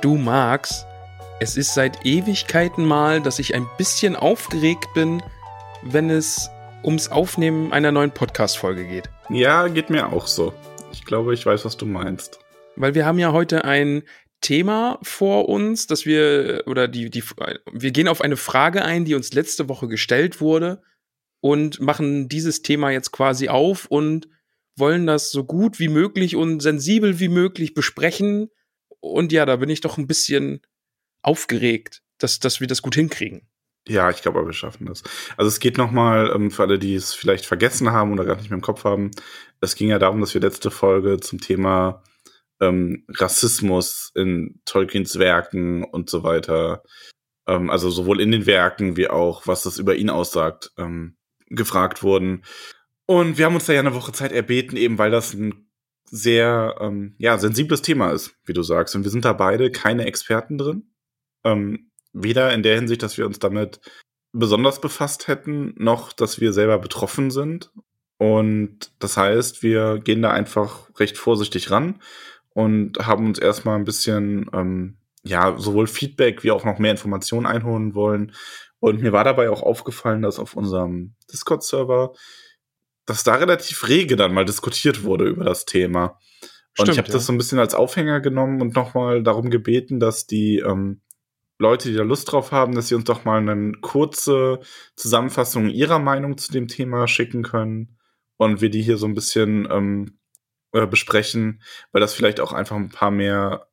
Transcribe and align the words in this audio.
Du 0.00 0.16
Max, 0.16 0.86
es 1.40 1.58
ist 1.58 1.74
seit 1.74 2.06
Ewigkeiten 2.06 2.86
mal, 2.86 3.20
dass 3.20 3.38
ich 3.38 3.54
ein 3.54 3.66
bisschen 3.76 4.16
aufgeregt 4.16 4.88
bin, 4.94 5.22
wenn 5.82 6.08
es 6.08 6.48
ums 6.82 7.10
Aufnehmen 7.10 7.70
einer 7.74 7.92
neuen 7.92 8.10
Podcast-Folge 8.10 8.86
geht. 8.86 9.10
Ja, 9.28 9.68
geht 9.68 9.90
mir 9.90 10.10
auch 10.10 10.26
so. 10.26 10.54
Ich 10.90 11.04
glaube, 11.04 11.34
ich 11.34 11.44
weiß, 11.44 11.66
was 11.66 11.76
du 11.76 11.84
meinst. 11.84 12.38
Weil 12.76 12.94
wir 12.94 13.04
haben 13.04 13.18
ja 13.18 13.32
heute 13.32 13.66
ein 13.66 14.02
Thema 14.40 14.98
vor 15.02 15.50
uns, 15.50 15.86
dass 15.86 16.06
wir, 16.06 16.62
oder 16.64 16.88
die, 16.88 17.10
die, 17.10 17.22
wir 17.70 17.90
gehen 17.90 18.08
auf 18.08 18.22
eine 18.22 18.38
Frage 18.38 18.82
ein, 18.82 19.04
die 19.04 19.14
uns 19.14 19.34
letzte 19.34 19.68
Woche 19.68 19.86
gestellt 19.86 20.40
wurde 20.40 20.80
und 21.42 21.78
machen 21.78 22.26
dieses 22.30 22.62
Thema 22.62 22.90
jetzt 22.90 23.10
quasi 23.10 23.50
auf 23.50 23.84
und 23.84 24.28
wollen 24.76 25.06
das 25.06 25.30
so 25.30 25.44
gut 25.44 25.78
wie 25.78 25.88
möglich 25.88 26.36
und 26.36 26.60
sensibel 26.60 27.20
wie 27.20 27.28
möglich 27.28 27.74
besprechen, 27.74 28.48
und 29.00 29.32
ja, 29.32 29.46
da 29.46 29.56
bin 29.56 29.70
ich 29.70 29.80
doch 29.80 29.98
ein 29.98 30.06
bisschen 30.06 30.60
aufgeregt, 31.22 32.02
dass, 32.18 32.38
dass 32.38 32.60
wir 32.60 32.66
das 32.66 32.82
gut 32.82 32.94
hinkriegen. 32.94 33.42
Ja, 33.88 34.10
ich 34.10 34.22
glaube, 34.22 34.44
wir 34.44 34.52
schaffen 34.52 34.86
das. 34.86 35.02
Also 35.36 35.48
es 35.48 35.58
geht 35.58 35.78
nochmal, 35.78 36.30
ähm, 36.34 36.50
für 36.50 36.62
alle, 36.62 36.78
die 36.78 36.94
es 36.94 37.14
vielleicht 37.14 37.46
vergessen 37.46 37.90
haben 37.90 38.12
oder 38.12 38.24
gar 38.24 38.36
nicht 38.36 38.50
mehr 38.50 38.58
im 38.58 38.62
Kopf 38.62 38.84
haben, 38.84 39.10
es 39.60 39.74
ging 39.74 39.88
ja 39.88 39.98
darum, 39.98 40.20
dass 40.20 40.34
wir 40.34 40.40
letzte 40.40 40.70
Folge 40.70 41.18
zum 41.20 41.40
Thema 41.40 42.02
ähm, 42.60 43.04
Rassismus 43.08 44.12
in 44.14 44.60
Tolkiens 44.66 45.18
Werken 45.18 45.84
und 45.84 46.10
so 46.10 46.22
weiter, 46.22 46.82
ähm, 47.46 47.70
also 47.70 47.90
sowohl 47.90 48.20
in 48.20 48.32
den 48.32 48.46
Werken 48.46 48.96
wie 48.96 49.08
auch, 49.08 49.46
was 49.46 49.62
das 49.62 49.78
über 49.78 49.94
ihn 49.96 50.10
aussagt, 50.10 50.72
ähm, 50.76 51.16
gefragt 51.48 52.02
wurden. 52.02 52.44
Und 53.06 53.38
wir 53.38 53.46
haben 53.46 53.54
uns 53.54 53.66
da 53.66 53.72
ja 53.72 53.80
eine 53.80 53.94
Woche 53.94 54.12
Zeit 54.12 54.32
erbeten, 54.32 54.76
eben 54.76 54.98
weil 54.98 55.10
das 55.10 55.34
ein 55.34 55.69
sehr 56.10 56.76
ähm, 56.80 57.14
ja, 57.18 57.38
sensibles 57.38 57.82
Thema 57.82 58.10
ist, 58.10 58.34
wie 58.44 58.52
du 58.52 58.62
sagst. 58.62 58.94
Und 58.96 59.04
wir 59.04 59.10
sind 59.10 59.24
da 59.24 59.32
beide 59.32 59.70
keine 59.70 60.06
Experten 60.06 60.58
drin. 60.58 60.90
Ähm, 61.44 61.90
weder 62.12 62.52
in 62.52 62.62
der 62.62 62.74
Hinsicht, 62.74 63.02
dass 63.02 63.16
wir 63.16 63.26
uns 63.26 63.38
damit 63.38 63.80
besonders 64.32 64.80
befasst 64.80 65.28
hätten, 65.28 65.74
noch 65.76 66.12
dass 66.12 66.40
wir 66.40 66.52
selber 66.52 66.78
betroffen 66.78 67.30
sind. 67.30 67.70
Und 68.18 68.92
das 68.98 69.16
heißt, 69.16 69.62
wir 69.62 69.98
gehen 69.98 70.22
da 70.22 70.30
einfach 70.30 70.90
recht 70.98 71.16
vorsichtig 71.16 71.70
ran 71.70 72.02
und 72.50 72.98
haben 73.06 73.26
uns 73.26 73.38
erstmal 73.38 73.76
ein 73.76 73.84
bisschen, 73.84 74.50
ähm, 74.52 74.98
ja, 75.22 75.56
sowohl 75.58 75.86
Feedback 75.86 76.42
wie 76.44 76.50
auch 76.50 76.64
noch 76.64 76.78
mehr 76.78 76.90
Informationen 76.90 77.46
einholen 77.46 77.94
wollen. 77.94 78.32
Und 78.78 79.00
mir 79.00 79.12
war 79.12 79.24
dabei 79.24 79.50
auch 79.50 79.62
aufgefallen, 79.62 80.22
dass 80.22 80.38
auf 80.38 80.54
unserem 80.54 81.14
Discord-Server 81.32 82.14
dass 83.10 83.24
da 83.24 83.34
relativ 83.34 83.88
rege 83.88 84.14
dann 84.14 84.32
mal 84.32 84.44
diskutiert 84.44 85.02
wurde 85.02 85.24
über 85.24 85.44
das 85.44 85.64
Thema. 85.64 86.16
Und 86.78 86.84
Stimmt, 86.84 86.90
ich 86.90 86.98
habe 86.98 87.08
ja. 87.08 87.14
das 87.14 87.26
so 87.26 87.32
ein 87.32 87.38
bisschen 87.38 87.58
als 87.58 87.74
Aufhänger 87.74 88.20
genommen 88.20 88.62
und 88.62 88.76
nochmal 88.76 89.24
darum 89.24 89.50
gebeten, 89.50 89.98
dass 89.98 90.28
die 90.28 90.58
ähm, 90.58 91.02
Leute, 91.58 91.88
die 91.88 91.96
da 91.96 92.04
Lust 92.04 92.30
drauf 92.30 92.52
haben, 92.52 92.76
dass 92.76 92.86
sie 92.86 92.94
uns 92.94 93.04
doch 93.04 93.24
mal 93.24 93.38
eine 93.38 93.72
kurze 93.80 94.60
Zusammenfassung 94.94 95.68
ihrer 95.70 95.98
Meinung 95.98 96.38
zu 96.38 96.52
dem 96.52 96.68
Thema 96.68 97.08
schicken 97.08 97.42
können 97.42 97.98
und 98.36 98.60
wir 98.60 98.70
die 98.70 98.80
hier 98.80 98.96
so 98.96 99.06
ein 99.06 99.14
bisschen 99.14 99.66
ähm, 99.68 100.20
äh, 100.70 100.86
besprechen, 100.86 101.62
weil 101.90 102.00
das 102.00 102.14
vielleicht 102.14 102.38
auch 102.38 102.52
einfach 102.52 102.76
ein 102.76 102.90
paar 102.90 103.10
mehr 103.10 103.66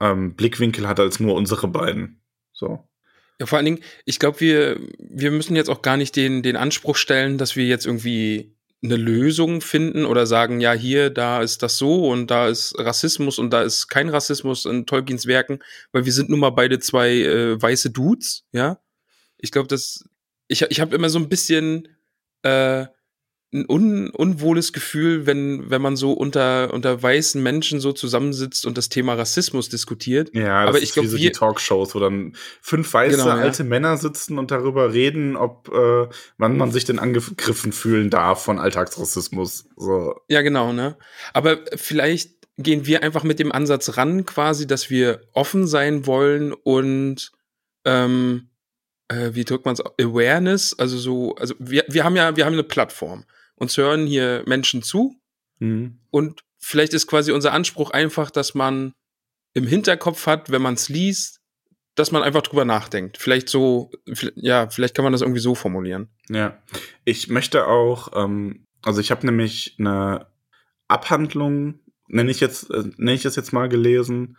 ähm, 0.00 0.34
Blickwinkel 0.34 0.88
hat 0.88 0.98
als 0.98 1.20
nur 1.20 1.36
unsere 1.36 1.68
beiden. 1.68 2.20
So. 2.52 2.80
Ja, 3.38 3.46
vor 3.46 3.58
allen 3.58 3.66
Dingen, 3.66 3.84
ich 4.06 4.18
glaube, 4.18 4.40
wir, 4.40 4.80
wir 4.98 5.30
müssen 5.30 5.54
jetzt 5.54 5.70
auch 5.70 5.82
gar 5.82 5.96
nicht 5.96 6.16
den, 6.16 6.42
den 6.42 6.56
Anspruch 6.56 6.96
stellen, 6.96 7.38
dass 7.38 7.54
wir 7.54 7.66
jetzt 7.66 7.86
irgendwie 7.86 8.56
eine 8.82 8.96
Lösung 8.96 9.60
finden 9.60 10.04
oder 10.04 10.26
sagen, 10.26 10.60
ja, 10.60 10.72
hier, 10.72 11.10
da 11.10 11.40
ist 11.40 11.62
das 11.62 11.78
so 11.78 12.08
und 12.08 12.30
da 12.30 12.48
ist 12.48 12.74
Rassismus 12.78 13.38
und 13.38 13.50
da 13.50 13.62
ist 13.62 13.88
kein 13.88 14.08
Rassismus 14.08 14.64
in 14.64 14.86
Tolkiens 14.86 15.26
Werken, 15.26 15.60
weil 15.92 16.04
wir 16.04 16.12
sind 16.12 16.30
nun 16.30 16.40
mal 16.40 16.50
beide 16.50 16.80
zwei 16.80 17.10
äh, 17.10 17.62
weiße 17.62 17.90
Dudes, 17.90 18.44
ja. 18.52 18.80
Ich 19.38 19.52
glaube, 19.52 19.68
dass 19.68 20.04
ich, 20.48 20.62
ich 20.62 20.80
habe 20.80 20.94
immer 20.94 21.10
so 21.10 21.18
ein 21.18 21.28
bisschen 21.28 21.88
äh, 22.42 22.86
ein 23.52 23.66
un, 23.68 24.10
unwohles 24.10 24.72
Gefühl, 24.72 25.26
wenn, 25.26 25.68
wenn 25.68 25.82
man 25.82 25.94
so 25.94 26.12
unter, 26.12 26.72
unter 26.72 27.02
weißen 27.02 27.42
Menschen 27.42 27.80
so 27.80 27.92
zusammensitzt 27.92 28.64
und 28.64 28.78
das 28.78 28.88
Thema 28.88 29.14
Rassismus 29.14 29.68
diskutiert. 29.68 30.34
Ja, 30.34 30.62
das 30.62 30.70
aber 30.70 30.82
ich 30.82 30.92
glaube, 30.92 31.08
so 31.08 31.18
die 31.18 31.32
Talkshows, 31.32 31.94
wo 31.94 31.98
dann 31.98 32.34
fünf 32.62 32.92
weiße 32.92 33.18
genau, 33.18 33.28
alte 33.28 33.62
ja. 33.62 33.68
Männer 33.68 33.98
sitzen 33.98 34.38
und 34.38 34.50
darüber 34.50 34.94
reden, 34.94 35.36
ob 35.36 35.68
äh, 35.68 36.08
wann 36.38 36.56
man 36.56 36.72
sich 36.72 36.86
denn 36.86 36.98
angegriffen 36.98 37.72
fühlen 37.72 38.08
darf 38.08 38.42
von 38.42 38.58
Alltagsrassismus. 38.58 39.66
So. 39.76 40.14
Ja, 40.28 40.40
genau, 40.40 40.72
ne? 40.72 40.96
Aber 41.34 41.58
vielleicht 41.76 42.30
gehen 42.56 42.86
wir 42.86 43.02
einfach 43.02 43.22
mit 43.22 43.38
dem 43.38 43.52
Ansatz 43.52 43.98
ran, 43.98 44.24
quasi, 44.24 44.66
dass 44.66 44.88
wir 44.88 45.22
offen 45.34 45.66
sein 45.66 46.06
wollen 46.06 46.54
und 46.54 47.32
ähm, 47.84 48.48
äh, 49.08 49.30
wie 49.32 49.44
drückt 49.44 49.66
man 49.66 49.74
es? 49.74 49.82
Awareness, 50.00 50.74
also 50.78 50.96
so, 50.96 51.34
also 51.34 51.54
wir, 51.58 51.84
wir 51.88 52.04
haben 52.04 52.16
ja, 52.16 52.34
wir 52.36 52.46
haben 52.46 52.54
eine 52.54 52.62
Plattform 52.62 53.24
uns 53.62 53.76
hören 53.76 54.06
hier 54.06 54.42
Menschen 54.46 54.82
zu. 54.82 55.16
Mhm. 55.58 56.00
Und 56.10 56.42
vielleicht 56.58 56.92
ist 56.92 57.06
quasi 57.06 57.32
unser 57.32 57.52
Anspruch 57.52 57.90
einfach, 57.90 58.30
dass 58.30 58.54
man 58.54 58.92
im 59.54 59.66
Hinterkopf 59.66 60.26
hat, 60.26 60.50
wenn 60.50 60.62
man 60.62 60.74
es 60.74 60.88
liest, 60.88 61.40
dass 61.94 62.10
man 62.10 62.22
einfach 62.22 62.42
drüber 62.42 62.64
nachdenkt. 62.64 63.18
Vielleicht 63.18 63.48
so, 63.48 63.90
ja, 64.34 64.68
vielleicht 64.68 64.94
kann 64.94 65.04
man 65.04 65.12
das 65.12 65.22
irgendwie 65.22 65.40
so 65.40 65.54
formulieren. 65.54 66.08
Ja, 66.28 66.62
ich 67.04 67.28
möchte 67.28 67.66
auch, 67.66 68.12
ähm, 68.14 68.66
also 68.82 69.00
ich 69.00 69.10
habe 69.10 69.26
nämlich 69.26 69.76
eine 69.78 70.26
Abhandlung, 70.88 71.80
nenne 72.08 72.30
ich 72.30 72.40
jetzt, 72.40 72.70
äh, 72.70 72.84
nenne 72.96 73.14
ich 73.14 73.22
das 73.22 73.36
jetzt 73.36 73.52
mal 73.52 73.68
gelesen, 73.68 74.38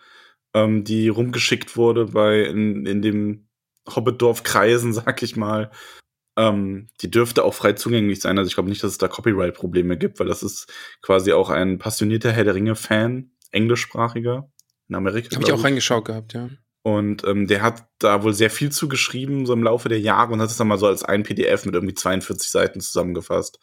ähm, 0.53 0.83
die 0.83 1.09
rumgeschickt 1.09 1.77
wurde 1.77 2.07
bei 2.07 2.41
in, 2.41 2.85
in 2.85 3.01
dem 3.01 3.47
Hobbitdorf-Kreisen, 3.87 4.93
sag 4.93 5.21
ich 5.21 5.35
mal, 5.35 5.71
ähm, 6.37 6.87
die 7.01 7.11
dürfte 7.11 7.43
auch 7.43 7.53
frei 7.53 7.73
zugänglich 7.73 8.21
sein. 8.21 8.37
Also 8.37 8.47
ich 8.47 8.55
glaube 8.55 8.69
nicht, 8.69 8.83
dass 8.83 8.91
es 8.91 8.97
da 8.97 9.07
Copyright-Probleme 9.07 9.97
gibt, 9.97 10.19
weil 10.19 10.27
das 10.27 10.43
ist 10.43 10.71
quasi 11.01 11.31
auch 11.33 11.49
ein 11.49 11.77
passionierter 11.77 12.31
Herr 12.31 12.43
der 12.43 12.55
Ringe-Fan, 12.55 13.31
englischsprachiger 13.51 14.49
in 14.89 14.95
Amerika. 14.95 15.35
Habe 15.35 15.45
ich 15.45 15.53
auch 15.53 15.63
reingeschaut 15.63 16.05
gehabt, 16.05 16.33
ja. 16.33 16.49
Und 16.85 17.23
ähm, 17.23 17.47
der 17.47 17.61
hat 17.61 17.87
da 17.99 18.23
wohl 18.23 18.33
sehr 18.33 18.49
viel 18.49 18.69
zu 18.69 18.89
geschrieben, 18.89 19.45
so 19.45 19.53
im 19.53 19.63
Laufe 19.63 19.87
der 19.87 20.01
Jahre 20.01 20.33
und 20.33 20.41
hat 20.41 20.49
es 20.49 20.57
dann 20.57 20.67
mal 20.67 20.77
so 20.77 20.87
als 20.87 21.03
ein 21.03 21.23
PDF 21.23 21.65
mit 21.65 21.75
irgendwie 21.75 21.93
42 21.93 22.49
Seiten 22.49 22.81
zusammengefasst. 22.81 23.59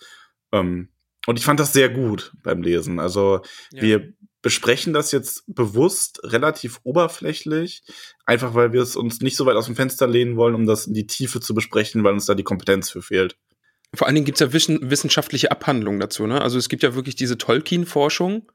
Ähm, 0.52 0.88
und 1.26 1.38
ich 1.38 1.44
fand 1.44 1.60
das 1.60 1.74
sehr 1.74 1.90
gut 1.90 2.32
beim 2.42 2.62
Lesen. 2.62 2.98
Also 2.98 3.42
ja. 3.72 3.82
wir 3.82 4.12
besprechen 4.42 4.92
das 4.92 5.12
jetzt 5.12 5.44
bewusst 5.46 6.20
relativ 6.24 6.80
oberflächlich, 6.82 7.82
einfach 8.24 8.54
weil 8.54 8.72
wir 8.72 8.80
es 8.80 8.96
uns 8.96 9.20
nicht 9.20 9.36
so 9.36 9.46
weit 9.46 9.56
aus 9.56 9.66
dem 9.66 9.76
Fenster 9.76 10.06
lehnen 10.06 10.36
wollen, 10.36 10.54
um 10.54 10.66
das 10.66 10.86
in 10.86 10.94
die 10.94 11.06
Tiefe 11.06 11.40
zu 11.40 11.54
besprechen, 11.54 12.04
weil 12.04 12.14
uns 12.14 12.26
da 12.26 12.34
die 12.34 12.42
Kompetenz 12.42 12.90
für 12.90 13.02
fehlt. 13.02 13.36
Vor 13.94 14.06
allen 14.06 14.14
Dingen 14.14 14.24
gibt 14.24 14.40
es 14.40 14.52
ja 14.52 14.52
wissenschaftliche 14.52 15.50
Abhandlungen 15.50 16.00
dazu, 16.00 16.26
ne? 16.26 16.40
Also 16.40 16.58
es 16.58 16.68
gibt 16.68 16.82
ja 16.82 16.94
wirklich 16.94 17.16
diese 17.16 17.38
Tolkien-Forschung 17.38 18.50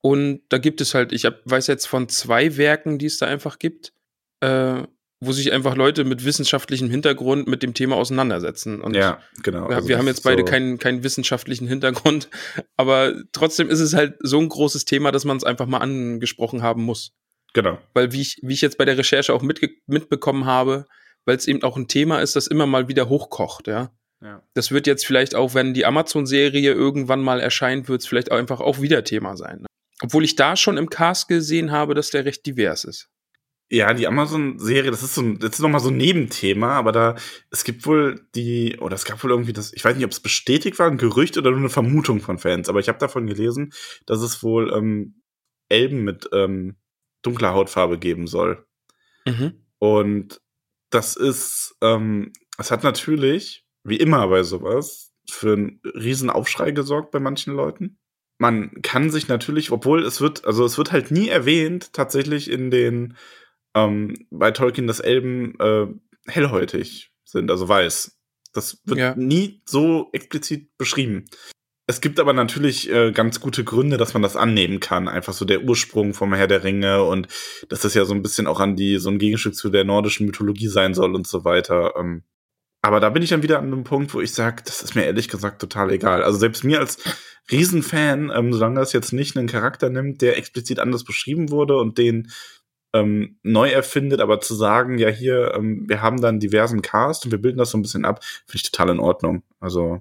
und 0.00 0.40
da 0.48 0.58
gibt 0.58 0.80
es 0.80 0.94
halt, 0.94 1.12
ich 1.12 1.24
hab, 1.24 1.40
weiß 1.44 1.66
jetzt 1.66 1.86
von 1.86 2.08
zwei 2.08 2.56
Werken, 2.56 2.98
die 2.98 3.06
es 3.06 3.18
da 3.18 3.26
einfach 3.26 3.58
gibt, 3.58 3.92
äh, 4.40 4.82
wo 5.20 5.32
sich 5.32 5.52
einfach 5.52 5.74
Leute 5.74 6.04
mit 6.04 6.24
wissenschaftlichem 6.24 6.88
Hintergrund 6.88 7.48
mit 7.48 7.62
dem 7.62 7.74
Thema 7.74 7.96
auseinandersetzen. 7.96 8.80
Und 8.80 8.94
ja, 8.94 9.20
genau. 9.42 9.66
Also 9.66 9.88
wir 9.88 9.98
haben 9.98 10.06
jetzt 10.06 10.22
beide 10.22 10.42
so 10.42 10.44
keinen, 10.44 10.78
keinen 10.78 11.02
wissenschaftlichen 11.02 11.66
Hintergrund, 11.66 12.28
aber 12.76 13.14
trotzdem 13.32 13.68
ist 13.68 13.80
es 13.80 13.94
halt 13.94 14.16
so 14.20 14.38
ein 14.38 14.48
großes 14.48 14.84
Thema, 14.84 15.10
dass 15.10 15.24
man 15.24 15.36
es 15.36 15.44
einfach 15.44 15.66
mal 15.66 15.78
angesprochen 15.78 16.62
haben 16.62 16.84
muss. 16.84 17.12
Genau. 17.52 17.78
Weil 17.94 18.12
wie 18.12 18.20
ich, 18.20 18.38
wie 18.42 18.54
ich 18.54 18.60
jetzt 18.60 18.78
bei 18.78 18.84
der 18.84 18.98
Recherche 18.98 19.34
auch 19.34 19.42
mitge 19.42 19.70
mitbekommen 19.86 20.44
habe, 20.44 20.86
weil 21.24 21.36
es 21.36 21.48
eben 21.48 21.62
auch 21.62 21.76
ein 21.76 21.88
Thema 21.88 22.20
ist, 22.20 22.36
das 22.36 22.46
immer 22.46 22.66
mal 22.66 22.88
wieder 22.88 23.08
hochkocht, 23.08 23.66
ja. 23.66 23.90
ja. 24.22 24.42
Das 24.54 24.70
wird 24.70 24.86
jetzt 24.86 25.04
vielleicht 25.04 25.34
auch, 25.34 25.54
wenn 25.54 25.74
die 25.74 25.84
Amazon-Serie 25.84 26.72
irgendwann 26.72 27.22
mal 27.22 27.40
erscheint, 27.40 27.88
wird 27.88 28.02
es 28.02 28.06
vielleicht 28.06 28.30
auch 28.30 28.36
einfach 28.36 28.60
auch 28.60 28.80
wieder 28.80 29.02
Thema 29.02 29.36
sein. 29.36 29.62
Ne? 29.62 29.66
Obwohl 30.00 30.24
ich 30.24 30.36
da 30.36 30.54
schon 30.54 30.76
im 30.76 30.90
Cast 30.90 31.26
gesehen 31.26 31.72
habe, 31.72 31.94
dass 31.94 32.10
der 32.10 32.24
recht 32.24 32.46
divers 32.46 32.84
ist. 32.84 33.08
Ja, 33.70 33.92
die 33.92 34.06
Amazon-Serie, 34.06 34.90
das 34.90 35.02
ist 35.02 35.14
so 35.14 35.20
ein, 35.20 35.38
das 35.38 35.52
ist 35.52 35.60
nochmal 35.60 35.80
so 35.80 35.90
ein 35.90 35.96
Nebenthema, 35.98 36.72
aber 36.72 36.90
da, 36.90 37.16
es 37.50 37.64
gibt 37.64 37.84
wohl 37.86 38.26
die, 38.34 38.78
oder 38.78 38.94
es 38.94 39.04
gab 39.04 39.22
wohl 39.22 39.30
irgendwie 39.30 39.52
das, 39.52 39.74
ich 39.74 39.84
weiß 39.84 39.94
nicht, 39.94 40.06
ob 40.06 40.10
es 40.10 40.20
bestätigt 40.20 40.78
war, 40.78 40.90
ein 40.90 40.96
Gerücht 40.96 41.36
oder 41.36 41.50
nur 41.50 41.60
eine 41.60 41.68
Vermutung 41.68 42.20
von 42.20 42.38
Fans, 42.38 42.70
aber 42.70 42.80
ich 42.80 42.88
habe 42.88 42.98
davon 42.98 43.26
gelesen, 43.26 43.74
dass 44.06 44.22
es 44.22 44.42
wohl 44.42 44.72
ähm, 44.72 45.20
Elben 45.68 46.02
mit 46.02 46.30
ähm, 46.32 46.76
dunkler 47.20 47.52
Hautfarbe 47.52 47.98
geben 47.98 48.26
soll. 48.26 48.66
Mhm. 49.26 49.64
Und 49.78 50.40
das 50.90 51.16
ist, 51.16 51.76
ähm, 51.82 52.32
es 52.56 52.70
hat 52.70 52.84
natürlich, 52.84 53.66
wie 53.84 53.96
immer 53.96 54.26
bei 54.28 54.42
sowas, 54.44 55.12
für 55.30 55.52
einen 55.52 55.80
riesen 55.84 56.30
Aufschrei 56.30 56.70
gesorgt 56.70 57.10
bei 57.10 57.20
manchen 57.20 57.54
Leuten. 57.54 57.98
Man 58.38 58.80
kann 58.82 59.10
sich 59.10 59.28
natürlich, 59.28 59.70
obwohl 59.72 60.04
es 60.04 60.20
wird, 60.20 60.44
also 60.46 60.64
es 60.64 60.78
wird 60.78 60.92
halt 60.92 61.10
nie 61.10 61.28
erwähnt, 61.28 61.92
tatsächlich 61.92 62.50
in 62.50 62.70
den, 62.70 63.16
ähm, 63.86 64.26
bei 64.30 64.50
Tolkien, 64.50 64.86
dass 64.86 65.00
Elben 65.00 65.58
äh, 65.60 65.86
hellhäutig 66.26 67.12
sind, 67.24 67.50
also 67.50 67.68
weiß. 67.68 68.18
Das 68.52 68.80
wird 68.84 68.98
ja. 68.98 69.14
nie 69.16 69.62
so 69.66 70.08
explizit 70.12 70.76
beschrieben. 70.78 71.26
Es 71.86 72.02
gibt 72.02 72.20
aber 72.20 72.34
natürlich 72.34 72.90
äh, 72.90 73.12
ganz 73.12 73.40
gute 73.40 73.64
Gründe, 73.64 73.96
dass 73.96 74.12
man 74.12 74.22
das 74.22 74.36
annehmen 74.36 74.78
kann. 74.78 75.08
Einfach 75.08 75.32
so 75.32 75.46
der 75.46 75.64
Ursprung 75.64 76.12
vom 76.12 76.34
Herr 76.34 76.46
der 76.46 76.62
Ringe 76.62 77.02
und 77.02 77.28
dass 77.70 77.80
das 77.80 77.94
ja 77.94 78.04
so 78.04 78.12
ein 78.12 78.20
bisschen 78.20 78.46
auch 78.46 78.60
an 78.60 78.76
die, 78.76 78.98
so 78.98 79.08
ein 79.08 79.18
Gegenstück 79.18 79.54
zu 79.54 79.70
der 79.70 79.84
nordischen 79.84 80.26
Mythologie 80.26 80.68
sein 80.68 80.92
soll 80.92 81.14
und 81.14 81.26
so 81.26 81.44
weiter. 81.46 81.94
Ähm, 81.96 82.24
aber 82.82 83.00
da 83.00 83.08
bin 83.08 83.22
ich 83.22 83.30
dann 83.30 83.42
wieder 83.42 83.58
an 83.58 83.66
einem 83.66 83.84
Punkt, 83.84 84.12
wo 84.12 84.20
ich 84.20 84.32
sage, 84.32 84.62
das 84.66 84.82
ist 84.82 84.94
mir 84.94 85.04
ehrlich 85.04 85.28
gesagt 85.28 85.60
total 85.60 85.90
egal. 85.90 86.22
Also 86.22 86.38
selbst 86.38 86.62
mir 86.62 86.78
als 86.78 86.98
Riesenfan, 87.50 88.30
ähm, 88.34 88.52
solange 88.52 88.80
das 88.80 88.92
jetzt 88.92 89.12
nicht 89.12 89.36
einen 89.36 89.48
Charakter 89.48 89.88
nimmt, 89.88 90.20
der 90.20 90.36
explizit 90.36 90.78
anders 90.78 91.04
beschrieben 91.04 91.50
wurde 91.50 91.76
und 91.78 91.96
den 91.96 92.30
ähm, 92.94 93.38
neu 93.42 93.68
erfindet, 93.70 94.20
aber 94.20 94.40
zu 94.40 94.54
sagen, 94.54 94.98
ja 94.98 95.08
hier, 95.08 95.54
ähm, 95.54 95.88
wir 95.88 96.00
haben 96.00 96.20
dann 96.20 96.40
diversen 96.40 96.82
Cast 96.82 97.24
und 97.24 97.30
wir 97.30 97.38
bilden 97.40 97.58
das 97.58 97.70
so 97.70 97.78
ein 97.78 97.82
bisschen 97.82 98.04
ab, 98.04 98.24
finde 98.24 98.56
ich 98.56 98.70
total 98.70 98.90
in 98.90 99.00
Ordnung. 99.00 99.42
Also 99.60 100.00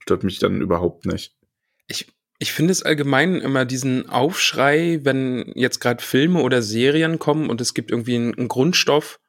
stört 0.00 0.24
mich 0.24 0.38
dann 0.38 0.60
überhaupt 0.60 1.06
nicht. 1.06 1.36
Ich, 1.86 2.08
ich 2.38 2.52
finde 2.52 2.72
es 2.72 2.82
allgemein 2.82 3.40
immer 3.40 3.64
diesen 3.64 4.08
Aufschrei, 4.08 5.00
wenn 5.02 5.52
jetzt 5.54 5.80
gerade 5.80 6.02
Filme 6.02 6.42
oder 6.42 6.62
Serien 6.62 7.18
kommen 7.18 7.48
und 7.48 7.60
es 7.60 7.74
gibt 7.74 7.90
irgendwie 7.90 8.16
einen, 8.16 8.34
einen, 8.34 8.48
Grundstoff 8.48 9.20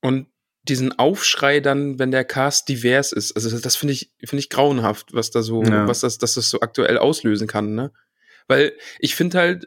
und 0.00 0.26
diesen 0.62 0.98
Aufschrei 0.98 1.60
dann, 1.60 1.98
wenn 1.98 2.10
der 2.10 2.24
Cast 2.24 2.68
divers 2.70 3.12
ist. 3.12 3.32
Also 3.32 3.58
das, 3.58 3.76
finde 3.76 3.92
ich, 3.92 4.12
finde 4.24 4.40
ich 4.40 4.48
grauenhaft, 4.48 5.12
was 5.12 5.30
da 5.30 5.42
so, 5.42 5.62
ja. 5.62 5.86
was 5.86 6.00
das, 6.00 6.16
dass 6.16 6.34
das 6.34 6.48
so 6.48 6.60
aktuell 6.60 6.96
auslösen 6.96 7.46
kann, 7.46 7.74
ne? 7.74 7.92
Weil 8.48 8.72
ich 8.98 9.14
finde 9.14 9.38
halt, 9.38 9.66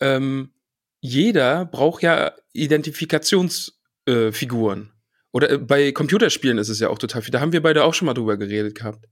ähm, 0.00 0.52
jeder 1.00 1.64
braucht 1.64 2.02
ja 2.02 2.32
Identifikationsfiguren. 2.52 4.82
Äh, 4.82 4.86
Oder 5.32 5.50
äh, 5.50 5.58
bei 5.58 5.92
Computerspielen 5.92 6.58
ist 6.58 6.68
es 6.68 6.80
ja 6.80 6.88
auch 6.88 6.98
total 6.98 7.22
viel. 7.22 7.32
Da 7.32 7.40
haben 7.40 7.52
wir 7.52 7.62
beide 7.62 7.84
auch 7.84 7.94
schon 7.94 8.06
mal 8.06 8.14
drüber 8.14 8.36
geredet 8.36 8.74
gehabt. 8.74 9.06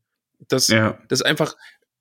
Das, 0.49 0.69
ja. 0.69 0.99
das 1.09 1.23
einfach, 1.23 1.57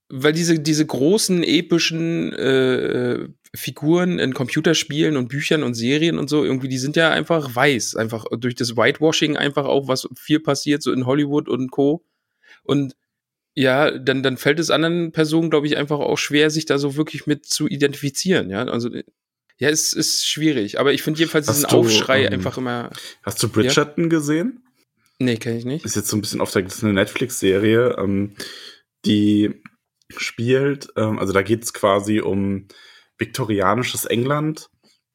weil 0.09 0.33
diese, 0.33 0.59
diese 0.59 0.85
großen 0.85 1.43
epischen 1.43 2.33
äh, 2.33 3.27
Figuren 3.55 4.19
in 4.19 4.33
Computerspielen 4.33 5.17
und 5.17 5.29
Büchern 5.29 5.63
und 5.63 5.75
Serien 5.75 6.19
und 6.19 6.29
so, 6.29 6.43
irgendwie, 6.43 6.67
die 6.67 6.77
sind 6.77 6.95
ja 6.95 7.11
einfach 7.11 7.55
weiß. 7.55 7.95
Einfach 7.95 8.25
durch 8.37 8.55
das 8.55 8.75
Whitewashing 8.75 9.37
einfach 9.37 9.65
auch, 9.65 9.87
was 9.87 10.07
viel 10.15 10.39
passiert, 10.39 10.83
so 10.83 10.91
in 10.91 11.05
Hollywood 11.05 11.47
und 11.47 11.71
Co. 11.71 12.03
Und 12.63 12.95
ja, 13.53 13.97
dann, 13.97 14.21
dann 14.21 14.35
fällt 14.35 14.59
es 14.59 14.69
anderen 14.69 15.13
Personen, 15.13 15.49
glaube 15.49 15.67
ich, 15.67 15.77
einfach 15.77 15.99
auch 15.99 16.17
schwer, 16.17 16.49
sich 16.49 16.65
da 16.65 16.77
so 16.77 16.97
wirklich 16.97 17.25
mit 17.25 17.45
zu 17.45 17.67
identifizieren, 17.67 18.49
ja. 18.49 18.65
Also, 18.65 18.89
ja, 19.57 19.69
es 19.69 19.93
ist 19.93 20.27
schwierig, 20.27 20.79
aber 20.79 20.93
ich 20.93 21.01
finde 21.01 21.19
jedenfalls 21.19 21.47
diesen 21.47 21.69
du, 21.69 21.77
Aufschrei 21.77 22.25
ähm, 22.25 22.33
einfach 22.33 22.57
immer. 22.57 22.89
Hast 23.23 23.41
du 23.41 23.49
Bridgerton 23.49 24.05
ja? 24.05 24.09
gesehen? 24.09 24.63
Nee, 25.19 25.37
kenne 25.37 25.57
ich 25.57 25.65
nicht. 25.65 25.85
Ist 25.85 25.95
jetzt 25.95 26.09
so 26.09 26.17
ein 26.17 26.21
bisschen 26.21 26.41
auf 26.41 26.51
der, 26.51 26.63
Netflix-Serie, 26.81 27.95
ähm, 27.97 28.35
die 29.05 29.61
spielt, 30.09 30.89
ähm, 30.97 31.19
also 31.19 31.31
da 31.31 31.41
geht 31.41 31.63
es 31.63 31.73
quasi 31.73 32.19
um 32.19 32.67
viktorianisches 33.17 34.05
England 34.05 34.69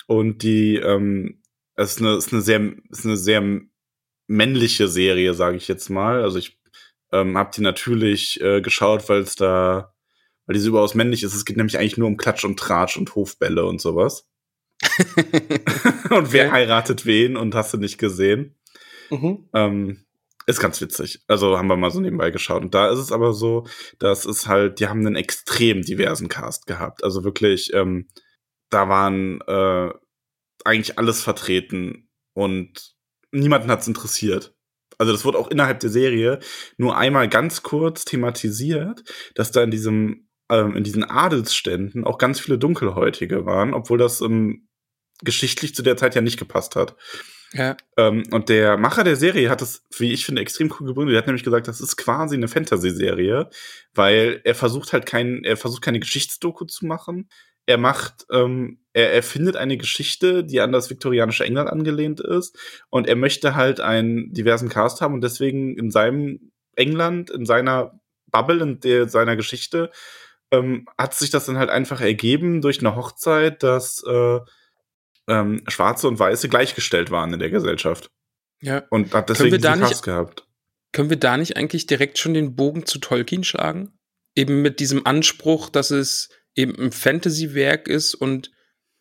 und 0.06 0.42
die, 0.42 0.76
ähm, 0.76 1.42
es 1.76 1.92
ist 1.92 2.00
eine, 2.00 2.16
ist 2.16 2.32
eine 2.32 2.42
sehr, 2.42 2.72
ist 2.90 3.04
eine 3.04 3.16
sehr 3.16 3.60
männliche 4.26 4.88
Serie, 4.88 5.34
sage 5.34 5.56
ich 5.56 5.68
jetzt 5.68 5.90
mal. 5.90 6.22
Also 6.22 6.38
ich 6.38 6.58
ähm, 7.12 7.36
habe 7.36 7.50
die 7.54 7.62
natürlich 7.62 8.40
äh, 8.40 8.60
geschaut, 8.60 9.08
weil 9.08 9.20
es 9.20 9.34
da, 9.34 9.92
weil 10.46 10.54
die 10.54 10.60
so 10.60 10.70
überaus 10.70 10.94
männlich 10.94 11.22
ist. 11.22 11.34
Es 11.34 11.44
geht 11.44 11.56
nämlich 11.56 11.78
eigentlich 11.78 11.98
nur 11.98 12.08
um 12.08 12.16
Klatsch 12.16 12.44
und 12.44 12.58
Tratsch 12.58 12.96
und 12.96 13.14
Hofbälle 13.14 13.66
und 13.66 13.80
sowas. 13.80 14.29
und 16.10 16.32
wer 16.32 16.46
okay. 16.46 16.50
heiratet 16.50 17.06
wen 17.06 17.36
und 17.36 17.54
hast 17.54 17.74
du 17.74 17.78
nicht 17.78 17.98
gesehen? 17.98 18.56
Mhm. 19.10 19.48
Ähm, 19.54 20.04
ist 20.46 20.60
ganz 20.60 20.80
witzig. 20.80 21.20
Also 21.28 21.58
haben 21.58 21.68
wir 21.68 21.76
mal 21.76 21.90
so 21.90 22.00
nebenbei 22.00 22.30
geschaut. 22.30 22.62
Und 22.62 22.74
da 22.74 22.90
ist 22.90 22.98
es 22.98 23.12
aber 23.12 23.32
so, 23.32 23.66
dass 23.98 24.24
es 24.24 24.46
halt, 24.46 24.80
die 24.80 24.88
haben 24.88 25.06
einen 25.06 25.16
extrem 25.16 25.82
diversen 25.82 26.28
Cast 26.28 26.66
gehabt. 26.66 27.04
Also 27.04 27.24
wirklich, 27.24 27.72
ähm, 27.74 28.08
da 28.70 28.88
waren 28.88 29.40
äh, 29.42 29.90
eigentlich 30.64 30.98
alles 30.98 31.22
vertreten 31.22 32.08
und 32.34 32.94
niemanden 33.32 33.70
hat's 33.70 33.88
interessiert. 33.88 34.54
Also 34.98 35.12
das 35.12 35.24
wurde 35.24 35.38
auch 35.38 35.48
innerhalb 35.48 35.80
der 35.80 35.90
Serie 35.90 36.40
nur 36.76 36.96
einmal 36.96 37.28
ganz 37.28 37.62
kurz 37.62 38.04
thematisiert, 38.04 39.02
dass 39.34 39.50
da 39.50 39.62
in 39.62 39.70
diesem 39.70 40.28
ähm, 40.50 40.76
in 40.76 40.84
diesen 40.84 41.04
Adelsständen 41.04 42.04
auch 42.04 42.18
ganz 42.18 42.40
viele 42.40 42.58
Dunkelhäutige 42.58 43.46
waren, 43.46 43.72
obwohl 43.72 43.98
das 43.98 44.20
ähm, 44.20 44.68
geschichtlich 45.22 45.74
zu 45.74 45.82
der 45.82 45.96
Zeit 45.96 46.14
ja 46.14 46.20
nicht 46.20 46.38
gepasst 46.38 46.76
hat. 46.76 46.96
Ja. 47.52 47.76
Ähm, 47.96 48.24
und 48.30 48.48
der 48.48 48.76
Macher 48.76 49.02
der 49.02 49.16
Serie 49.16 49.50
hat 49.50 49.60
das, 49.60 49.82
wie 49.98 50.12
ich 50.12 50.24
finde, 50.24 50.42
extrem 50.42 50.72
cool 50.78 50.86
gegründet. 50.86 51.14
Er 51.14 51.18
hat 51.18 51.26
nämlich 51.26 51.42
gesagt, 51.42 51.66
das 51.66 51.80
ist 51.80 51.96
quasi 51.96 52.36
eine 52.36 52.48
Fantasy-Serie, 52.48 53.50
weil 53.94 54.40
er 54.44 54.54
versucht 54.54 54.92
halt 54.92 55.06
kein, 55.06 55.42
er 55.42 55.56
versucht 55.56 55.82
keine 55.82 56.00
Geschichtsdoku 56.00 56.64
zu 56.64 56.86
machen. 56.86 57.28
Er 57.66 57.78
macht, 57.78 58.26
ähm, 58.30 58.80
er 58.92 59.12
erfindet 59.12 59.56
eine 59.56 59.76
Geschichte, 59.76 60.44
die 60.44 60.60
an 60.60 60.72
das 60.72 60.90
viktorianische 60.90 61.44
England 61.44 61.70
angelehnt 61.70 62.20
ist. 62.20 62.56
Und 62.88 63.08
er 63.08 63.16
möchte 63.16 63.56
halt 63.56 63.80
einen 63.80 64.32
diversen 64.32 64.68
Cast 64.68 65.00
haben 65.00 65.14
und 65.14 65.22
deswegen 65.22 65.76
in 65.76 65.90
seinem 65.90 66.52
England, 66.76 67.30
in 67.30 67.46
seiner 67.46 68.00
Bubble, 68.26 68.62
in 68.62 68.80
der, 68.80 69.08
seiner 69.08 69.36
Geschichte, 69.36 69.90
ähm, 70.52 70.86
hat 70.96 71.14
sich 71.14 71.30
das 71.30 71.46
dann 71.46 71.58
halt 71.58 71.70
einfach 71.70 72.00
ergeben 72.00 72.60
durch 72.60 72.80
eine 72.80 72.96
Hochzeit, 72.96 73.62
dass 73.62 74.02
äh, 74.04 74.40
ähm, 75.30 75.62
Schwarze 75.68 76.08
und 76.08 76.18
Weiße 76.18 76.48
gleichgestellt 76.48 77.10
waren 77.10 77.32
in 77.32 77.38
der 77.38 77.50
Gesellschaft. 77.50 78.10
Ja. 78.60 78.82
Und 78.90 79.14
hat 79.14 79.30
deswegen 79.30 79.50
können 79.50 79.62
wir 79.62 79.70
da 79.70 79.76
nicht, 79.76 80.02
gehabt. 80.02 80.46
Können 80.92 81.10
wir 81.10 81.16
da 81.16 81.36
nicht 81.36 81.56
eigentlich 81.56 81.86
direkt 81.86 82.18
schon 82.18 82.34
den 82.34 82.56
Bogen 82.56 82.84
zu 82.84 82.98
Tolkien 82.98 83.44
schlagen? 83.44 83.92
Eben 84.34 84.60
mit 84.62 84.80
diesem 84.80 85.06
Anspruch, 85.06 85.70
dass 85.70 85.90
es 85.90 86.28
eben 86.54 86.76
ein 86.78 86.92
Fantasy-Werk 86.92 87.88
ist 87.88 88.14
und 88.14 88.50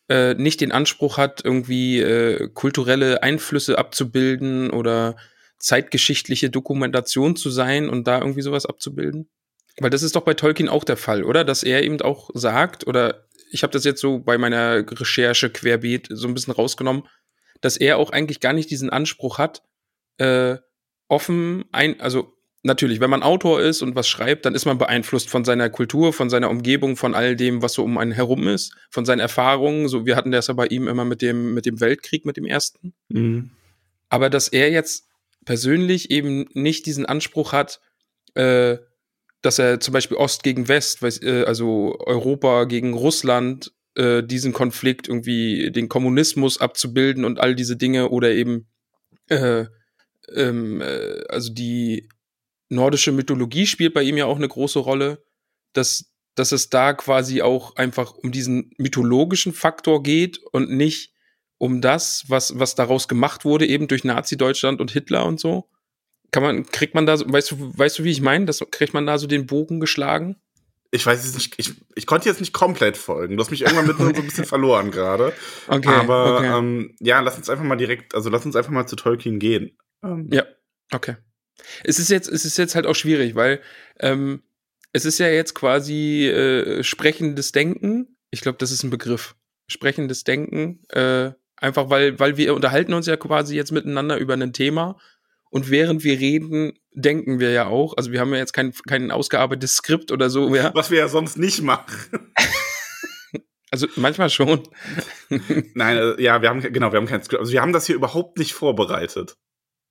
äh, 0.08 0.34
nicht 0.34 0.60
den 0.60 0.72
Anspruch 0.72 1.18
hat, 1.18 1.44
irgendwie 1.44 2.00
äh, 2.00 2.48
kulturelle 2.54 3.22
Einflüsse 3.22 3.78
abzubilden 3.78 4.70
oder 4.70 5.16
zeitgeschichtliche 5.58 6.48
Dokumentation 6.48 7.36
zu 7.36 7.50
sein 7.50 7.88
und 7.88 8.06
da 8.06 8.20
irgendwie 8.20 8.42
sowas 8.42 8.66
abzubilden? 8.66 9.28
Weil 9.78 9.90
das 9.90 10.02
ist 10.02 10.16
doch 10.16 10.22
bei 10.22 10.34
Tolkien 10.34 10.68
auch 10.68 10.84
der 10.84 10.96
Fall, 10.96 11.24
oder? 11.24 11.44
Dass 11.44 11.62
er 11.62 11.82
eben 11.82 12.00
auch 12.00 12.30
sagt, 12.34 12.86
oder 12.86 13.28
ich 13.50 13.62
habe 13.62 13.72
das 13.72 13.84
jetzt 13.84 14.00
so 14.00 14.18
bei 14.18 14.38
meiner 14.38 14.84
Recherche 14.88 15.50
querbeet 15.50 16.08
so 16.10 16.28
ein 16.28 16.34
bisschen 16.34 16.52
rausgenommen, 16.52 17.04
dass 17.60 17.76
er 17.76 17.98
auch 17.98 18.10
eigentlich 18.10 18.40
gar 18.40 18.52
nicht 18.52 18.70
diesen 18.70 18.90
Anspruch 18.90 19.38
hat, 19.38 19.62
äh, 20.18 20.56
offen 21.08 21.64
ein, 21.72 22.00
also 22.00 22.36
natürlich, 22.62 23.00
wenn 23.00 23.10
man 23.10 23.22
Autor 23.22 23.60
ist 23.60 23.82
und 23.82 23.94
was 23.94 24.08
schreibt, 24.08 24.44
dann 24.44 24.54
ist 24.54 24.66
man 24.66 24.78
beeinflusst 24.78 25.28
von 25.28 25.44
seiner 25.44 25.70
Kultur, 25.70 26.12
von 26.12 26.30
seiner 26.30 26.50
Umgebung, 26.50 26.96
von 26.96 27.14
all 27.14 27.36
dem, 27.36 27.62
was 27.62 27.74
so 27.74 27.84
um 27.84 27.98
einen 27.98 28.12
herum 28.12 28.48
ist, 28.48 28.74
von 28.90 29.04
seinen 29.04 29.20
Erfahrungen. 29.20 29.88
So, 29.88 30.06
wir 30.06 30.16
hatten 30.16 30.30
das 30.30 30.48
ja 30.48 30.54
bei 30.54 30.66
ihm 30.66 30.88
immer 30.88 31.04
mit 31.04 31.22
dem, 31.22 31.54
mit 31.54 31.66
dem 31.66 31.80
Weltkrieg, 31.80 32.24
mit 32.26 32.36
dem 32.36 32.44
ersten. 32.44 32.94
Mhm. 33.08 33.50
Aber 34.08 34.30
dass 34.30 34.48
er 34.48 34.70
jetzt 34.70 35.08
persönlich 35.44 36.10
eben 36.10 36.48
nicht 36.52 36.86
diesen 36.86 37.06
Anspruch 37.06 37.52
hat, 37.52 37.80
äh, 38.34 38.78
dass 39.42 39.58
er 39.58 39.80
zum 39.80 39.92
Beispiel 39.92 40.16
Ost 40.16 40.42
gegen 40.42 40.68
West, 40.68 41.02
äh, 41.22 41.44
also 41.44 41.96
Europa 42.00 42.64
gegen 42.64 42.94
Russland, 42.94 43.72
äh, 43.94 44.22
diesen 44.22 44.52
Konflikt 44.52 45.08
irgendwie 45.08 45.70
den 45.70 45.88
Kommunismus 45.88 46.60
abzubilden 46.60 47.24
und 47.24 47.40
all 47.40 47.54
diese 47.54 47.76
Dinge 47.76 48.10
oder 48.10 48.30
eben 48.30 48.68
äh, 49.28 49.66
ähm, 50.34 50.80
äh, 50.80 51.24
also 51.28 51.52
die 51.52 52.08
nordische 52.68 53.12
Mythologie 53.12 53.66
spielt 53.66 53.94
bei 53.94 54.02
ihm 54.02 54.16
ja 54.16 54.26
auch 54.26 54.36
eine 54.36 54.48
große 54.48 54.78
Rolle, 54.78 55.24
dass, 55.72 56.12
dass 56.34 56.52
es 56.52 56.70
da 56.70 56.92
quasi 56.92 57.42
auch 57.42 57.76
einfach 57.76 58.12
um 58.14 58.30
diesen 58.32 58.70
mythologischen 58.78 59.52
Faktor 59.52 60.02
geht 60.02 60.38
und 60.52 60.70
nicht 60.70 61.12
um 61.58 61.80
das, 61.80 62.24
was, 62.28 62.58
was 62.58 62.74
daraus 62.74 63.08
gemacht 63.08 63.44
wurde, 63.44 63.66
eben 63.66 63.88
durch 63.88 64.04
Nazi-Deutschland 64.04 64.80
und 64.80 64.90
Hitler 64.90 65.26
und 65.26 65.38
so. 65.38 65.68
Kann 66.30 66.42
man, 66.42 66.66
kriegt 66.66 66.94
man 66.94 67.06
da 67.06 67.16
so, 67.16 67.30
weißt 67.30 67.50
du, 67.52 67.72
weißt 67.76 67.98
du, 67.98 68.04
wie 68.04 68.10
ich 68.10 68.20
meine? 68.20 68.46
Das 68.46 68.64
kriegt 68.70 68.94
man 68.94 69.06
da 69.06 69.18
so 69.18 69.26
den 69.26 69.46
Bogen 69.46 69.80
geschlagen? 69.80 70.36
ich 70.92 71.06
weiß 71.06 71.24
jetzt 71.24 71.34
nicht, 71.34 71.54
ich, 71.56 71.74
ich 71.94 72.06
konnte 72.06 72.28
jetzt 72.28 72.40
nicht 72.40 72.52
komplett 72.52 72.96
folgen. 72.96 73.36
Du 73.36 73.42
hast 73.42 73.50
mich 73.50 73.62
irgendwann 73.62 73.86
mit 73.86 73.96
so 73.98 74.04
ein 74.06 74.12
bisschen 74.12 74.44
verloren 74.44 74.90
gerade. 74.90 75.32
Okay. 75.68 75.88
Aber 75.88 76.38
okay. 76.38 76.58
Ähm, 76.58 76.96
ja, 76.98 77.20
lass 77.20 77.36
uns 77.36 77.48
einfach 77.48 77.64
mal 77.64 77.76
direkt, 77.76 78.14
also 78.14 78.28
lass 78.28 78.44
uns 78.44 78.56
einfach 78.56 78.72
mal 78.72 78.86
zu 78.86 78.96
Tolkien 78.96 79.38
gehen. 79.38 79.76
Ähm, 80.02 80.28
Ja, 80.32 80.44
okay. 80.92 81.16
Es 81.84 81.98
ist 81.98 82.10
jetzt, 82.10 82.28
es 82.28 82.44
ist 82.44 82.58
jetzt 82.58 82.74
halt 82.74 82.86
auch 82.86 82.94
schwierig, 82.94 83.34
weil 83.34 83.60
ähm, 84.00 84.42
es 84.92 85.04
ist 85.04 85.18
ja 85.18 85.28
jetzt 85.28 85.54
quasi 85.54 86.26
äh, 86.26 86.82
sprechendes 86.82 87.52
Denken. 87.52 88.16
Ich 88.30 88.40
glaube, 88.40 88.58
das 88.58 88.72
ist 88.72 88.82
ein 88.82 88.90
Begriff. 88.90 89.36
Sprechendes 89.68 90.24
Denken. 90.24 90.80
Äh, 90.88 91.32
einfach 91.56 91.90
weil, 91.90 92.18
weil 92.18 92.36
wir 92.36 92.54
unterhalten 92.54 92.94
uns 92.94 93.06
ja 93.06 93.16
quasi 93.16 93.54
jetzt 93.54 93.70
miteinander 93.70 94.16
über 94.16 94.34
ein 94.34 94.52
Thema. 94.52 94.98
Und 95.50 95.70
während 95.70 96.04
wir 96.04 96.18
reden, 96.18 96.78
denken 96.92 97.40
wir 97.40 97.50
ja 97.50 97.66
auch. 97.66 97.96
Also 97.96 98.12
wir 98.12 98.20
haben 98.20 98.32
ja 98.32 98.38
jetzt 98.38 98.52
kein, 98.52 98.72
kein 98.88 99.10
ausgearbeitetes 99.10 99.76
Skript 99.76 100.12
oder 100.12 100.30
so. 100.30 100.54
Ja. 100.54 100.72
Was 100.74 100.90
wir 100.90 100.98
ja 100.98 101.08
sonst 101.08 101.38
nicht 101.38 101.62
machen. 101.62 102.30
Also 103.72 103.86
manchmal 103.94 104.30
schon. 104.30 104.68
Nein, 105.74 105.96
äh, 105.96 106.20
ja, 106.20 106.42
wir 106.42 106.48
haben, 106.48 106.60
genau, 106.60 106.90
wir 106.90 106.96
haben 106.98 107.06
kein 107.06 107.22
Skript. 107.22 107.38
Also 107.40 107.52
wir 107.52 107.62
haben 107.62 107.72
das 107.72 107.86
hier 107.86 107.94
überhaupt 107.94 108.36
nicht 108.38 108.52
vorbereitet. 108.52 109.36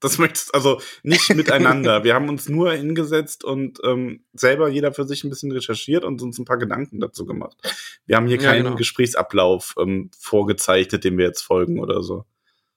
Das 0.02 0.18
möchtest, 0.18 0.54
also 0.54 0.82
nicht 1.04 1.30
miteinander. 1.36 2.04
wir 2.04 2.14
haben 2.14 2.30
uns 2.30 2.48
nur 2.48 2.74
hingesetzt 2.74 3.44
und 3.44 3.80
ähm, 3.84 4.26
selber 4.34 4.70
jeder 4.70 4.94
für 4.94 5.06
sich 5.06 5.24
ein 5.24 5.30
bisschen 5.30 5.52
recherchiert 5.52 6.04
und 6.04 6.22
uns 6.22 6.38
ein 6.40 6.46
paar 6.46 6.58
Gedanken 6.58 7.00
dazu 7.00 7.26
gemacht. 7.26 7.58
Wir 8.06 8.16
haben 8.16 8.28
hier 8.28 8.38
Ja, 8.42 8.52
keinen 8.52 8.64
genau. 8.66 8.76
Gesprächsablauf 8.76 9.76
ähm, 9.80 10.10
vorgezeichnet, 10.18 11.04
dem 11.04 11.18
wir 11.18 11.26
jetzt 11.26 11.42
folgen 11.42 11.80
oder 11.80 12.02
so. 12.04 12.26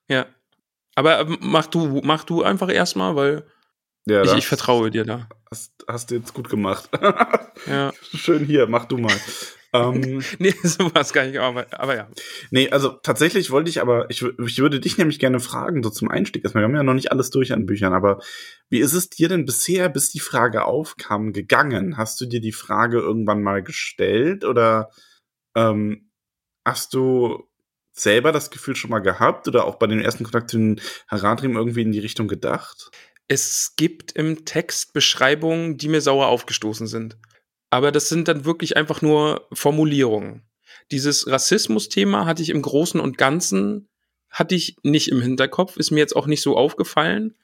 Ja. 0.08 0.26
Aber 0.94 1.20
ähm, 1.20 1.38
mach 1.40 1.66
du, 1.66 2.00
mach 2.04 2.24
du 2.24 2.42
einfach 2.42 2.70
erstmal, 2.70 3.16
weil 3.16 3.44
Ja, 4.06 4.22
ich, 4.22 4.32
ich 4.34 4.46
vertraue 4.46 4.90
dir 4.90 5.04
da. 5.04 5.28
Hast, 5.50 5.72
hast 5.88 6.10
du 6.10 6.14
jetzt 6.16 6.34
gut 6.34 6.48
gemacht. 6.48 6.88
Ja. 7.66 7.92
Schön 8.14 8.44
hier, 8.44 8.66
mach 8.66 8.86
du 8.86 8.98
mal. 8.98 9.14
ähm, 9.74 10.22
Nee, 10.38 10.54
so 10.62 10.94
war 10.94 11.02
es 11.02 11.12
gar 11.12 11.24
nicht, 11.24 11.38
aber, 11.38 11.66
aber 11.70 11.96
ja. 11.96 12.08
nee, 12.50 12.70
also 12.70 12.90
tatsächlich 12.90 13.50
wollte 13.50 13.70
ich 13.70 13.80
aber, 13.80 14.10
ich, 14.10 14.22
ich 14.22 14.58
würde 14.58 14.80
dich 14.80 14.98
nämlich 14.98 15.18
gerne 15.18 15.40
fragen, 15.40 15.82
so 15.82 15.90
zum 15.90 16.08
Einstieg. 16.08 16.44
erstmal. 16.44 16.62
Wir 16.62 16.68
haben 16.68 16.76
ja 16.76 16.82
noch 16.82 16.94
nicht 16.94 17.10
alles 17.10 17.30
durch 17.30 17.52
an 17.52 17.66
Büchern, 17.66 17.94
aber 17.94 18.20
wie 18.68 18.80
ist 18.80 18.92
es 18.92 19.08
dir 19.08 19.28
denn 19.28 19.46
bisher, 19.46 19.88
bis 19.88 20.10
die 20.10 20.20
Frage 20.20 20.64
aufkam, 20.64 21.32
gegangen? 21.32 21.96
Hast 21.96 22.20
du 22.20 22.26
dir 22.26 22.40
die 22.40 22.52
Frage 22.52 22.98
irgendwann 22.98 23.42
mal 23.42 23.62
gestellt 23.62 24.44
oder 24.44 24.90
ähm, 25.56 26.10
hast 26.66 26.94
du 26.94 27.48
selber 27.92 28.32
das 28.32 28.50
Gefühl 28.50 28.76
schon 28.76 28.90
mal 28.90 29.00
gehabt 29.00 29.48
oder 29.48 29.66
auch 29.66 29.76
bei 29.76 29.86
den 29.86 30.00
ersten 30.00 30.24
Kontakt 30.24 30.50
zu 30.50 30.58
den 30.58 30.80
Haradrim 31.08 31.56
irgendwie 31.56 31.82
in 31.82 31.92
die 31.92 32.00
Richtung 32.00 32.28
gedacht? 32.28 32.90
Es 33.28 33.74
gibt 33.76 34.12
im 34.12 34.44
Text 34.44 34.92
Beschreibungen, 34.92 35.76
die 35.76 35.88
mir 35.88 36.00
sauer 36.00 36.26
aufgestoßen 36.26 36.86
sind. 36.86 37.16
Aber 37.70 37.92
das 37.92 38.08
sind 38.08 38.28
dann 38.28 38.44
wirklich 38.44 38.76
einfach 38.76 39.00
nur 39.00 39.48
Formulierungen. 39.52 40.42
Dieses 40.90 41.26
Rassismus-Thema 41.26 42.26
hatte 42.26 42.42
ich 42.42 42.50
im 42.50 42.60
Großen 42.60 43.00
und 43.00 43.16
Ganzen, 43.16 43.88
hatte 44.28 44.54
ich 44.54 44.76
nicht 44.82 45.08
im 45.08 45.22
Hinterkopf, 45.22 45.76
ist 45.76 45.90
mir 45.90 46.00
jetzt 46.00 46.16
auch 46.16 46.26
nicht 46.26 46.42
so 46.42 46.56
aufgefallen. 46.56 47.34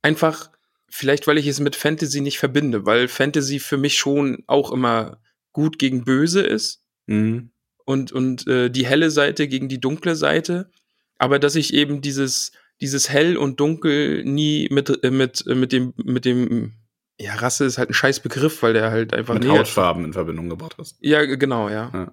Einfach, 0.00 0.50
vielleicht 0.88 1.26
weil 1.26 1.38
ich 1.38 1.46
es 1.46 1.60
mit 1.60 1.76
Fantasy 1.76 2.20
nicht 2.20 2.38
verbinde, 2.38 2.86
weil 2.86 3.08
Fantasy 3.08 3.58
für 3.58 3.76
mich 3.76 3.98
schon 3.98 4.44
auch 4.46 4.72
immer 4.72 5.20
gut 5.52 5.78
gegen 5.78 6.04
böse 6.04 6.42
ist. 6.42 6.82
Mhm. 7.06 7.50
Und, 7.84 8.12
und 8.12 8.46
äh, 8.46 8.70
die 8.70 8.86
helle 8.86 9.10
Seite 9.10 9.48
gegen 9.48 9.68
die 9.68 9.80
dunkle 9.80 10.16
Seite. 10.16 10.70
Aber 11.18 11.38
dass 11.38 11.54
ich 11.54 11.74
eben 11.74 12.00
dieses, 12.00 12.52
dieses 12.80 13.08
Hell 13.08 13.36
und 13.36 13.60
Dunkel 13.60 14.24
nie 14.24 14.68
mit, 14.70 15.04
äh, 15.04 15.10
mit, 15.10 15.46
äh, 15.46 15.54
mit 15.54 15.72
dem, 15.72 15.94
mit 15.96 16.24
dem, 16.24 16.72
ja, 17.20 17.34
Rasse 17.34 17.64
ist 17.64 17.78
halt 17.78 17.90
ein 17.90 17.94
scheiß 17.94 18.20
Begriff, 18.20 18.62
weil 18.62 18.72
der 18.72 18.90
halt 18.90 19.14
einfach 19.14 19.34
Mit 19.34 19.48
Hautfarben 19.48 20.04
in 20.04 20.12
Verbindung 20.12 20.48
gebracht 20.48 20.76
hast. 20.78 20.96
Ja, 21.00 21.24
genau, 21.24 21.68
ja. 21.68 21.90
Ja. 21.94 22.12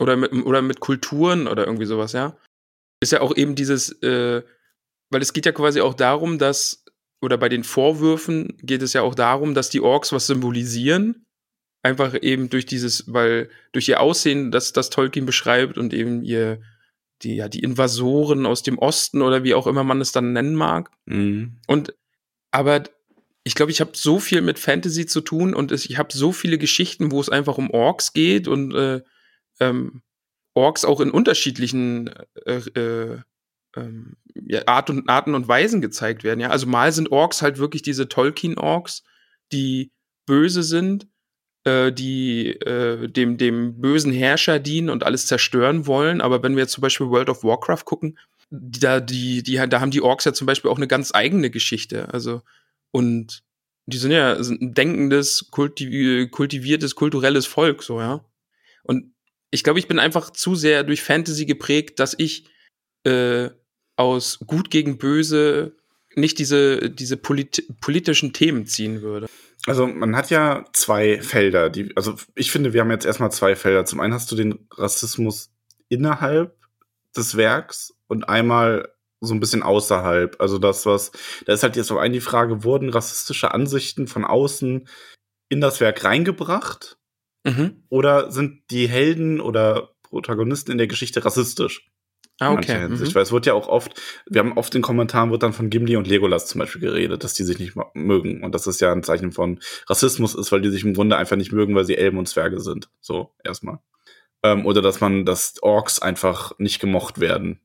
Oder 0.00 0.16
mit, 0.16 0.32
oder 0.32 0.62
mit 0.62 0.80
Kulturen 0.80 1.46
oder 1.46 1.66
irgendwie 1.66 1.84
sowas, 1.84 2.12
ja. 2.12 2.36
Ist 3.00 3.12
ja 3.12 3.20
auch 3.20 3.36
eben 3.36 3.54
dieses, 3.54 3.90
äh, 4.02 4.42
weil 5.10 5.20
es 5.20 5.32
geht 5.32 5.44
ja 5.44 5.52
quasi 5.52 5.80
auch 5.82 5.94
darum, 5.94 6.38
dass, 6.38 6.84
oder 7.20 7.36
bei 7.36 7.50
den 7.50 7.64
Vorwürfen 7.64 8.56
geht 8.62 8.80
es 8.80 8.94
ja 8.94 9.02
auch 9.02 9.14
darum, 9.14 9.54
dass 9.54 9.68
die 9.68 9.80
Orks 9.80 10.12
was 10.12 10.26
symbolisieren. 10.26 11.26
Einfach 11.82 12.14
eben 12.20 12.50
durch 12.50 12.66
dieses, 12.66 13.12
weil 13.12 13.48
durch 13.72 13.88
ihr 13.88 14.00
Aussehen, 14.00 14.50
das, 14.50 14.72
das 14.72 14.90
Tolkien 14.90 15.26
beschreibt 15.26 15.78
und 15.78 15.94
eben 15.94 16.22
ihr, 16.22 16.60
die, 17.22 17.36
ja, 17.36 17.48
die 17.48 17.60
Invasoren 17.60 18.46
aus 18.46 18.62
dem 18.62 18.78
Osten 18.78 19.22
oder 19.22 19.44
wie 19.44 19.54
auch 19.54 19.66
immer 19.66 19.84
man 19.84 20.00
es 20.00 20.12
dann 20.12 20.32
nennen 20.32 20.54
mag. 20.54 20.90
Mhm. 21.06 21.58
Und 21.66 21.94
aber 22.50 22.84
ich 23.44 23.54
glaube, 23.54 23.72
ich 23.72 23.80
habe 23.80 23.92
so 23.94 24.18
viel 24.18 24.42
mit 24.42 24.58
Fantasy 24.58 25.06
zu 25.06 25.20
tun 25.20 25.54
und 25.54 25.72
es, 25.72 25.86
ich 25.88 25.98
habe 25.98 26.12
so 26.12 26.32
viele 26.32 26.58
Geschichten, 26.58 27.10
wo 27.10 27.20
es 27.20 27.28
einfach 27.28 27.56
um 27.58 27.70
Orks 27.70 28.12
geht 28.12 28.48
und 28.48 28.74
äh, 28.74 29.00
ähm, 29.60 30.02
Orks 30.54 30.84
auch 30.84 31.00
in 31.00 31.10
unterschiedlichen 31.10 32.10
äh, 32.44 32.56
äh, 32.56 33.18
ähm, 33.76 34.16
ja, 34.34 34.66
Art 34.66 34.90
und, 34.90 35.08
Arten 35.08 35.34
und 35.34 35.48
Weisen 35.48 35.80
gezeigt 35.80 36.24
werden. 36.24 36.40
Ja, 36.40 36.50
also 36.50 36.66
mal 36.66 36.92
sind 36.92 37.12
Orks 37.12 37.40
halt 37.40 37.58
wirklich 37.58 37.82
diese 37.82 38.08
Tolkien-Orks, 38.08 39.04
die 39.52 39.92
böse 40.26 40.62
sind, 40.62 41.08
äh, 41.64 41.92
die 41.92 42.48
äh, 42.60 43.08
dem, 43.08 43.36
dem 43.36 43.80
bösen 43.80 44.12
Herrscher 44.12 44.58
dienen 44.58 44.90
und 44.90 45.04
alles 45.04 45.26
zerstören 45.26 45.86
wollen. 45.86 46.20
Aber 46.20 46.42
wenn 46.42 46.56
wir 46.56 46.62
jetzt 46.62 46.72
zum 46.72 46.82
Beispiel 46.82 47.08
World 47.08 47.28
of 47.28 47.44
Warcraft 47.44 47.84
gucken, 47.84 48.18
da, 48.50 49.00
die, 49.00 49.42
die, 49.42 49.56
da 49.68 49.80
haben 49.80 49.90
die 49.90 50.02
Orks 50.02 50.24
ja 50.24 50.32
zum 50.32 50.46
Beispiel 50.46 50.70
auch 50.70 50.76
eine 50.76 50.88
ganz 50.88 51.14
eigene 51.14 51.50
Geschichte. 51.50 52.12
Also, 52.12 52.42
und 52.90 53.42
die 53.86 53.98
sind 53.98 54.10
ja 54.10 54.42
sind 54.42 54.60
ein 54.62 54.74
denkendes, 54.74 55.50
kultiv 55.50 56.30
kultiviertes, 56.30 56.94
kulturelles 56.94 57.46
Volk, 57.46 57.82
so, 57.82 58.00
ja. 58.00 58.24
Und 58.82 59.14
ich 59.50 59.64
glaube, 59.64 59.78
ich 59.78 59.88
bin 59.88 59.98
einfach 59.98 60.30
zu 60.30 60.54
sehr 60.54 60.84
durch 60.84 61.02
Fantasy 61.02 61.44
geprägt, 61.46 61.98
dass 61.98 62.14
ich 62.16 62.48
äh, 63.04 63.50
aus 63.96 64.38
Gut 64.46 64.70
gegen 64.70 64.98
Böse 64.98 65.76
nicht 66.14 66.38
diese, 66.38 66.90
diese 66.90 67.16
polit 67.16 67.64
politischen 67.80 68.32
Themen 68.32 68.66
ziehen 68.66 69.02
würde. 69.02 69.28
Also 69.66 69.86
man 69.86 70.16
hat 70.16 70.30
ja 70.30 70.64
zwei 70.72 71.20
Felder, 71.20 71.68
die, 71.70 71.94
also 71.96 72.16
ich 72.34 72.50
finde, 72.50 72.72
wir 72.72 72.80
haben 72.80 72.90
jetzt 72.90 73.04
erstmal 73.04 73.30
zwei 73.30 73.54
Felder. 73.56 73.84
Zum 73.84 74.00
einen 74.00 74.14
hast 74.14 74.30
du 74.32 74.36
den 74.36 74.66
Rassismus 74.72 75.50
innerhalb 75.88 76.56
des 77.16 77.36
Werks 77.36 77.94
und 78.06 78.28
einmal 78.28 78.88
so 79.20 79.34
ein 79.34 79.40
bisschen 79.40 79.62
außerhalb. 79.62 80.40
Also 80.40 80.58
das, 80.58 80.86
was, 80.86 81.12
da 81.44 81.52
ist 81.52 81.62
halt 81.62 81.76
jetzt 81.76 81.88
vor 81.88 82.00
allem 82.00 82.12
die 82.12 82.20
Frage, 82.20 82.64
wurden 82.64 82.88
rassistische 82.88 83.52
Ansichten 83.52 84.06
von 84.06 84.24
außen 84.24 84.88
in 85.50 85.60
das 85.60 85.80
Werk 85.80 86.04
reingebracht 86.04 86.96
Mhm. 87.44 87.84
oder 87.88 88.30
sind 88.30 88.70
die 88.70 88.86
Helden 88.86 89.40
oder 89.40 89.94
Protagonisten 90.02 90.72
in 90.72 90.78
der 90.78 90.88
Geschichte 90.88 91.24
rassistisch? 91.24 91.89
Ah, 92.40 92.52
okay. 92.52 92.88
Mhm. 92.88 93.14
Weil 93.14 93.22
es 93.22 93.32
wird 93.32 93.46
ja 93.46 93.52
auch 93.54 93.68
oft, 93.68 94.00
wir 94.26 94.40
haben 94.40 94.56
oft 94.56 94.74
in 94.74 94.82
Kommentaren 94.82 95.30
wird 95.30 95.42
dann 95.42 95.52
von 95.52 95.68
Gimli 95.70 95.96
und 95.96 96.08
Legolas 96.08 96.46
zum 96.46 96.58
Beispiel 96.58 96.80
geredet, 96.80 97.22
dass 97.22 97.34
die 97.34 97.44
sich 97.44 97.58
nicht 97.58 97.74
mögen. 97.94 98.42
Und 98.42 98.54
dass 98.54 98.64
das 98.64 98.80
ja 98.80 98.90
ein 98.92 99.02
Zeichen 99.02 99.30
von 99.30 99.60
Rassismus 99.88 100.34
ist, 100.34 100.50
weil 100.50 100.62
die 100.62 100.70
sich 100.70 100.82
im 100.82 100.94
Grunde 100.94 101.16
einfach 101.18 101.36
nicht 101.36 101.52
mögen, 101.52 101.74
weil 101.74 101.84
sie 101.84 101.96
Elben 101.96 102.18
und 102.18 102.26
Zwerge 102.26 102.58
sind. 102.60 102.88
So, 103.00 103.34
erstmal. 103.44 103.78
Ähm, 104.42 104.64
oder 104.64 104.80
dass 104.80 105.00
man, 105.00 105.26
dass 105.26 105.62
Orks 105.62 106.00
einfach 106.00 106.52
nicht 106.58 106.80
gemocht 106.80 107.20
werden, 107.20 107.60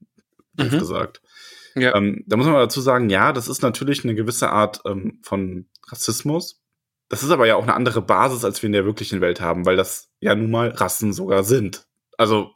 Mhm. 0.57 0.69
gesagt. 0.69 1.21
Ja. 1.75 1.95
Ähm, 1.95 2.23
da 2.27 2.37
muss 2.37 2.45
man 2.45 2.55
dazu 2.55 2.79
sagen, 2.81 3.09
ja, 3.09 3.33
das 3.33 3.47
ist 3.47 3.61
natürlich 3.61 4.03
eine 4.03 4.15
gewisse 4.15 4.49
Art 4.49 4.81
ähm, 4.85 5.19
von 5.21 5.67
Rassismus. 5.87 6.61
Das 7.09 7.23
ist 7.23 7.29
aber 7.29 7.45
ja 7.45 7.55
auch 7.55 7.63
eine 7.63 7.75
andere 7.75 8.01
Basis, 8.01 8.43
als 8.45 8.61
wir 8.61 8.67
in 8.67 8.73
der 8.73 8.85
wirklichen 8.85 9.21
Welt 9.21 9.39
haben, 9.41 9.65
weil 9.65 9.75
das 9.75 10.09
ja 10.19 10.33
nun 10.35 10.51
mal 10.51 10.69
Rassen 10.69 11.13
sogar 11.13 11.43
sind. 11.43 11.85
Also 12.17 12.54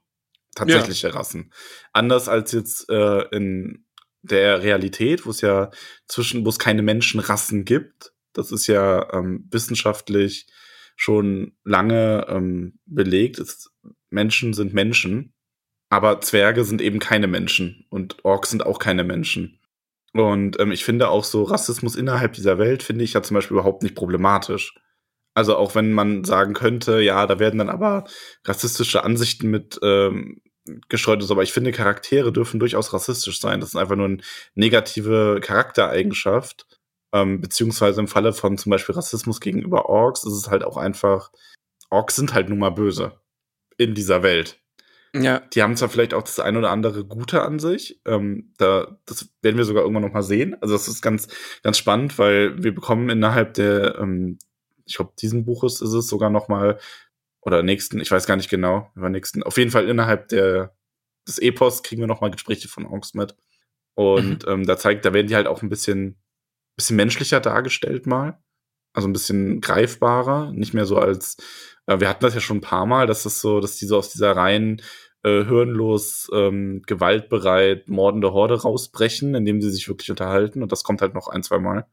tatsächliche 0.59 1.13
Rassen. 1.13 1.51
Anders 1.93 2.27
als 2.27 2.51
jetzt 2.51 2.89
äh, 2.89 3.23
in 3.31 3.85
der 4.21 4.61
Realität, 4.61 5.25
wo 5.25 5.29
es 5.29 5.41
ja 5.41 5.71
zwischen, 6.07 6.45
wo 6.45 6.49
es 6.49 6.59
keine 6.59 6.81
Menschenrassen 6.81 7.65
gibt. 7.65 8.13
Das 8.33 8.51
ist 8.51 8.67
ja 8.67 9.11
ähm, 9.13 9.47
wissenschaftlich 9.51 10.47
schon 10.95 11.53
lange 11.63 12.25
ähm, 12.29 12.79
belegt. 12.85 13.39
Es, 13.39 13.71
Menschen 14.09 14.53
sind 14.53 14.73
Menschen, 14.73 15.33
aber 15.89 16.21
Zwerge 16.21 16.63
sind 16.63 16.81
eben 16.81 16.99
keine 16.99 17.27
Menschen 17.27 17.85
und 17.89 18.23
Orks 18.25 18.49
sind 18.49 18.65
auch 18.65 18.79
keine 18.79 19.03
Menschen. 19.03 19.59
Und 20.13 20.59
ähm, 20.59 20.71
ich 20.71 20.83
finde 20.83 21.09
auch 21.09 21.23
so 21.23 21.43
Rassismus 21.43 21.95
innerhalb 21.95 22.33
dieser 22.33 22.57
Welt 22.57 22.83
finde 22.83 23.03
ich 23.03 23.13
ja 23.13 23.21
zum 23.21 23.35
Beispiel 23.35 23.55
überhaupt 23.55 23.83
nicht 23.83 23.95
problematisch. 23.95 24.75
Also 25.35 25.55
auch 25.55 25.75
wenn 25.75 25.93
man 25.93 26.23
sagen 26.23 26.53
könnte, 26.53 26.99
ja, 26.99 27.25
da 27.27 27.39
werden 27.39 27.59
dann 27.59 27.69
aber 27.69 28.05
rassistische 28.43 29.03
Ansichten 29.03 29.49
mit 29.49 29.79
ähm, 29.83 30.41
gestreut 30.89 31.21
so, 31.23 31.33
aber 31.33 31.43
ich 31.43 31.53
finde, 31.53 31.71
Charaktere 31.71 32.31
dürfen 32.31 32.59
durchaus 32.59 32.93
rassistisch 32.93 33.39
sein. 33.39 33.59
Das 33.59 33.69
ist 33.69 33.75
einfach 33.75 33.95
nur 33.95 34.05
eine 34.05 34.17
negative 34.55 35.39
Charaktereigenschaft. 35.41 36.65
Ähm, 37.11 37.41
beziehungsweise 37.41 38.01
im 38.01 38.07
Falle 38.07 38.33
von 38.33 38.57
zum 38.57 38.69
Beispiel 38.69 38.95
Rassismus 38.95 39.41
gegenüber 39.41 39.89
Orks 39.89 40.23
ist 40.25 40.33
es 40.33 40.49
halt 40.49 40.63
auch 40.63 40.77
einfach, 40.77 41.31
Orks 41.89 42.15
sind 42.15 42.33
halt 42.33 42.49
nun 42.49 42.59
mal 42.59 42.69
böse 42.69 43.19
in 43.77 43.95
dieser 43.95 44.21
Welt. 44.21 44.59
Ja, 45.15 45.39
Die 45.39 45.63
haben 45.63 45.75
zwar 45.75 45.89
vielleicht 45.89 46.13
auch 46.13 46.21
das 46.21 46.39
ein 46.39 46.55
oder 46.55 46.69
andere 46.69 47.03
Gute 47.03 47.41
an 47.41 47.57
sich, 47.57 47.99
ähm, 48.05 48.53
da, 48.57 48.99
das 49.05 49.27
werden 49.41 49.57
wir 49.57 49.65
sogar 49.65 49.81
irgendwann 49.81 50.03
noch 50.03 50.13
mal 50.13 50.21
sehen. 50.21 50.55
Also 50.61 50.75
das 50.75 50.87
ist 50.87 51.01
ganz, 51.01 51.27
ganz 51.63 51.79
spannend, 51.79 52.19
weil 52.19 52.61
wir 52.61 52.75
bekommen 52.75 53.09
innerhalb 53.09 53.55
der, 53.55 53.97
ähm, 53.97 54.37
ich 54.85 54.95
glaube, 54.95 55.13
diesen 55.19 55.45
Buches 55.45 55.81
ist 55.81 55.93
es 55.93 56.07
sogar 56.07 56.29
noch 56.29 56.47
mal 56.47 56.79
oder 57.41 57.63
nächsten, 57.63 57.99
ich 57.99 58.11
weiß 58.11 58.25
gar 58.25 58.35
nicht 58.35 58.49
genau, 58.49 58.91
über 58.95 59.09
nächsten, 59.09 59.43
auf 59.43 59.57
jeden 59.57 59.71
Fall 59.71 59.87
innerhalb 59.87 60.27
der, 60.29 60.75
des 61.27 61.39
Epos 61.39 61.83
kriegen 61.83 62.01
wir 62.01 62.07
nochmal 62.07 62.31
Gespräche 62.31 62.67
von 62.67 62.85
Orks 62.85 63.13
mit. 63.13 63.35
Und 63.95 64.45
mhm. 64.45 64.51
ähm, 64.51 64.65
da 64.65 64.77
zeigt, 64.77 65.05
da 65.05 65.13
werden 65.13 65.27
die 65.27 65.35
halt 65.35 65.47
auch 65.47 65.61
ein 65.61 65.69
bisschen, 65.69 66.21
bisschen 66.75 66.95
menschlicher 66.95 67.39
dargestellt 67.39 68.07
mal. 68.07 68.39
Also 68.93 69.07
ein 69.07 69.13
bisschen 69.13 69.61
greifbarer, 69.61 70.51
nicht 70.51 70.73
mehr 70.73 70.85
so 70.85 70.97
als, 70.97 71.37
äh, 71.85 71.99
wir 71.99 72.09
hatten 72.09 72.23
das 72.23 72.33
ja 72.33 72.41
schon 72.41 72.57
ein 72.57 72.61
paar 72.61 72.85
Mal, 72.85 73.07
dass 73.07 73.23
das 73.23 73.41
so, 73.41 73.59
dass 73.59 73.75
die 73.75 73.85
so 73.85 73.97
aus 73.97 74.11
dieser 74.11 74.35
reinen 74.35 74.81
äh, 75.23 75.43
hirnlos, 75.43 76.29
ähm, 76.33 76.81
gewaltbereit, 76.87 77.89
mordende 77.89 78.31
Horde 78.31 78.61
rausbrechen, 78.61 79.35
indem 79.35 79.61
sie 79.61 79.69
sich 79.69 79.87
wirklich 79.87 80.09
unterhalten. 80.09 80.63
Und 80.63 80.71
das 80.71 80.83
kommt 80.83 81.01
halt 81.01 81.13
noch 81.13 81.27
ein, 81.27 81.43
zwei 81.43 81.59
Mal. 81.59 81.85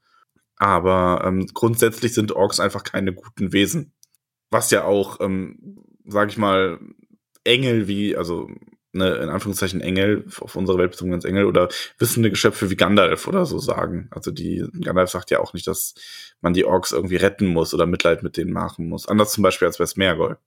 Aber 0.56 1.22
ähm, 1.24 1.46
grundsätzlich 1.52 2.14
sind 2.14 2.32
Orks 2.32 2.60
einfach 2.60 2.82
keine 2.84 3.12
guten 3.12 3.52
Wesen. 3.52 3.92
Was 4.50 4.70
ja 4.70 4.84
auch, 4.84 5.20
ähm, 5.20 5.84
sag 6.04 6.28
ich 6.28 6.38
mal, 6.38 6.78
Engel 7.44 7.88
wie, 7.88 8.16
also 8.16 8.48
ne, 8.92 9.14
in 9.16 9.28
Anführungszeichen 9.28 9.80
Engel, 9.80 10.26
auf 10.40 10.56
unsere 10.56 10.78
Welt 10.78 10.90
bezogen 10.90 11.12
als 11.12 11.24
Engel 11.24 11.44
oder 11.44 11.68
wissende 11.98 12.30
Geschöpfe 12.30 12.70
wie 12.70 12.76
Gandalf 12.76 13.28
oder 13.28 13.46
so 13.46 13.58
sagen. 13.58 14.08
Also 14.10 14.30
die, 14.30 14.66
Gandalf 14.82 15.10
sagt 15.10 15.30
ja 15.30 15.40
auch 15.40 15.52
nicht, 15.52 15.66
dass 15.66 15.94
man 16.40 16.54
die 16.54 16.64
Orks 16.64 16.92
irgendwie 16.92 17.16
retten 17.16 17.46
muss 17.46 17.74
oder 17.74 17.86
Mitleid 17.86 18.22
mit 18.22 18.36
denen 18.36 18.52
machen 18.52 18.88
muss. 18.88 19.06
Anders 19.08 19.32
zum 19.32 19.42
Beispiel 19.42 19.66
als 19.66 19.78
bei 19.78 19.86
Smergol. 19.86 20.38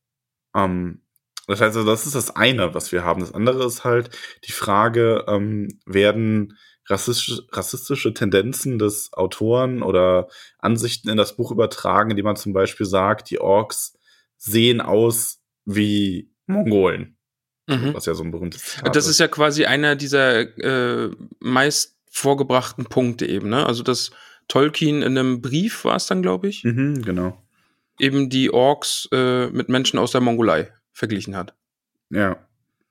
Ähm, 0.56 1.02
das 1.48 1.62
heißt 1.62 1.78
also, 1.78 1.90
das 1.90 2.06
ist 2.06 2.16
das 2.16 2.36
eine, 2.36 2.74
was 2.76 2.92
wir 2.92 3.04
haben. 3.04 3.22
Das 3.22 3.34
andere 3.34 3.66
ist 3.66 3.84
halt 3.84 4.10
die 4.46 4.52
Frage, 4.52 5.26
ähm, 5.28 5.80
werden 5.86 6.58
rassistische, 6.90 7.44
rassistische 7.52 8.14
Tendenzen 8.14 8.80
des 8.80 9.14
Autoren 9.14 9.84
oder 9.84 10.28
Ansichten 10.58 11.10
in 11.10 11.18
das 11.18 11.36
Buch 11.36 11.52
übertragen, 11.52 12.10
indem 12.10 12.26
man 12.26 12.36
zum 12.36 12.54
Beispiel 12.54 12.86
sagt, 12.86 13.30
die 13.30 13.40
Orks 13.40 13.98
sehen 14.38 14.82
aus 14.82 15.42
wie 15.66 16.32
Mongolen. 16.48 17.18
Mhm. 17.68 17.94
Was 17.94 18.08
ja 18.08 18.16
so 18.16 18.24
ein 18.24 18.32
berühmtes 18.32 18.64
Zitat 18.64 18.96
Das 18.96 19.08
ist 19.08 19.20
ja 19.20 19.28
quasi 19.28 19.66
einer 19.66 19.96
dieser 19.96 20.40
äh, 20.58 21.12
meist 21.40 21.98
vorgebrachten 22.10 22.86
Punkte 22.86 23.28
eben, 23.28 23.50
ne? 23.50 23.66
Also 23.66 23.84
dass 23.84 24.10
Tolkien 24.48 25.04
in 25.04 25.18
einem 25.18 25.42
Brief 25.42 25.86
war 25.86 25.96
es 25.96 26.08
dann, 26.08 26.24
glaube 26.24 26.48
ich. 26.48 26.64
Mhm, 26.64 27.04
genau. 27.04 27.42
Eben 28.00 28.30
die 28.30 28.52
Orks 28.52 29.08
äh, 29.12 29.48
mit 29.52 29.70
Menschen 29.70 30.00
aus 30.00 30.12
der 30.12 30.22
Mongolei 30.22 30.74
verglichen 30.92 31.36
hat. 31.36 31.54
Ja. 32.10 32.38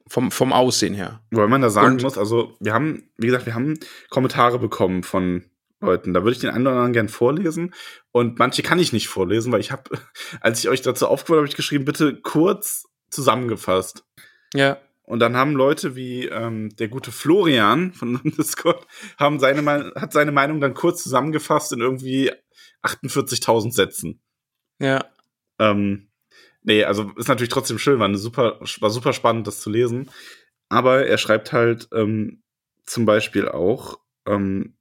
Vom, 0.09 0.31
vom 0.31 0.53
Aussehen 0.53 0.95
her. 0.95 1.21
Weil 1.31 1.49
man 1.49 1.63
da 1.63 1.71
sagen 1.71 1.95
Und, 1.95 2.03
muss, 2.03 2.19
also 2.19 2.57
wir 2.61 2.73
haben, 2.73 3.11
wie 3.17 3.27
gesagt, 3.27 3.47
wir 3.47 3.55
haben 3.55 3.79
Kommentare 4.09 4.59
bekommen 4.59 5.03
von 5.03 5.45
Leuten. 5.81 6.15
Da 6.15 6.23
würde 6.23 6.33
ich 6.33 6.41
den 6.41 6.51
einen 6.51 6.67
oder 6.67 6.77
anderen 6.77 6.93
gern 6.93 7.09
vorlesen. 7.09 7.75
Und 8.11 8.39
manche 8.39 8.63
kann 8.63 8.79
ich 8.79 8.93
nicht 8.93 9.09
vorlesen, 9.09 9.53
weil 9.53 9.61
ich 9.61 9.71
habe, 9.71 9.91
als 10.41 10.61
ich 10.61 10.69
euch 10.69 10.83
dazu 10.83 11.07
aufgefordert 11.07 11.43
habe, 11.43 11.49
ich 11.51 11.57
geschrieben, 11.57 11.85
bitte 11.85 12.17
kurz 12.21 12.85
zusammengefasst. 13.11 14.05
Ja. 14.55 14.79
Und 15.03 15.21
dann 15.21 15.37
haben 15.37 15.53
Leute 15.53 15.97
wie 15.97 16.27
ähm, 16.27 16.69
der 16.77 16.89
gute 16.89 17.13
Florian 17.13 17.93
von 17.93 18.21
Discord 18.39 18.87
haben 19.17 19.39
seine, 19.39 19.93
hat 19.95 20.13
seine 20.13 20.33
Meinung 20.33 20.61
dann 20.61 20.75
kurz 20.75 21.03
zusammengefasst 21.03 21.73
in 21.73 21.81
irgendwie 21.81 22.31
48.000 22.83 23.73
Sätzen. 23.73 24.21
Ja. 24.79 25.05
Ähm, 25.59 26.08
nee, 26.69 26.85
also 26.85 27.11
ist 27.17 27.29
natürlich 27.29 27.49
trotzdem 27.49 27.79
schön, 27.79 27.99
war, 27.99 28.07
eine 28.07 28.19
super, 28.19 28.61
war 28.81 28.91
super 28.91 29.13
spannend, 29.13 29.47
das 29.47 29.61
zu 29.61 29.71
lesen. 29.71 30.11
Aber 30.69 31.07
er 31.07 31.19
schreibt 31.19 31.53
halt 31.53 31.89
ähm, 31.93 32.43
zum 32.85 33.07
Beispiel 33.07 33.49
auch, 33.49 33.99
ähm, 34.27 34.77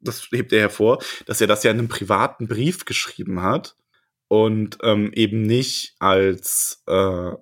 das 0.00 0.28
hebt 0.30 0.52
er 0.52 0.60
hervor, 0.60 1.02
dass 1.26 1.40
er 1.40 1.46
das 1.46 1.62
ja 1.64 1.70
in 1.70 1.78
einem 1.78 1.88
privaten 1.88 2.46
Brief 2.46 2.84
geschrieben 2.84 3.42
hat 3.42 3.74
und 4.28 4.78
ähm, 4.82 5.12
eben 5.14 5.42
nicht 5.42 5.94
als 5.98 6.82
äh, 6.86 7.32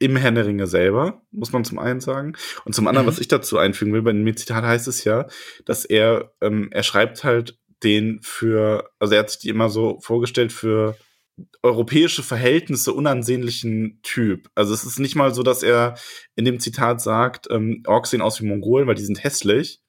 im 0.00 0.16
Herrn 0.16 0.34
der 0.34 0.46
Ringe 0.46 0.66
selber, 0.66 1.22
muss 1.30 1.52
man 1.52 1.64
zum 1.64 1.78
einen 1.78 2.00
sagen. 2.00 2.36
Und 2.64 2.74
zum 2.74 2.86
anderen, 2.88 3.06
mhm. 3.06 3.10
was 3.10 3.20
ich 3.20 3.28
dazu 3.28 3.56
einfügen 3.58 3.92
will, 3.92 4.02
bei 4.02 4.12
dem 4.12 4.36
Zitat 4.36 4.64
heißt 4.64 4.88
es 4.88 5.04
ja, 5.04 5.26
dass 5.64 5.84
er, 5.84 6.32
ähm, 6.40 6.68
er 6.72 6.82
schreibt 6.82 7.22
halt 7.22 7.58
den 7.84 8.20
für, 8.22 8.90
also 8.98 9.14
er 9.14 9.20
hat 9.20 9.30
sich 9.30 9.40
die 9.40 9.48
immer 9.48 9.68
so 9.70 10.00
vorgestellt 10.00 10.52
für 10.52 10.96
europäische 11.62 12.22
Verhältnisse 12.22 12.92
unansehnlichen 12.92 14.00
Typ. 14.02 14.50
Also 14.54 14.74
es 14.74 14.84
ist 14.84 14.98
nicht 14.98 15.16
mal 15.16 15.34
so, 15.34 15.42
dass 15.42 15.62
er 15.62 15.96
in 16.36 16.44
dem 16.44 16.60
Zitat 16.60 17.00
sagt, 17.00 17.48
ähm, 17.50 17.82
Orks 17.86 18.10
sehen 18.10 18.22
aus 18.22 18.40
wie 18.40 18.46
Mongolen, 18.46 18.86
weil 18.86 18.94
die 18.94 19.04
sind 19.04 19.22
hässlich, 19.22 19.80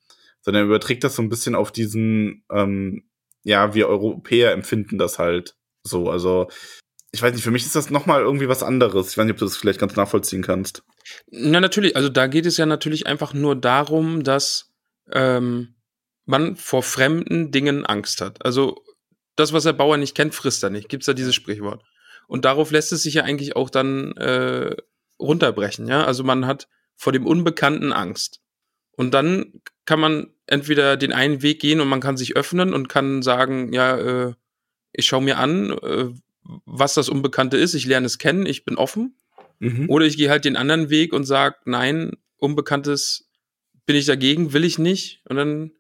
sondern 0.42 0.64
er 0.64 0.68
überträgt 0.68 1.04
das 1.04 1.16
so 1.16 1.22
ein 1.22 1.30
bisschen 1.30 1.56
auf 1.56 1.72
diesen, 1.72 2.44
ähm, 2.52 3.04
ja, 3.44 3.74
wir 3.74 3.88
Europäer 3.88 4.52
empfinden 4.52 4.98
das 4.98 5.20
halt 5.20 5.56
so. 5.84 6.10
Also 6.10 6.48
ich 7.12 7.22
weiß 7.22 7.34
nicht, 7.34 7.44
für 7.44 7.52
mich 7.52 7.66
ist 7.66 7.76
das 7.76 7.90
nochmal 7.90 8.22
irgendwie 8.22 8.50
was 8.50 8.64
anderes. 8.64 9.12
Ich 9.12 9.18
weiß 9.18 9.26
nicht, 9.26 9.34
ob 9.34 9.40
du 9.40 9.46
das 9.46 9.58
vielleicht 9.58 9.80
ganz 9.80 9.96
nachvollziehen 9.96 10.44
kannst. 10.44 10.84
Na, 11.32 11.60
natürlich. 11.60 11.96
Also 11.96 12.10
da 12.10 12.28
geht 12.28 12.46
es 12.46 12.58
ja 12.58 12.66
natürlich 12.66 13.08
einfach 13.08 13.34
nur 13.34 13.56
darum, 13.56 14.24
dass 14.24 14.72
ähm, 15.12 15.76
man 16.26 16.56
vor 16.56 16.84
fremden 16.84 17.52
Dingen 17.52 17.86
Angst 17.86 18.22
hat. 18.22 18.46
Also 18.46 18.84
das, 19.40 19.54
was 19.54 19.64
der 19.64 19.74
Bauer 19.74 19.98
nicht 19.98 20.16
kennt, 20.16 20.36
frisst 20.36 20.64
er 20.64 20.70
nicht. 20.70 20.90
Gibt's 20.90 21.06
da 21.06 21.14
dieses 21.14 21.36
Sprichwort. 21.36 21.84
Und 22.28 22.46
darauf 22.46 22.72
lässt 22.72 22.92
es 22.92 23.04
sich 23.04 23.16
ja 23.16 23.24
eigentlich 23.24 23.56
auch 23.56 23.70
dann 23.70 24.12
äh, 24.18 24.76
runterbrechen. 25.20 25.88
Ja, 25.88 26.06
also 26.06 26.24
man 26.24 26.46
hat 26.46 26.68
vor 26.96 27.14
dem 27.14 27.26
Unbekannten 27.26 27.92
Angst. 27.92 28.42
Und 28.92 29.14
dann 29.14 29.62
kann 29.86 30.00
man 30.00 30.28
entweder 30.46 30.98
den 30.98 31.14
einen 31.14 31.42
Weg 31.42 31.62
gehen 31.62 31.80
und 31.80 31.88
man 31.88 32.02
kann 32.02 32.18
sich 32.18 32.36
öffnen 32.36 32.74
und 32.74 32.90
kann 32.90 33.22
sagen, 33.22 33.72
ja, 33.74 33.98
äh, 33.98 34.34
ich 34.92 35.06
schaue 35.06 35.24
mir 35.24 35.38
an, 35.38 35.72
äh, 35.72 36.10
was 36.66 36.96
das 36.96 37.10
Unbekannte 37.10 37.58
ist, 37.58 37.74
ich 37.74 37.86
lerne 37.86 38.08
es 38.08 38.18
kennen, 38.18 38.46
ich 38.46 38.66
bin 38.66 38.76
offen. 38.76 39.16
Mhm. 39.60 39.90
Oder 39.90 40.06
ich 40.06 40.18
gehe 40.18 40.30
halt 40.30 40.46
den 40.46 40.56
anderen 40.56 40.90
Weg 40.90 41.14
und 41.14 41.26
sage, 41.26 41.56
nein, 41.66 42.18
Unbekanntes 42.38 43.30
bin 43.86 43.96
ich 43.96 44.06
dagegen, 44.06 44.54
will 44.54 44.64
ich 44.64 44.80
nicht. 44.80 45.22
Und 45.28 45.38
dann 45.38 45.72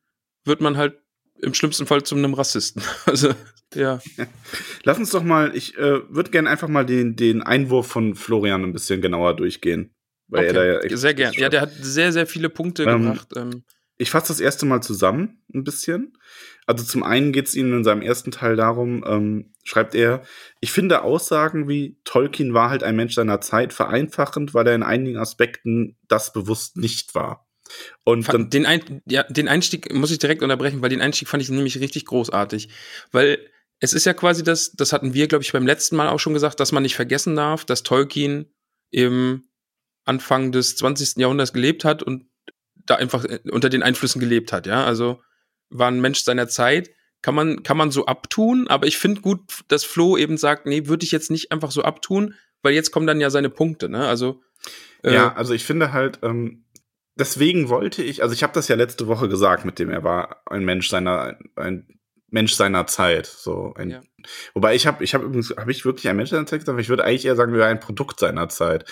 wird 0.44 0.62
man 0.62 0.78
halt 0.78 0.99
im 1.42 1.54
schlimmsten 1.54 1.86
Fall 1.86 2.04
zu 2.04 2.16
einem 2.16 2.34
Rassisten. 2.34 2.82
Also, 3.06 3.34
ja. 3.74 4.00
Lass 4.84 4.98
uns 4.98 5.12
doch 5.12 5.24
mal, 5.24 5.56
ich 5.56 5.78
äh, 5.78 6.02
würde 6.10 6.32
gerne 6.32 6.50
einfach 6.50 6.68
mal 6.68 6.86
den, 6.86 7.16
den 7.16 7.42
Einwurf 7.42 7.88
von 7.88 8.16
Florian 8.16 8.64
ein 8.64 8.74
bisschen 8.74 9.02
genauer 9.02 9.36
durchgehen. 9.36 9.94
Weil 10.28 10.46
okay. 10.46 10.48
er 10.48 10.54
da 10.54 10.66
ja 10.66 10.80
echt 10.80 10.98
sehr 10.98 11.14
gern. 11.14 11.34
Ja, 11.34 11.50
der 11.50 11.62
hat 11.62 11.72
sehr, 11.80 12.12
sehr 12.12 12.28
viele 12.28 12.50
Punkte 12.50 12.84
ähm, 12.84 13.04
gebracht. 13.04 13.30
Ähm. 13.36 13.64
Ich 13.98 14.12
fasse 14.12 14.30
das 14.30 14.40
erste 14.40 14.66
Mal 14.66 14.82
zusammen, 14.82 15.44
ein 15.54 15.64
bisschen. 15.64 16.14
Also 16.66 16.86
zum 16.86 17.04
einen 17.04 17.32
geht 17.32 17.48
es 17.48 17.56
ihm 17.56 17.74
in 17.74 17.84
seinem 17.84 18.04
ersten 18.04 18.30
Teil 18.30 18.56
darum, 18.56 19.04
ähm, 19.06 19.54
schreibt 19.64 19.96
er, 19.96 20.22
ich 20.62 20.72
finde 20.72 21.02
Aussagen 21.02 21.68
wie 21.68 22.00
Tolkien 22.04 22.54
war 22.54 22.70
halt 22.70 22.84
ein 22.84 22.96
Mensch 22.96 23.16
seiner 23.16 23.42
Zeit 23.42 23.74
vereinfachend, 23.74 24.54
weil 24.54 24.68
er 24.68 24.76
in 24.76 24.84
einigen 24.84 25.18
Aspekten 25.18 25.98
das 26.08 26.32
bewusst 26.32 26.78
nicht 26.78 27.16
war. 27.16 27.49
Und 28.04 28.32
dann, 28.32 28.50
den, 28.50 28.66
Ein 28.66 29.02
ja, 29.06 29.24
den 29.24 29.48
Einstieg 29.48 29.94
muss 29.94 30.12
ich 30.12 30.20
direkt 30.20 30.42
unterbrechen, 30.42 30.82
weil 30.82 30.90
den 30.90 31.02
Einstieg 31.02 31.28
fand 31.28 31.44
ich 31.44 31.50
nämlich 31.50 31.80
richtig 31.80 32.06
großartig. 32.06 32.70
Weil 33.12 33.40
es 33.80 33.94
ist 33.94 34.06
ja 34.06 34.14
quasi 34.14 34.44
das, 34.44 34.72
das 34.72 34.94
hatten 34.94 35.14
wir, 35.14 35.28
glaube 35.28 35.44
ich, 35.44 35.52
beim 35.52 35.66
letzten 35.66 35.96
Mal 35.96 36.10
auch 36.10 36.20
schon 36.20 36.34
gesagt, 36.34 36.60
dass 36.60 36.72
man 36.72 36.84
nicht 36.84 36.96
vergessen 36.96 37.36
darf, 37.36 37.66
dass 37.66 37.84
Tolkien 37.84 38.54
im 38.92 39.50
Anfang 40.06 40.52
des 40.52 40.76
20. 40.76 41.18
Jahrhunderts 41.18 41.54
gelebt 41.54 41.86
hat 41.86 42.04
und 42.04 42.26
da 42.76 42.96
einfach 42.96 43.26
äh, 43.26 43.40
unter 43.52 43.70
den 43.70 43.84
Einflüssen 43.84 44.20
gelebt 44.20 44.52
hat, 44.52 44.68
ja. 44.68 44.84
Also 44.84 45.22
war 45.70 45.90
ein 45.90 46.02
Mensch 46.02 46.24
seiner 46.24 46.48
Zeit. 46.48 46.90
Kann 47.22 47.36
man, 47.36 47.64
kann 47.64 47.76
man 47.76 47.92
so 47.92 48.06
abtun, 48.06 48.68
aber 48.70 48.88
ich 48.88 48.98
finde 48.98 49.20
gut, 49.20 49.42
dass 49.68 49.84
Flo 49.84 50.16
eben 50.16 50.38
sagt, 50.38 50.66
nee, 50.66 50.88
würde 50.88 51.04
ich 51.04 51.12
jetzt 51.12 51.30
nicht 51.30 51.52
einfach 51.52 51.70
so 51.70 51.84
abtun, 51.84 52.34
weil 52.62 52.74
jetzt 52.74 52.92
kommen 52.92 53.08
dann 53.08 53.20
ja 53.20 53.30
seine 53.30 53.50
Punkte, 53.50 53.90
ne? 53.90 54.08
Also. 54.08 54.42
Äh, 55.04 55.14
ja, 55.14 55.34
also 55.36 55.54
ich 55.54 55.66
finde 55.66 55.92
halt, 55.92 56.20
ähm, 56.24 56.66
deswegen 57.20 57.70
wollte 57.70 58.02
ich, 58.02 58.24
also 58.24 58.34
ich 58.34 58.44
habe 58.44 58.54
das 58.54 58.68
ja 58.68 58.76
letzte 58.76 59.08
Woche 59.08 59.30
gesagt, 59.30 59.66
mit 59.66 59.78
dem 59.78 59.90
er 59.90 60.04
war 60.04 60.42
ein 60.46 60.64
Mensch 60.64 60.90
seiner, 60.90 61.38
ein 61.56 62.00
Mensch 62.30 62.54
seiner 62.54 62.88
Zeit. 62.88 63.26
So 63.28 63.74
ein, 63.76 63.90
ja. 63.90 64.02
Wobei 64.54 64.76
ich 64.76 64.88
habe, 64.88 65.04
ich 65.04 65.14
habe 65.14 65.26
übrigens, 65.26 65.54
habe 65.58 65.72
ich 65.72 65.86
wirklich 65.86 66.08
ein 66.08 66.16
Mensch 66.16 66.30
seiner 66.30 66.46
Zeit 66.46 66.62
gesagt, 66.62 66.80
ich 66.80 66.90
würde 66.90 67.04
eigentlich 67.04 67.26
eher 67.26 67.36
sagen, 67.36 67.54
er 67.54 67.60
war 67.60 67.68
ein 67.68 67.80
Produkt 67.80 68.20
seiner 68.20 68.50
Zeit. 68.50 68.86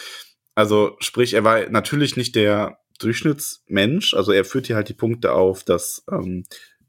Also 0.55 0.95
sprich, 0.99 1.33
er 1.33 1.43
war 1.43 1.69
natürlich 1.69 2.17
nicht 2.17 2.35
der 2.35 2.79
Durchschnittsmensch. 2.99 4.13
Also 4.13 4.31
er 4.31 4.45
führt 4.45 4.67
hier 4.67 4.75
halt 4.75 4.89
die 4.89 4.93
Punkte 4.93 5.33
auf, 5.33 5.63
dass 5.63 6.03
ähm, 6.11 6.43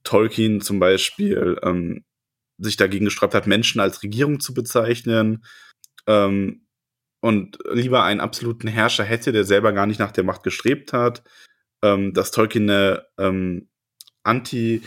Tolkien 0.05 0.61
zum 0.61 0.79
Beispiel 0.79 1.59
ähm, 1.63 2.05
sich 2.57 2.77
dagegen 2.77 3.05
gesträubt 3.05 3.35
hat, 3.35 3.47
Menschen 3.47 3.81
als 3.81 4.03
Regierung 4.03 4.41
zu 4.41 4.55
bezeichnen 4.55 5.45
ähm, 6.07 6.67
und 7.21 7.59
lieber 7.73 8.05
einen 8.05 8.21
absoluten 8.21 8.69
Herrscher 8.69 9.05
hätte, 9.05 9.33
der 9.33 9.45
selber 9.45 9.73
gar 9.73 9.87
nicht 9.87 10.01
nach 10.01 10.13
der 10.13 10.25
Macht 10.25 10.43
gestrebt 10.43 10.93
hat, 10.93 11.23
ähm, 11.83 12.13
dass 12.15 12.31
Tolkien 12.31 12.71
eine 12.71 13.05
ähm, 13.19 13.69
anti 14.23 14.83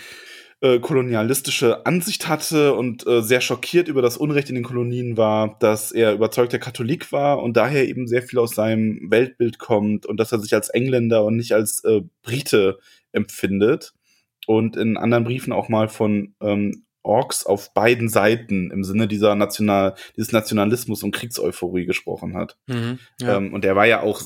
äh, 0.61 0.79
kolonialistische 0.79 1.85
Ansicht 1.87 2.27
hatte 2.27 2.73
und 2.75 3.05
äh, 3.07 3.21
sehr 3.21 3.41
schockiert 3.41 3.87
über 3.87 4.03
das 4.03 4.17
Unrecht 4.17 4.49
in 4.49 4.55
den 4.55 4.63
Kolonien 4.63 5.17
war, 5.17 5.57
dass 5.59 5.91
er 5.91 6.13
überzeugter 6.13 6.59
Katholik 6.59 7.11
war 7.11 7.41
und 7.41 7.57
daher 7.57 7.87
eben 7.87 8.07
sehr 8.07 8.21
viel 8.21 8.37
aus 8.37 8.51
seinem 8.51 9.09
Weltbild 9.09 9.57
kommt 9.57 10.05
und 10.05 10.19
dass 10.19 10.31
er 10.31 10.39
sich 10.39 10.53
als 10.53 10.69
Engländer 10.69 11.25
und 11.25 11.35
nicht 11.35 11.53
als 11.53 11.83
äh, 11.83 12.01
Brite 12.21 12.77
empfindet. 13.11 13.93
Und 14.47 14.75
in 14.75 14.97
anderen 14.97 15.23
Briefen 15.23 15.53
auch 15.53 15.69
mal 15.69 15.87
von 15.87 16.35
ähm, 16.41 16.85
Orks 17.03 17.45
auf 17.45 17.73
beiden 17.73 18.09
Seiten 18.09 18.71
im 18.71 18.83
Sinne 18.83 19.07
dieser 19.07 19.35
National, 19.35 19.95
dieses 20.15 20.31
Nationalismus 20.31 21.03
und 21.03 21.11
Kriegseuphorie 21.11 21.85
gesprochen 21.85 22.35
hat. 22.35 22.57
Mhm, 22.67 22.99
ja. 23.19 23.37
Ähm, 23.37 23.53
und 23.53 23.65
er 23.65 23.75
war 23.75 23.85
ja 23.85 24.01
auch 24.01 24.21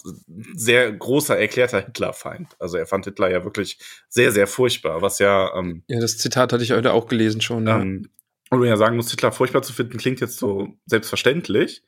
sehr 0.54 0.92
großer, 0.92 1.38
erklärter 1.38 1.82
Hitlerfeind. 1.82 2.50
Also 2.60 2.78
er 2.78 2.86
fand 2.86 3.06
Hitler 3.06 3.32
ja 3.32 3.44
wirklich 3.44 3.80
sehr, 4.10 4.32
sehr 4.32 4.48
furchtbar, 4.48 5.02
was 5.02 5.20
ja. 5.20 5.56
Ähm, 5.58 5.84
ja, 5.88 6.00
das 6.00 6.18
Zitat 6.18 6.52
hatte 6.52 6.64
ich 6.64 6.72
heute 6.72 6.94
auch 6.94 7.08
gelesen 7.08 7.42
schon. 7.42 7.68
Ähm, 7.68 8.10
und 8.52 8.60
man 8.60 8.68
ja 8.68 8.78
sagen 8.78 8.96
muss, 8.96 9.10
Hitler 9.10 9.32
furchtbar 9.32 9.64
zu 9.64 9.74
finden, 9.74 9.98
klingt 9.98 10.20
jetzt 10.20 10.38
so 10.38 10.78
selbstverständlich. 10.86 11.84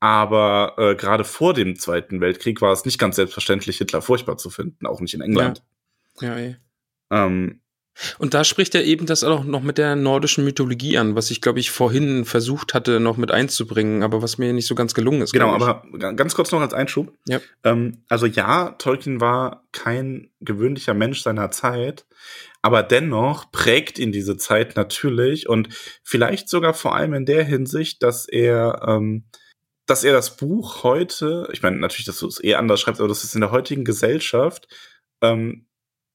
Aber 0.00 0.74
äh, 0.78 0.94
gerade 0.94 1.24
vor 1.24 1.54
dem 1.54 1.76
Zweiten 1.76 2.20
Weltkrieg 2.20 2.60
war 2.60 2.72
es 2.72 2.84
nicht 2.84 2.98
ganz 2.98 3.16
selbstverständlich, 3.16 3.78
Hitler 3.78 4.00
furchtbar 4.00 4.36
zu 4.36 4.48
finden, 4.48 4.86
auch 4.86 5.00
nicht 5.00 5.14
in 5.14 5.20
England. 5.20 5.64
Ja, 6.20 6.38
ja 6.38 6.38
eh. 6.38 6.56
Ähm, 7.10 7.60
Und 8.18 8.34
da 8.34 8.44
spricht 8.44 8.74
er 8.74 8.84
eben 8.84 9.06
das 9.06 9.24
auch 9.24 9.44
noch 9.44 9.62
mit 9.62 9.78
der 9.78 9.96
nordischen 9.96 10.44
Mythologie 10.44 10.98
an, 10.98 11.14
was 11.14 11.30
ich, 11.30 11.40
glaube 11.40 11.60
ich, 11.60 11.70
vorhin 11.70 12.24
versucht 12.24 12.74
hatte, 12.74 13.00
noch 13.00 13.16
mit 13.16 13.30
einzubringen, 13.30 14.02
aber 14.02 14.22
was 14.22 14.38
mir 14.38 14.52
nicht 14.52 14.66
so 14.66 14.74
ganz 14.74 14.94
gelungen 14.94 15.22
ist. 15.22 15.32
Genau, 15.32 15.52
aber 15.52 15.82
ga- 15.98 16.12
ganz 16.12 16.34
kurz 16.34 16.52
noch 16.52 16.60
als 16.60 16.74
Einschub. 16.74 17.12
Ja. 17.26 17.40
Ähm, 17.64 18.04
also 18.08 18.26
ja, 18.26 18.70
Tolkien 18.78 19.20
war 19.20 19.64
kein 19.72 20.30
gewöhnlicher 20.40 20.94
Mensch 20.94 21.22
seiner 21.22 21.50
Zeit, 21.50 22.06
aber 22.62 22.82
dennoch 22.82 23.50
prägt 23.52 23.98
ihn 23.98 24.12
diese 24.12 24.36
Zeit 24.36 24.76
natürlich 24.76 25.48
und 25.48 25.68
vielleicht 26.02 26.48
sogar 26.48 26.74
vor 26.74 26.94
allem 26.94 27.14
in 27.14 27.26
der 27.26 27.44
Hinsicht, 27.44 28.02
dass 28.02 28.28
er, 28.28 28.82
ähm, 28.86 29.24
dass 29.86 30.04
er 30.04 30.12
das 30.12 30.36
Buch 30.36 30.82
heute, 30.82 31.48
ich 31.52 31.62
meine 31.62 31.78
natürlich, 31.78 32.06
dass 32.06 32.18
du 32.18 32.26
es 32.26 32.42
eh 32.42 32.54
anders 32.54 32.80
schreibst, 32.80 33.00
aber 33.00 33.08
das 33.08 33.24
ist 33.24 33.34
in 33.34 33.40
der 33.40 33.52
heutigen 33.52 33.84
Gesellschaft, 33.84 34.68
ähm, 35.22 35.67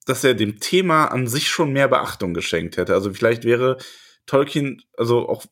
dass 0.06 0.24
er 0.24 0.34
dem 0.34 0.60
Thema 0.60 1.06
an 1.06 1.28
sich 1.28 1.48
schon 1.48 1.72
mehr 1.74 1.88
Beachtung 1.88 2.34
geschenkt 2.34 2.78
hätte. 2.78 2.94
Also 2.94 3.14
vielleicht 3.14 3.44
wäre 3.46 3.78
Tolkien, 4.26 4.82
also 4.98 5.28
auch 5.30 5.46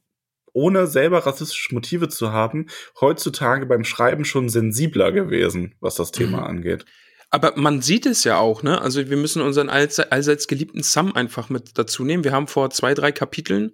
ohne 0.54 0.88
selber 0.88 1.26
rassistische 1.26 1.74
Motive 1.74 2.10
zu 2.10 2.32
haben, 2.34 2.68
heutzutage 3.00 3.66
beim 3.66 3.86
Schreiben 3.86 4.26
schon 4.26 4.50
sensibler 4.50 5.12
gewesen, 5.12 5.76
was 5.80 5.96
das 5.96 6.12
Thema 6.12 6.40
Mhm. 6.40 6.44
angeht. 6.44 6.86
Aber 7.30 7.54
man 7.56 7.82
sieht 7.82 8.06
es 8.06 8.26
ja 8.26 8.38
auch, 8.38 8.62
ne? 8.62 8.82
Also 8.82 9.10
wir 9.10 9.16
müssen 9.16 9.42
unseren 9.42 9.70
allse- 9.70 10.12
allseits 10.12 10.48
geliebten 10.48 10.84
Sam 10.84 11.14
einfach 11.16 11.50
mit 11.50 11.78
dazu 11.78 12.04
nehmen. 12.04 12.26
Wir 12.26 12.34
haben 12.34 12.48
vor 12.48 12.70
zwei, 12.72 12.94
drei 12.94 13.14
Kapiteln, 13.14 13.72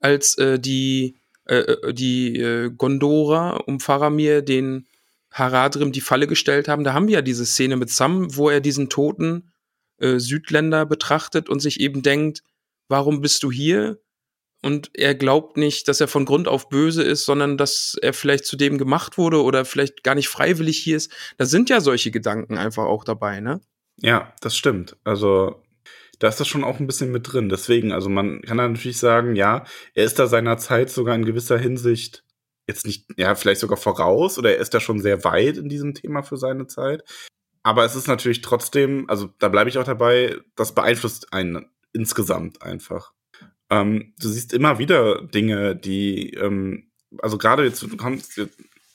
als 0.00 0.36
äh, 0.38 0.58
die, 0.58 1.20
äh, 1.44 1.58
äh, 1.58 1.94
die 1.94 2.36
äh, 2.40 2.70
Gondora 2.76 3.58
um 3.66 3.78
Faramir 3.78 4.42
den 4.42 4.88
Haradrim 5.30 5.92
die 5.92 6.00
Falle 6.00 6.26
gestellt 6.26 6.66
haben, 6.66 6.82
da 6.82 6.94
haben 6.94 7.06
wir 7.06 7.14
ja 7.14 7.22
diese 7.22 7.46
Szene 7.46 7.76
mit 7.76 7.90
Sam, 7.90 8.34
wo 8.34 8.50
er 8.50 8.60
diesen 8.60 8.88
toten 8.88 9.52
äh, 9.98 10.18
Südländer 10.18 10.86
betrachtet 10.86 11.48
und 11.48 11.60
sich 11.60 11.80
eben 11.80 12.02
denkt, 12.02 12.42
warum 12.88 13.20
bist 13.20 13.42
du 13.42 13.50
hier? 13.50 14.00
Und 14.60 14.90
er 14.94 15.14
glaubt 15.14 15.56
nicht, 15.56 15.86
dass 15.86 16.00
er 16.00 16.08
von 16.08 16.24
Grund 16.24 16.48
auf 16.48 16.68
böse 16.68 17.02
ist, 17.04 17.24
sondern 17.24 17.56
dass 17.56 17.96
er 18.02 18.12
vielleicht 18.12 18.44
zu 18.44 18.56
dem 18.56 18.76
gemacht 18.76 19.16
wurde 19.16 19.42
oder 19.42 19.64
vielleicht 19.64 20.02
gar 20.02 20.16
nicht 20.16 20.28
freiwillig 20.28 20.78
hier 20.78 20.96
ist. 20.96 21.12
Da 21.36 21.46
sind 21.46 21.70
ja 21.70 21.80
solche 21.80 22.10
Gedanken 22.10 22.58
einfach 22.58 22.84
auch 22.84 23.04
dabei, 23.04 23.40
ne? 23.40 23.60
Ja, 24.00 24.32
das 24.40 24.56
stimmt. 24.56 24.96
Also 25.04 25.62
da 26.18 26.28
ist 26.28 26.40
das 26.40 26.48
schon 26.48 26.64
auch 26.64 26.80
ein 26.80 26.86
bisschen 26.86 27.12
mit 27.12 27.32
drin. 27.32 27.48
Deswegen, 27.48 27.92
also 27.92 28.08
man 28.08 28.42
kann 28.42 28.56
natürlich 28.56 28.98
sagen, 28.98 29.36
ja, 29.36 29.64
er 29.94 30.04
ist 30.04 30.18
da 30.18 30.26
seiner 30.26 30.58
Zeit 30.58 30.90
sogar 30.90 31.14
in 31.14 31.24
gewisser 31.24 31.58
Hinsicht 31.58 32.24
jetzt 32.66 32.84
nicht, 32.84 33.06
ja, 33.16 33.34
vielleicht 33.34 33.60
sogar 33.60 33.78
voraus 33.78 34.38
oder 34.38 34.54
er 34.54 34.60
ist 34.60 34.74
da 34.74 34.80
schon 34.80 35.00
sehr 35.00 35.24
weit 35.24 35.56
in 35.56 35.68
diesem 35.68 35.94
Thema 35.94 36.22
für 36.22 36.36
seine 36.36 36.66
Zeit. 36.66 37.02
Aber 37.68 37.84
es 37.84 37.94
ist 37.94 38.08
natürlich 38.08 38.40
trotzdem, 38.40 39.04
also 39.10 39.28
da 39.38 39.50
bleibe 39.50 39.68
ich 39.68 39.76
auch 39.76 39.84
dabei, 39.84 40.38
das 40.56 40.74
beeinflusst 40.74 41.34
einen 41.34 41.66
insgesamt 41.92 42.62
einfach. 42.62 43.12
Ähm, 43.68 44.14
du 44.18 44.30
siehst 44.30 44.54
immer 44.54 44.78
wieder 44.78 45.20
Dinge, 45.26 45.76
die, 45.76 46.30
ähm, 46.30 46.90
also 47.18 47.36
gerade 47.36 47.66
jetzt, 47.66 47.82
du 47.82 47.94
kommst, 47.98 48.40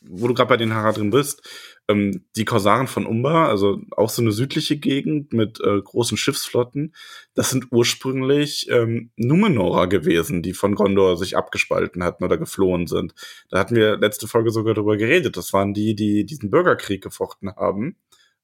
wo 0.02 0.28
du 0.28 0.34
gerade 0.34 0.50
bei 0.50 0.58
den 0.58 0.74
Haradrim 0.74 1.12
bist, 1.12 1.48
ähm, 1.88 2.26
die 2.36 2.46
Korsaren 2.46 2.88
von 2.88 3.06
Umbar, 3.06 3.48
also 3.50 3.80
auch 3.96 4.10
so 4.10 4.24
eine 4.24 4.32
südliche 4.32 4.78
Gegend 4.78 5.34
mit 5.34 5.60
äh, 5.62 5.80
großen 5.80 6.18
Schiffsflotten, 6.18 6.96
das 7.36 7.52
sind 7.52 7.68
ursprünglich 7.70 8.72
ähm, 8.72 9.12
Numenorer 9.18 9.86
gewesen, 9.86 10.42
die 10.42 10.54
von 10.54 10.74
Gondor 10.74 11.16
sich 11.18 11.38
abgespalten 11.38 12.04
hatten 12.04 12.24
oder 12.24 12.40
geflohen 12.40 12.88
sind. 12.88 13.14
Da 13.50 13.60
hatten 13.60 13.76
wir 13.76 13.98
letzte 13.98 14.28
Folge 14.28 14.50
sogar 14.50 14.74
drüber 14.74 14.98
geredet. 14.98 15.38
Das 15.38 15.54
waren 15.54 15.76
die, 15.76 15.94
die 15.96 16.26
diesen 16.26 16.50
Bürgerkrieg 16.50 17.04
gefochten 17.04 17.56
haben, 17.56 17.98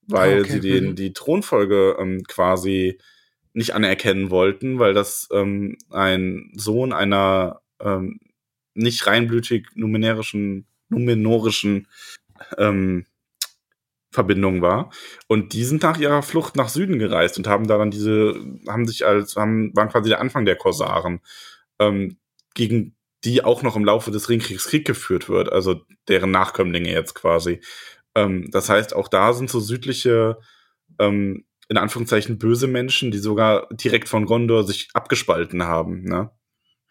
weil 0.06 0.38
Ah, 0.38 0.40
okay. 0.40 0.52
sie 0.52 0.60
den, 0.60 0.90
Mhm. 0.90 0.94
die 0.96 1.12
Thronfolge 1.12 1.96
ähm, 1.98 2.22
quasi 2.26 2.98
nicht 3.52 3.74
anerkennen 3.74 4.30
wollten, 4.30 4.78
weil 4.78 4.94
das 4.94 5.28
ähm, 5.32 5.76
ein 5.90 6.52
Sohn 6.54 6.92
einer 6.92 7.60
ähm, 7.80 8.20
nicht 8.74 9.06
reinblütig 9.06 9.66
numenärischen, 9.74 10.66
numenorischen 10.88 11.88
ähm, 12.58 13.06
Verbindung 14.12 14.60
war. 14.60 14.90
Und 15.28 15.52
die 15.52 15.64
sind 15.64 15.82
nach 15.82 15.98
ihrer 15.98 16.22
Flucht 16.22 16.56
nach 16.56 16.68
Süden 16.68 16.98
gereist 16.98 17.38
und 17.38 17.46
haben 17.46 17.66
da 17.68 17.78
dann 17.78 17.90
diese, 17.90 18.34
haben 18.66 18.86
sich 18.86 19.06
als, 19.06 19.36
haben, 19.36 19.74
waren 19.76 19.88
quasi 19.88 20.08
der 20.08 20.20
Anfang 20.20 20.44
der 20.44 20.56
Korsaren, 20.56 21.20
ähm, 21.78 22.16
gegen 22.54 22.96
die 23.24 23.44
auch 23.44 23.62
noch 23.62 23.76
im 23.76 23.84
Laufe 23.84 24.10
des 24.10 24.28
Ringkriegs 24.28 24.66
Krieg 24.66 24.86
geführt 24.86 25.28
wird, 25.28 25.52
also 25.52 25.82
deren 26.08 26.30
Nachkömmlinge 26.30 26.90
jetzt 26.90 27.14
quasi. 27.14 27.60
Ähm, 28.14 28.48
das 28.50 28.68
heißt, 28.68 28.94
auch 28.94 29.08
da 29.08 29.32
sind 29.32 29.50
so 29.50 29.60
südliche, 29.60 30.38
ähm, 30.98 31.44
in 31.68 31.76
Anführungszeichen 31.76 32.38
böse 32.38 32.66
Menschen, 32.66 33.10
die 33.10 33.18
sogar 33.18 33.68
direkt 33.70 34.08
von 34.08 34.26
Gondor 34.26 34.64
sich 34.64 34.88
abgespalten 34.94 35.62
haben, 35.62 36.02
ne? 36.02 36.30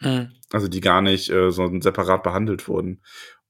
Hm. 0.02 0.32
also 0.52 0.70
die 0.70 0.80
gar 0.80 1.02
nicht 1.02 1.30
äh, 1.30 1.52
so 1.52 1.70
separat 1.82 2.24
behandelt 2.24 2.70
wurden. 2.70 3.02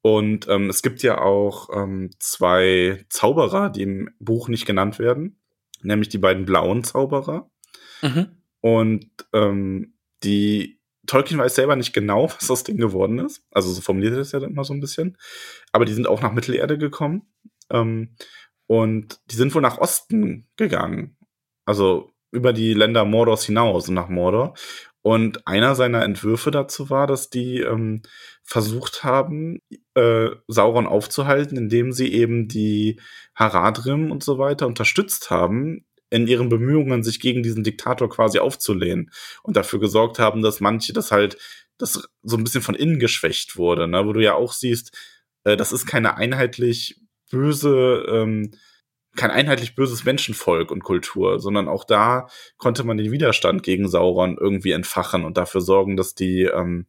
Und 0.01 0.47
ähm, 0.47 0.69
es 0.69 0.81
gibt 0.81 1.03
ja 1.03 1.19
auch 1.19 1.69
ähm, 1.71 2.09
zwei 2.19 3.05
Zauberer, 3.09 3.69
die 3.69 3.83
im 3.83 4.09
Buch 4.19 4.47
nicht 4.47 4.65
genannt 4.65 4.97
werden, 4.97 5.39
nämlich 5.81 6.09
die 6.09 6.17
beiden 6.17 6.45
blauen 6.45 6.83
Zauberer. 6.83 7.51
Mhm. 8.01 8.37
Und 8.61 9.09
ähm, 9.33 9.93
die 10.23 10.79
Tolkien 11.05 11.39
weiß 11.39 11.55
selber 11.55 11.75
nicht 11.75 11.93
genau, 11.93 12.29
was 12.29 12.47
das 12.47 12.63
Ding 12.63 12.77
geworden 12.77 13.19
ist. 13.19 13.45
Also 13.51 13.71
so 13.71 13.81
formuliert 13.81 14.13
er 14.13 14.19
das 14.19 14.31
ja 14.31 14.41
immer 14.41 14.63
so 14.63 14.73
ein 14.73 14.81
bisschen. 14.81 15.17
Aber 15.71 15.85
die 15.85 15.93
sind 15.93 16.07
auch 16.07 16.21
nach 16.21 16.33
Mittelerde 16.33 16.77
gekommen. 16.77 17.23
Ähm, 17.71 18.15
und 18.67 19.19
die 19.31 19.35
sind 19.35 19.53
wohl 19.55 19.61
nach 19.61 19.77
Osten 19.77 20.47
gegangen. 20.55 21.17
Also 21.65 22.11
über 22.31 22.53
die 22.53 22.73
Länder 22.73 23.05
Mordors 23.05 23.43
hinaus 23.45 23.89
und 23.89 23.95
nach 23.95 24.09
Mordor. 24.09 24.53
Und 25.01 25.47
einer 25.47 25.75
seiner 25.75 26.03
Entwürfe 26.03 26.51
dazu 26.51 26.89
war, 26.89 27.07
dass 27.07 27.29
die 27.29 27.61
ähm, 27.61 28.01
versucht 28.43 29.03
haben, 29.03 29.59
äh, 29.95 30.29
Sauron 30.47 30.87
aufzuhalten, 30.87 31.57
indem 31.57 31.93
sie 31.93 32.11
eben 32.13 32.47
die 32.47 32.99
Haradrim 33.33 34.11
und 34.11 34.23
so 34.23 34.37
weiter 34.37 34.67
unterstützt 34.67 35.31
haben, 35.31 35.85
in 36.09 36.27
ihren 36.27 36.49
Bemühungen, 36.49 37.03
sich 37.03 37.19
gegen 37.19 37.43
diesen 37.43 37.63
Diktator 37.63 38.09
quasi 38.09 38.39
aufzulehnen 38.39 39.11
und 39.43 39.55
dafür 39.55 39.79
gesorgt 39.79 40.19
haben, 40.19 40.41
dass 40.41 40.59
manche 40.59 40.91
das 40.91 41.11
halt, 41.11 41.37
das 41.77 42.09
so 42.23 42.35
ein 42.35 42.43
bisschen 42.43 42.61
von 42.61 42.75
innen 42.75 42.99
geschwächt 42.99 43.57
wurde, 43.57 43.87
ne? 43.87 44.05
wo 44.05 44.13
du 44.13 44.21
ja 44.21 44.33
auch 44.33 44.51
siehst, 44.51 44.95
äh, 45.43 45.55
das 45.55 45.71
ist 45.71 45.85
keine 45.85 46.17
einheitlich 46.17 46.99
böse, 47.29 48.05
ähm, 48.09 48.51
kein 49.15 49.31
einheitlich 49.31 49.75
böses 49.75 50.05
Menschenvolk 50.05 50.71
und 50.71 50.83
Kultur, 50.83 51.39
sondern 51.39 51.67
auch 51.67 51.83
da 51.83 52.27
konnte 52.57 52.83
man 52.83 52.97
den 52.97 53.11
Widerstand 53.11 53.63
gegen 53.63 53.87
Sauron 53.87 54.37
irgendwie 54.39 54.71
entfachen 54.71 55.25
und 55.25 55.37
dafür 55.37 55.61
sorgen, 55.61 55.97
dass 55.97 56.15
die, 56.15 56.43
ähm, 56.43 56.85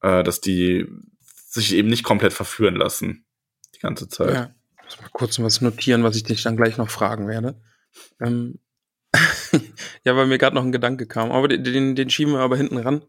äh, 0.00 0.22
dass 0.22 0.40
die 0.40 0.86
sich 1.20 1.74
eben 1.74 1.88
nicht 1.88 2.04
komplett 2.04 2.32
verführen 2.32 2.74
lassen 2.74 3.24
die 3.74 3.80
ganze 3.80 4.08
Zeit. 4.08 4.34
Ja. 4.34 4.50
Muss 4.84 5.00
mal 5.00 5.08
kurz 5.12 5.38
was 5.38 5.60
notieren, 5.60 6.02
was 6.02 6.16
ich 6.16 6.24
dich 6.24 6.42
dann 6.42 6.56
gleich 6.56 6.76
noch 6.76 6.90
fragen 6.90 7.28
werde. 7.28 7.60
Ähm 8.20 8.58
ja, 10.04 10.16
weil 10.16 10.26
mir 10.26 10.38
gerade 10.38 10.56
noch 10.56 10.64
ein 10.64 10.72
Gedanke 10.72 11.06
kam. 11.06 11.30
Aber 11.30 11.48
den, 11.48 11.64
den, 11.64 11.94
den 11.94 12.10
schieben 12.10 12.34
wir 12.34 12.40
aber 12.40 12.56
hinten 12.56 12.78
ran. 12.78 13.02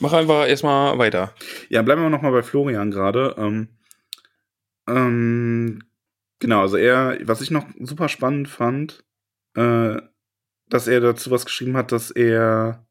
Mach 0.00 0.12
einfach 0.12 0.46
erstmal 0.46 0.98
weiter. 0.98 1.34
Ja, 1.68 1.82
bleiben 1.82 2.02
wir 2.02 2.10
noch 2.10 2.22
mal 2.22 2.32
bei 2.32 2.42
Florian 2.42 2.90
gerade. 2.90 3.34
Ähm, 3.38 3.68
ähm, 4.88 5.82
genau, 6.44 6.60
also 6.60 6.76
er, 6.76 7.18
was 7.26 7.40
ich 7.40 7.50
noch 7.50 7.66
super 7.80 8.10
spannend 8.10 8.48
fand, 8.48 9.02
äh, 9.56 9.96
dass 10.68 10.86
er 10.86 11.00
dazu 11.00 11.30
was 11.30 11.46
geschrieben 11.46 11.74
hat, 11.74 11.90
dass 11.90 12.10
er 12.10 12.86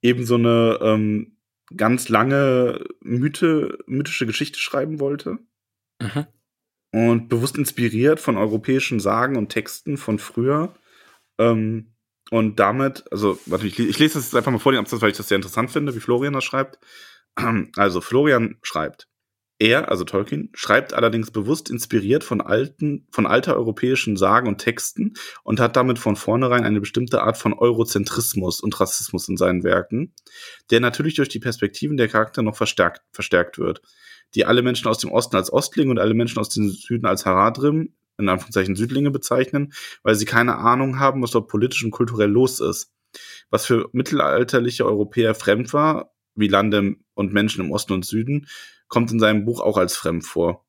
eben 0.00 0.24
so 0.24 0.36
eine 0.36 0.78
ähm, 0.80 1.36
ganz 1.76 2.08
lange 2.08 2.82
Mythe, 3.02 3.78
mythische 3.86 4.26
Geschichte 4.26 4.58
schreiben 4.58 5.00
wollte 5.00 5.38
Mhm. 6.02 6.26
und 6.92 7.28
bewusst 7.28 7.56
inspiriert 7.58 8.20
von 8.20 8.36
europäischen 8.36 9.00
Sagen 9.00 9.36
und 9.36 9.50
Texten 9.50 9.96
von 9.96 10.18
früher. 10.18 10.74
Ähm, 11.38 11.94
und 12.30 12.58
damit, 12.58 13.04
also, 13.12 13.38
warte, 13.46 13.66
ich, 13.66 13.78
ich 13.78 13.98
lese 13.98 14.14
das 14.14 14.24
jetzt 14.24 14.34
einfach 14.34 14.50
mal 14.50 14.58
vor 14.58 14.72
den 14.72 14.80
Absatz, 14.80 15.02
weil 15.02 15.10
ich 15.10 15.16
das 15.16 15.28
sehr 15.28 15.36
interessant 15.36 15.70
finde, 15.70 15.94
wie 15.94 16.00
Florian 16.00 16.32
das 16.32 16.44
schreibt. 16.44 16.78
Also, 17.76 18.00
Florian 18.00 18.56
schreibt. 18.62 19.08
Er, 19.64 19.88
also 19.90 20.04
Tolkien, 20.04 20.50
schreibt 20.52 20.92
allerdings 20.92 21.30
bewusst 21.30 21.70
inspiriert 21.70 22.22
von 22.22 22.42
alten, 22.42 23.06
von 23.10 23.26
alter 23.26 23.56
europäischen 23.56 24.18
Sagen 24.18 24.46
und 24.46 24.58
Texten 24.58 25.14
und 25.42 25.58
hat 25.58 25.74
damit 25.74 25.98
von 25.98 26.16
vornherein 26.16 26.64
eine 26.64 26.80
bestimmte 26.80 27.22
Art 27.22 27.38
von 27.38 27.54
Eurozentrismus 27.54 28.60
und 28.60 28.78
Rassismus 28.78 29.26
in 29.26 29.38
seinen 29.38 29.64
Werken, 29.64 30.12
der 30.70 30.80
natürlich 30.80 31.14
durch 31.14 31.30
die 31.30 31.38
Perspektiven 31.38 31.96
der 31.96 32.08
Charakter 32.08 32.42
noch 32.42 32.56
verstärkt, 32.56 33.00
verstärkt 33.10 33.58
wird, 33.58 33.80
die 34.34 34.44
alle 34.44 34.60
Menschen 34.60 34.86
aus 34.86 34.98
dem 34.98 35.10
Osten 35.10 35.36
als 35.36 35.50
Ostlinge 35.50 35.92
und 35.92 35.98
alle 35.98 36.12
Menschen 36.12 36.40
aus 36.40 36.50
dem 36.50 36.68
Süden 36.68 37.06
als 37.06 37.24
Haradrim, 37.24 37.94
in 38.18 38.28
Anführungszeichen 38.28 38.76
Südlinge 38.76 39.12
bezeichnen, 39.12 39.72
weil 40.02 40.14
sie 40.14 40.26
keine 40.26 40.58
Ahnung 40.58 40.98
haben, 40.98 41.22
was 41.22 41.30
dort 41.30 41.48
politisch 41.48 41.82
und 41.82 41.90
kulturell 41.90 42.28
los 42.28 42.60
ist. 42.60 42.92
Was 43.48 43.64
für 43.64 43.88
mittelalterliche 43.92 44.84
Europäer 44.84 45.34
fremd 45.34 45.72
war, 45.72 46.12
wie 46.34 46.48
Lande 46.48 46.96
und 47.14 47.32
Menschen 47.32 47.64
im 47.64 47.70
Osten 47.70 47.94
und 47.94 48.04
Süden, 48.04 48.46
kommt 48.94 49.10
in 49.10 49.18
seinem 49.18 49.44
Buch 49.44 49.60
auch 49.60 49.76
als 49.76 49.96
fremd 49.96 50.24
vor. 50.24 50.64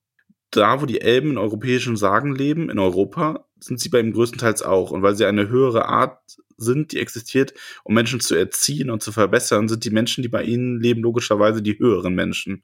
Da, 0.49 0.81
wo 0.81 0.87
die 0.87 0.99
Elben 0.99 1.29
in 1.31 1.37
europäischen 1.37 1.95
Sagen 1.95 2.33
leben, 2.33 2.71
in 2.71 2.79
Europa, 2.79 3.45
sind 3.59 3.79
sie 3.79 3.89
bei 3.89 3.99
ihm 3.99 4.13
größtenteils 4.13 4.63
auch. 4.63 4.89
Und 4.89 5.03
weil 5.03 5.15
sie 5.15 5.25
eine 5.25 5.47
höhere 5.47 5.87
Art 5.87 6.19
sind, 6.57 6.91
die 6.91 6.99
existiert, 6.99 7.53
um 7.83 7.93
Menschen 7.93 8.19
zu 8.19 8.33
erziehen 8.33 8.89
und 8.89 9.03
zu 9.03 9.11
verbessern, 9.11 9.67
sind 9.67 9.85
die 9.85 9.91
Menschen, 9.91 10.23
die 10.23 10.27
bei 10.27 10.41
ihnen 10.41 10.81
leben, 10.81 11.01
logischerweise 11.01 11.61
die 11.61 11.77
höheren 11.77 12.15
Menschen. 12.15 12.63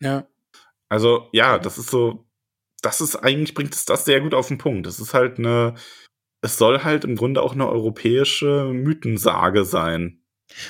Ja. 0.00 0.28
Also, 0.88 1.28
ja, 1.32 1.58
das 1.58 1.78
ist 1.78 1.90
so, 1.90 2.28
das 2.80 3.00
ist 3.00 3.16
eigentlich, 3.16 3.54
bringt 3.54 3.74
es 3.74 3.84
das 3.84 4.04
sehr 4.04 4.20
gut 4.20 4.34
auf 4.34 4.46
den 4.46 4.58
Punkt. 4.58 4.86
Das 4.86 5.00
ist 5.00 5.14
halt 5.14 5.38
eine, 5.38 5.74
es 6.42 6.58
soll 6.58 6.84
halt 6.84 7.04
im 7.04 7.16
Grunde 7.16 7.42
auch 7.42 7.54
eine 7.54 7.68
europäische 7.68 8.70
Mythensage 8.72 9.64
sein. 9.64 10.21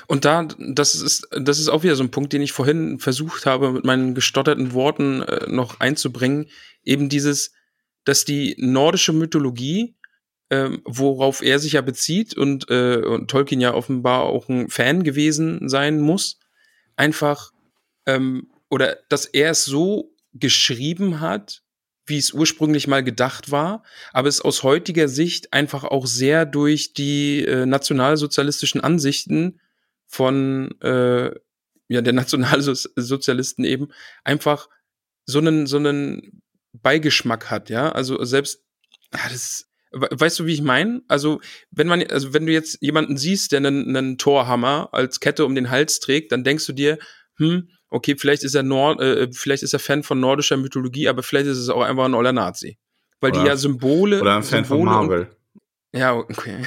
Und 0.07 0.25
da, 0.25 0.47
das 0.59 0.95
ist, 0.95 1.29
das 1.31 1.59
ist 1.59 1.68
auch 1.68 1.83
wieder 1.83 1.97
so 1.97 2.03
ein 2.03 2.11
Punkt, 2.11 2.33
den 2.33 2.42
ich 2.42 2.53
vorhin 2.53 2.99
versucht 2.99 3.47
habe, 3.47 3.73
mit 3.73 3.85
meinen 3.85 4.14
gestotterten 4.14 4.73
Worten 4.73 5.23
äh, 5.23 5.47
noch 5.49 5.81
einzubringen. 5.81 6.47
Eben 6.85 7.09
dieses, 7.09 7.53
dass 8.05 8.25
die 8.25 8.55
nordische 8.59 9.12
Mythologie, 9.12 9.97
ähm, 10.51 10.83
worauf 10.85 11.42
er 11.42 11.59
sich 11.59 11.73
ja 11.73 11.81
bezieht 11.81 12.37
und, 12.37 12.68
äh, 12.71 12.97
und 12.97 13.31
Tolkien 13.31 13.61
ja 13.61 13.75
offenbar 13.75 14.25
auch 14.25 14.49
ein 14.49 14.68
Fan 14.68 15.03
gewesen 15.03 15.68
sein 15.68 16.01
muss, 16.01 16.38
einfach, 16.97 17.53
ähm, 18.07 18.51
oder 18.68 18.99
dass 19.09 19.27
er 19.27 19.51
es 19.51 19.64
so 19.64 20.14
geschrieben 20.35 21.21
hat, 21.21 21.62
wie 22.07 22.18
es 22.18 22.33
ursprünglich 22.33 22.88
mal 22.88 23.05
gedacht 23.05 23.51
war, 23.51 23.85
aber 24.12 24.29
es 24.29 24.40
aus 24.40 24.62
heutiger 24.62 25.09
Sicht 25.09 25.53
einfach 25.53 25.85
auch 25.85 26.07
sehr 26.07 26.47
durch 26.47 26.95
die 26.95 27.45
äh, 27.45 27.64
nationalsozialistischen 27.64 28.81
Ansichten 28.81 29.61
von 30.12 30.70
äh, 30.83 31.31
ja 31.88 32.03
der 32.03 32.12
Nationalsozialisten 32.12 33.64
eben 33.64 33.88
einfach 34.25 34.68
so 35.25 35.38
einen 35.38 35.66
so 35.66 35.79
einen 35.79 36.42
Beigeschmack 36.75 37.51
hat, 37.51 37.70
ja. 37.70 37.90
Also 37.90 38.22
selbst 38.25 38.62
ja, 39.12 39.20
das 39.31 39.70
weißt 39.92 40.40
du, 40.40 40.46
wie 40.46 40.55
ich 40.55 40.62
meine? 40.62 41.03
Also 41.09 41.40
wenn 41.70 41.87
man 41.87 42.03
also 42.11 42.35
wenn 42.35 42.46
du 42.46 42.53
jetzt 42.53 42.79
jemanden 42.83 43.16
siehst, 43.16 43.53
der 43.53 43.59
einen, 43.59 43.96
einen 43.96 44.18
Torhammer 44.18 44.90
als 44.92 45.20
Kette 45.20 45.46
um 45.46 45.55
den 45.55 45.70
Hals 45.70 46.01
trägt, 46.01 46.31
dann 46.33 46.44
denkst 46.44 46.66
du 46.66 46.72
dir, 46.72 46.98
hm, 47.37 47.68
okay, 47.88 48.14
vielleicht 48.16 48.44
ist 48.44 48.55
er 48.55 48.62
Nord, 48.62 49.01
äh, 49.01 49.29
vielleicht 49.33 49.62
ist 49.62 49.72
er 49.72 49.79
Fan 49.79 50.03
von 50.03 50.20
nordischer 50.20 50.59
Mythologie, 50.59 51.09
aber 51.09 51.22
vielleicht 51.22 51.46
ist 51.46 51.59
es 51.59 51.70
auch 51.70 51.83
einfach 51.83 52.05
ein 52.05 52.14
oller 52.14 52.33
Nazi. 52.33 52.79
Weil 53.20 53.33
oder, 53.33 53.40
die 53.40 53.48
ja 53.48 53.57
Symbole. 53.57 54.20
Oder 54.20 54.37
ein 54.37 54.42
Fan 54.42 54.64
Symbole 54.64 54.90
von 54.90 55.09
Marvel. 55.09 55.20
Und, 55.92 56.01
ja, 56.01 56.14
okay. 56.14 56.66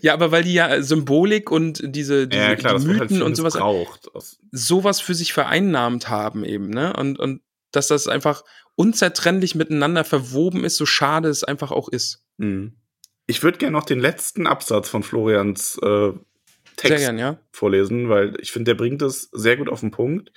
Ja, 0.00 0.14
aber 0.14 0.30
weil 0.30 0.44
die 0.44 0.54
ja 0.54 0.82
Symbolik 0.82 1.50
und 1.50 1.80
diese, 1.84 2.26
diese 2.28 2.42
ja, 2.42 2.56
klar, 2.56 2.78
die 2.78 2.86
halt 2.86 3.00
Mythen 3.00 3.16
halt 3.18 3.22
und 3.22 3.34
sowas 3.34 3.54
braucht. 3.54 4.10
sowas 4.52 5.00
für 5.00 5.14
sich 5.14 5.32
vereinnahmt 5.32 6.08
haben 6.08 6.44
eben, 6.44 6.70
ne? 6.70 6.94
Und, 6.94 7.18
und 7.18 7.42
dass 7.72 7.88
das 7.88 8.08
einfach 8.08 8.44
unzertrennlich 8.76 9.54
miteinander 9.54 10.04
verwoben 10.04 10.64
ist, 10.64 10.76
so 10.76 10.86
schade 10.86 11.28
es 11.28 11.44
einfach 11.44 11.70
auch 11.70 11.88
ist. 11.88 12.24
Mhm. 12.38 12.74
Ich 13.26 13.42
würde 13.42 13.58
gerne 13.58 13.72
noch 13.72 13.84
den 13.84 14.00
letzten 14.00 14.46
Absatz 14.46 14.88
von 14.88 15.02
Florians 15.02 15.78
äh, 15.82 16.12
Text 16.76 17.04
gern, 17.04 17.18
ja. 17.18 17.38
vorlesen, 17.52 18.08
weil 18.08 18.36
ich 18.40 18.52
finde, 18.52 18.70
der 18.70 18.74
bringt 18.74 19.00
es 19.02 19.30
sehr 19.32 19.56
gut 19.56 19.68
auf 19.68 19.80
den 19.80 19.90
Punkt. 19.90 20.32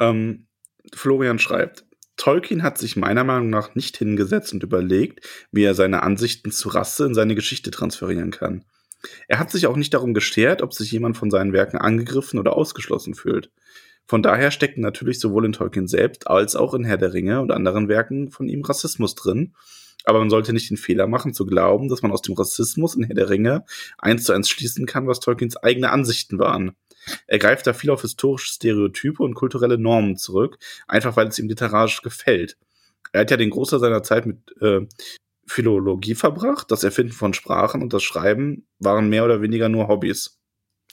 Ähm, 0.00 0.46
Florian 0.94 1.38
schreibt, 1.38 1.84
Tolkien 2.16 2.62
hat 2.62 2.78
sich 2.78 2.96
meiner 2.96 3.24
Meinung 3.24 3.50
nach 3.50 3.74
nicht 3.74 3.96
hingesetzt 3.96 4.52
und 4.52 4.62
überlegt, 4.62 5.26
wie 5.50 5.64
er 5.64 5.74
seine 5.74 6.02
Ansichten 6.02 6.50
zu 6.50 6.68
Rasse 6.68 7.06
in 7.06 7.14
seine 7.14 7.34
Geschichte 7.34 7.70
transferieren 7.70 8.30
kann. 8.30 8.64
Er 9.28 9.38
hat 9.38 9.50
sich 9.50 9.66
auch 9.66 9.76
nicht 9.76 9.94
darum 9.94 10.14
gestert, 10.14 10.62
ob 10.62 10.72
sich 10.72 10.90
jemand 10.92 11.16
von 11.16 11.30
seinen 11.30 11.52
Werken 11.52 11.76
angegriffen 11.76 12.38
oder 12.38 12.56
ausgeschlossen 12.56 13.14
fühlt. 13.14 13.50
Von 14.06 14.22
daher 14.22 14.50
steckt 14.50 14.78
natürlich 14.78 15.18
sowohl 15.18 15.46
in 15.46 15.52
Tolkien 15.52 15.88
selbst 15.88 16.26
als 16.26 16.56
auch 16.56 16.74
in 16.74 16.84
Herr 16.84 16.98
der 16.98 17.14
Ringe 17.14 17.40
und 17.40 17.50
anderen 17.50 17.88
Werken 17.88 18.30
von 18.30 18.48
ihm 18.48 18.62
Rassismus 18.62 19.14
drin, 19.14 19.54
aber 20.04 20.18
man 20.18 20.28
sollte 20.28 20.52
nicht 20.52 20.68
den 20.68 20.76
Fehler 20.76 21.06
machen, 21.06 21.32
zu 21.32 21.46
glauben, 21.46 21.88
dass 21.88 22.02
man 22.02 22.12
aus 22.12 22.20
dem 22.20 22.34
Rassismus 22.34 22.94
in 22.94 23.04
Herr 23.04 23.14
der 23.14 23.30
Ringe 23.30 23.64
eins 23.98 24.24
zu 24.24 24.32
eins 24.34 24.50
schließen 24.50 24.84
kann, 24.84 25.06
was 25.06 25.20
Tolkiens 25.20 25.56
eigene 25.56 25.90
Ansichten 25.90 26.38
waren. 26.38 26.72
Er 27.26 27.38
greift 27.38 27.66
da 27.66 27.72
viel 27.72 27.90
auf 27.90 28.02
historische 28.02 28.52
Stereotype 28.52 29.22
und 29.22 29.34
kulturelle 29.34 29.78
Normen 29.78 30.16
zurück, 30.16 30.58
einfach 30.86 31.16
weil 31.16 31.28
es 31.28 31.38
ihm 31.38 31.48
literarisch 31.48 32.02
gefällt. 32.02 32.56
Er 33.12 33.22
hat 33.22 33.30
ja 33.30 33.36
den 33.36 33.50
Großteil 33.50 33.80
seiner 33.80 34.02
Zeit 34.02 34.26
mit 34.26 34.38
äh, 34.60 34.80
Philologie 35.46 36.14
verbracht. 36.14 36.70
Das 36.70 36.84
Erfinden 36.84 37.12
von 37.12 37.34
Sprachen 37.34 37.82
und 37.82 37.92
das 37.92 38.02
Schreiben 38.02 38.66
waren 38.78 39.08
mehr 39.08 39.24
oder 39.24 39.42
weniger 39.42 39.68
nur 39.68 39.88
Hobbys. 39.88 40.38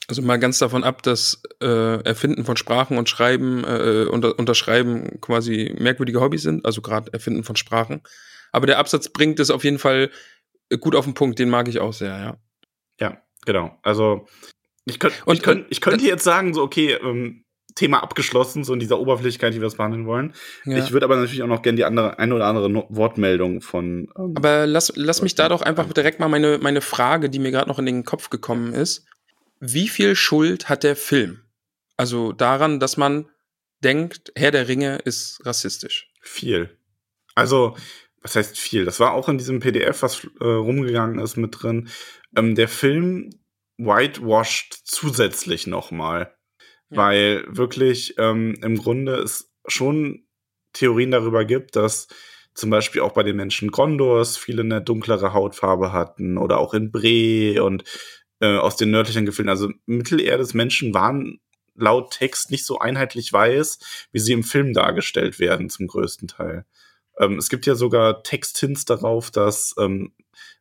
Also 0.08 0.20
mal 0.20 0.38
ganz 0.38 0.58
davon 0.58 0.84
ab, 0.84 1.02
dass 1.02 1.42
äh, 1.62 2.02
Erfinden 2.04 2.44
von 2.44 2.56
Sprachen 2.56 2.98
und 2.98 3.08
Schreiben, 3.08 3.64
äh, 3.64 4.06
unter, 4.10 4.38
Unterschreiben 4.38 5.20
quasi 5.20 5.74
merkwürdige 5.78 6.20
Hobbys 6.20 6.42
sind, 6.42 6.66
also 6.66 6.82
gerade 6.82 7.12
Erfinden 7.12 7.44
von 7.44 7.56
Sprachen. 7.56 8.02
Aber 8.50 8.66
der 8.66 8.78
Absatz 8.78 9.08
bringt 9.08 9.40
es 9.40 9.50
auf 9.50 9.64
jeden 9.64 9.78
Fall 9.78 10.10
gut 10.80 10.94
auf 10.94 11.04
den 11.04 11.14
Punkt, 11.14 11.38
den 11.38 11.50
mag 11.50 11.68
ich 11.68 11.80
auch 11.80 11.92
sehr, 11.92 12.18
ja. 12.18 12.36
Ja, 13.00 13.22
genau. 13.46 13.78
Also 13.82 14.26
ich, 14.84 14.98
könnt, 14.98 15.14
und, 15.26 15.34
ich, 15.36 15.42
könnt, 15.42 15.66
ich 15.70 15.80
könnte 15.80 16.04
jetzt 16.04 16.24
sagen, 16.24 16.54
so, 16.54 16.62
okay, 16.62 16.92
ähm, 17.02 17.44
Thema 17.74 18.02
abgeschlossen, 18.02 18.64
so 18.64 18.72
in 18.74 18.80
dieser 18.80 18.98
Oberflächlichkeit, 18.98 19.54
die 19.54 19.60
wir 19.60 19.66
es 19.66 19.76
behandeln 19.76 20.06
wollen. 20.06 20.34
Ja. 20.64 20.78
Ich 20.78 20.92
würde 20.92 21.06
aber 21.06 21.16
natürlich 21.16 21.42
auch 21.42 21.48
noch 21.48 21.62
gerne 21.62 21.76
die 21.76 21.84
andere, 21.84 22.18
eine 22.18 22.34
oder 22.34 22.46
andere 22.46 22.68
no 22.68 22.86
Wortmeldung 22.90 23.60
von. 23.60 24.12
Ähm, 24.18 24.34
aber 24.36 24.66
lass, 24.66 24.92
lass 24.94 25.22
mich 25.22 25.34
da 25.34 25.48
doch 25.48 25.62
einfach 25.62 25.90
direkt 25.92 26.20
mal 26.20 26.28
meine, 26.28 26.58
meine 26.58 26.80
Frage, 26.80 27.30
die 27.30 27.38
mir 27.38 27.50
gerade 27.50 27.68
noch 27.68 27.78
in 27.78 27.86
den 27.86 28.04
Kopf 28.04 28.30
gekommen 28.30 28.74
ist. 28.74 29.06
Wie 29.60 29.88
viel 29.88 30.16
Schuld 30.16 30.68
hat 30.68 30.82
der 30.82 30.96
Film? 30.96 31.40
Also 31.96 32.32
daran, 32.32 32.80
dass 32.80 32.96
man 32.96 33.28
denkt, 33.82 34.32
Herr 34.34 34.50
der 34.50 34.68
Ringe 34.68 34.96
ist 34.96 35.40
rassistisch. 35.44 36.10
Viel. 36.20 36.76
Also, 37.34 37.76
was 38.20 38.36
heißt 38.36 38.58
viel? 38.58 38.84
Das 38.84 39.00
war 39.00 39.12
auch 39.12 39.28
in 39.28 39.38
diesem 39.38 39.60
PDF, 39.60 40.02
was 40.02 40.26
äh, 40.40 40.44
rumgegangen 40.44 41.18
ist, 41.18 41.36
mit 41.36 41.62
drin. 41.62 41.88
Ähm, 42.36 42.54
der 42.54 42.68
Film 42.68 43.30
whitewashed 43.84 44.80
zusätzlich 44.84 45.66
nochmal. 45.66 46.34
Ja. 46.90 46.96
Weil 46.96 47.44
wirklich 47.48 48.14
ähm, 48.18 48.58
im 48.62 48.76
Grunde 48.76 49.14
es 49.16 49.52
schon 49.66 50.26
Theorien 50.72 51.10
darüber 51.10 51.44
gibt, 51.44 51.76
dass 51.76 52.08
zum 52.54 52.70
Beispiel 52.70 53.00
auch 53.00 53.12
bei 53.12 53.22
den 53.22 53.36
Menschen 53.36 53.70
Gondors 53.70 54.36
viele 54.36 54.62
eine 54.62 54.82
dunklere 54.82 55.32
Hautfarbe 55.32 55.92
hatten 55.92 56.36
oder 56.36 56.58
auch 56.58 56.74
in 56.74 56.90
Bre 56.90 57.62
und 57.64 57.84
äh, 58.40 58.56
aus 58.56 58.76
den 58.76 58.90
nördlichen 58.90 59.24
Gefilden. 59.24 59.50
Also 59.50 59.70
Mittelerdes 59.86 60.54
Menschen 60.54 60.92
waren 60.92 61.40
laut 61.74 62.12
Text 62.12 62.50
nicht 62.50 62.66
so 62.66 62.78
einheitlich 62.78 63.32
weiß, 63.32 64.08
wie 64.12 64.18
sie 64.18 64.32
im 64.32 64.42
Film 64.42 64.74
dargestellt 64.74 65.38
werden, 65.38 65.70
zum 65.70 65.86
größten 65.86 66.28
Teil. 66.28 66.66
Ähm, 67.18 67.38
es 67.38 67.48
gibt 67.48 67.66
ja 67.66 67.74
sogar 67.74 68.22
Texthints 68.22 68.84
darauf, 68.84 69.30
dass 69.30 69.74
ähm, 69.78 70.12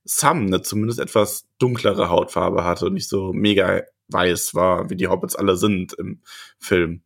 Sam 0.04 0.48
eine 0.48 0.62
zumindest 0.62 1.00
etwas 1.00 1.48
dunklere 1.60 2.10
Hautfarbe 2.10 2.64
hatte 2.64 2.88
und 2.88 2.94
nicht 2.94 3.10
so 3.10 3.34
mega 3.34 3.84
weiß 4.08 4.56
war, 4.56 4.90
wie 4.90 4.96
die 4.96 5.08
Hobbits 5.08 5.36
alle 5.36 5.56
sind 5.56 5.94
im 5.94 6.22
Film. 6.60 7.02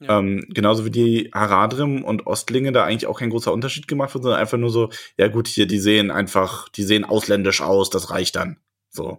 Ja. 0.00 0.18
Ähm, 0.18 0.46
genauso 0.48 0.84
wie 0.84 0.90
die 0.90 1.30
Haradrim 1.34 2.04
und 2.04 2.26
Ostlinge 2.26 2.72
da 2.72 2.84
eigentlich 2.84 3.06
auch 3.06 3.18
kein 3.18 3.30
großer 3.30 3.52
Unterschied 3.52 3.86
gemacht 3.86 4.14
wird, 4.14 4.24
sondern 4.24 4.40
einfach 4.40 4.58
nur 4.58 4.70
so, 4.70 4.90
ja 5.18 5.28
gut, 5.28 5.46
hier, 5.46 5.66
die 5.66 5.78
sehen 5.78 6.10
einfach, 6.10 6.70
die 6.70 6.84
sehen 6.84 7.04
ausländisch 7.04 7.60
aus, 7.60 7.90
das 7.90 8.10
reicht 8.10 8.36
dann. 8.36 8.58
So. 8.88 9.18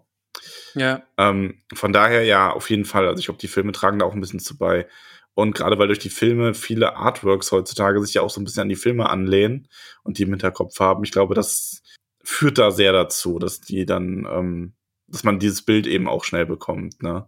Ja. 0.74 1.04
Ähm, 1.18 1.60
von 1.74 1.94
daher 1.94 2.24
ja, 2.24 2.52
auf 2.52 2.70
jeden 2.70 2.86
Fall. 2.86 3.08
Also 3.08 3.20
ich 3.20 3.26
glaube, 3.26 3.40
die 3.40 3.48
Filme 3.48 3.74
tragen 3.74 4.00
da 4.00 4.06
auch 4.06 4.14
ein 4.14 4.22
bisschen 4.22 4.40
zu 4.40 4.58
bei. 4.58 4.88
Und 5.34 5.56
gerade 5.56 5.78
weil 5.78 5.88
durch 5.88 6.00
die 6.00 6.10
Filme 6.10 6.54
viele 6.54 6.96
Artworks 6.96 7.52
heutzutage 7.52 8.02
sich 8.02 8.16
ja 8.16 8.22
auch 8.22 8.30
so 8.30 8.42
ein 8.42 8.44
bisschen 8.44 8.64
an 8.64 8.70
die 8.70 8.76
Filme 8.76 9.10
anlehnen 9.10 9.68
und 10.04 10.18
die 10.18 10.24
im 10.24 10.30
Hinterkopf 10.30 10.80
haben, 10.80 11.04
ich 11.04 11.12
glaube, 11.12 11.36
das 11.36 11.84
führt 12.32 12.58
da 12.58 12.72
sehr 12.72 12.94
dazu, 12.94 13.39
dass 13.39 13.62
die 13.62 13.86
dann, 13.86 14.28
ähm, 14.30 14.74
dass 15.08 15.24
man 15.24 15.39
dieses 15.39 15.62
Bild 15.63 15.88
eben 15.88 16.08
auch 16.08 16.24
schnell 16.24 16.46
bekommt, 16.46 17.04
ne? 17.04 17.28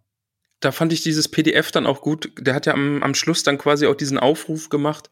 Da 0.59 0.71
fand 0.71 0.93
ich 0.93 1.01
dieses 1.01 1.27
PDF 1.27 1.71
dann 1.71 1.85
auch 1.85 1.99
gut. 1.99 2.31
Der 2.39 2.55
hat 2.55 2.65
ja 2.65 2.73
am, 2.73 3.03
am 3.03 3.15
Schluss 3.15 3.43
dann 3.43 3.57
quasi 3.57 3.85
auch 3.85 3.95
diesen 3.95 4.17
Aufruf 4.17 4.69
gemacht, 4.69 5.09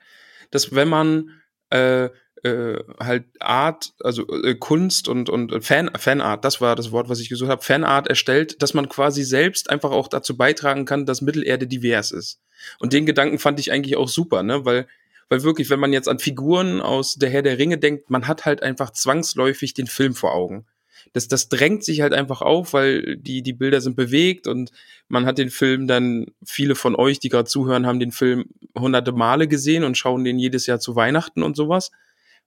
dass 0.49 0.73
wenn 0.73 0.87
man 0.87 1.41
äh, 1.71 2.09
äh, 2.43 2.83
halt 2.99 3.25
Art, 3.39 3.93
also 3.99 4.25
äh, 4.43 4.55
Kunst 4.55 5.09
und, 5.09 5.29
und 5.29 5.63
Fan, 5.63 5.91
Fanart, 5.97 6.45
das 6.45 6.61
war 6.61 6.75
das 6.75 6.91
Wort, 6.93 7.09
was 7.09 7.19
ich 7.19 7.27
gesucht 7.27 7.49
habe, 7.49 7.61
Fanart 7.61 8.07
erstellt, 8.07 8.61
dass 8.61 8.73
man 8.73 8.87
quasi 8.87 9.23
selbst 9.23 9.69
einfach 9.69 9.91
auch 9.91 10.07
dazu 10.07 10.37
beitragen 10.37 10.85
kann, 10.85 11.05
dass 11.05 11.21
Mittelerde 11.21 11.67
divers 11.67 12.11
ist. 12.11 12.39
Und 12.79 12.93
den 12.93 13.05
Gedanken 13.05 13.37
fand 13.37 13.59
ich 13.59 13.71
eigentlich 13.71 13.97
auch 13.97 14.07
super, 14.07 14.43
ne? 14.43 14.63
Weil 14.65 14.87
weil 15.31 15.43
wirklich, 15.43 15.69
wenn 15.69 15.79
man 15.79 15.93
jetzt 15.93 16.09
an 16.09 16.19
Figuren 16.19 16.81
aus 16.81 17.15
Der 17.15 17.29
Herr 17.29 17.41
der 17.41 17.57
Ringe 17.57 17.77
denkt, 17.77 18.09
man 18.09 18.27
hat 18.27 18.43
halt 18.43 18.61
einfach 18.61 18.91
zwangsläufig 18.91 19.73
den 19.73 19.87
Film 19.87 20.13
vor 20.13 20.33
Augen. 20.33 20.65
Das, 21.13 21.29
das 21.29 21.47
drängt 21.47 21.85
sich 21.85 22.01
halt 22.01 22.11
einfach 22.11 22.41
auf, 22.41 22.73
weil 22.73 23.15
die, 23.15 23.41
die 23.41 23.53
Bilder 23.53 23.79
sind 23.79 23.95
bewegt 23.95 24.45
und 24.45 24.73
man 25.07 25.25
hat 25.25 25.37
den 25.37 25.49
Film 25.49 25.87
dann, 25.87 26.25
viele 26.45 26.75
von 26.75 26.97
euch, 26.97 27.19
die 27.19 27.29
gerade 27.29 27.47
zuhören, 27.47 27.85
haben 27.85 28.01
den 28.01 28.11
Film 28.11 28.49
hunderte 28.77 29.13
Male 29.13 29.47
gesehen 29.47 29.85
und 29.85 29.97
schauen 29.97 30.25
den 30.25 30.37
jedes 30.37 30.65
Jahr 30.65 30.81
zu 30.81 30.97
Weihnachten 30.97 31.43
und 31.43 31.55
sowas. 31.55 31.91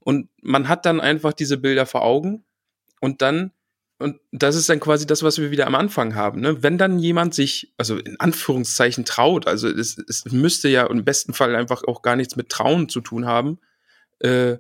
Und 0.01 0.29
man 0.43 0.69
hat 0.69 0.85
dann 0.85 1.01
einfach 1.01 1.33
diese 1.33 1.57
Bilder 1.57 1.87
vor 1.87 2.03
Augen 2.03 2.45
und 3.01 3.23
dann 3.23 3.51
und 4.05 4.21
das 4.33 4.55
ist 4.55 4.69
dann 4.69 4.81
quasi 4.81 5.07
das, 5.07 5.23
was 5.23 5.39
wir 5.39 5.51
wieder 5.51 5.67
am 5.67 5.75
Anfang 5.75 6.15
haben. 6.15 6.41
Ne? 6.41 6.63
Wenn 6.63 6.77
dann 6.77 6.99
jemand 6.99 7.35
sich, 7.35 7.73
also 7.79 7.97
in 7.97 8.21
Anführungszeichen 8.21 9.07
traut, 9.07 9.47
also 9.47 9.67
es, 9.67 9.97
es 9.97 10.27
müsste 10.31 10.69
ja 10.69 10.87
im 10.87 11.05
besten 11.05 11.33
Fall 11.33 11.57
einfach 11.57 11.83
auch 11.85 12.03
gar 12.03 12.15
nichts 12.15 12.37
mit 12.37 12.51
Trauen 12.51 12.91
zu 12.91 13.01
tun 13.01 13.25
haben, 13.27 13.59
äh, 14.21 14.59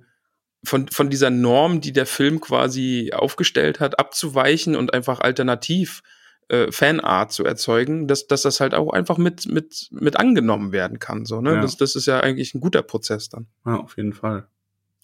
von, 0.65 0.89
von 0.89 1.11
dieser 1.11 1.29
Norm, 1.29 1.83
die 1.83 1.93
der 1.93 2.07
Film 2.07 2.41
quasi 2.41 3.13
aufgestellt 3.15 3.81
hat, 3.81 3.99
abzuweichen 3.99 4.77
und 4.77 4.95
einfach 4.95 5.21
alternativ 5.21 6.03
äh, 6.49 6.73
Fanart 6.73 7.33
zu 7.33 7.45
erzeugen, 7.45 8.09
dass, 8.09 8.27
dass 8.27 8.43
das 8.43 8.61
halt 8.61 8.75
auch 8.75 8.95
einfach 8.95 9.19
mit, 9.19 9.47
mit, 9.47 9.89
mit 9.91 10.17
angenommen 10.17 10.73
werden 10.73 10.99
kann. 10.99 11.27
So, 11.27 11.43
ne? 11.43 11.57
Ja. 11.57 11.61
Das, 11.61 11.77
das 11.77 11.97
ist 11.97 12.07
ja 12.07 12.21
eigentlich 12.21 12.55
ein 12.55 12.61
guter 12.61 12.83
Prozess 12.83 13.29
dann. 13.29 13.47
Ja, 13.67 13.77
auf 13.77 13.97
jeden 13.99 14.15
Fall. 14.15 14.49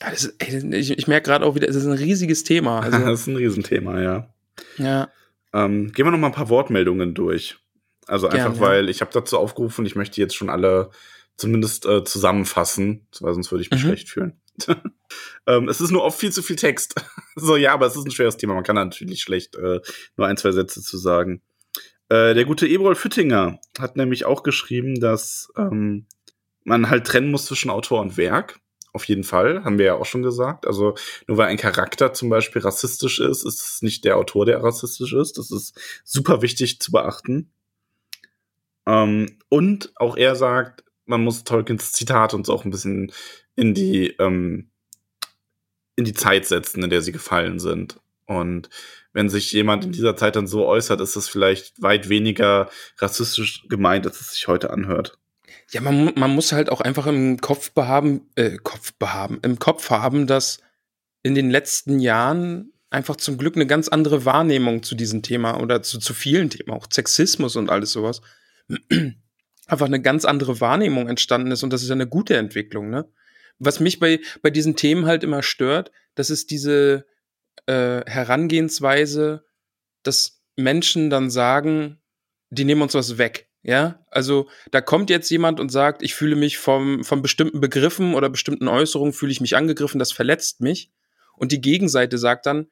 Ja, 0.03 0.11
das 0.11 0.25
ist, 0.25 0.35
ey, 0.39 0.77
ich, 0.77 0.91
ich 0.91 1.07
merke 1.09 1.31
gerade 1.31 1.45
auch 1.45 1.55
wieder, 1.55 1.69
es 1.69 1.77
ist 1.77 1.87
ein 1.87 1.93
riesiges 1.93 2.45
Thema. 2.45 2.81
Also, 2.85 2.99
das 2.99 3.21
ist 3.21 3.27
ein 3.27 3.37
Riesenthema, 3.37 4.01
ja. 4.01 4.35
Ja. 4.77 5.09
Ähm, 5.53 5.93
gehen 5.93 6.07
wir 6.07 6.11
noch 6.11 6.19
mal 6.19 6.29
ein 6.29 6.33
paar 6.33 6.49
Wortmeldungen 6.49 7.15
durch. 7.15 7.59
Also 8.07 8.29
einfach, 8.29 8.53
Gern, 8.53 8.61
weil 8.61 8.89
ich 8.89 9.01
habe 9.03 9.13
dazu 9.13 9.39
aufgerufen, 9.39 9.87
ich 9.87 9.95
möchte 9.95 10.21
jetzt 10.21 10.35
schon 10.35 10.51
alle 10.51 10.91
zumindest 11.37 11.87
äh, 11.87 12.05
zusammenfassen, 12.05 13.07
weil 13.21 13.35
sonst 13.35 13.51
würde 13.51 13.63
ich 13.63 13.71
mich 13.71 13.83
mhm. 13.83 13.89
schlecht 13.89 14.09
fühlen. 14.09 14.41
ähm, 15.47 15.69
es 15.69 15.81
ist 15.81 15.91
nur 15.91 16.03
oft 16.03 16.19
viel 16.19 16.33
zu 16.33 16.43
viel 16.43 16.57
Text. 16.57 16.95
so, 17.37 17.57
ja, 17.57 17.73
aber 17.73 17.87
es 17.87 17.97
ist 17.97 18.05
ein 18.05 18.11
schweres 18.11 18.37
Thema. 18.37 18.55
Man 18.55 18.65
kann 18.65 18.77
natürlich 18.77 19.23
schlecht 19.23 19.57
äh, 19.57 19.81
nur 20.17 20.27
ein, 20.27 20.37
zwei 20.37 20.53
Sätze 20.53 20.83
zu 20.83 20.99
sagen. 20.99 21.43
Äh, 22.09 22.35
der 22.35 22.45
gute 22.45 22.67
Eberol 22.67 22.95
Füttinger 22.95 23.61
hat 23.79 23.97
nämlich 23.97 24.25
auch 24.25 24.43
geschrieben, 24.43 25.01
dass 25.01 25.53
ähm, 25.57 26.07
man 26.65 26.91
halt 26.91 27.07
trennen 27.07 27.31
muss 27.31 27.47
zwischen 27.47 27.71
Autor 27.71 28.01
und 28.01 28.17
Werk. 28.17 28.61
Auf 28.93 29.05
jeden 29.05 29.25
Fall, 29.25 29.65
haben 29.65 29.79
wir 29.79 29.87
ja 29.87 29.95
auch 29.95 30.07
schon 30.07 30.23
gesagt. 30.23 30.67
Also 30.67 30.95
nur 31.27 31.39
weil 31.39 31.49
ein 31.49 31.57
Charakter 31.57 32.13
zum 32.13 32.29
Beispiel 32.29 32.63
rassistisch 32.63 33.21
ist, 33.21 33.45
ist 33.45 33.61
es 33.61 33.83
nicht 33.83 34.05
der 34.05 34.17
Autor, 34.17 34.47
der 34.47 34.63
rassistisch 34.63 35.13
ist. 35.13 35.39
Das 35.39 35.51
ist 35.51 35.79
super 36.05 36.43
wichtig 36.43 36.81
zu 36.81 36.91
beachten. 36.91 37.51
Ähm, 38.87 39.39
und 39.49 39.93
auch 39.97 40.17
er 40.17 40.35
sagt, 40.35 40.85
man 41.07 41.23
muss 41.23 41.45
Tolkiens 41.45 41.93
Zitat 41.93 42.35
uns 42.35 42.49
auch 42.49 42.65
ein 42.65 42.71
bisschen 42.71 43.13
in 43.55 43.75
die 43.75 44.09
ähm, 44.19 44.71
in 45.97 46.05
die 46.05 46.15
Zeit 46.15 46.47
setzen, 46.47 46.83
in 46.83 46.91
der 46.91 47.03
sie 47.03 47.13
gefallen 47.13 47.59
sind. 47.59 48.01
Und 48.27 48.71
wenn 49.13 49.29
sich 49.29 49.53
jemand 49.53 49.85
in 49.85 49.93
dieser 49.93 50.17
Zeit 50.17 50.37
dann 50.37 50.47
so 50.47 50.67
äußert, 50.67 51.01
ist 51.01 51.17
das 51.17 51.29
vielleicht 51.29 51.83
weit 51.83 52.09
weniger 52.09 52.71
rassistisch 52.99 53.69
gemeint, 53.69 54.07
als 54.07 54.21
es 54.21 54.33
sich 54.33 54.49
heute 54.49 54.71
anhört. 54.71 55.19
Ja, 55.71 55.81
man, 55.81 56.13
man 56.17 56.35
muss 56.35 56.53
halt 56.53 56.71
auch 56.71 56.81
einfach 56.81 57.07
im 57.07 57.41
Kopf 57.41 57.73
behaben, 57.73 58.29
äh, 58.35 58.57
Kopf 58.57 58.93
behaben, 58.95 59.39
im 59.43 59.59
Kopf 59.59 59.91
haben, 59.91 60.27
dass 60.27 60.59
in 61.23 61.35
den 61.35 61.51
letzten 61.51 62.01
Jahren 62.01 62.73
einfach 62.91 63.17
zum 63.17 63.39
Glück 63.39 63.55
eine 63.55 63.67
ganz 63.67 63.89
andere 63.89 64.25
Wahrnehmung 64.25 64.83
zu 64.83 64.95
diesem 64.97 65.23
Thema 65.23 65.61
oder 65.61 65.83
zu, 65.83 65.99
zu 65.99 66.13
vielen 66.13 66.51
Themen, 66.51 66.71
auch 66.71 66.87
Sexismus 66.91 67.55
und 67.57 67.71
alles 67.71 67.93
sowas, 67.93 68.21
einfach 69.67 69.87
eine 69.87 70.03
ganz 70.03 70.25
andere 70.25 70.61
Wahrnehmung 70.61 71.09
entstanden 71.09 71.53
ist 71.53 71.63
und 71.63 71.73
das 71.73 71.83
ist 71.83 71.89
ja 71.89 71.95
eine 71.95 72.09
gute 72.09 72.37
Entwicklung, 72.37 72.91
ne? 72.91 73.09
Was 73.63 73.79
mich 73.79 73.99
bei, 73.99 74.21
bei 74.41 74.49
diesen 74.49 74.75
Themen 74.75 75.05
halt 75.05 75.23
immer 75.23 75.43
stört, 75.43 75.93
das 76.15 76.31
ist 76.31 76.51
diese 76.51 77.05
äh, 77.67 78.01
Herangehensweise, 78.07 79.45
dass 80.03 80.43
Menschen 80.57 81.11
dann 81.11 81.31
sagen, 81.31 82.01
die 82.49 82.65
nehmen 82.65 82.81
uns 82.81 82.95
was 82.95 83.19
weg. 83.19 83.50
Ja, 83.63 83.99
also 84.11 84.49
da 84.71 84.81
kommt 84.81 85.11
jetzt 85.11 85.31
jemand 85.31 85.61
und 85.61 85.71
sagt, 85.71 86.03
ich 86.03 86.15
fühle 86.15 86.37
mich 86.37 86.59
vom, 86.59 87.05
von 87.05 87.21
bestimmten 87.21 87.61
Begriffen 87.61 88.15
oder 88.15 88.31
bestimmten 88.31 88.69
Äußerungen 88.69 89.13
fühle 89.13 89.33
ich 89.33 89.41
mich 89.41 89.57
angegriffen, 89.57 89.99
das 89.99 90.13
verletzt 90.13 90.61
mich. 90.61 90.91
Und 91.37 91.53
die 91.53 91.61
Gegenseite 91.61 92.17
sagt 92.17 92.47
dann, 92.47 92.69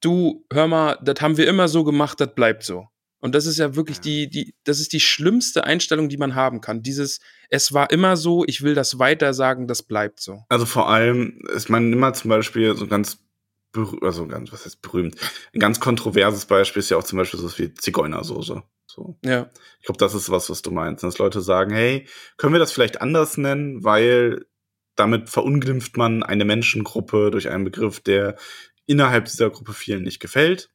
du, 0.00 0.44
hör 0.52 0.68
mal, 0.68 0.98
das 1.02 1.20
haben 1.20 1.36
wir 1.36 1.48
immer 1.48 1.68
so 1.68 1.84
gemacht, 1.84 2.20
das 2.20 2.34
bleibt 2.34 2.62
so. 2.62 2.86
Und 3.20 3.34
das 3.34 3.44
ist 3.44 3.58
ja 3.58 3.76
wirklich 3.76 4.00
die, 4.00 4.30
die, 4.30 4.54
das 4.64 4.80
ist 4.80 4.92
die 4.92 5.00
schlimmste 5.00 5.64
Einstellung, 5.64 6.08
die 6.08 6.16
man 6.16 6.34
haben 6.34 6.60
kann. 6.60 6.82
Dieses, 6.82 7.20
es 7.50 7.72
war 7.72 7.90
immer 7.90 8.16
so, 8.16 8.44
ich 8.46 8.62
will 8.62 8.74
das 8.74 8.98
weiter 8.98 9.34
sagen, 9.34 9.66
das 9.66 9.82
bleibt 9.82 10.20
so. 10.20 10.44
Also 10.48 10.64
vor 10.64 10.88
allem, 10.88 11.42
ist 11.54 11.68
man 11.68 11.92
immer 11.92 12.14
zum 12.14 12.30
Beispiel 12.30 12.74
so 12.76 12.86
ganz, 12.86 13.18
also 14.02 14.26
ganz, 14.26 14.52
was 14.52 14.64
heißt 14.64 14.82
berühmt? 14.82 15.16
Ein 15.54 15.60
ganz 15.60 15.80
kontroverses 15.80 16.46
Beispiel 16.46 16.80
ist 16.80 16.90
ja 16.90 16.96
auch 16.96 17.04
zum 17.04 17.18
Beispiel 17.18 17.38
so 17.40 17.58
wie 17.58 17.72
Zigeunersoße. 17.72 18.62
So. 18.86 19.18
Ja. 19.24 19.50
Ich 19.78 19.86
glaube, 19.86 19.98
das 19.98 20.14
ist 20.14 20.30
was, 20.30 20.50
was 20.50 20.62
du 20.62 20.70
meinst. 20.70 21.04
Dass 21.04 21.18
Leute 21.18 21.40
sagen, 21.40 21.72
hey, 21.72 22.06
können 22.36 22.52
wir 22.52 22.58
das 22.58 22.72
vielleicht 22.72 23.00
anders 23.00 23.36
nennen, 23.36 23.84
weil 23.84 24.46
damit 24.96 25.30
verunglimpft 25.30 25.96
man 25.96 26.22
eine 26.22 26.44
Menschengruppe 26.44 27.30
durch 27.30 27.48
einen 27.48 27.64
Begriff, 27.64 28.00
der 28.00 28.36
innerhalb 28.86 29.26
dieser 29.26 29.50
Gruppe 29.50 29.72
vielen 29.72 30.02
nicht 30.02 30.20
gefällt. 30.20 30.70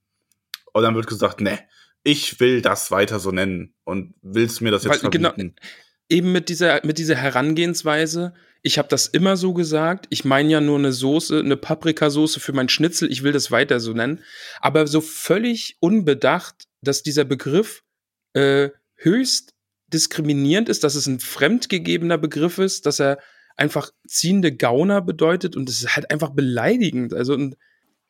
Und 0.72 0.84
dann 0.84 0.96
wird 0.96 1.08
gesagt, 1.08 1.42
ne, 1.42 1.60
ich 2.04 2.40
will 2.40 2.62
das 2.62 2.92
weiter 2.92 3.20
so 3.20 3.32
nennen 3.32 3.74
und 3.84 4.14
willst 4.22 4.62
mir 4.62 4.72
das 4.72 4.84
jetzt 4.84 5.04
weil, 5.04 5.10
genau, 5.10 5.30
verbieten. 5.30 5.56
Genau, 5.56 5.70
eben 6.10 6.32
mit 6.32 6.50
dieser, 6.50 6.86
mit 6.86 6.98
dieser 6.98 7.16
Herangehensweise, 7.16 8.34
ich 8.66 8.80
habe 8.80 8.88
das 8.88 9.06
immer 9.06 9.38
so 9.38 9.54
gesagt, 9.54 10.08
ich 10.10 10.26
meine 10.26 10.50
ja 10.50 10.60
nur 10.60 10.80
eine 10.80 10.92
Soße, 10.92 11.40
eine 11.40 11.56
Paprikasoße 11.56 12.40
für 12.40 12.52
mein 12.52 12.68
Schnitzel, 12.68 13.12
ich 13.12 13.22
will 13.22 13.32
das 13.32 13.52
weiter 13.52 13.80
so 13.80 13.94
nennen, 13.94 14.24
aber 14.60 14.88
so 14.88 15.02
völlig 15.02 15.78
unbedacht, 15.82 16.66
dass 16.82 17.04
dieser 17.04 17.26
Begriff 17.26 17.84
äh, 18.34 18.70
höchst 18.96 19.54
diskriminierend 19.94 20.68
ist, 20.68 20.84
dass 20.84 20.96
es 20.96 21.06
ein 21.06 21.20
fremdgegebener 21.20 22.18
Begriff 22.18 22.58
ist, 22.58 22.88
dass 22.88 23.00
er 23.00 23.20
einfach 23.56 23.92
ziehende 24.08 24.52
Gauner 24.52 25.00
bedeutet 25.04 25.56
und 25.56 25.70
es 25.70 25.82
ist 25.84 25.96
halt 25.96 26.10
einfach 26.10 26.32
beleidigend. 26.32 27.14
Also 27.14 27.36
und, 27.36 27.58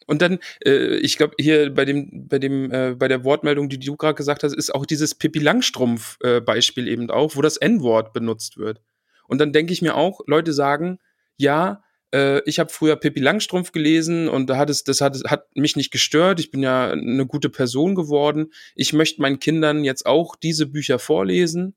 und 0.07 0.21
dann, 0.21 0.39
äh, 0.65 0.95
ich 0.99 1.17
glaube, 1.17 1.35
hier 1.37 1.73
bei 1.73 1.83
dem, 1.83 2.29
bei 2.29 2.39
dem, 2.39 2.71
äh, 2.71 2.95
bei 2.97 3.09
der 3.09 3.25
Wortmeldung, 3.25 3.67
die 3.67 3.77
du 3.77 3.97
gerade 3.97 4.15
gesagt 4.15 4.43
hast, 4.43 4.55
ist 4.55 4.73
auch 4.73 4.85
dieses 4.85 5.15
Pippi 5.15 5.39
Langstrumpf-Beispiel 5.39 6.87
äh, 6.87 6.91
eben 6.91 7.11
auch, 7.11 7.35
wo 7.35 7.41
das 7.41 7.57
N-Wort 7.57 8.13
benutzt 8.13 8.55
wird. 8.55 8.79
Und 9.27 9.39
dann 9.39 9.53
denke 9.53 9.73
ich 9.73 9.81
mir 9.81 9.95
auch, 9.95 10.21
Leute 10.27 10.53
sagen, 10.53 10.99
ja, 11.37 11.83
äh, 12.13 12.41
ich 12.45 12.59
habe 12.59 12.71
früher 12.71 12.95
Pippi 12.95 13.19
Langstrumpf 13.19 13.71
gelesen 13.71 14.27
und 14.27 14.49
da 14.49 14.57
hat 14.57 14.69
es, 14.69 14.83
das 14.83 15.01
hat, 15.01 15.17
hat 15.25 15.47
mich 15.55 15.75
nicht 15.75 15.91
gestört. 15.91 16.39
Ich 16.39 16.51
bin 16.51 16.63
ja 16.63 16.91
eine 16.91 17.25
gute 17.25 17.49
Person 17.49 17.95
geworden. 17.95 18.51
Ich 18.75 18.93
möchte 18.93 19.21
meinen 19.21 19.39
Kindern 19.39 19.83
jetzt 19.83 20.05
auch 20.05 20.35
diese 20.35 20.65
Bücher 20.65 20.99
vorlesen. 20.99 21.75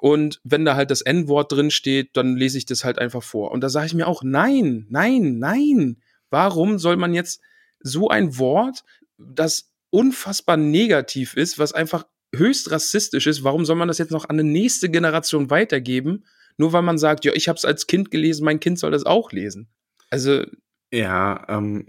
Und 0.00 0.40
wenn 0.44 0.64
da 0.64 0.76
halt 0.76 0.90
das 0.90 1.00
N-Wort 1.00 1.52
drin 1.52 1.70
steht, 1.70 2.16
dann 2.16 2.36
lese 2.36 2.58
ich 2.58 2.66
das 2.66 2.84
halt 2.84 2.98
einfach 2.98 3.22
vor. 3.22 3.52
Und 3.52 3.62
da 3.62 3.68
sage 3.68 3.86
ich 3.86 3.94
mir 3.94 4.06
auch, 4.06 4.22
nein, 4.22 4.86
nein, 4.90 5.38
nein. 5.38 6.02
Warum 6.30 6.78
soll 6.78 6.96
man 6.96 7.14
jetzt 7.14 7.40
so 7.80 8.08
ein 8.08 8.38
Wort, 8.38 8.84
das 9.18 9.70
unfassbar 9.90 10.56
negativ 10.56 11.34
ist, 11.36 11.58
was 11.58 11.72
einfach 11.72 12.06
höchst 12.34 12.70
rassistisch 12.70 13.26
ist, 13.26 13.44
warum 13.44 13.64
soll 13.64 13.76
man 13.76 13.88
das 13.88 13.98
jetzt 13.98 14.10
noch 14.10 14.28
an 14.28 14.38
eine 14.38 14.44
nächste 14.44 14.90
Generation 14.90 15.50
weitergeben? 15.50 16.24
Nur 16.56 16.72
weil 16.72 16.82
man 16.82 16.98
sagt, 16.98 17.24
ja, 17.24 17.32
ich 17.34 17.48
habe 17.48 17.56
es 17.56 17.64
als 17.64 17.86
Kind 17.86 18.10
gelesen, 18.10 18.44
mein 18.44 18.60
Kind 18.60 18.78
soll 18.78 18.90
das 18.90 19.06
auch 19.06 19.32
lesen. 19.32 19.68
Also. 20.10 20.44
Ja, 20.92 21.44
ähm, 21.48 21.86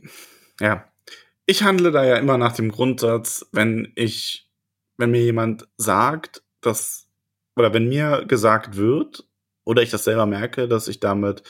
ja. 0.59 0.85
Ich 1.45 1.63
handle 1.63 1.91
da 1.91 2.03
ja 2.03 2.17
immer 2.17 2.37
nach 2.37 2.53
dem 2.53 2.71
Grundsatz, 2.71 3.45
wenn 3.51 3.91
ich, 3.95 4.49
wenn 4.97 5.11
mir 5.11 5.21
jemand 5.21 5.67
sagt, 5.77 6.41
dass, 6.61 7.07
oder 7.55 7.73
wenn 7.73 7.87
mir 7.87 8.25
gesagt 8.27 8.77
wird, 8.77 9.27
oder 9.63 9.81
ich 9.81 9.91
das 9.91 10.05
selber 10.05 10.25
merke, 10.25 10.67
dass 10.67 10.87
ich 10.87 10.99
damit 10.99 11.43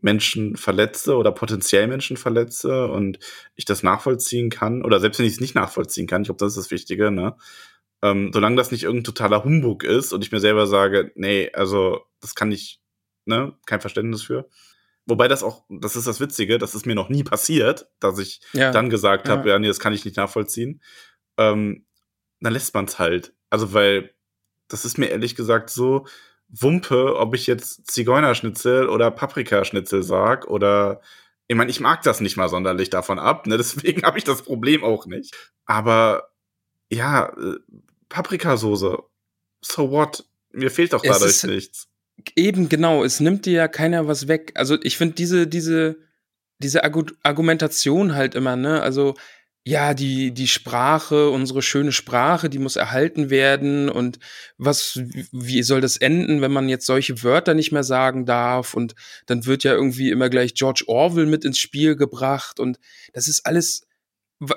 Menschen 0.00 0.56
verletze 0.56 1.16
oder 1.16 1.32
potenziell 1.32 1.86
Menschen 1.86 2.16
verletze 2.16 2.88
und 2.88 3.18
ich 3.54 3.64
das 3.64 3.82
nachvollziehen 3.82 4.50
kann, 4.50 4.84
oder 4.84 5.00
selbst 5.00 5.18
wenn 5.18 5.26
ich 5.26 5.34
es 5.34 5.40
nicht 5.40 5.54
nachvollziehen 5.54 6.06
kann, 6.06 6.22
ich 6.22 6.28
glaube, 6.28 6.38
das 6.38 6.56
ist 6.56 6.64
das 6.64 6.70
Wichtige, 6.70 7.10
ne? 7.10 7.36
Ähm, 8.02 8.30
solange 8.32 8.56
das 8.56 8.70
nicht 8.70 8.84
irgendein 8.84 9.04
totaler 9.04 9.44
Humbug 9.44 9.84
ist 9.84 10.12
und 10.12 10.24
ich 10.24 10.32
mir 10.32 10.40
selber 10.40 10.66
sage, 10.66 11.12
nee, 11.16 11.50
also 11.52 12.02
das 12.20 12.34
kann 12.34 12.52
ich, 12.52 12.80
ne, 13.24 13.54
kein 13.66 13.80
Verständnis 13.80 14.22
für. 14.22 14.48
Wobei 15.06 15.26
das 15.26 15.42
auch, 15.42 15.64
das 15.68 15.96
ist 15.96 16.06
das 16.06 16.20
Witzige, 16.20 16.58
das 16.58 16.74
ist 16.74 16.86
mir 16.86 16.94
noch 16.94 17.08
nie 17.08 17.24
passiert, 17.24 17.88
dass 17.98 18.18
ich 18.18 18.40
ja. 18.52 18.70
dann 18.70 18.90
gesagt 18.90 19.26
ja. 19.26 19.36
habe, 19.36 19.48
ja, 19.48 19.58
nee, 19.58 19.66
das 19.66 19.80
kann 19.80 19.94
ich 19.94 20.04
nicht 20.04 20.16
nachvollziehen. 20.16 20.82
Ähm, 21.38 21.86
dann 22.40 22.52
lässt 22.52 22.74
man 22.74 22.84
es 22.84 22.98
halt. 22.98 23.32
Also, 23.50 23.72
weil 23.72 24.14
das 24.68 24.84
ist 24.84 24.98
mir 24.98 25.06
ehrlich 25.06 25.34
gesagt 25.34 25.70
so 25.70 26.06
Wumpe, 26.48 27.16
ob 27.16 27.34
ich 27.34 27.46
jetzt 27.46 27.90
Zigeunerschnitzel 27.90 28.88
oder 28.88 29.10
Paprikaschnitzel 29.10 30.02
sag 30.02 30.46
oder 30.46 31.00
ich 31.46 31.56
meine, 31.56 31.70
ich 31.70 31.80
mag 31.80 32.02
das 32.02 32.20
nicht 32.20 32.36
mal 32.36 32.50
sonderlich 32.50 32.90
davon 32.90 33.18
ab, 33.18 33.46
ne? 33.46 33.56
deswegen 33.56 34.02
habe 34.02 34.18
ich 34.18 34.24
das 34.24 34.42
Problem 34.42 34.84
auch 34.84 35.06
nicht. 35.06 35.34
Aber 35.64 36.30
ja, 36.90 37.30
äh, 37.30 37.58
Paprikasoße, 38.08 38.98
so 39.60 39.90
what? 39.90 40.24
Mir 40.50 40.70
fehlt 40.70 40.92
doch 40.92 41.02
dadurch 41.02 41.30
ist, 41.30 41.44
nichts. 41.44 41.88
Eben, 42.34 42.68
genau. 42.68 43.04
Es 43.04 43.20
nimmt 43.20 43.46
dir 43.46 43.52
ja 43.52 43.68
keiner 43.68 44.08
was 44.08 44.28
weg. 44.28 44.52
Also 44.54 44.76
ich 44.82 44.96
finde 44.96 45.14
diese, 45.14 45.46
diese, 45.46 45.98
diese 46.58 46.82
Argumentation 46.84 48.14
halt 48.14 48.34
immer, 48.34 48.56
ne? 48.56 48.82
Also, 48.82 49.14
ja, 49.68 49.92
die, 49.92 50.32
die 50.32 50.48
Sprache, 50.48 51.28
unsere 51.28 51.60
schöne 51.60 51.92
Sprache, 51.92 52.48
die 52.48 52.58
muss 52.58 52.76
erhalten 52.76 53.28
werden 53.28 53.90
und 53.90 54.18
was, 54.56 54.98
wie 55.30 55.62
soll 55.62 55.82
das 55.82 55.98
enden, 55.98 56.40
wenn 56.40 56.52
man 56.52 56.70
jetzt 56.70 56.86
solche 56.86 57.22
Wörter 57.22 57.52
nicht 57.52 57.70
mehr 57.70 57.84
sagen 57.84 58.24
darf 58.24 58.72
und 58.72 58.94
dann 59.26 59.44
wird 59.44 59.64
ja 59.64 59.74
irgendwie 59.74 60.10
immer 60.10 60.30
gleich 60.30 60.54
George 60.54 60.84
Orwell 60.86 61.26
mit 61.26 61.44
ins 61.44 61.58
Spiel 61.58 61.96
gebracht 61.96 62.60
und 62.60 62.78
das 63.12 63.28
ist 63.28 63.44
alles, 63.44 63.86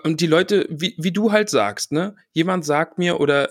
und 0.04 0.22
die 0.22 0.28
Leute, 0.28 0.68
wie, 0.70 0.96
wie 0.98 1.12
du 1.12 1.32
halt 1.32 1.50
sagst, 1.50 1.92
ne, 1.92 2.16
jemand 2.34 2.66
sagt 2.66 2.98
mir 2.98 3.20
oder 3.20 3.50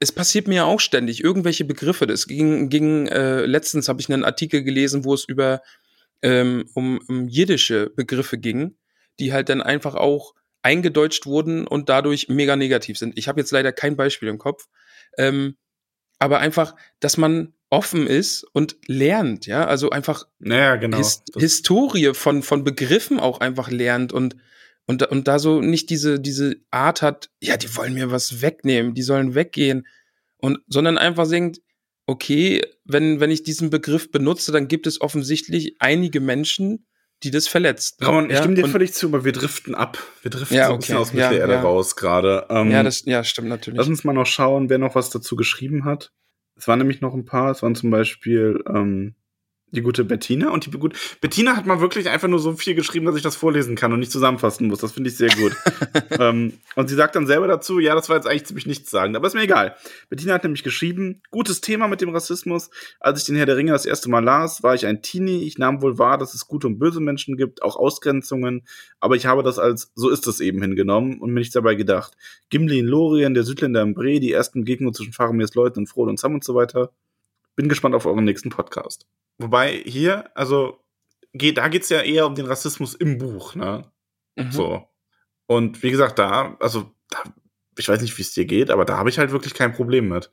es 0.00 0.12
passiert 0.12 0.48
mir 0.48 0.66
auch 0.66 0.80
ständig 0.80 1.24
irgendwelche 1.24 1.64
Begriffe. 1.64 2.06
Das 2.06 2.26
ging, 2.26 2.68
ging 2.68 3.06
äh, 3.06 3.46
letztens 3.46 3.88
habe 3.88 4.00
ich 4.00 4.12
einen 4.12 4.24
Artikel 4.24 4.62
gelesen, 4.62 5.04
wo 5.04 5.14
es 5.14 5.24
über 5.24 5.62
ähm, 6.22 6.68
um, 6.74 7.00
um 7.08 7.28
jiddische 7.28 7.90
Begriffe 7.90 8.38
ging, 8.38 8.76
die 9.18 9.32
halt 9.32 9.48
dann 9.48 9.62
einfach 9.62 9.94
auch 9.94 10.34
eingedeutscht 10.62 11.26
wurden 11.26 11.66
und 11.66 11.88
dadurch 11.88 12.28
mega 12.28 12.56
negativ 12.56 12.98
sind. 12.98 13.16
Ich 13.16 13.28
habe 13.28 13.40
jetzt 13.40 13.52
leider 13.52 13.72
kein 13.72 13.96
Beispiel 13.96 14.28
im 14.28 14.38
Kopf, 14.38 14.66
ähm, 15.18 15.56
aber 16.18 16.38
einfach, 16.38 16.74
dass 17.00 17.16
man 17.16 17.54
offen 17.70 18.06
ist 18.06 18.44
und 18.52 18.76
lernt, 18.86 19.46
ja, 19.46 19.66
also 19.66 19.90
einfach 19.90 20.26
naja, 20.38 20.76
genau. 20.76 20.96
His 20.96 21.22
Historie 21.36 22.14
von 22.14 22.42
von 22.42 22.64
Begriffen 22.64 23.20
auch 23.20 23.40
einfach 23.40 23.70
lernt 23.70 24.12
und 24.12 24.36
und 24.86 25.06
und 25.08 25.28
da 25.28 25.38
so 25.38 25.60
nicht 25.60 25.90
diese 25.90 26.20
diese 26.20 26.56
Art 26.70 27.02
hat, 27.02 27.30
ja, 27.40 27.56
die 27.56 27.74
wollen 27.76 27.94
mir 27.94 28.10
was 28.10 28.42
wegnehmen, 28.42 28.94
die 28.94 29.02
sollen 29.02 29.34
weggehen 29.34 29.86
und 30.36 30.58
sondern 30.66 30.98
einfach 30.98 31.28
denkt, 31.28 31.60
okay, 32.06 32.62
wenn 32.84 33.20
wenn 33.20 33.30
ich 33.30 33.42
diesen 33.42 33.70
Begriff 33.70 34.10
benutze, 34.10 34.52
dann 34.52 34.68
gibt 34.68 34.86
es 34.86 35.00
offensichtlich 35.00 35.76
einige 35.78 36.20
Menschen, 36.20 36.86
die 37.22 37.30
das 37.30 37.48
verletzt. 37.48 37.96
Ramon, 38.02 38.30
ich 38.30 38.36
stimme 38.36 38.54
dir 38.54 38.68
völlig 38.68 38.92
zu, 38.92 39.06
aber 39.06 39.24
wir 39.24 39.32
driften 39.32 39.74
ab. 39.74 39.98
Wir 40.22 40.30
driften 40.30 40.56
ja, 40.56 40.66
so 40.66 40.74
ein 40.74 40.80
bisschen 40.80 40.96
aus 40.98 41.12
Mittelerde 41.12 41.52
ja, 41.52 41.58
ja. 41.58 41.62
raus 41.62 41.96
gerade. 41.96 42.46
Ähm, 42.50 42.70
ja, 42.70 42.82
das 42.82 43.04
ja, 43.06 43.24
stimmt 43.24 43.48
natürlich. 43.48 43.78
Lass 43.78 43.88
uns 43.88 44.04
mal 44.04 44.12
noch 44.12 44.26
schauen, 44.26 44.68
wer 44.68 44.78
noch 44.78 44.94
was 44.94 45.10
dazu 45.10 45.36
geschrieben 45.36 45.84
hat. 45.84 46.12
Es 46.56 46.68
waren 46.68 46.78
nämlich 46.78 47.00
noch 47.00 47.14
ein 47.14 47.24
paar. 47.24 47.50
Es 47.50 47.62
waren 47.62 47.74
zum 47.74 47.90
Beispiel 47.90 48.62
ähm, 48.68 49.14
die 49.74 49.82
gute 49.82 50.04
Bettina. 50.04 50.50
Und 50.50 50.66
die 50.66 50.70
gut 50.70 50.94
Bettina 51.20 51.56
hat 51.56 51.66
mal 51.66 51.80
wirklich 51.80 52.08
einfach 52.08 52.28
nur 52.28 52.38
so 52.38 52.54
viel 52.54 52.74
geschrieben, 52.74 53.06
dass 53.06 53.16
ich 53.16 53.22
das 53.22 53.36
vorlesen 53.36 53.76
kann 53.76 53.92
und 53.92 54.00
nicht 54.00 54.12
zusammenfassen 54.12 54.68
muss. 54.68 54.80
Das 54.80 54.92
finde 54.92 55.10
ich 55.10 55.16
sehr 55.16 55.30
gut. 55.30 55.56
ähm, 56.18 56.54
und 56.76 56.88
sie 56.88 56.94
sagt 56.94 57.16
dann 57.16 57.26
selber 57.26 57.46
dazu, 57.46 57.78
ja, 57.78 57.94
das 57.94 58.08
war 58.08 58.16
jetzt 58.16 58.26
eigentlich 58.26 58.46
ziemlich 58.46 58.66
nichts 58.66 58.90
sagen, 58.90 59.16
aber 59.16 59.26
ist 59.26 59.34
mir 59.34 59.42
egal. 59.42 59.76
Bettina 60.08 60.34
hat 60.34 60.44
nämlich 60.44 60.62
geschrieben, 60.62 61.22
gutes 61.30 61.60
Thema 61.60 61.88
mit 61.88 62.00
dem 62.00 62.10
Rassismus. 62.10 62.70
Als 63.00 63.20
ich 63.20 63.26
den 63.26 63.36
Herr 63.36 63.46
der 63.46 63.56
Ringe 63.56 63.72
das 63.72 63.86
erste 63.86 64.08
Mal 64.08 64.24
las, 64.24 64.62
war 64.62 64.74
ich 64.74 64.86
ein 64.86 65.02
Teenie. 65.02 65.44
Ich 65.44 65.58
nahm 65.58 65.82
wohl 65.82 65.98
wahr, 65.98 66.18
dass 66.18 66.34
es 66.34 66.46
gute 66.46 66.66
und 66.66 66.78
böse 66.78 67.00
Menschen 67.00 67.36
gibt, 67.36 67.62
auch 67.62 67.76
Ausgrenzungen. 67.76 68.62
Aber 69.00 69.16
ich 69.16 69.26
habe 69.26 69.42
das 69.42 69.58
als 69.58 69.92
so 69.94 70.08
ist 70.08 70.26
es 70.26 70.40
eben 70.40 70.62
hingenommen 70.62 71.20
und 71.20 71.30
mir 71.30 71.40
nichts 71.40 71.54
dabei 71.54 71.74
gedacht. 71.74 72.14
Gimli 72.50 72.78
in 72.78 72.86
Lorien, 72.86 73.34
der 73.34 73.44
Südländer 73.44 73.82
im 73.82 73.94
Bre, 73.94 74.20
die 74.20 74.32
ersten 74.32 74.60
Begegnungen 74.60 74.94
zwischen 74.94 75.12
Faramirs 75.12 75.54
Leuten 75.54 75.80
und 75.80 75.86
Frodo 75.86 76.10
und 76.10 76.18
Sam 76.18 76.34
und 76.34 76.44
so 76.44 76.54
weiter. 76.54 76.90
Bin 77.56 77.68
gespannt 77.68 77.94
auf 77.94 78.06
euren 78.06 78.24
nächsten 78.24 78.50
Podcast. 78.50 79.06
Wobei 79.38 79.82
hier, 79.84 80.30
also, 80.34 80.80
geht, 81.32 81.58
da 81.58 81.68
geht's 81.68 81.88
ja 81.88 82.00
eher 82.00 82.26
um 82.26 82.34
den 82.34 82.46
Rassismus 82.46 82.94
im 82.94 83.18
Buch, 83.18 83.54
ne? 83.54 83.90
Mhm. 84.36 84.52
So. 84.52 84.88
Und 85.46 85.82
wie 85.82 85.90
gesagt, 85.90 86.18
da, 86.18 86.56
also, 86.60 86.92
da, 87.10 87.22
ich 87.78 87.88
weiß 87.88 88.00
nicht, 88.00 88.16
wie 88.18 88.22
es 88.22 88.32
dir 88.32 88.44
geht, 88.44 88.70
aber 88.70 88.84
da 88.84 88.96
habe 88.96 89.10
ich 89.10 89.18
halt 89.18 89.32
wirklich 89.32 89.54
kein 89.54 89.72
Problem 89.72 90.08
mit. 90.08 90.30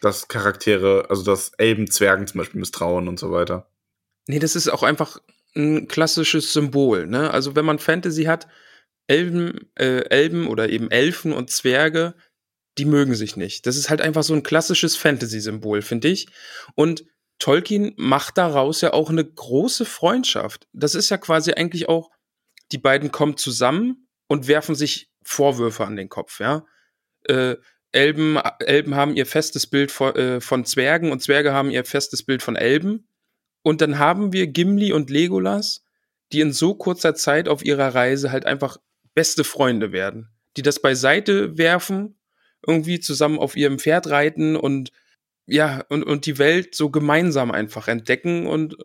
Dass 0.00 0.28
Charaktere, 0.28 1.06
also 1.08 1.22
dass 1.24 1.52
Elben 1.54 1.90
Zwergen 1.90 2.26
zum 2.26 2.38
Beispiel 2.38 2.60
misstrauen 2.60 3.08
und 3.08 3.18
so 3.18 3.30
weiter. 3.30 3.70
Nee, 4.26 4.38
das 4.38 4.56
ist 4.56 4.68
auch 4.68 4.82
einfach 4.82 5.18
ein 5.56 5.88
klassisches 5.88 6.52
Symbol, 6.52 7.06
ne? 7.06 7.30
Also 7.30 7.56
wenn 7.56 7.64
man 7.64 7.78
Fantasy 7.78 8.24
hat, 8.24 8.48
Elben, 9.06 9.70
äh, 9.76 10.04
Elben 10.08 10.46
oder 10.46 10.68
eben 10.68 10.90
Elfen 10.90 11.32
und 11.32 11.50
Zwerge, 11.50 12.14
die 12.78 12.84
mögen 12.84 13.14
sich 13.14 13.36
nicht. 13.36 13.66
Das 13.66 13.76
ist 13.76 13.90
halt 13.90 14.00
einfach 14.00 14.22
so 14.22 14.34
ein 14.34 14.42
klassisches 14.42 14.96
Fantasy-Symbol, 14.96 15.82
finde 15.82 16.08
ich. 16.08 16.28
Und 16.74 17.04
Tolkien 17.38 17.94
macht 17.96 18.38
daraus 18.38 18.80
ja 18.80 18.92
auch 18.92 19.10
eine 19.10 19.24
große 19.24 19.84
Freundschaft. 19.84 20.66
Das 20.72 20.94
ist 20.94 21.10
ja 21.10 21.18
quasi 21.18 21.52
eigentlich 21.52 21.88
auch, 21.88 22.10
die 22.72 22.78
beiden 22.78 23.12
kommen 23.12 23.36
zusammen 23.36 24.08
und 24.26 24.48
werfen 24.48 24.74
sich 24.74 25.10
Vorwürfe 25.22 25.84
an 25.84 25.96
den 25.96 26.08
Kopf, 26.08 26.40
ja. 26.40 26.64
Äh, 27.24 27.56
Elben, 27.92 28.36
Elben 28.58 28.96
haben 28.96 29.14
ihr 29.14 29.24
festes 29.24 29.68
Bild 29.68 29.92
von, 29.92 30.16
äh, 30.16 30.40
von 30.40 30.64
Zwergen 30.64 31.12
und 31.12 31.22
Zwerge 31.22 31.52
haben 31.52 31.70
ihr 31.70 31.84
festes 31.84 32.24
Bild 32.24 32.42
von 32.42 32.56
Elben. 32.56 33.08
Und 33.62 33.80
dann 33.80 33.98
haben 33.98 34.32
wir 34.32 34.48
Gimli 34.48 34.92
und 34.92 35.10
Legolas, 35.10 35.84
die 36.32 36.40
in 36.40 36.52
so 36.52 36.74
kurzer 36.74 37.14
Zeit 37.14 37.48
auf 37.48 37.64
ihrer 37.64 37.94
Reise 37.94 38.32
halt 38.32 38.46
einfach 38.46 38.78
beste 39.14 39.44
Freunde 39.44 39.92
werden, 39.92 40.28
die 40.56 40.62
das 40.62 40.82
beiseite 40.82 41.56
werfen, 41.56 42.18
irgendwie 42.66 43.00
zusammen 43.00 43.38
auf 43.38 43.56
ihrem 43.56 43.78
Pferd 43.78 44.08
reiten 44.08 44.56
und 44.56 44.92
ja, 45.46 45.84
und, 45.88 46.02
und 46.04 46.26
die 46.26 46.38
Welt 46.38 46.74
so 46.74 46.90
gemeinsam 46.90 47.50
einfach 47.50 47.88
entdecken 47.88 48.46
und 48.46 48.76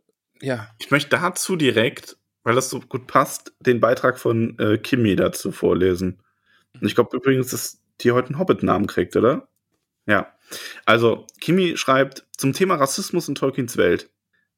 ja. 0.41 0.69
Ich 0.79 0.91
möchte 0.91 1.09
dazu 1.09 1.55
direkt, 1.55 2.17
weil 2.43 2.55
das 2.55 2.69
so 2.69 2.79
gut 2.79 3.07
passt, 3.07 3.53
den 3.59 3.79
Beitrag 3.79 4.19
von 4.19 4.57
äh, 4.59 4.77
Kimi 4.77 5.15
dazu 5.15 5.51
vorlesen. 5.51 6.21
Und 6.73 6.87
ich 6.87 6.95
glaube 6.95 7.15
übrigens, 7.15 7.51
dass 7.51 7.81
die 8.01 8.11
heute 8.11 8.29
einen 8.29 8.39
Hobbit-Namen 8.39 8.87
kriegt, 8.87 9.15
oder? 9.15 9.49
Ja. 10.05 10.33
Also, 10.85 11.27
Kimi 11.39 11.77
schreibt 11.77 12.25
zum 12.37 12.53
Thema 12.53 12.75
Rassismus 12.75 13.27
in 13.27 13.35
Tolkiens 13.35 13.77
Welt. 13.77 14.09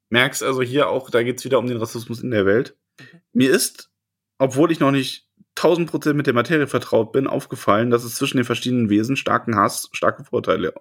Merkst 0.09 0.43
also 0.43 0.61
hier 0.61 0.89
auch, 0.89 1.09
da 1.09 1.24
geht 1.24 1.39
es 1.39 1.45
wieder 1.45 1.59
um 1.59 1.67
den 1.67 1.78
Rassismus 1.78 2.22
in 2.22 2.32
der 2.32 2.45
Welt. 2.45 2.76
Mhm. 2.99 3.22
Mir 3.34 3.51
ist, 3.51 3.91
obwohl 4.38 4.72
ich 4.72 4.80
noch 4.80 4.91
nicht 4.91 5.28
1000 5.56 5.89
Prozent 5.89 6.18
mit 6.18 6.28
der 6.28 6.34
Materie 6.34 6.68
vertraut 6.68 7.12
bin, 7.12 7.28
aufgefallen, 7.28 7.91
dass 7.91 8.04
es 8.04 8.16
zwischen 8.16 8.38
den 8.38 8.45
verschiedenen 8.45 8.89
Wesen 8.89 9.16
starken 9.16 9.56
Hass, 9.56 9.89
starke 9.91 10.24
Vorteile 10.24 10.74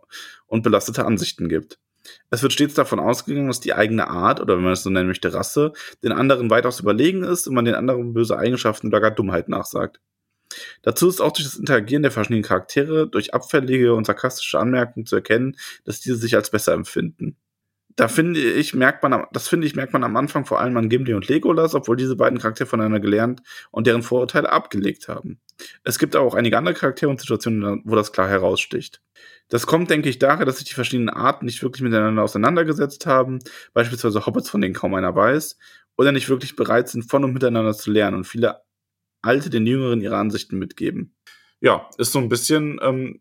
und 0.47 0.62
belastete 0.62 1.05
Ansichten 1.05 1.49
gibt. 1.49 1.79
Es 2.31 2.43
wird 2.43 2.53
stets 2.53 2.75
davon 2.75 2.99
ausgegangen, 2.99 3.49
dass 3.49 3.61
die 3.61 3.75
eigene 3.75 4.09
Art, 4.09 4.41
oder 4.41 4.57
wenn 4.57 4.64
man 4.64 4.73
es 4.73 4.83
so 4.83 4.91
nennen 4.91 5.09
möchte, 5.09 5.35
Rasse, 5.35 5.73
den 6.03 6.12
anderen 6.12 6.51
weitaus 6.51 6.81
überlegen 6.81 7.23
ist 7.23 7.47
und 7.47 7.55
man 7.55 7.64
den 7.64 7.75
anderen 7.75 8.14
böse 8.14 8.39
Eigenschaften 8.39 8.89
oder 8.89 9.01
gar 9.01 9.11
Dummheit 9.11 9.49
nachsagt. 9.49 10.01
Dazu 10.83 11.09
ist 11.09 11.21
auch 11.21 11.33
durch 11.33 11.47
das 11.47 11.59
Interagieren 11.59 12.03
der 12.03 12.11
verschiedenen 12.11 12.43
Charaktere 12.43 13.07
durch 13.07 13.35
abfällige 13.35 13.95
und 13.95 14.07
sarkastische 14.07 14.59
Anmerkungen 14.59 15.07
zu 15.07 15.16
erkennen, 15.16 15.57
dass 15.85 16.01
diese 16.01 16.16
sich 16.16 16.35
als 16.35 16.51
besser 16.51 16.73
empfinden 16.73 17.37
da 17.97 18.09
finde 18.09 18.41
ich, 18.41 18.74
merkt 18.74 19.03
man, 19.03 19.26
das 19.32 19.49
finde 19.49 19.66
ich, 19.66 19.74
merkt 19.74 19.93
man 19.93 20.05
am 20.05 20.16
Anfang 20.16 20.45
vor 20.45 20.61
allem 20.61 20.76
an 20.76 20.88
Gimli 20.88 21.14
und 21.14 21.28
Legolas, 21.28 21.74
obwohl 21.74 21.97
diese 21.97 22.16
beiden 22.16 22.38
Charaktere 22.38 22.66
voneinander 22.66 23.01
gelernt 23.01 23.43
und 23.70 23.86
deren 23.86 24.03
Vorurteile 24.03 24.51
abgelegt 24.51 25.09
haben. 25.09 25.41
Es 25.84 25.99
gibt 25.99 26.16
aber 26.16 26.26
auch 26.26 26.34
einige 26.34 26.57
andere 26.57 26.74
Charaktere 26.74 27.11
und 27.11 27.20
Situationen, 27.20 27.82
wo 27.84 27.95
das 27.95 28.12
klar 28.12 28.28
heraussticht. 28.28 29.03
Das 29.49 29.66
kommt, 29.66 29.91
denke 29.91 30.09
ich, 30.09 30.18
daher, 30.18 30.47
dass 30.47 30.59
sich 30.59 30.68
die 30.68 30.74
verschiedenen 30.74 31.11
Arten 31.11 31.45
nicht 31.45 31.62
wirklich 31.62 31.82
miteinander 31.82 32.22
auseinandergesetzt 32.22 33.07
haben, 33.07 33.41
beispielsweise 33.74 34.24
Hobbits, 34.24 34.49
von 34.49 34.61
denen 34.61 34.74
kaum 34.74 34.95
einer 34.95 35.14
weiß, 35.14 35.59
oder 35.97 36.12
nicht 36.12 36.28
wirklich 36.28 36.57
bereit 36.57 36.88
sind, 36.88 37.03
von 37.11 37.24
und 37.24 37.32
miteinander 37.32 37.74
zu 37.74 37.91
lernen 37.91 38.18
und 38.18 38.24
viele 38.24 38.62
Alte 39.22 39.51
den 39.51 39.66
Jüngeren 39.66 40.01
ihre 40.01 40.16
Ansichten 40.16 40.59
mitgeben. 40.59 41.14
Ja, 41.61 41.91
ist 41.99 42.12
so 42.12 42.18
ein 42.20 42.30
bisschen 42.30 42.80
ähm, 42.82 43.20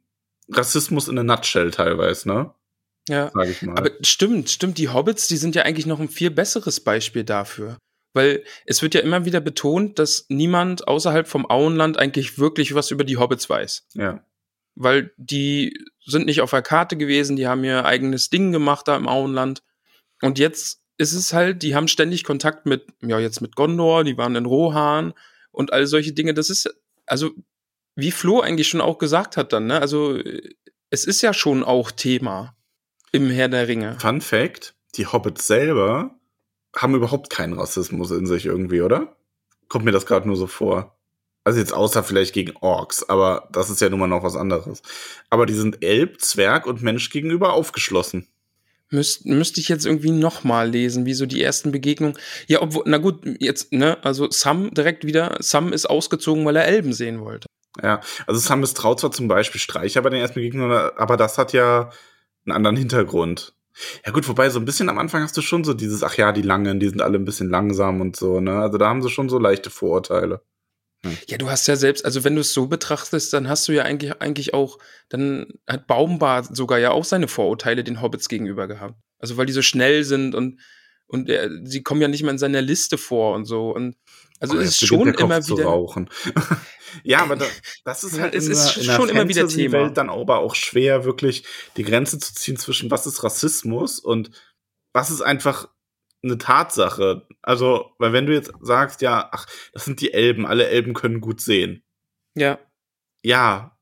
Rassismus 0.49 1.09
in 1.09 1.17
a 1.17 1.23
nutshell 1.23 1.71
teilweise, 1.71 2.29
ne? 2.29 2.53
Ja, 3.09 3.31
sag 3.33 3.49
ich 3.49 3.61
mal. 3.61 3.77
aber 3.77 3.91
stimmt, 4.01 4.49
stimmt, 4.49 4.77
die 4.77 4.89
Hobbits, 4.89 5.27
die 5.27 5.37
sind 5.37 5.55
ja 5.55 5.63
eigentlich 5.63 5.85
noch 5.85 5.99
ein 5.99 6.09
viel 6.09 6.31
besseres 6.31 6.79
Beispiel 6.79 7.23
dafür. 7.23 7.77
Weil 8.13 8.43
es 8.65 8.81
wird 8.81 8.95
ja 8.95 9.01
immer 9.01 9.25
wieder 9.25 9.39
betont, 9.39 9.99
dass 9.99 10.25
niemand 10.29 10.87
außerhalb 10.87 11.27
vom 11.27 11.49
Auenland 11.49 11.97
eigentlich 11.99 12.39
wirklich 12.39 12.73
was 12.73 12.91
über 12.91 13.03
die 13.03 13.17
Hobbits 13.17 13.49
weiß. 13.49 13.87
Ja. 13.93 14.23
Weil 14.75 15.11
die 15.17 15.77
sind 16.05 16.25
nicht 16.25 16.41
auf 16.41 16.51
der 16.51 16.61
Karte 16.61 16.97
gewesen, 16.97 17.35
die 17.35 17.47
haben 17.47 17.63
ihr 17.63 17.85
eigenes 17.85 18.29
Ding 18.29 18.51
gemacht 18.51 18.87
da 18.87 18.95
im 18.95 19.07
Auenland. 19.07 19.61
Und 20.21 20.39
jetzt 20.39 20.81
ist 20.97 21.13
es 21.13 21.33
halt, 21.33 21.63
die 21.63 21.75
haben 21.75 21.87
ständig 21.87 22.23
Kontakt 22.23 22.65
mit, 22.65 22.85
ja, 23.01 23.19
jetzt 23.19 23.41
mit 23.41 23.55
Gondor, 23.55 24.03
die 24.03 24.17
waren 24.17 24.35
in 24.35 24.45
Rohan 24.45 25.13
und 25.51 25.71
all 25.71 25.87
solche 25.87 26.13
Dinge. 26.13 26.33
Das 26.33 26.49
ist, 26.49 26.69
also, 27.05 27.31
wie 27.95 28.11
Flo 28.11 28.41
eigentlich 28.41 28.67
schon 28.67 28.81
auch 28.81 28.97
gesagt 28.97 29.37
hat 29.37 29.53
dann, 29.53 29.67
ne? 29.67 29.81
Also, 29.81 30.19
es 30.89 31.05
ist 31.05 31.21
ja 31.21 31.33
schon 31.33 31.63
auch 31.63 31.91
Thema. 31.91 32.55
Im 33.11 33.29
Herr 33.29 33.47
der 33.47 33.67
Ringe. 33.67 33.97
Fun 33.99 34.21
Fact: 34.21 34.73
Die 34.95 35.07
Hobbits 35.07 35.47
selber 35.47 36.15
haben 36.75 36.95
überhaupt 36.95 37.29
keinen 37.29 37.53
Rassismus 37.53 38.11
in 38.11 38.27
sich 38.27 38.45
irgendwie, 38.45 38.81
oder? 38.81 39.15
Kommt 39.67 39.85
mir 39.85 39.91
das 39.91 40.05
gerade 40.05 40.27
nur 40.27 40.35
so 40.35 40.47
vor. 40.47 40.95
Also 41.43 41.59
jetzt 41.59 41.73
außer 41.73 42.03
vielleicht 42.03 42.33
gegen 42.33 42.55
Orks, 42.57 43.07
aber 43.07 43.47
das 43.51 43.69
ist 43.69 43.81
ja 43.81 43.89
nun 43.89 43.99
mal 43.99 44.07
noch 44.07 44.23
was 44.23 44.35
anderes. 44.35 44.81
Aber 45.29 45.45
die 45.45 45.53
sind 45.53 45.83
Elb, 45.83 46.21
Zwerg 46.21 46.67
und 46.67 46.83
Mensch 46.83 47.09
gegenüber 47.09 47.53
aufgeschlossen. 47.53 48.27
Müsst, 48.91 49.25
müsste 49.25 49.59
ich 49.59 49.69
jetzt 49.69 49.85
irgendwie 49.85 50.11
nochmal 50.11 50.69
lesen, 50.69 51.05
wie 51.05 51.13
so 51.13 51.25
die 51.25 51.41
ersten 51.41 51.71
Begegnungen. 51.71 52.17
Ja, 52.47 52.61
obwohl, 52.61 52.83
na 52.87 52.97
gut, 52.97 53.21
jetzt, 53.39 53.71
ne, 53.71 54.03
also 54.03 54.29
Sam 54.31 54.73
direkt 54.73 55.05
wieder, 55.05 55.37
Sam 55.39 55.73
ist 55.73 55.87
ausgezogen, 55.87 56.43
weil 56.45 56.55
er 56.55 56.65
Elben 56.65 56.93
sehen 56.93 57.21
wollte. 57.21 57.47
Ja, 57.81 58.01
also 58.25 58.39
Sam 58.39 58.61
misstraut 58.61 58.99
zwar 58.99 59.11
zum 59.11 59.27
Beispiel 59.27 59.61
Streicher 59.61 60.01
bei 60.01 60.09
den 60.09 60.19
ersten 60.19 60.35
Begegnungen, 60.35 60.71
aber 60.71 61.17
das 61.17 61.37
hat 61.37 61.53
ja 61.53 61.91
einen 62.51 62.55
anderen 62.57 62.77
Hintergrund. 62.77 63.53
Ja 64.05 64.11
gut, 64.11 64.27
wobei 64.27 64.49
so 64.49 64.59
ein 64.59 64.65
bisschen 64.65 64.89
am 64.89 64.97
Anfang 64.97 65.23
hast 65.23 65.37
du 65.37 65.41
schon 65.41 65.63
so 65.63 65.73
dieses, 65.73 66.03
ach 66.03 66.17
ja, 66.17 66.31
die 66.31 66.41
Langen, 66.41 66.79
die 66.79 66.89
sind 66.89 67.01
alle 67.01 67.17
ein 67.17 67.25
bisschen 67.25 67.49
langsam 67.49 68.01
und 68.01 68.15
so, 68.15 68.41
ne? 68.41 68.59
Also 68.59 68.77
da 68.77 68.89
haben 68.89 69.01
sie 69.01 69.09
schon 69.09 69.29
so 69.29 69.39
leichte 69.39 69.69
Vorurteile. 69.69 70.41
Ja, 71.27 71.37
du 71.37 71.49
hast 71.49 71.65
ja 71.67 71.77
selbst, 71.77 72.03
also 72.03 72.25
wenn 72.25 72.35
du 72.35 72.41
es 72.41 72.53
so 72.53 72.67
betrachtest, 72.67 73.31
dann 73.31 73.47
hast 73.47 73.67
du 73.67 73.71
ja 73.71 73.83
eigentlich, 73.83 74.21
eigentlich 74.21 74.53
auch, 74.53 74.79
dann 75.07 75.47
hat 75.65 75.87
Baumbart 75.87 76.53
sogar 76.53 76.77
ja 76.77 76.91
auch 76.91 77.05
seine 77.05 77.29
Vorurteile 77.29 77.85
den 77.85 78.01
Hobbits 78.01 78.27
gegenüber 78.27 78.67
gehabt. 78.67 78.95
Also 79.17 79.37
weil 79.37 79.45
die 79.45 79.53
so 79.53 79.61
schnell 79.61 80.03
sind 80.03 80.35
und, 80.35 80.59
und 81.07 81.29
er, 81.29 81.49
sie 81.63 81.83
kommen 81.83 82.01
ja 82.01 82.09
nicht 82.09 82.23
mal 82.23 82.31
in 82.31 82.37
seiner 82.37 82.61
Liste 82.61 82.97
vor 82.97 83.33
und 83.33 83.45
so. 83.45 83.73
Und 83.73 83.95
also 84.39 84.57
Oh, 84.57 84.59
es 84.59 84.81
ist 84.81 84.87
schon 84.87 85.13
immer 85.13 85.45
wieder. 85.45 85.65
rauchen. 85.65 86.09
ja, 87.03 87.21
aber 87.21 87.35
da, 87.35 87.45
das 87.83 88.03
ist 88.03 88.19
halt 88.19 88.35
es 88.35 88.45
in 88.45 88.51
ist 88.51 88.77
in 88.77 88.83
schon 88.83 89.09
immer 89.09 89.27
wieder 89.27 89.47
Thema. 89.47 89.89
dann 89.89 90.09
aber 90.09 90.39
auch 90.39 90.55
schwer, 90.55 91.03
wirklich 91.05 91.43
die 91.77 91.83
Grenze 91.83 92.19
zu 92.19 92.33
ziehen 92.33 92.57
zwischen 92.57 92.89
was 92.91 93.05
ist 93.05 93.23
Rassismus 93.23 93.99
und 93.99 94.31
was 94.93 95.11
ist 95.11 95.21
einfach 95.21 95.69
eine 96.23 96.37
Tatsache. 96.37 97.27
Also, 97.41 97.91
weil 97.97 98.13
wenn 98.13 98.25
du 98.25 98.33
jetzt 98.33 98.51
sagst, 98.61 99.01
ja, 99.01 99.29
ach, 99.31 99.45
das 99.73 99.85
sind 99.85 100.01
die 100.01 100.13
Elben, 100.13 100.45
alle 100.45 100.67
Elben 100.67 100.93
können 100.93 101.21
gut 101.21 101.41
sehen. 101.41 101.83
Ja, 102.35 102.59
Ja, 103.23 103.77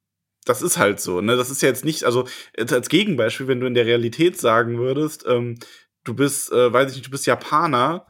das 0.46 0.62
ist 0.62 0.78
halt 0.78 1.00
so, 1.02 1.20
ne? 1.22 1.36
Das 1.36 1.50
ist 1.50 1.62
ja 1.62 1.68
jetzt 1.68 1.84
nicht, 1.84 2.04
also 2.06 2.26
jetzt 2.58 2.72
als 2.74 2.88
Gegenbeispiel, 2.90 3.48
wenn 3.48 3.60
du 3.60 3.68
in 3.68 3.74
der 3.74 3.86
Realität 3.86 4.40
sagen 4.40 4.78
würdest, 4.78 5.26
ähm, 5.28 5.60
du 6.06 6.14
bist, 6.14 6.52
äh, 6.54 6.72
weiß 6.72 6.92
ich 6.92 6.98
nicht, 6.98 7.08
du 7.08 7.12
bist 7.12 7.26
Japaner, 7.28 8.08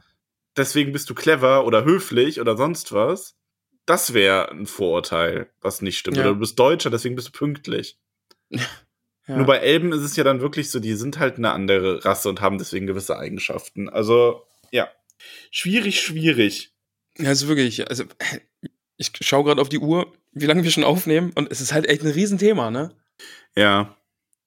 deswegen 0.58 0.92
bist 0.92 1.08
du 1.10 1.14
clever 1.14 1.64
oder 1.64 1.84
höflich 1.84 2.40
oder 2.40 2.56
sonst 2.56 2.92
was. 2.92 3.36
Das 3.86 4.12
wäre 4.12 4.50
ein 4.50 4.66
Vorurteil, 4.66 5.48
was 5.60 5.80
nicht 5.80 5.98
stimmt. 5.98 6.18
Ja. 6.18 6.24
Oder 6.24 6.34
du 6.34 6.40
bist 6.40 6.58
Deutscher, 6.58 6.90
deswegen 6.90 7.16
bist 7.16 7.28
du 7.28 7.32
pünktlich. 7.32 7.98
ja. 8.50 8.66
Nur 9.26 9.46
bei 9.46 9.58
Elben 9.58 9.92
ist 9.92 10.02
es 10.02 10.16
ja 10.16 10.24
dann 10.24 10.40
wirklich 10.40 10.70
so, 10.70 10.80
die 10.80 10.94
sind 10.94 11.18
halt 11.18 11.38
eine 11.38 11.52
andere 11.52 12.04
Rasse 12.04 12.28
und 12.28 12.40
haben 12.40 12.58
deswegen 12.58 12.86
gewisse 12.86 13.18
Eigenschaften. 13.18 13.88
Also, 13.88 14.46
ja. 14.70 14.88
Schwierig, 15.50 16.00
schwierig. 16.00 16.74
Ja, 17.16 17.32
ist 17.32 17.48
wirklich, 17.48 17.88
also 17.88 18.04
ich 18.96 19.12
schaue 19.20 19.44
gerade 19.44 19.60
auf 19.60 19.68
die 19.68 19.78
Uhr, 19.78 20.12
wie 20.32 20.46
lange 20.46 20.64
wir 20.64 20.70
schon 20.70 20.84
aufnehmen 20.84 21.32
und 21.34 21.50
es 21.50 21.60
ist 21.60 21.72
halt 21.72 21.86
echt 21.86 22.02
ein 22.02 22.10
Riesenthema, 22.10 22.70
ne? 22.70 22.94
Ja. 23.56 23.96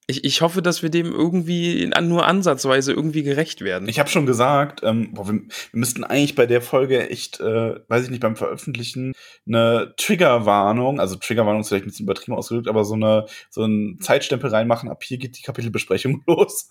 Ich, 0.08 0.24
ich 0.26 0.42
hoffe, 0.42 0.62
dass 0.62 0.82
wir 0.82 0.90
dem 0.90 1.12
irgendwie 1.12 1.84
in, 1.84 1.94
nur 2.08 2.26
ansatzweise 2.26 2.92
irgendwie 2.92 3.24
gerecht 3.24 3.62
werden. 3.62 3.88
Ich 3.88 4.00
habe 4.00 4.10
schon 4.10 4.26
gesagt, 4.26 4.82
ähm, 4.84 5.14
boah, 5.14 5.28
wir, 5.28 5.34
wir 5.36 5.50
müssten 5.72 6.04
eigentlich 6.04 6.36
bei 6.36 6.46
der 6.46 6.62
Folge 6.62 7.10
echt, 7.10 7.40
äh, 7.40 7.80
weiß 7.88 8.04
ich 8.06 8.10
nicht, 8.10 8.20
beim 8.22 8.36
Veröffentlichen 8.36 9.14
eine 9.48 9.94
Triggerwarnung, 9.98 11.00
also 11.00 11.16
Triggerwarnung 11.16 11.62
ist 11.62 11.70
vielleicht 11.70 11.86
ein 11.86 11.90
bisschen 11.90 12.06
übertrieben 12.06 12.36
ausgedrückt, 12.36 12.68
aber 12.68 12.84
so 12.84 12.96
eine 12.96 13.26
so 13.50 13.62
einen 13.64 14.00
Zeitstempel 14.02 14.50
reinmachen. 14.50 14.90
Ab 14.90 15.04
hier 15.04 15.18
geht 15.18 15.38
die 15.38 15.44
Kapitelbesprechung 15.44 16.24
los. 16.28 16.70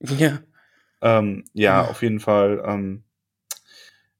ja. 0.00 0.38
Ähm, 1.02 1.44
ja, 1.52 1.82
Ja. 1.82 1.88
auf 1.90 2.02
jeden 2.02 2.20
Fall. 2.20 2.62
Ähm, 2.66 3.04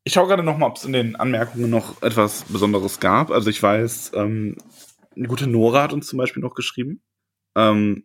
ich 0.04 0.12
schaue 0.14 0.26
gerade 0.28 0.42
noch 0.42 0.56
mal, 0.58 0.66
ob 0.66 0.76
es 0.76 0.84
in 0.84 0.92
den 0.92 1.16
Anmerkungen 1.16 1.70
noch 1.70 2.02
etwas 2.02 2.44
Besonderes 2.44 2.98
gab. 3.00 3.30
Also 3.30 3.50
ich 3.50 3.62
weiß, 3.62 4.12
ähm, 4.14 4.56
eine 5.16 5.28
gute 5.28 5.46
Nora 5.46 5.82
hat 5.82 5.92
uns 5.92 6.06
zum 6.06 6.18
Beispiel 6.18 6.42
noch 6.42 6.54
geschrieben, 6.54 7.02
ähm, 7.56 8.04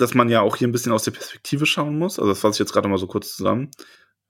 dass 0.00 0.14
man 0.14 0.28
ja 0.28 0.40
auch 0.40 0.56
hier 0.56 0.66
ein 0.66 0.72
bisschen 0.72 0.92
aus 0.92 1.04
der 1.04 1.10
Perspektive 1.10 1.66
schauen 1.66 1.98
muss. 1.98 2.18
Also 2.18 2.30
das 2.30 2.40
fasse 2.40 2.56
ich 2.56 2.58
jetzt 2.60 2.72
gerade 2.72 2.88
mal 2.88 2.98
so 2.98 3.06
kurz 3.06 3.36
zusammen, 3.36 3.70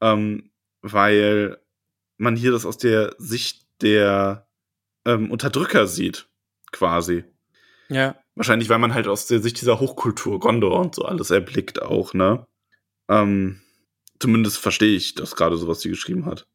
ähm, 0.00 0.50
weil 0.82 1.58
man 2.16 2.36
hier 2.36 2.50
das 2.52 2.66
aus 2.66 2.76
der 2.76 3.14
Sicht 3.18 3.66
der 3.80 4.48
ähm, 5.04 5.30
Unterdrücker 5.30 5.86
sieht, 5.86 6.28
quasi. 6.72 7.24
Ja. 7.88 8.16
Wahrscheinlich, 8.34 8.68
weil 8.68 8.78
man 8.78 8.94
halt 8.94 9.06
aus 9.06 9.26
der 9.26 9.40
Sicht 9.40 9.60
dieser 9.60 9.80
Hochkultur, 9.80 10.40
Gondor 10.40 10.78
und 10.80 10.94
so 10.94 11.04
alles 11.04 11.30
erblickt 11.30 11.82
auch, 11.82 12.14
ne? 12.14 12.46
Ähm, 13.08 13.60
zumindest 14.18 14.58
verstehe 14.58 14.96
ich 14.96 15.14
das 15.14 15.36
gerade 15.36 15.56
so, 15.56 15.68
was 15.68 15.80
sie 15.80 15.88
geschrieben 15.88 16.26
hat. 16.26 16.46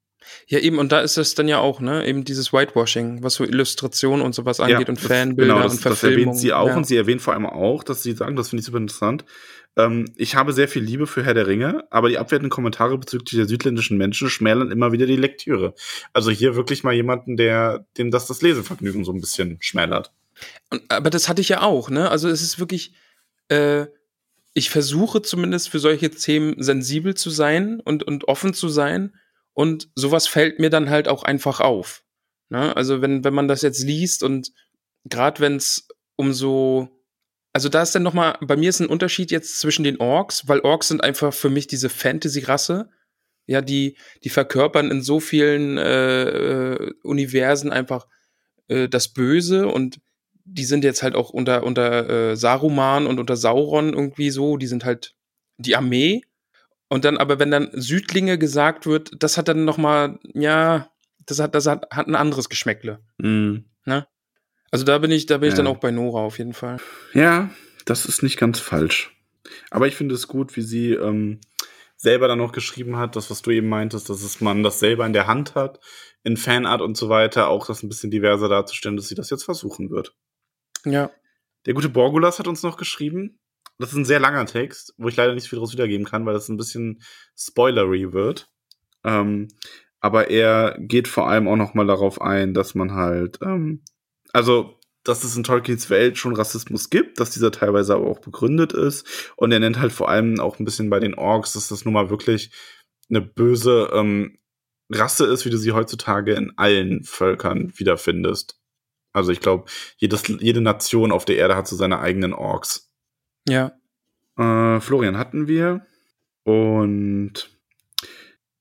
Ja, 0.47 0.59
eben, 0.59 0.77
und 0.79 0.91
da 0.91 1.01
ist 1.01 1.17
es 1.17 1.35
dann 1.35 1.47
ja 1.47 1.59
auch, 1.59 1.79
ne, 1.79 2.05
eben 2.05 2.23
dieses 2.23 2.53
Whitewashing, 2.53 3.23
was 3.23 3.35
so 3.35 3.43
Illustration 3.43 4.21
und 4.21 4.35
sowas 4.35 4.59
angeht 4.59 4.89
und 4.89 4.99
das- 4.99 5.07
Fanbilder 5.07 5.53
genau, 5.53 5.63
das, 5.63 5.73
und 5.73 5.85
das 5.85 5.99
Verfilmung. 5.99 6.27
erwähnt 6.27 6.39
sie 6.39 6.53
auch 6.53 6.67
ja. 6.67 6.77
und 6.77 6.85
sie 6.87 6.97
erwähnt 6.97 7.21
vor 7.21 7.33
allem 7.33 7.45
auch, 7.45 7.83
dass 7.83 8.03
sie 8.03 8.13
sagen, 8.13 8.35
das 8.35 8.49
finde 8.49 8.61
ich 8.61 8.65
super 8.65 8.77
interessant. 8.77 9.25
Ähm, 9.77 10.05
ich 10.15 10.35
habe 10.35 10.53
sehr 10.53 10.67
viel 10.67 10.83
Liebe 10.83 11.07
für 11.07 11.23
Herr 11.23 11.33
der 11.33 11.47
Ringe, 11.47 11.83
aber 11.89 12.09
die 12.09 12.17
abwertenden 12.17 12.49
Kommentare 12.49 12.97
bezüglich 12.97 13.31
der 13.31 13.47
südländischen 13.47 13.97
Menschen 13.97 14.29
schmälern 14.29 14.71
immer 14.71 14.91
wieder 14.91 15.05
die 15.05 15.17
Lektüre. 15.17 15.73
Also 16.13 16.31
hier 16.31 16.55
wirklich 16.55 16.83
mal 16.83 16.93
jemanden, 16.93 17.37
der 17.37 17.85
dem 17.97 18.11
das 18.11 18.27
das 18.27 18.41
Lesevergnügen 18.41 19.03
so 19.03 19.11
ein 19.11 19.19
bisschen 19.19 19.57
schmälert. 19.59 20.11
Und, 20.69 20.83
aber 20.89 21.09
das 21.09 21.29
hatte 21.29 21.41
ich 21.41 21.49
ja 21.49 21.61
auch, 21.61 21.89
ne? 21.89 22.09
Also 22.09 22.29
es 22.29 22.41
ist 22.41 22.59
wirklich, 22.59 22.93
äh, 23.49 23.85
ich 24.53 24.69
versuche 24.69 25.21
zumindest 25.21 25.69
für 25.69 25.79
solche 25.79 26.09
Themen 26.09 26.61
sensibel 26.61 27.15
zu 27.15 27.29
sein 27.29 27.81
und, 27.81 28.03
und 28.03 28.27
offen 28.27 28.53
zu 28.53 28.69
sein. 28.69 29.13
Und 29.55 29.89
sowas 29.95 30.27
fällt 30.27 30.59
mir 30.59 30.69
dann 30.69 30.89
halt 30.89 31.07
auch 31.07 31.23
einfach 31.23 31.61
auf. 31.61 32.03
Ne? 32.49 32.75
Also 32.75 33.01
wenn, 33.01 33.23
wenn 33.23 33.33
man 33.33 33.47
das 33.47 33.61
jetzt 33.61 33.83
liest 33.83 34.21
und 34.21 34.51
gerade 35.05 35.39
wenn 35.39 35.55
es 35.55 35.87
um 36.17 36.33
so, 36.33 36.89
also 37.53 37.69
da 37.69 37.81
ist 37.81 37.95
dann 37.95 38.03
noch 38.03 38.13
mal, 38.13 38.37
bei 38.41 38.57
mir 38.57 38.69
ist 38.69 38.81
ein 38.81 38.89
Unterschied 38.89 39.31
jetzt 39.31 39.59
zwischen 39.59 39.83
den 39.83 39.99
Orks, 39.99 40.47
weil 40.47 40.59
Orks 40.59 40.89
sind 40.89 41.03
einfach 41.03 41.33
für 41.33 41.49
mich 41.49 41.67
diese 41.67 41.89
Fantasy-Rasse, 41.89 42.89
ja, 43.47 43.61
die, 43.61 43.97
die 44.23 44.29
verkörpern 44.29 44.91
in 44.91 45.01
so 45.01 45.21
vielen 45.21 45.77
äh, 45.77 46.73
äh, 46.73 46.93
Universen 47.03 47.71
einfach 47.71 48.07
äh, 48.67 48.89
das 48.89 49.13
Böse 49.13 49.67
und 49.67 50.01
die 50.43 50.65
sind 50.65 50.83
jetzt 50.83 51.01
halt 51.01 51.15
auch 51.15 51.29
unter, 51.29 51.63
unter 51.63 52.09
äh, 52.09 52.35
Saruman 52.35 53.07
und 53.07 53.19
unter 53.19 53.37
Sauron 53.37 53.93
irgendwie 53.93 54.31
so, 54.31 54.57
die 54.57 54.67
sind 54.67 54.83
halt 54.83 55.15
die 55.57 55.75
Armee. 55.75 56.23
Und 56.95 57.03
dann, 57.03 57.17
aber 57.17 57.39
wenn 57.39 57.51
dann 57.51 57.71
Südlinge 57.73 58.37
gesagt 58.37 58.85
wird, 58.85 59.11
das 59.21 59.37
hat 59.37 59.49
dann 59.49 59.65
noch 59.65 59.77
mal, 59.77 60.17
ja, 60.33 60.89
das 61.25 61.39
hat, 61.39 61.53
das 61.53 61.65
hat, 61.65 61.87
hat 61.91 62.07
ein 62.07 62.15
anderes 62.15 62.47
Geschmäckle. 62.47 63.01
Mhm. 63.17 63.65
Also 64.71 64.85
da 64.85 64.97
bin 64.97 65.11
ich, 65.11 65.25
da 65.25 65.39
bin 65.39 65.49
ich 65.49 65.53
Ja. 65.57 65.57
dann 65.63 65.67
auch 65.67 65.79
bei 65.81 65.91
Nora 65.91 66.19
auf 66.19 66.37
jeden 66.37 66.53
Fall. 66.53 66.77
Ja, 67.13 67.49
das 67.83 68.05
ist 68.05 68.23
nicht 68.23 68.37
ganz 68.37 68.59
falsch. 68.59 69.13
Aber 69.71 69.87
ich 69.87 69.95
finde 69.97 70.15
es 70.15 70.29
gut, 70.29 70.55
wie 70.55 70.61
sie 70.61 70.91
ähm, 70.93 71.41
selber 71.97 72.29
dann 72.29 72.37
noch 72.37 72.53
geschrieben 72.53 72.95
hat, 72.95 73.17
das, 73.17 73.29
was 73.29 73.41
du 73.41 73.51
eben 73.51 73.67
meintest, 73.67 74.09
dass 74.09 74.23
es 74.23 74.39
man 74.39 74.63
das 74.63 74.79
selber 74.79 75.05
in 75.05 75.11
der 75.13 75.27
Hand 75.27 75.53
hat, 75.55 75.81
in 76.23 76.37
Fanart 76.37 76.79
und 76.81 76.95
so 76.95 77.09
weiter, 77.09 77.49
auch 77.49 77.67
das 77.67 77.83
ein 77.83 77.89
bisschen 77.89 78.09
diverser 78.09 78.47
darzustellen, 78.47 78.95
dass 78.95 79.09
sie 79.09 79.15
das 79.15 79.29
jetzt 79.29 79.43
versuchen 79.43 79.89
wird. 79.89 80.15
Ja. 80.85 81.11
Der 81.65 81.73
gute 81.73 81.89
Borgulas 81.89 82.39
hat 82.39 82.47
uns 82.47 82.63
noch 82.63 82.77
geschrieben. 82.77 83.37
Das 83.77 83.91
ist 83.91 83.97
ein 83.97 84.05
sehr 84.05 84.19
langer 84.19 84.45
Text, 84.45 84.93
wo 84.97 85.07
ich 85.07 85.15
leider 85.15 85.33
nicht 85.33 85.49
viel 85.49 85.57
daraus 85.57 85.73
wiedergeben 85.73 86.05
kann, 86.05 86.25
weil 86.25 86.33
das 86.33 86.49
ein 86.49 86.57
bisschen 86.57 87.01
spoilery 87.37 88.13
wird. 88.13 88.49
Ähm, 89.03 89.49
aber 89.99 90.29
er 90.29 90.77
geht 90.79 91.07
vor 91.07 91.27
allem 91.27 91.47
auch 91.47 91.55
noch 91.55 91.73
mal 91.73 91.87
darauf 91.87 92.21
ein, 92.21 92.53
dass 92.53 92.75
man 92.75 92.93
halt, 92.93 93.39
ähm, 93.41 93.83
also, 94.33 94.79
dass 95.03 95.23
es 95.23 95.35
in 95.35 95.43
Tolkiens 95.43 95.89
Welt 95.89 96.17
schon 96.17 96.35
Rassismus 96.35 96.89
gibt, 96.89 97.19
dass 97.19 97.31
dieser 97.31 97.51
teilweise 97.51 97.95
aber 97.95 98.07
auch 98.07 98.19
begründet 98.19 98.73
ist. 98.73 99.33
Und 99.35 99.51
er 99.51 99.59
nennt 99.59 99.79
halt 99.79 99.91
vor 99.91 100.09
allem 100.09 100.39
auch 100.39 100.59
ein 100.59 100.65
bisschen 100.65 100.89
bei 100.89 100.99
den 100.99 101.13
Orks, 101.15 101.53
dass 101.53 101.67
das 101.67 101.85
nun 101.85 101.93
mal 101.93 102.09
wirklich 102.09 102.51
eine 103.09 103.21
böse 103.21 103.89
ähm, 103.93 104.39
Rasse 104.91 105.25
ist, 105.25 105.45
wie 105.45 105.49
du 105.49 105.57
sie 105.57 105.71
heutzutage 105.71 106.33
in 106.33 106.53
allen 106.57 107.03
Völkern 107.03 107.71
wiederfindest. 107.75 108.59
Also 109.13 109.31
ich 109.31 109.39
glaube, 109.39 109.65
jede 109.97 110.61
Nation 110.61 111.11
auf 111.11 111.25
der 111.25 111.37
Erde 111.37 111.55
hat 111.55 111.67
so 111.67 111.75
seine 111.75 111.99
eigenen 111.99 112.33
Orks. 112.33 112.84
Ja. 113.47 113.73
Äh, 114.37 114.79
Florian 114.79 115.17
hatten 115.17 115.47
wir. 115.47 115.85
Und 116.43 117.49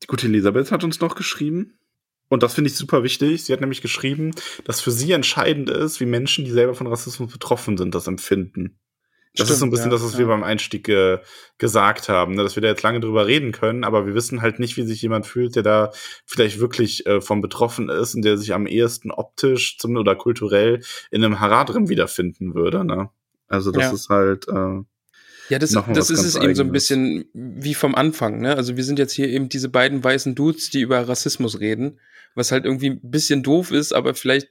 die 0.03 0.07
gute 0.07 0.26
Elisabeth 0.26 0.72
hat 0.72 0.85
uns 0.85 1.01
noch 1.01 1.14
geschrieben. 1.14 1.78
Und 2.28 2.43
das 2.43 2.55
finde 2.55 2.68
ich 2.68 2.76
super 2.76 3.03
wichtig. 3.03 3.45
Sie 3.45 3.53
hat 3.53 3.61
nämlich 3.61 3.82
geschrieben, 3.82 4.32
dass 4.64 4.80
für 4.80 4.91
sie 4.91 5.12
entscheidend 5.12 5.70
ist, 5.70 6.01
wie 6.01 6.07
Menschen, 6.07 6.45
die 6.45 6.51
selber 6.51 6.74
von 6.74 6.87
Rassismus 6.87 7.32
betroffen 7.32 7.76
sind, 7.76 7.95
das 7.95 8.07
empfinden. 8.07 8.78
Das 9.37 9.51
ist 9.51 9.59
so 9.59 9.66
ein 9.66 9.68
Stimmt, 9.68 9.72
bisschen 9.72 9.91
ja, 9.91 9.97
das, 9.97 10.05
was 10.05 10.12
ja. 10.12 10.20
wir 10.20 10.26
beim 10.26 10.45
Einstieg 10.45 10.89
äh, 10.89 11.18
gesagt 11.59 12.09
haben, 12.09 12.35
ne? 12.35 12.45
dass 12.45 12.57
wir 12.57 12.62
da 12.62 12.68
jetzt 12.68 12.85
lange 12.85 13.01
drüber 13.01 13.26
reden 13.26 13.51
können, 13.51 13.82
aber 13.82 14.07
wir 14.07 14.14
wissen 14.14 14.43
halt 14.43 14.61
nicht, 14.61 14.76
wie 14.76 14.85
sich 14.85 15.03
jemand 15.03 15.26
fühlt, 15.26 15.57
der 15.57 15.64
da 15.64 15.91
vielleicht 16.24 16.61
wirklich 16.61 17.05
äh, 17.07 17.20
von 17.20 17.41
betroffen 17.41 17.89
ist 17.89 18.14
und 18.14 18.24
der 18.24 18.37
sich 18.39 18.55
am 18.55 18.68
ehesten 18.68 19.11
optisch 19.11 19.76
zum, 19.78 19.97
oder 19.97 20.14
kulturell 20.14 20.82
in 21.11 21.24
einem 21.24 21.41
Haradrim 21.41 21.89
wiederfinden 21.89 22.55
würde. 22.55 22.85
Ne? 22.85 23.11
Also 23.49 23.71
das 23.71 23.83
Ja. 23.85 23.93
ist 23.93 24.09
halt 24.09 24.49
äh, 24.49 24.83
Ja, 25.51 25.59
das, 25.59 25.71
das 25.73 26.11
ist 26.11 26.25
es 26.25 26.37
eben 26.37 26.55
so 26.55 26.63
ein 26.63 26.73
bisschen 26.73 27.27
wie 27.35 27.75
vom 27.75 27.95
Anfang, 27.95 28.41
ne? 28.41 28.57
Also 28.57 28.77
wir 28.77 28.85
sind 28.85 28.99
jetzt 28.99 29.13
hier 29.13 29.29
eben 29.29 29.49
diese 29.49 29.69
beiden 29.69 30.03
weißen 30.03 30.35
Dudes, 30.35 30.71
die 30.71 30.81
über 30.81 31.07
Rassismus 31.07 31.61
reden, 31.61 32.01
was 32.35 32.51
halt 32.53 32.65
irgendwie 32.65 32.91
ein 32.91 33.01
bisschen 33.03 33.43
doof 33.43 33.71
ist, 33.71 33.93
aber 33.93 34.15
vielleicht 34.15 34.49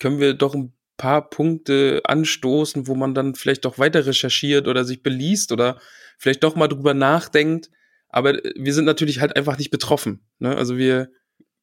können 0.00 0.18
wir 0.18 0.34
doch 0.34 0.54
ein 0.54 0.72
paar 0.96 1.30
Punkte 1.30 2.00
anstoßen, 2.04 2.86
wo 2.86 2.94
man 2.94 3.14
dann 3.14 3.34
vielleicht 3.34 3.64
doch 3.64 3.78
weiter 3.78 4.04
recherchiert 4.06 4.68
oder 4.68 4.84
sich 4.84 5.02
beliest 5.02 5.52
oder 5.52 5.80
vielleicht 6.18 6.42
doch 6.44 6.56
mal 6.56 6.68
drüber 6.68 6.94
nachdenkt. 6.94 7.70
Aber 8.08 8.34
wir 8.56 8.74
sind 8.74 8.84
natürlich 8.84 9.20
halt 9.20 9.36
einfach 9.36 9.58
nicht 9.58 9.70
betroffen, 9.70 10.20
ne? 10.38 10.54
Also 10.56 10.76
wir, 10.76 11.10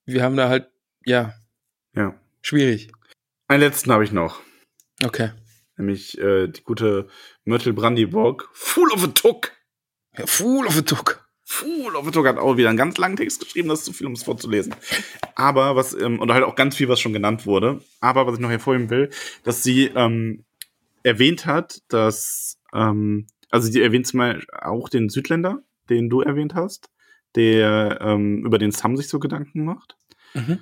wir 0.06 0.24
haben 0.24 0.36
da 0.36 0.50
halt, 0.50 0.68
ja, 1.06 1.34
ja. 1.96 2.16
schwierig. 2.42 2.92
Einen 3.48 3.62
letzten 3.62 3.92
habe 3.92 4.04
ich 4.04 4.12
noch. 4.12 4.42
Okay. 5.04 5.32
Nämlich 5.80 6.20
äh, 6.20 6.48
die 6.48 6.62
gute 6.62 7.08
Myrtle 7.46 7.74
Brandyburg. 7.74 8.50
Full 8.54 8.92
of 8.92 9.04
a 9.04 9.08
Tuck. 9.08 9.54
Ja, 10.18 10.28
Fool 10.28 10.68
of 10.68 10.78
a 10.78 10.82
Duck. 10.82 11.26
Fool 11.46 11.96
of 11.96 12.08
a 12.08 12.12
Duck 12.12 12.28
hat 12.28 12.38
auch 12.38 12.58
wieder 12.58 12.70
einen 12.70 12.78
ganz 12.78 12.98
langen 12.98 13.16
Text 13.16 13.40
geschrieben, 13.40 13.70
das 13.70 13.80
ist 13.80 13.86
zu 13.86 13.94
viel, 13.94 14.06
um 14.06 14.14
es 14.14 14.24
vorzulesen. 14.24 14.76
Aber 15.36 15.76
was, 15.76 15.94
ähm, 15.94 16.20
und 16.20 16.32
halt 16.32 16.44
auch 16.44 16.56
ganz 16.56 16.76
viel, 16.76 16.90
was 16.90 17.00
schon 17.00 17.14
genannt 17.14 17.46
wurde. 17.46 17.82
Aber 18.02 18.28
was 18.28 18.36
ich 18.36 18.40
noch 18.40 18.52
hervorheben 18.52 18.90
will, 18.90 19.10
dass 19.44 19.64
sie 19.64 19.86
ähm, 19.96 20.44
erwähnt 21.02 21.46
hat, 21.46 21.82
dass, 21.88 22.60
ähm, 22.74 23.28
also 23.50 23.72
sie 23.72 23.82
erwähnt 23.82 24.12
Beispiel 24.14 24.46
auch 24.62 24.90
den 24.90 25.10
Südländer, 25.10 25.64
den 25.90 26.10
du 26.10 26.22
erwähnt 26.22 26.54
hast, 26.56 26.90
der 27.36 28.00
ähm, 28.02 28.46
über 28.46 28.60
den 28.60 28.72
Sam 28.72 28.96
sich 28.96 29.08
so 29.08 29.18
Gedanken 29.20 29.64
macht. 29.64 29.96
Mhm. 30.34 30.60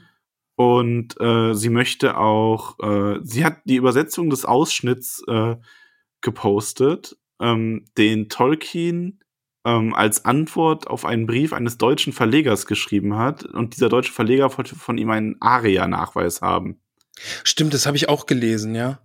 Und 0.57 1.21
äh, 1.21 1.53
sie 1.53 1.69
möchte 1.69 2.17
auch, 2.17 2.79
äh, 2.79 3.19
sie 3.21 3.45
hat 3.45 3.59
die 3.65 3.75
Übersetzung 3.75 4.31
des 4.31 4.43
Ausschnitts 4.43 5.23
äh, 5.27 5.55
gepostet, 6.21 7.15
ähm, 7.39 7.85
den 7.95 8.27
Tolkien 8.27 9.23
ähm, 9.65 9.93
als 9.93 10.25
Antwort 10.25 10.87
auf 10.87 11.05
einen 11.05 11.27
Brief 11.27 11.53
eines 11.53 11.77
deutschen 11.77 12.11
Verlegers 12.11 12.65
geschrieben 12.65 13.15
hat. 13.17 13.43
Und 13.43 13.75
dieser 13.75 13.87
deutsche 13.87 14.11
Verleger 14.11 14.57
wollte 14.57 14.75
von 14.75 14.97
ihm 14.97 15.11
einen 15.11 15.35
ARIA-Nachweis 15.39 16.41
haben. 16.41 16.81
Stimmt, 17.43 17.75
das 17.75 17.85
habe 17.85 17.95
ich 17.95 18.09
auch 18.09 18.25
gelesen, 18.25 18.73
ja. 18.73 18.99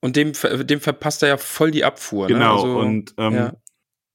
Und 0.00 0.16
dem, 0.16 0.32
dem 0.66 0.80
verpasst 0.80 1.22
er 1.22 1.28
ja 1.28 1.36
voll 1.36 1.72
die 1.72 1.84
Abfuhr. 1.84 2.28
Genau, 2.28 2.38
ne? 2.38 2.50
also, 2.50 2.78
und, 2.78 3.14
ähm, 3.18 3.34
ja. 3.34 3.52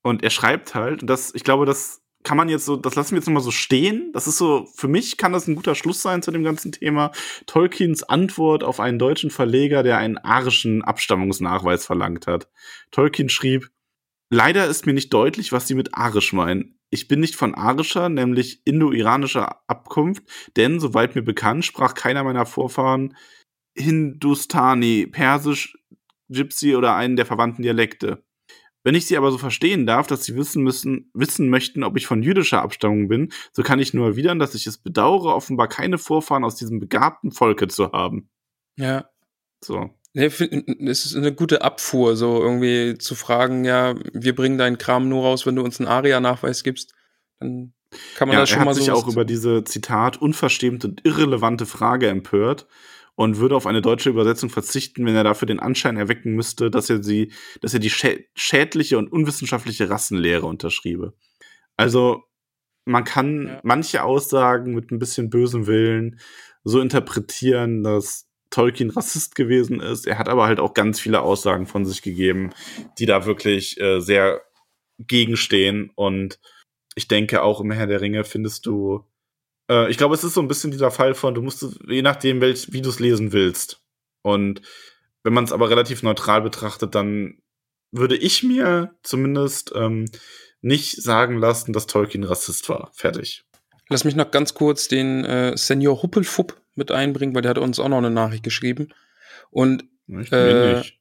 und 0.02 0.24
er 0.24 0.32
schreibt 0.32 0.74
halt, 0.74 1.02
und 1.02 1.08
das, 1.12 1.36
ich 1.36 1.44
glaube, 1.44 1.68
das 1.68 2.01
kann 2.24 2.38
man 2.38 2.50
jetzt 2.50 2.66
so, 2.66 2.76
das 2.76 2.96
lassen 2.96 3.12
wir 3.12 3.18
jetzt 3.18 3.28
nochmal 3.28 3.44
so 3.44 3.52
stehen. 3.52 4.12
Das 4.14 4.28
ist 4.28 4.38
so, 4.38 4.68
für 4.76 4.88
mich 4.88 5.18
kann 5.18 5.34
das 5.34 5.48
ein 5.48 5.56
guter 5.56 5.76
Schluss 5.76 6.02
sein 6.02 6.22
zu 6.22 6.32
dem 6.32 6.44
ganzen 6.44 6.72
Thema. 6.72 7.12
Tolkiens 7.46 8.04
Antwort 8.04 8.64
auf 8.64 8.80
einen 8.80 9.00
deutschen 9.00 9.30
Verleger, 9.30 9.84
der 9.84 9.98
einen 9.98 10.18
arischen 10.18 10.84
Abstammungsnachweis 10.84 11.86
verlangt 11.86 12.28
hat. 12.28 12.50
Tolkien 12.92 13.30
schrieb, 13.30 13.70
leider 14.30 14.68
ist 14.68 14.86
mir 14.86 14.94
nicht 14.94 15.14
deutlich, 15.14 15.52
was 15.52 15.68
sie 15.68 15.76
mit 15.76 15.96
arisch 15.96 16.34
meinen. 16.34 16.78
Ich 16.90 17.08
bin 17.08 17.22
nicht 17.22 17.36
von 17.36 17.56
arischer, 17.56 18.10
nämlich 18.10 18.62
indo-iranischer 18.66 19.62
Abkunft, 19.68 20.24
denn, 20.58 20.80
soweit 20.80 21.16
mir 21.16 21.22
bekannt, 21.22 21.66
sprach 21.66 21.94
keiner 21.94 22.24
meiner 22.24 22.46
Vorfahren 22.46 23.16
Hindustani, 23.78 25.08
Persisch, 25.08 25.78
Gypsy 26.30 26.76
oder 26.76 26.96
einen 26.96 27.16
der 27.16 27.26
verwandten 27.26 27.64
Dialekte. 27.64 28.24
Wenn 28.84 28.96
ich 28.96 29.06
sie 29.06 29.18
aber 29.18 29.32
so 29.32 29.38
verstehen 29.38 29.86
darf, 29.86 30.08
dass 30.08 30.24
sie 30.24 30.36
wissen 30.36 30.64
müssen, 30.64 31.12
wissen 31.14 31.50
möchten, 31.50 31.84
ob 31.84 31.98
ich 31.98 32.08
von 32.08 32.24
jüdischer 32.24 32.62
Abstammung 32.62 33.08
bin, 33.08 33.32
so 33.54 33.62
kann 33.62 33.80
ich 33.80 33.94
nur 33.94 34.08
erwidern, 34.08 34.40
dass 34.40 34.56
ich 34.56 34.66
es 34.66 34.78
bedauere, 34.78 35.36
offenbar 35.36 35.68
keine 35.68 35.98
Vorfahren 35.98 36.44
aus 36.44 36.56
diesem 36.56 36.80
begabten 36.80 37.32
Volke 37.32 37.68
zu 37.68 37.92
haben. 37.92 38.30
ja. 38.78 39.06
So. 39.64 39.92
Es 40.14 40.42
ist 40.42 41.16
eine 41.16 41.34
gute 41.34 41.62
Abfuhr, 41.62 42.18
so 42.18 42.42
irgendwie 42.42 42.98
zu 42.98 43.16
fragen, 43.16 43.64
ja, 43.64 43.96
wir 44.12 44.36
bringen 44.36 44.58
deinen 44.58 44.78
Kram 44.78 45.08
nur 45.08 45.24
raus, 45.24 45.46
wenn 45.46 45.56
du 45.56 45.62
uns 45.62 45.80
einen 45.80 45.88
ARIA-Nachweis 45.88 46.64
gibst. 46.64 46.94
Dann 47.40 47.74
kann 48.16 48.28
man 48.28 48.36
Ja, 48.36 48.42
das 48.42 48.50
er 48.50 48.54
schon 48.54 48.60
hat 48.62 48.66
mal 48.66 48.74
sich 48.74 48.86
so. 48.86 48.94
auch 48.94 49.08
über 49.08 49.24
diese 49.24 49.64
Zitat 49.64 50.22
unverschämte 50.22 50.88
und 50.88 51.06
irrelevante 51.06 51.66
Frage 51.66 52.10
empört 52.10 52.68
und 53.22 53.38
würde 53.38 53.56
auf 53.56 53.68
eine 53.68 53.84
deutsche 53.84 54.10
Übersetzung 54.10 54.50
verzichten, 54.50 55.06
wenn 55.06 55.16
er 55.16 55.24
dafür 55.24 55.46
den 55.46 55.60
Anschein 55.60 55.96
erwecken 55.96 56.34
müsste, 56.34 56.72
dass 56.72 56.90
er 56.90 57.04
sie, 57.04 57.32
dass 57.62 57.72
er 57.76 57.80
die 57.80 57.92
schä 57.92 58.26
schädliche 58.34 58.98
und 58.98 59.12
unwissenschaftliche 59.12 59.92
Rassenlehre 59.92 60.48
unterschriebe. 60.48 61.14
Also 61.78 62.24
man 62.86 63.04
kann 63.04 63.46
Ja. 63.48 63.60
manche 63.64 64.04
Aussagen 64.04 64.74
mit 64.74 64.90
ein 64.90 64.98
bisschen 64.98 65.30
bösem 65.30 65.68
Willen 65.68 66.20
so 66.64 66.82
interpretieren, 66.82 67.84
dass 67.84 68.28
Tolkien 68.50 68.90
Rassist 68.90 69.36
gewesen 69.36 69.80
ist. 69.82 70.08
Er 70.08 70.18
hat 70.18 70.28
aber 70.28 70.48
halt 70.48 70.60
auch 70.60 70.74
ganz 70.74 71.00
viele 71.00 71.22
Aussagen 71.22 71.68
von 71.68 71.86
sich 71.86 72.02
gegeben, 72.02 72.50
die 72.98 73.06
da 73.06 73.26
wirklich 73.28 73.80
äh, 73.80 74.00
sehr 74.00 74.42
gegenstehen. 74.98 75.92
Und 75.94 76.40
ich 76.96 77.08
denke 77.08 77.44
auch 77.44 77.62
im 77.62 77.70
Herr 77.72 77.86
der 77.88 78.02
Ringe 78.02 78.24
findest 78.24 78.66
du, 78.66 79.06
äh, 79.72 79.90
ich 79.90 79.98
glaube, 79.98 80.14
es 80.16 80.24
ist 80.24 80.34
so 80.34 80.42
ein 80.42 80.48
bisschen 80.48 80.72
dieser 80.72 80.92
Fall 80.92 81.14
von, 81.16 81.34
du 81.34 81.42
musst, 81.42 81.64
es- 81.64 81.80
je 81.88 82.02
nachdem, 82.02 82.42
welch, 82.42 82.72
wie 82.74 82.82
du 82.82 82.90
es 82.90 83.00
lesen 83.00 83.32
willst. 83.32 83.82
Und 84.22 84.62
wenn 85.24 85.34
man 85.34 85.46
es 85.46 85.52
aber 85.52 85.70
relativ 85.70 86.04
neutral 86.04 86.42
betrachtet, 86.42 86.94
dann 86.96 87.38
würde 87.92 88.16
ich 88.18 88.44
mir 88.44 88.94
zumindest 89.04 89.72
ähm, 89.76 90.06
nicht 90.62 91.02
sagen 91.02 91.38
lassen, 91.38 91.74
dass 91.74 91.88
Tolkien 91.88 92.24
Rassist 92.24 92.70
war. 92.70 92.92
Fertig. 92.94 93.44
Lass 93.90 94.04
mich 94.06 94.16
noch 94.16 94.32
ganz 94.32 94.54
kurz 94.54 94.88
den 94.88 95.26
äh, 95.26 95.58
Senior 95.58 96.02
Huppelfupp 96.02 96.60
mit 96.76 96.92
einbringen, 96.92 97.34
weil 97.36 97.42
der 97.42 97.50
hat 97.52 97.58
uns 97.58 97.80
auch 97.80 97.90
noch 97.90 97.98
eine 97.98 98.10
Nachricht 98.12 98.44
geschrieben. 98.44 98.90
Und 99.50 99.84
Ich 100.08 100.32
Äh, 100.32 100.76
nicht. 100.76 101.00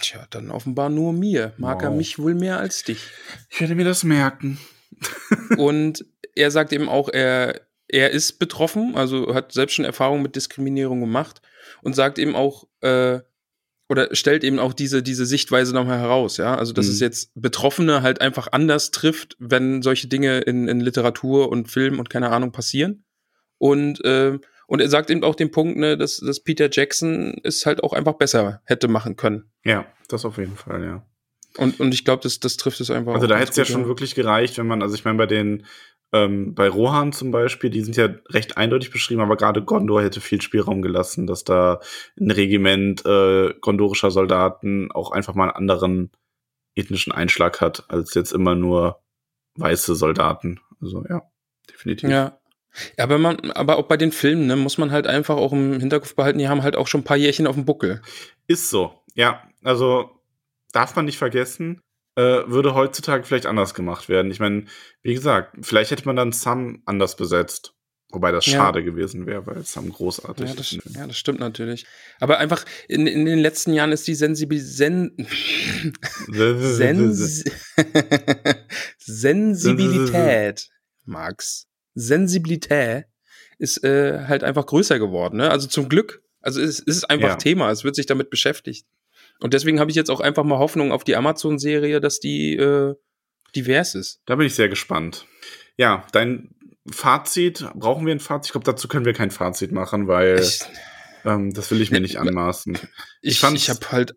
tja, 0.00 0.26
dann 0.30 0.50
offenbar 0.50 0.88
nur 0.90 1.12
mir. 1.12 1.52
Mag 1.58 1.82
er 1.82 1.90
Wow. 1.90 1.96
mich 1.96 2.18
wohl 2.18 2.34
mehr 2.34 2.58
als 2.58 2.82
dich. 2.84 3.00
Ich 3.50 3.60
werde 3.60 3.74
mir 3.74 3.84
das 3.84 4.04
merken. 4.04 4.58
Und 5.56 6.04
er 6.34 6.50
sagt 6.50 6.72
eben 6.72 6.88
auch, 6.88 7.08
er, 7.08 7.60
er 7.88 8.10
ist 8.10 8.38
betroffen, 8.38 8.94
also 8.96 9.34
hat 9.34 9.52
selbst 9.52 9.74
schon 9.74 9.84
Erfahrungen 9.84 10.22
mit 10.22 10.36
Diskriminierung 10.36 11.00
gemacht 11.00 11.40
und 11.82 11.94
sagt 11.94 12.18
eben 12.18 12.36
auch, 12.36 12.66
äh, 12.80 13.20
oder 13.88 14.14
stellt 14.14 14.44
eben 14.44 14.58
auch 14.58 14.74
diese, 14.74 15.02
diese 15.02 15.24
Sichtweise 15.24 15.72
nochmal 15.72 15.98
heraus, 15.98 16.36
ja. 16.36 16.54
Also, 16.56 16.74
dass 16.74 16.86
Mhm. 16.86 16.92
es 16.92 17.00
jetzt 17.00 17.30
Betroffene 17.34 18.02
halt 18.02 18.20
einfach 18.20 18.48
anders 18.52 18.90
trifft, 18.90 19.36
wenn 19.38 19.80
solche 19.80 20.08
Dinge 20.08 20.40
in, 20.40 20.68
in 20.68 20.80
Literatur 20.80 21.48
und 21.50 21.70
Film 21.70 21.98
und 21.98 22.10
keine 22.10 22.28
Ahnung 22.30 22.52
passieren. 22.52 23.04
Und, 23.56 24.04
äh, 24.04 24.38
und 24.66 24.80
er 24.80 24.90
sagt 24.90 25.08
eben 25.08 25.24
auch 25.24 25.34
den 25.34 25.50
Punkt, 25.50 25.78
ne, 25.78 25.96
dass, 25.96 26.18
dass 26.18 26.40
Peter 26.40 26.68
Jackson 26.70 27.40
es 27.42 27.64
halt 27.64 27.82
auch 27.82 27.94
einfach 27.94 28.12
besser 28.14 28.60
hätte 28.66 28.88
machen 28.88 29.16
können. 29.16 29.50
Ja, 29.64 29.86
das 30.08 30.26
auf 30.26 30.36
jeden 30.36 30.56
Fall, 30.56 30.84
ja. 30.84 31.06
Und, 31.56 31.80
und 31.80 31.94
ich 31.94 32.04
glaube, 32.04 32.22
das, 32.22 32.40
das 32.40 32.58
trifft 32.58 32.80
es 32.80 32.90
einfach. 32.90 33.14
Also 33.14 33.26
da 33.26 33.38
hätte 33.38 33.52
es 33.52 33.56
ja 33.56 33.64
schon 33.64 33.86
wirklich 33.88 34.14
gereicht, 34.14 34.58
wenn 34.58 34.66
man, 34.66 34.82
also 34.82 34.94
ich 34.94 35.04
meine, 35.06 35.16
bei 35.16 35.26
den, 35.26 35.64
ähm, 36.12 36.54
bei 36.54 36.68
Rohan 36.68 37.12
zum 37.12 37.30
Beispiel, 37.30 37.70
die 37.70 37.82
sind 37.82 37.96
ja 37.96 38.08
recht 38.30 38.56
eindeutig 38.56 38.90
beschrieben, 38.90 39.20
aber 39.20 39.36
gerade 39.36 39.62
Gondor 39.62 40.02
hätte 40.02 40.20
viel 40.20 40.40
Spielraum 40.40 40.80
gelassen, 40.80 41.26
dass 41.26 41.44
da 41.44 41.80
ein 42.18 42.30
Regiment 42.30 43.04
äh, 43.04 43.54
gondorischer 43.60 44.10
Soldaten 44.10 44.90
auch 44.92 45.12
einfach 45.12 45.34
mal 45.34 45.44
einen 45.44 45.56
anderen 45.56 46.10
ethnischen 46.74 47.12
Einschlag 47.12 47.60
hat, 47.60 47.84
als 47.88 48.14
jetzt 48.14 48.32
immer 48.32 48.54
nur 48.54 49.02
weiße 49.56 49.94
Soldaten. 49.94 50.60
Also 50.80 51.04
ja, 51.08 51.22
definitiv. 51.70 52.08
Ja. 52.08 52.38
Ja, 52.96 53.04
aber 53.04 53.18
man, 53.18 53.50
aber 53.52 53.76
auch 53.76 53.88
bei 53.88 53.96
den 53.96 54.12
Filmen, 54.12 54.46
ne, 54.46 54.54
muss 54.54 54.78
man 54.78 54.92
halt 54.92 55.06
einfach 55.06 55.36
auch 55.36 55.52
im 55.52 55.80
Hinterkopf 55.80 56.14
behalten, 56.14 56.38
die 56.38 56.48
haben 56.48 56.62
halt 56.62 56.76
auch 56.76 56.86
schon 56.86 57.00
ein 57.00 57.04
paar 57.04 57.16
Jährchen 57.16 57.46
auf 57.46 57.56
dem 57.56 57.64
Buckel. 57.64 58.02
Ist 58.46 58.70
so. 58.70 59.02
Ja, 59.14 59.42
also 59.64 60.10
darf 60.72 60.94
man 60.94 61.06
nicht 61.06 61.18
vergessen, 61.18 61.82
äh, 62.18 62.50
würde 62.50 62.74
heutzutage 62.74 63.22
vielleicht 63.24 63.46
anders 63.46 63.74
gemacht 63.74 64.08
werden. 64.08 64.30
Ich 64.32 64.40
meine, 64.40 64.64
wie 65.02 65.14
gesagt, 65.14 65.56
vielleicht 65.64 65.90
hätte 65.92 66.04
man 66.04 66.16
dann 66.16 66.32
Sam 66.32 66.82
anders 66.84 67.16
besetzt. 67.16 67.74
Wobei 68.10 68.32
das 68.32 68.46
Ja. 68.46 68.52
schade 68.54 68.82
gewesen 68.82 69.26
wäre, 69.26 69.46
weil 69.46 69.62
Sam 69.64 69.92
großartig 69.92 70.48
Ja 70.48 70.54
das, 70.54 70.72
ist. 70.72 70.96
ja, 70.96 71.06
das 71.06 71.16
stimmt 71.18 71.40
natürlich. 71.40 71.86
Aber 72.20 72.38
einfach, 72.38 72.64
in, 72.88 73.06
in 73.06 73.26
den 73.26 73.38
letzten 73.38 73.74
Jahren 73.74 73.92
ist 73.92 74.06
die 74.08 74.14
Sensibil 74.14 74.60
Sen 74.60 75.14
Sens 76.58 77.44
Sensibilität, 78.98 80.68
Max, 81.04 81.66
Sensibilität 81.94 83.04
ist 83.58 83.84
äh, 83.84 84.24
halt 84.26 84.44
einfach 84.44 84.66
größer 84.66 84.98
geworden. 84.98 85.36
Ne? 85.38 85.50
Also 85.50 85.66
zum 85.68 85.88
Glück. 85.88 86.22
Also 86.40 86.60
es, 86.60 86.78
es 86.80 86.98
ist 86.98 87.10
einfach 87.10 87.30
Ja. 87.30 87.36
Thema, 87.36 87.70
es 87.70 87.84
wird 87.84 87.96
sich 87.96 88.06
damit 88.06 88.30
beschäftigt. 88.30 88.86
Und 89.40 89.54
deswegen 89.54 89.78
habe 89.80 89.90
ich 89.90 89.96
jetzt 89.96 90.10
auch 90.10 90.20
einfach 90.20 90.44
mal 90.44 90.58
Hoffnung 90.58 90.90
auf 90.92 91.04
die 91.04 91.16
Amazon-Serie, 91.16 92.00
dass 92.00 92.18
die 92.20 92.56
äh, 92.56 92.94
divers 93.54 93.94
ist. 93.94 94.20
Da 94.26 94.36
bin 94.36 94.46
ich 94.46 94.54
sehr 94.54 94.68
gespannt. 94.68 95.26
Ja, 95.76 96.04
dein 96.12 96.54
Fazit, 96.90 97.64
brauchen 97.74 98.06
wir 98.06 98.14
ein 98.14 98.20
Fazit? 98.20 98.46
Ich 98.46 98.52
glaube, 98.52 98.64
dazu 98.64 98.88
können 98.88 99.04
wir 99.04 99.12
kein 99.12 99.30
Fazit 99.30 99.72
machen, 99.72 100.08
weil 100.08 100.40
Ich, 100.40 100.60
ähm, 101.24 101.52
das 101.52 101.70
will 101.70 101.80
ich 101.80 101.90
mir 101.90 102.00
nicht 102.00 102.16
anmaßen. 102.18 102.74
ich, 103.22 103.32
Ich 103.34 103.40
fand's- 103.40 103.62
ich 103.62 103.70
habe 103.70 103.92
halt, 103.92 104.14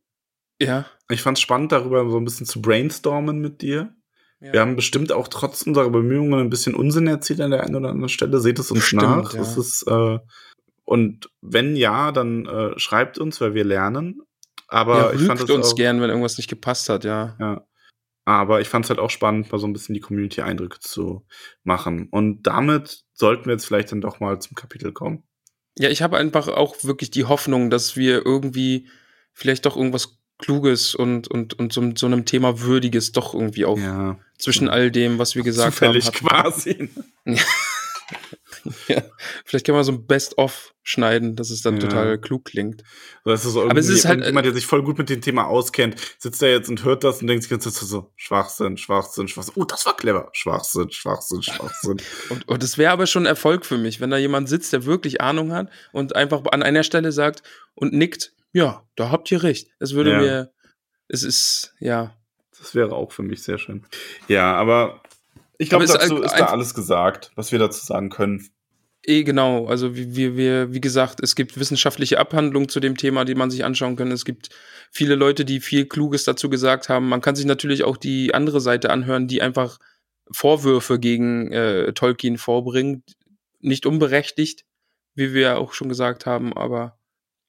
ja. 0.59 0.85
Ich 1.09 1.21
fand 1.21 1.37
es 1.37 1.41
spannend, 1.41 1.71
darüber 1.71 2.09
so 2.09 2.17
ein 2.17 2.25
bisschen 2.25 2.45
zu 2.45 2.61
brainstormen 2.61 3.39
mit 3.39 3.61
dir. 3.61 3.93
ja. 4.39 4.53
Wir 4.53 4.61
haben 4.61 4.75
bestimmt 4.75 5.11
auch 5.11 5.27
trotz 5.27 5.61
unserer 5.63 5.89
Bemühungen 5.89 6.39
ein 6.39 6.49
bisschen 6.49 6.73
Unsinn 6.73 7.05
erzählt 7.07 7.41
an 7.41 7.51
der 7.51 7.61
einen 7.63 7.75
oder 7.75 7.89
anderen 7.89 8.09
Stelle. 8.09 8.39
Seht 8.39 8.57
es 8.57 8.71
uns 8.71 8.79
Bestimmt, 8.79 9.01
nach. 9.03 9.33
ja. 9.33 9.41
Es 9.41 9.55
ist, 9.57 9.83
äh, 9.87 10.17
und 10.85 11.29
wenn 11.41 11.75
ja, 11.75 12.11
dann 12.11 12.45
äh, 12.47 12.79
schreibt 12.79 13.17
uns, 13.19 13.39
weil 13.39 13.53
wir 13.53 13.63
lernen. 13.65 14.21
Aber 14.71 15.13
ja, 15.13 15.19
ich 15.19 15.27
fand 15.27 15.49
uns 15.49 15.71
auch, 15.71 15.75
gern, 15.75 16.01
wenn 16.01 16.09
irgendwas 16.09 16.37
nicht 16.37 16.49
gepasst 16.49 16.89
hat, 16.89 17.03
ja. 17.03 17.35
Ja. 17.39 17.65
Aber 18.25 18.61
ich 18.61 18.69
fand 18.69 18.85
es 18.85 18.89
halt 18.89 18.99
auch 18.99 19.09
spannend, 19.09 19.51
mal 19.51 19.57
so 19.57 19.67
ein 19.67 19.73
bisschen 19.73 19.93
die 19.93 19.99
Community-Eindrücke 19.99 20.79
zu 20.79 21.25
machen. 21.63 22.07
Und 22.09 22.43
damit 22.43 23.03
sollten 23.13 23.45
wir 23.45 23.53
jetzt 23.53 23.65
vielleicht 23.65 23.91
dann 23.91 23.99
doch 24.01 24.19
mal 24.19 24.39
zum 24.39 24.55
Kapitel 24.55 24.93
kommen. 24.93 25.23
Ja, 25.77 25.89
ich 25.89 26.01
habe 26.01 26.17
einfach 26.17 26.47
auch 26.47 26.83
wirklich 26.83 27.11
die 27.11 27.25
Hoffnung, 27.25 27.69
dass 27.69 27.95
wir 27.95 28.25
irgendwie 28.25 28.87
vielleicht 29.33 29.65
doch 29.65 29.75
irgendwas 29.75 30.17
Kluges 30.37 30.95
und, 30.95 31.27
und, 31.27 31.53
und 31.59 31.73
so, 31.73 31.91
so 31.95 32.05
einem 32.05 32.25
Thema 32.25 32.61
Würdiges 32.61 33.11
doch 33.11 33.33
irgendwie 33.33 33.65
auch 33.65 33.77
Ja. 33.77 34.17
zwischen 34.37 34.69
all 34.69 34.89
dem, 34.91 35.19
was 35.19 35.35
wir 35.35 35.43
gesagt 35.43 35.73
Zufällig 35.73 36.07
haben. 36.07 36.29
hatten. 36.29 36.51
quasi. 36.51 36.89
ja, 38.87 39.01
vielleicht 39.45 39.65
kann 39.65 39.75
man 39.75 39.83
so 39.83 39.91
ein 39.91 40.05
Best-of 40.05 40.73
schneiden, 40.83 41.35
dass 41.35 41.49
es 41.49 41.61
dann 41.61 41.75
Ja. 41.75 41.81
total 41.87 42.17
klug 42.19 42.45
klingt. 42.45 42.83
Das 43.25 43.45
ist 43.45 43.53
so 43.53 43.63
Aber 43.63 43.77
es 43.79 43.87
ist 43.89 44.05
halt- 44.05 44.25
jemand, 44.25 44.45
der 44.45 44.53
sich 44.53 44.65
voll 44.65 44.83
gut 44.83 44.97
mit 44.97 45.09
dem 45.09 45.21
Thema 45.21 45.45
auskennt, 45.47 45.95
sitzt 46.19 46.41
da 46.41 46.47
jetzt 46.47 46.69
und 46.69 46.83
hört 46.83 47.03
das 47.03 47.21
und 47.21 47.27
denkt 47.27 47.43
sich 47.43 47.49
ganz 47.49 47.63
so, 47.63 47.69
so 47.85 48.11
Schwachsinn, 48.15 48.77
Schwachsinn, 48.77 49.27
Schwachsinn. 49.27 49.53
Oh, 49.57 49.63
das 49.65 49.85
war 49.85 49.95
clever. 49.95 50.29
Schwachsinn, 50.33 50.91
Schwachsinn, 50.91 51.41
Schwachsinn. 51.43 51.97
Und, 52.29 52.47
und 52.47 52.63
das 52.63 52.77
wäre 52.77 52.91
aber 52.91 53.07
schon 53.07 53.25
Erfolg 53.25 53.65
für 53.65 53.77
mich, 53.77 53.99
wenn 54.01 54.09
da 54.11 54.17
jemand 54.17 54.49
sitzt, 54.49 54.73
der 54.73 54.85
wirklich 54.85 55.21
Ahnung 55.21 55.53
hat 55.53 55.69
und 55.91 56.15
einfach 56.15 56.41
an 56.51 56.63
einer 56.63 56.83
Stelle 56.83 57.11
sagt 57.11 57.43
und 57.75 57.93
nickt, 57.93 58.33
ja, 58.53 58.83
da 58.95 59.09
habt 59.11 59.31
ihr 59.31 59.43
recht. 59.43 59.69
Es 59.79 59.93
würde 59.93 60.11
Ja. 60.11 60.19
mir, 60.19 60.51
es 61.07 61.23
ist, 61.23 61.73
ja. 61.79 62.15
Das 62.57 62.75
wäre 62.75 62.93
auch 62.95 63.11
für 63.11 63.23
mich 63.23 63.41
sehr 63.43 63.57
schön. 63.57 63.85
Ja, 64.27 64.53
aber 64.55 65.01
ich 65.61 65.69
glaube, 65.69 65.85
dazu 65.85 66.17
ein- 66.17 66.23
ist 66.23 66.33
da 66.37 66.45
alles 66.45 66.73
gesagt, 66.73 67.31
was 67.35 67.51
wir 67.51 67.59
dazu 67.59 67.85
sagen 67.85 68.09
können. 68.09 68.49
Eh, 69.03 69.23
genau. 69.23 69.65
Also 69.65 69.95
wie 69.95 70.35
wir, 70.37 70.73
wie 70.73 70.81
gesagt, 70.81 71.21
es 71.23 71.35
gibt 71.35 71.59
wissenschaftliche 71.59 72.19
Abhandlungen 72.19 72.69
zu 72.69 72.79
dem 72.79 72.97
Thema, 72.97 73.25
die 73.25 73.33
man 73.35 73.49
sich 73.49 73.65
anschauen 73.65 73.95
kann. 73.95 74.11
Es 74.11 74.25
gibt 74.25 74.49
viele 74.91 75.15
Leute, 75.15 75.43
die 75.43 75.59
viel 75.59 75.85
Kluges 75.85 76.23
dazu 76.23 76.49
gesagt 76.49 76.87
haben. 76.87 77.09
Man 77.09 77.21
kann 77.21 77.35
sich 77.35 77.45
natürlich 77.45 77.83
auch 77.83 77.97
die 77.97 78.33
andere 78.35 78.61
Seite 78.61 78.91
anhören, 78.91 79.27
die 79.27 79.41
einfach 79.41 79.79
Vorwürfe 80.29 80.99
gegen 80.99 81.51
äh, 81.51 81.93
Tolkien 81.93 82.37
vorbringt. 82.37 83.15
Nicht 83.59 83.85
unberechtigt, 83.87 84.65
wie 85.15 85.33
wir 85.33 85.57
auch 85.57 85.73
schon 85.73 85.89
gesagt 85.89 86.25
haben, 86.25 86.53
aber 86.55 86.97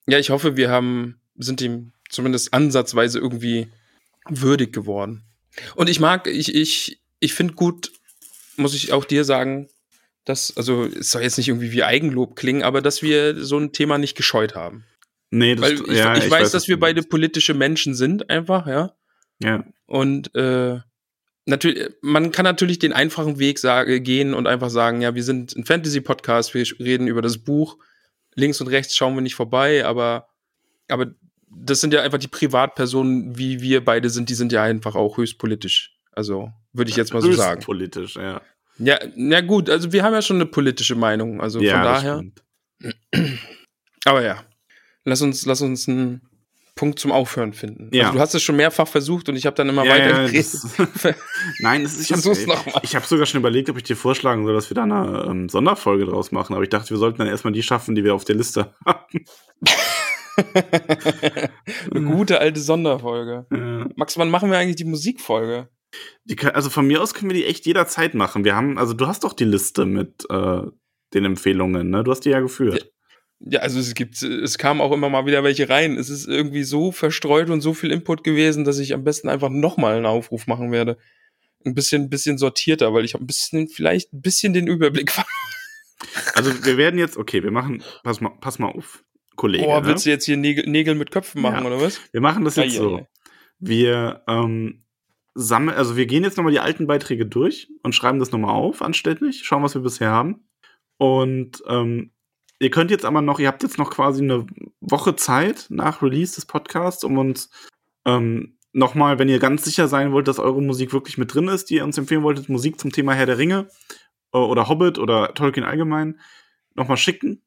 ja, 0.06 0.18
ich 0.18 0.30
hoffe, 0.30 0.56
wir 0.56 0.70
haben, 0.70 1.20
sind 1.36 1.60
ihm 1.60 1.92
zumindest 2.10 2.52
ansatzweise 2.52 3.18
irgendwie 3.18 3.68
würdig 4.28 4.72
geworden. 4.72 5.22
Und 5.76 5.88
ich 5.88 6.00
mag, 6.00 6.26
ich, 6.26 6.54
ich, 6.54 7.00
ich 7.20 7.34
finde 7.34 7.54
gut, 7.54 7.92
muss 8.56 8.74
ich 8.74 8.92
auch 8.92 9.04
dir 9.04 9.24
sagen, 9.24 9.68
dass, 10.24 10.56
also 10.56 10.84
es 10.84 11.10
soll 11.10 11.22
jetzt 11.22 11.38
nicht 11.38 11.48
irgendwie 11.48 11.72
wie 11.72 11.84
Eigenlob 11.84 12.36
klingen, 12.36 12.62
aber 12.62 12.80
dass 12.80 13.02
wir 13.02 13.42
so 13.44 13.58
ein 13.58 13.72
Thema 13.72 13.98
nicht 13.98 14.16
gescheut 14.16 14.54
haben. 14.54 14.84
Nee, 15.30 15.54
das 15.54 15.64
Weil 15.64 15.74
ich, 15.74 15.98
ja, 15.98 16.16
ich, 16.16 16.30
weiß, 16.30 16.42
was 16.42 16.52
dass 16.52 16.68
wir 16.68 16.78
beide 16.78 17.02
politische 17.02 17.54
Menschen 17.54 17.94
sind, 17.94 18.30
einfach, 18.30 18.66
ja. 18.66 18.94
Ja. 19.42 19.64
Und 19.86 20.34
äh, 20.34 20.78
natürlich, 21.46 21.88
man 22.02 22.30
kann 22.32 22.44
natürlich 22.44 22.78
den 22.78 22.92
einfachen 22.92 23.38
Weg 23.38 23.58
sagen, 23.58 24.04
gehen 24.04 24.34
und 24.34 24.46
einfach 24.46 24.70
sagen, 24.70 25.00
ja, 25.00 25.14
wir 25.14 25.24
sind 25.24 25.56
ein 25.56 25.64
Fantasy-Podcast, 25.64 26.54
wir 26.54 26.64
reden 26.78 27.08
über 27.08 27.22
das 27.22 27.38
Buch. 27.38 27.78
Links 28.34 28.60
und 28.60 28.68
rechts 28.68 28.96
schauen 28.96 29.14
wir 29.14 29.22
nicht 29.22 29.34
vorbei, 29.34 29.84
aber, 29.84 30.28
aber 30.88 31.14
das 31.48 31.80
sind 31.80 31.92
ja 31.92 32.02
einfach 32.02 32.18
die 32.18 32.28
Privatpersonen, 32.28 33.36
wie 33.36 33.60
wir 33.60 33.84
beide 33.84 34.10
sind, 34.10 34.28
die 34.28 34.34
sind 34.34 34.52
ja 34.52 34.62
einfach 34.62 34.94
auch 34.94 35.16
höchst 35.16 35.38
politisch. 35.38 35.94
Also, 36.12 36.52
würde 36.72 36.90
ich 36.90 36.96
jetzt 36.96 37.12
mal 37.12 37.22
so 37.22 37.32
sagen. 37.32 37.62
politisch, 37.62 38.16
ja. 38.16 38.40
Ja, 38.78 38.98
na 39.16 39.40
gut, 39.40 39.68
also 39.68 39.92
wir 39.92 40.02
haben 40.02 40.14
ja 40.14 40.22
schon 40.22 40.36
eine 40.36 40.46
politische 40.46 40.94
Meinung, 40.94 41.40
also 41.40 41.60
ja, 41.60 41.74
von 41.74 41.82
daher. 41.82 42.22
Aber 44.04 44.22
ja, 44.22 44.42
lass 45.04 45.22
uns, 45.22 45.46
lass 45.46 45.60
uns 45.60 45.88
einen 45.88 46.22
Punkt 46.74 46.98
zum 46.98 47.12
Aufhören 47.12 47.52
finden. 47.52 47.90
Ja. 47.92 48.04
Also 48.04 48.14
du 48.14 48.20
hast 48.20 48.34
es 48.34 48.42
schon 48.42 48.56
mehrfach 48.56 48.88
versucht 48.88 49.28
und 49.28 49.36
ich 49.36 49.46
habe 49.46 49.54
dann 49.54 49.68
immer 49.68 49.84
Ja, 49.84 49.92
weiter 49.92 50.26
ja, 50.26 50.32
Nein, 51.60 51.82
das 51.82 51.94
ist, 51.94 52.10
ich 52.10 52.12
habe 52.12 52.22
hab 52.22 53.04
sogar 53.04 53.26
schon 53.26 53.40
überlegt, 53.40 53.68
ob 53.68 53.76
ich 53.76 53.84
dir 53.84 53.96
vorschlagen 53.96 54.44
soll, 54.44 54.54
dass 54.54 54.70
wir 54.70 54.74
da 54.74 54.84
eine 54.84 55.26
ähm, 55.28 55.48
Sonderfolge 55.48 56.06
draus 56.06 56.32
machen. 56.32 56.54
Aber 56.54 56.62
ich 56.62 56.70
dachte, 56.70 56.90
wir 56.90 56.96
sollten 56.96 57.18
dann 57.18 57.28
erstmal 57.28 57.52
die 57.52 57.62
schaffen, 57.62 57.94
die 57.94 58.04
wir 58.04 58.14
auf 58.14 58.24
der 58.24 58.36
Liste 58.36 58.74
haben. 58.84 59.24
Eine 61.94 62.06
gute 62.06 62.40
alte 62.40 62.58
Sonderfolge. 62.58 63.44
Max, 63.96 64.16
wann 64.16 64.30
machen 64.30 64.50
wir 64.50 64.56
eigentlich 64.56 64.76
die 64.76 64.84
Musikfolge? 64.84 65.68
Kann- 66.36 66.52
also 66.52 66.70
von 66.70 66.86
mir 66.86 67.02
aus 67.02 67.14
können 67.14 67.30
wir 67.30 67.36
die 67.36 67.46
echt 67.46 67.66
jederzeit 67.66 68.14
machen. 68.14 68.44
Wir 68.44 68.54
haben, 68.56 68.78
also 68.78 68.94
du 68.94 69.06
hast 69.06 69.24
doch 69.24 69.32
die 69.32 69.44
Liste 69.44 69.84
mit 69.84 70.24
äh, 70.30 70.62
den 71.14 71.24
Empfehlungen, 71.24 71.90
ne? 71.90 72.02
Du 72.04 72.10
hast 72.10 72.20
die 72.20 72.30
ja 72.30 72.40
geführt. 72.40 72.90
Ja, 73.40 73.60
also 73.60 73.80
es 73.80 73.94
gibt, 73.94 74.22
es 74.22 74.56
kamen 74.56 74.80
auch 74.80 74.92
immer 74.92 75.08
mal 75.10 75.26
wieder 75.26 75.42
welche 75.42 75.68
rein. 75.68 75.96
Es 75.98 76.08
ist 76.10 76.28
irgendwie 76.28 76.62
so 76.62 76.92
verstreut 76.92 77.50
und 77.50 77.60
so 77.60 77.74
viel 77.74 77.90
Input 77.90 78.22
gewesen, 78.22 78.64
dass 78.64 78.78
ich 78.78 78.94
am 78.94 79.02
besten 79.04 79.28
einfach 79.28 79.48
nochmal 79.50 79.96
einen 79.96 80.06
Aufruf 80.06 80.46
machen 80.46 80.70
werde. 80.70 80.96
Ein 81.64 81.74
bisschen, 81.74 82.08
bisschen 82.08 82.38
sortierter, 82.38 82.94
weil 82.94 83.04
ich 83.04 83.14
habe 83.14 83.24
ein 83.24 83.26
bisschen, 83.26 83.68
vielleicht 83.68 84.12
ein 84.12 84.20
bisschen 84.22 84.52
den 84.52 84.68
Überblick 84.68 85.10
verloren. 85.12 85.28
Also 86.34 86.64
wir 86.64 86.76
werden 86.76 86.98
jetzt, 86.98 87.16
okay, 87.16 87.42
wir 87.42 87.50
machen, 87.50 87.82
pass 88.04 88.20
mal, 88.20 88.30
pass 88.40 88.58
mal 88.58 88.68
auf, 88.68 89.04
Kollege. 89.36 89.64
Boah, 89.64 89.80
ne? 89.80 89.88
willst 89.88 90.06
du 90.06 90.10
jetzt 90.10 90.24
hier 90.24 90.36
Nägel, 90.36 90.68
Nägel 90.68 90.94
mit 90.94 91.10
Köpfen 91.10 91.42
machen, 91.42 91.64
Ja. 91.64 91.66
oder 91.70 91.80
was? 91.80 92.00
Wir 92.12 92.20
machen 92.20 92.44
das 92.44 92.56
jetzt 92.56 92.74
ei, 92.74 92.78
so. 92.78 92.98
ei. 92.98 93.06
Wir 93.58 94.22
ähm, 94.28 94.81
sammeln, 95.34 95.76
also 95.76 95.96
wir 95.96 96.06
gehen 96.06 96.24
jetzt 96.24 96.36
nochmal 96.36 96.52
die 96.52 96.60
alten 96.60 96.86
Beiträge 96.86 97.26
durch 97.26 97.70
und 97.82 97.94
schreiben 97.94 98.18
das 98.18 98.32
nochmal 98.32 98.54
auf, 98.54 98.82
anständig, 98.82 99.44
schauen, 99.44 99.62
was 99.62 99.74
wir 99.74 99.82
bisher 99.82 100.10
haben. 100.10 100.46
Und 100.98 101.62
ähm, 101.68 102.12
ihr 102.58 102.70
könnt 102.70 102.90
jetzt 102.90 103.04
aber 103.04 103.22
noch, 103.22 103.40
ihr 103.40 103.48
habt 103.48 103.62
jetzt 103.62 103.78
noch 103.78 103.90
quasi 103.90 104.22
eine 104.22 104.46
Woche 104.80 105.16
Zeit 105.16 105.66
nach 105.68 106.02
Release 106.02 106.34
des 106.34 106.46
Podcasts, 106.46 107.02
um 107.04 107.18
uns 107.18 107.50
ähm, 108.04 108.58
nochmal, 108.72 109.18
wenn 109.18 109.28
ihr 109.28 109.38
ganz 109.38 109.64
sicher 109.64 109.88
sein 109.88 110.12
wollt, 110.12 110.28
dass 110.28 110.38
eure 110.38 110.62
Musik 110.62 110.92
wirklich 110.92 111.18
mit 111.18 111.34
drin 111.34 111.48
ist, 111.48 111.70
die 111.70 111.76
ihr 111.76 111.84
uns 111.84 111.98
empfehlen 111.98 112.22
wolltet, 112.22 112.48
Musik 112.48 112.78
zum 112.78 112.92
Thema 112.92 113.14
Herr 113.14 113.26
der 113.26 113.38
Ringe 113.38 113.68
äh, 114.32 114.38
oder 114.38 114.68
Hobbit 114.68 114.98
oder 114.98 115.34
Tolkien 115.34 115.64
allgemein, 115.64 116.20
nochmal 116.74 116.96
schicken. 116.96 117.42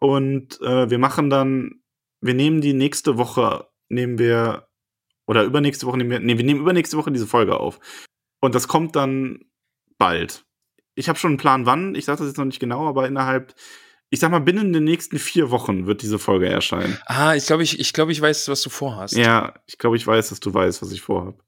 Und 0.00 0.60
äh, 0.60 0.90
wir 0.90 0.98
machen 0.98 1.30
dann, 1.30 1.82
wir 2.20 2.34
nehmen 2.34 2.60
die 2.60 2.74
nächste 2.74 3.16
Woche, 3.16 3.68
nehmen 3.88 4.18
wir, 4.18 4.68
oder 5.26 5.44
übernächste 5.44 5.86
Woche 5.86 5.96
nehmen 5.98 6.10
wir, 6.10 6.20
nee, 6.20 6.36
wir 6.38 6.44
nehmen 6.44 6.60
übernächste 6.60 6.96
Woche 6.96 7.10
diese 7.12 7.26
Folge 7.26 7.58
auf. 7.58 7.78
Und 8.40 8.54
das 8.54 8.68
kommt 8.68 8.94
dann 8.96 9.40
bald. 9.98 10.44
Ich 10.94 11.08
habe 11.08 11.18
schon 11.18 11.32
einen 11.32 11.38
Plan, 11.38 11.66
wann, 11.66 11.94
ich 11.94 12.04
sage 12.04 12.18
das 12.18 12.28
jetzt 12.28 12.36
noch 12.38 12.44
nicht 12.44 12.60
genau, 12.60 12.86
aber 12.88 13.06
innerhalb, 13.08 13.54
ich 14.10 14.20
sag 14.20 14.30
mal, 14.30 14.38
binnen 14.40 14.72
den 14.72 14.84
nächsten 14.84 15.18
vier 15.18 15.50
Wochen 15.50 15.86
wird 15.86 16.02
diese 16.02 16.18
Folge 16.18 16.48
erscheinen. 16.48 16.98
Ah, 17.06 17.34
ich 17.34 17.46
glaube, 17.46 17.62
ich, 17.62 17.80
ich, 17.80 17.92
glaub, 17.92 18.10
ich 18.10 18.20
weiß, 18.20 18.48
was 18.48 18.62
du 18.62 18.70
vorhast. 18.70 19.16
Ja, 19.16 19.54
ich 19.66 19.78
glaube, 19.78 19.96
ich 19.96 20.06
weiß, 20.06 20.28
dass 20.28 20.40
du 20.40 20.52
weißt, 20.54 20.82
was 20.82 20.92
ich 20.92 21.00
vorhabe. 21.00 21.38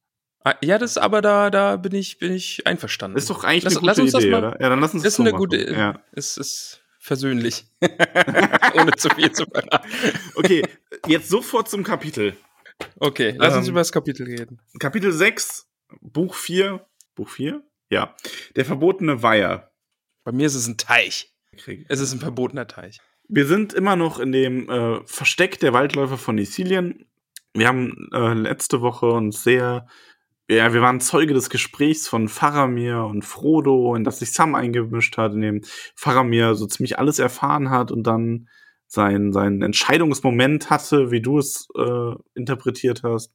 Ah, 0.42 0.54
Ja, 0.62 0.78
das 0.78 0.96
aber 0.96 1.22
da, 1.22 1.50
da 1.50 1.76
bin 1.76 1.94
ich, 1.94 2.18
bin 2.18 2.32
ich 2.32 2.66
einverstanden. 2.66 3.18
Ist 3.18 3.30
doch 3.30 3.44
eigentlich 3.44 3.64
Lass- 3.64 3.74
eine 3.74 3.80
gute 3.80 3.86
lass 3.86 3.98
uns 3.98 4.12
das 4.12 4.22
Idee, 4.22 4.30
mal- 4.32 4.38
oder? 4.44 4.60
Ja, 4.60 4.68
dann 4.70 4.80
lass 4.80 4.94
uns 4.94 5.02
Das 5.02 5.12
ist 5.12 5.16
so 5.16 5.22
eine 5.22 5.32
machen. 5.32 5.40
gute, 5.40 5.72
Ja. 5.72 6.00
es 6.12 6.36
ist 6.38 6.82
versöhnlich. 6.98 7.66
Ohne 8.74 8.92
zu 8.96 9.08
viel 9.10 9.30
zu 9.32 9.44
verraten. 9.46 9.88
Okay, 10.34 10.62
jetzt 11.06 11.28
sofort 11.28 11.68
zum 11.68 11.82
Kapitel. 11.84 12.36
Okay, 12.98 13.34
lass 13.38 13.54
uns 13.54 13.66
Ähm, 13.66 13.72
über 13.72 13.80
das 13.80 13.92
Kapitel 13.92 14.26
reden. 14.26 14.60
Kapitel 14.78 15.12
6, 15.12 15.68
Buch 16.00 16.34
4. 16.34 16.84
Buch 17.14 17.28
4? 17.28 17.62
Ja. 17.90 18.14
Der 18.56 18.64
verbotene 18.64 19.22
Weiher. 19.22 19.70
Bei 20.24 20.32
mir 20.32 20.46
ist 20.46 20.54
es 20.54 20.66
ein 20.66 20.76
Teich. 20.76 21.32
Es 21.88 22.00
ist 22.00 22.12
ein 22.12 22.18
verbotener 22.20 22.66
Teich. 22.66 23.00
Wir 23.28 23.46
sind 23.46 23.72
immer 23.72 23.96
noch 23.96 24.18
in 24.18 24.32
dem 24.32 24.68
äh, 24.68 25.00
Versteck 25.06 25.58
der 25.58 25.72
Waldläufer 25.72 26.18
von 26.18 26.38
Isilien. 26.38 27.06
Wir 27.54 27.68
haben 27.68 28.08
äh, 28.12 28.34
letzte 28.34 28.80
Woche 28.82 29.06
uns 29.06 29.42
sehr, 29.42 29.86
ja, 30.48 30.72
wir 30.72 30.82
waren 30.82 31.00
Zeuge 31.00 31.32
des 31.34 31.48
Gesprächs 31.50 32.08
von 32.08 32.28
Faramir 32.28 33.04
und 33.04 33.24
Frodo, 33.24 33.94
in 33.94 34.04
das 34.04 34.18
sich 34.18 34.32
Sam 34.32 34.54
eingemischt 34.54 35.16
hat, 35.16 35.32
in 35.32 35.40
dem 35.40 35.60
Faramir 35.94 36.54
so 36.54 36.66
ziemlich 36.66 36.98
alles 36.98 37.18
erfahren 37.18 37.70
hat 37.70 37.90
und 37.90 38.06
dann 38.06 38.48
sein, 38.88 39.32
seinen 39.32 39.62
Entscheidungsmoment 39.62 40.70
hatte, 40.70 41.10
wie 41.10 41.20
du 41.20 41.38
es 41.38 41.68
äh, 41.76 42.12
interpretiert 42.34 43.02
hast. 43.02 43.32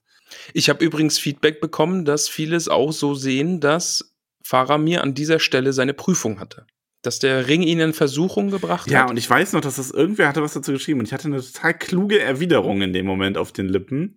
Ich 0.53 0.69
habe 0.69 0.83
übrigens 0.83 1.19
Feedback 1.19 1.59
bekommen, 1.59 2.05
dass 2.05 2.29
viele 2.29 2.55
es 2.55 2.69
auch 2.69 2.91
so 2.91 3.15
sehen, 3.15 3.59
dass 3.59 4.15
Faramir 4.45 5.03
an 5.03 5.13
dieser 5.13 5.39
Stelle 5.39 5.73
seine 5.73 5.93
Prüfung 5.93 6.39
hatte. 6.39 6.65
Dass 7.03 7.19
der 7.19 7.47
Ring 7.47 7.63
ihn 7.63 7.79
in 7.79 7.93
Versuchung 7.93 8.49
gebracht 8.51 8.89
Ja, 8.89 9.03
hat. 9.03 9.09
und 9.09 9.17
ich 9.17 9.29
weiß 9.29 9.53
noch, 9.53 9.61
dass 9.61 9.75
das 9.75 9.91
irgendwer 9.91 10.27
hatte 10.27 10.41
was 10.41 10.53
dazu 10.53 10.71
geschrieben 10.71 10.99
und 10.99 11.07
ich 11.07 11.13
hatte 11.13 11.27
eine 11.27 11.41
total 11.41 11.73
kluge 11.77 12.19
Erwiderung 12.19 12.81
in 12.81 12.93
dem 12.93 13.05
Moment 13.05 13.37
auf 13.37 13.51
den 13.51 13.67
Lippen 13.67 14.15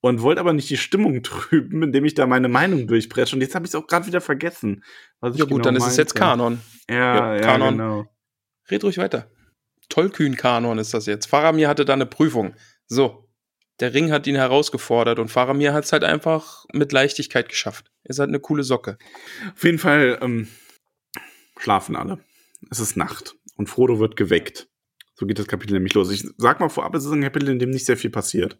und 0.00 0.22
wollte 0.22 0.40
aber 0.40 0.52
nicht 0.52 0.70
die 0.70 0.76
Stimmung 0.76 1.22
trüben, 1.22 1.82
indem 1.82 2.04
ich 2.04 2.14
da 2.14 2.26
meine 2.26 2.48
Meinung 2.48 2.86
durchpresche 2.86 3.34
und 3.34 3.42
jetzt 3.42 3.54
habe 3.54 3.64
ich 3.66 3.70
es 3.70 3.74
auch 3.74 3.86
gerade 3.86 4.06
wieder 4.06 4.20
vergessen. 4.20 4.84
Ja 5.22 5.30
gut, 5.30 5.48
genau 5.48 5.58
dann 5.60 5.76
ist 5.76 5.86
es 5.86 5.96
jetzt. 5.96 6.14
Kanon. 6.14 6.60
Ja, 6.88 6.96
Ja, 6.96 7.34
ja, 7.36 7.40
Kanon. 7.40 7.76
genau. 7.78 8.06
Red 8.70 8.84
ruhig 8.84 8.98
weiter. 8.98 9.30
Tollkühn-Kanon 9.88 10.78
ist 10.78 10.94
das 10.94 11.06
jetzt. 11.06 11.26
Faramir 11.26 11.68
hatte 11.68 11.84
da 11.84 11.94
eine 11.94 12.06
Prüfung. 12.06 12.54
So. 12.86 13.24
Der 13.80 13.94
Ring 13.94 14.10
hat 14.10 14.26
ihn 14.26 14.34
herausgefordert 14.34 15.20
und 15.20 15.28
Faramir 15.28 15.72
hat 15.72 15.84
es 15.84 15.92
halt 15.92 16.02
einfach 16.02 16.64
mit 16.72 16.90
Leichtigkeit 16.90 17.48
geschafft. 17.48 17.92
Ist 18.02 18.18
halt 18.18 18.28
eine 18.28 18.40
coole 18.40 18.64
Socke. 18.64 18.98
Auf 19.54 19.62
jeden 19.62 19.78
Fall 19.78 20.18
ähm, 20.20 20.48
schlafen 21.58 21.94
alle. 21.94 22.18
Es 22.70 22.80
ist 22.80 22.96
Nacht 22.96 23.36
und 23.56 23.68
Frodo 23.68 24.00
wird 24.00 24.16
geweckt. 24.16 24.68
So 25.14 25.26
geht 25.26 25.38
das 25.38 25.46
Kapitel 25.46 25.74
nämlich 25.74 25.94
los. 25.94 26.10
Ich 26.10 26.24
sag 26.38 26.58
mal 26.58 26.68
vorab, 26.68 26.94
es 26.94 27.04
ist 27.04 27.12
ein 27.12 27.22
Kapitel, 27.22 27.48
in 27.50 27.58
dem 27.58 27.70
nicht 27.70 27.86
sehr 27.86 27.96
viel 27.96 28.10
passiert. 28.10 28.58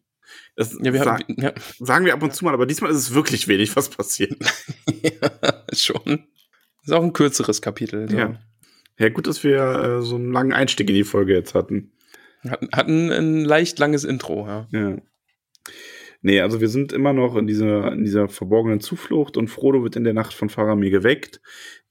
Das 0.57 0.77
Ja, 0.81 0.93
wir 0.93 1.01
haben, 1.01 1.25
ja, 1.37 1.53
sagen 1.79 2.05
wir 2.05 2.15
ab 2.15 2.23
und 2.23 2.35
zu 2.35 2.45
mal, 2.45 2.55
aber 2.55 2.67
diesmal 2.67 2.91
ist 2.91 2.99
es 2.99 3.15
wirklich 3.15 3.49
wenig, 3.49 3.75
was 3.77 3.89
passiert. 3.89 4.37
ja, 5.03 5.65
schon. 5.73 6.27
Ist 6.85 6.93
auch 6.93 7.03
ein 7.03 7.13
kürzeres 7.13 7.63
Kapitel. 7.63 8.09
So. 8.09 8.17
Ja. 8.17 8.39
Ja, 8.99 9.09
gut, 9.09 9.27
dass 9.27 9.45
wir 9.45 9.59
äh, 9.59 10.03
so 10.03 10.17
einen 10.17 10.33
langen 10.33 10.53
Einstieg 10.53 10.89
in 10.89 10.97
die 10.97 11.05
Folge 11.05 11.35
jetzt 11.35 11.55
hatten. 11.55 11.93
Hat, 12.49 12.61
hat 12.73 12.89
ein, 12.89 13.11
ein 13.11 13.45
leicht 13.45 13.79
langes 13.79 14.05
Intro, 14.05 14.47
ja. 14.47 14.67
Ja. 14.73 14.97
Nee, 16.21 16.41
also 16.41 16.61
wir 16.61 16.69
sind 16.69 16.93
immer 16.93 17.13
noch 17.13 17.37
in 17.37 17.47
dieser, 17.47 17.93
in 17.93 18.03
dieser 18.03 18.29
verborgenen 18.29 18.81
Zuflucht 18.81 19.37
und 19.37 19.49
Frodo 19.49 19.85
wird 19.85 19.95
in 19.95 20.03
der 20.03 20.15
Nacht 20.15 20.35
von 20.35 20.49
Faramir 20.49 20.91
geweckt, 20.91 21.41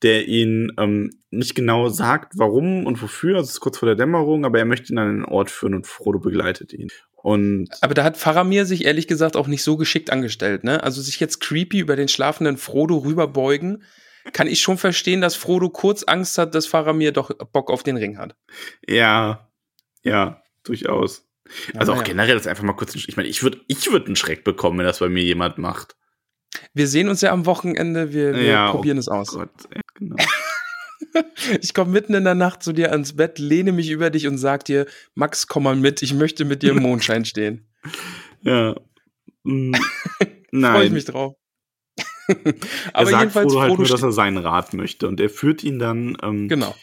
der 0.02 0.28
ihn 0.28 0.74
ähm, 0.78 1.12
nicht 1.32 1.56
genau 1.56 1.88
sagt, 1.88 2.34
warum 2.36 2.86
und 2.86 3.02
wofür. 3.02 3.38
Also 3.38 3.48
es 3.48 3.54
ist 3.54 3.60
kurz 3.62 3.78
vor 3.78 3.88
der 3.88 3.96
Dämmerung, 3.96 4.44
aber 4.44 4.60
er 4.60 4.66
möchte 4.66 4.92
ihn 4.92 4.98
an 4.98 5.08
einen 5.08 5.26
Ort 5.26 5.50
führen 5.50 5.76
und 5.76 5.88
Frodo 5.88 6.20
begleitet 6.20 6.74
ihn. 6.74 6.90
Und 7.16 7.70
Aber 7.82 7.94
da 7.94 8.04
hat 8.04 8.18
Faramir 8.18 8.66
sich 8.66 8.86
ehrlich 8.86 9.08
gesagt 9.08 9.38
auch 9.38 9.48
nicht 9.48 9.64
so 9.64 9.78
geschickt 9.78 10.12
angestellt, 10.12 10.64
ne? 10.64 10.84
Also 10.84 11.02
sich 11.02 11.20
jetzt 11.20 11.40
creepy 11.40 11.80
über 11.80 11.96
den 11.96 12.08
schlafenden 12.08 12.58
Frodo 12.58 12.98
rüberbeugen, 12.98 13.84
kann 14.34 14.48
ich 14.48 14.62
schon 14.62 14.78
verstehen, 14.78 15.22
dass 15.22 15.36
Frodo 15.36 15.70
kurz 15.70 16.04
Angst 16.04 16.38
hat, 16.38 16.54
dass 16.56 16.68
Faramir 16.68 17.12
doch 17.12 17.32
Bock 17.52 17.70
auf 17.72 17.84
den 17.84 17.98
Ring 17.98 18.18
hat. 18.18 18.36
ja, 18.88 19.50
ja, 20.04 20.42
durchaus. 20.64 21.26
Also 21.76 21.94
auch 21.94 21.98
Ja. 21.98 22.04
generell 22.04 22.36
das 22.36 22.48
einfach 22.48 22.64
mal 22.64 22.74
kurz, 22.74 22.94
ich 22.96 23.16
meine, 23.18 23.30
ich 23.30 23.42
würde 23.44 23.62
ich 23.68 23.90
würd 23.92 24.06
einen 24.08 24.16
Schreck 24.16 24.44
bekommen, 24.44 24.78
wenn 24.80 24.86
das 24.86 25.00
bei 25.00 25.10
mir 25.10 25.24
jemand 25.24 25.58
macht. 25.58 25.96
Wir 26.74 26.88
sehen 26.88 27.10
uns 27.10 27.22
ja 27.22 27.32
am 27.32 27.46
Wochenende, 27.46 28.14
wir, 28.14 28.34
wir 28.34 28.44
Ja, 28.44 28.72
probieren 28.72 28.98
oh 28.98 29.00
es 29.02 29.08
aus. 29.08 29.30
Gott, 29.34 29.50
genau. 29.96 30.16
Ich 31.62 31.74
komme 31.74 31.92
mitten 31.92 32.14
in 32.14 32.24
der 32.26 32.36
Nacht 32.36 32.64
zu 32.64 32.74
dir 32.74 32.92
ans 32.92 33.16
Bett, 33.16 33.40
lehne 33.40 33.72
mich 33.72 33.90
über 33.90 34.10
dich 34.10 34.28
und 34.28 34.38
sag 34.38 34.66
dir, 34.66 34.86
Max, 35.16 35.48
komm 35.48 35.64
mal 35.64 35.76
mit, 35.76 36.02
ich 36.02 36.14
möchte 36.14 36.44
mit 36.46 36.62
dir 36.64 36.72
im 36.72 36.82
Mondschein 36.82 37.26
stehen. 37.26 37.68
ja. 38.42 38.76
Mm, 39.44 39.74
Freue 39.74 40.28
ich 40.28 40.52
Nein. 40.52 40.94
mich 40.94 41.06
drauf. 41.06 41.34
er 42.44 42.54
Aber 42.94 43.06
sagt 43.06 43.22
jedenfalls, 43.22 43.52
Frodo 43.52 43.62
halt 43.62 43.70
Frodo 43.70 43.82
nur, 43.84 43.90
dass 43.90 44.04
er 44.04 44.12
seinen 44.12 44.38
Rat 44.38 44.74
möchte. 44.74 45.08
Und 45.08 45.20
er 45.20 45.30
führt 45.30 45.64
ihn 45.64 45.80
dann 45.80 46.18
ähm, 46.22 46.48
Genau. 46.48 46.76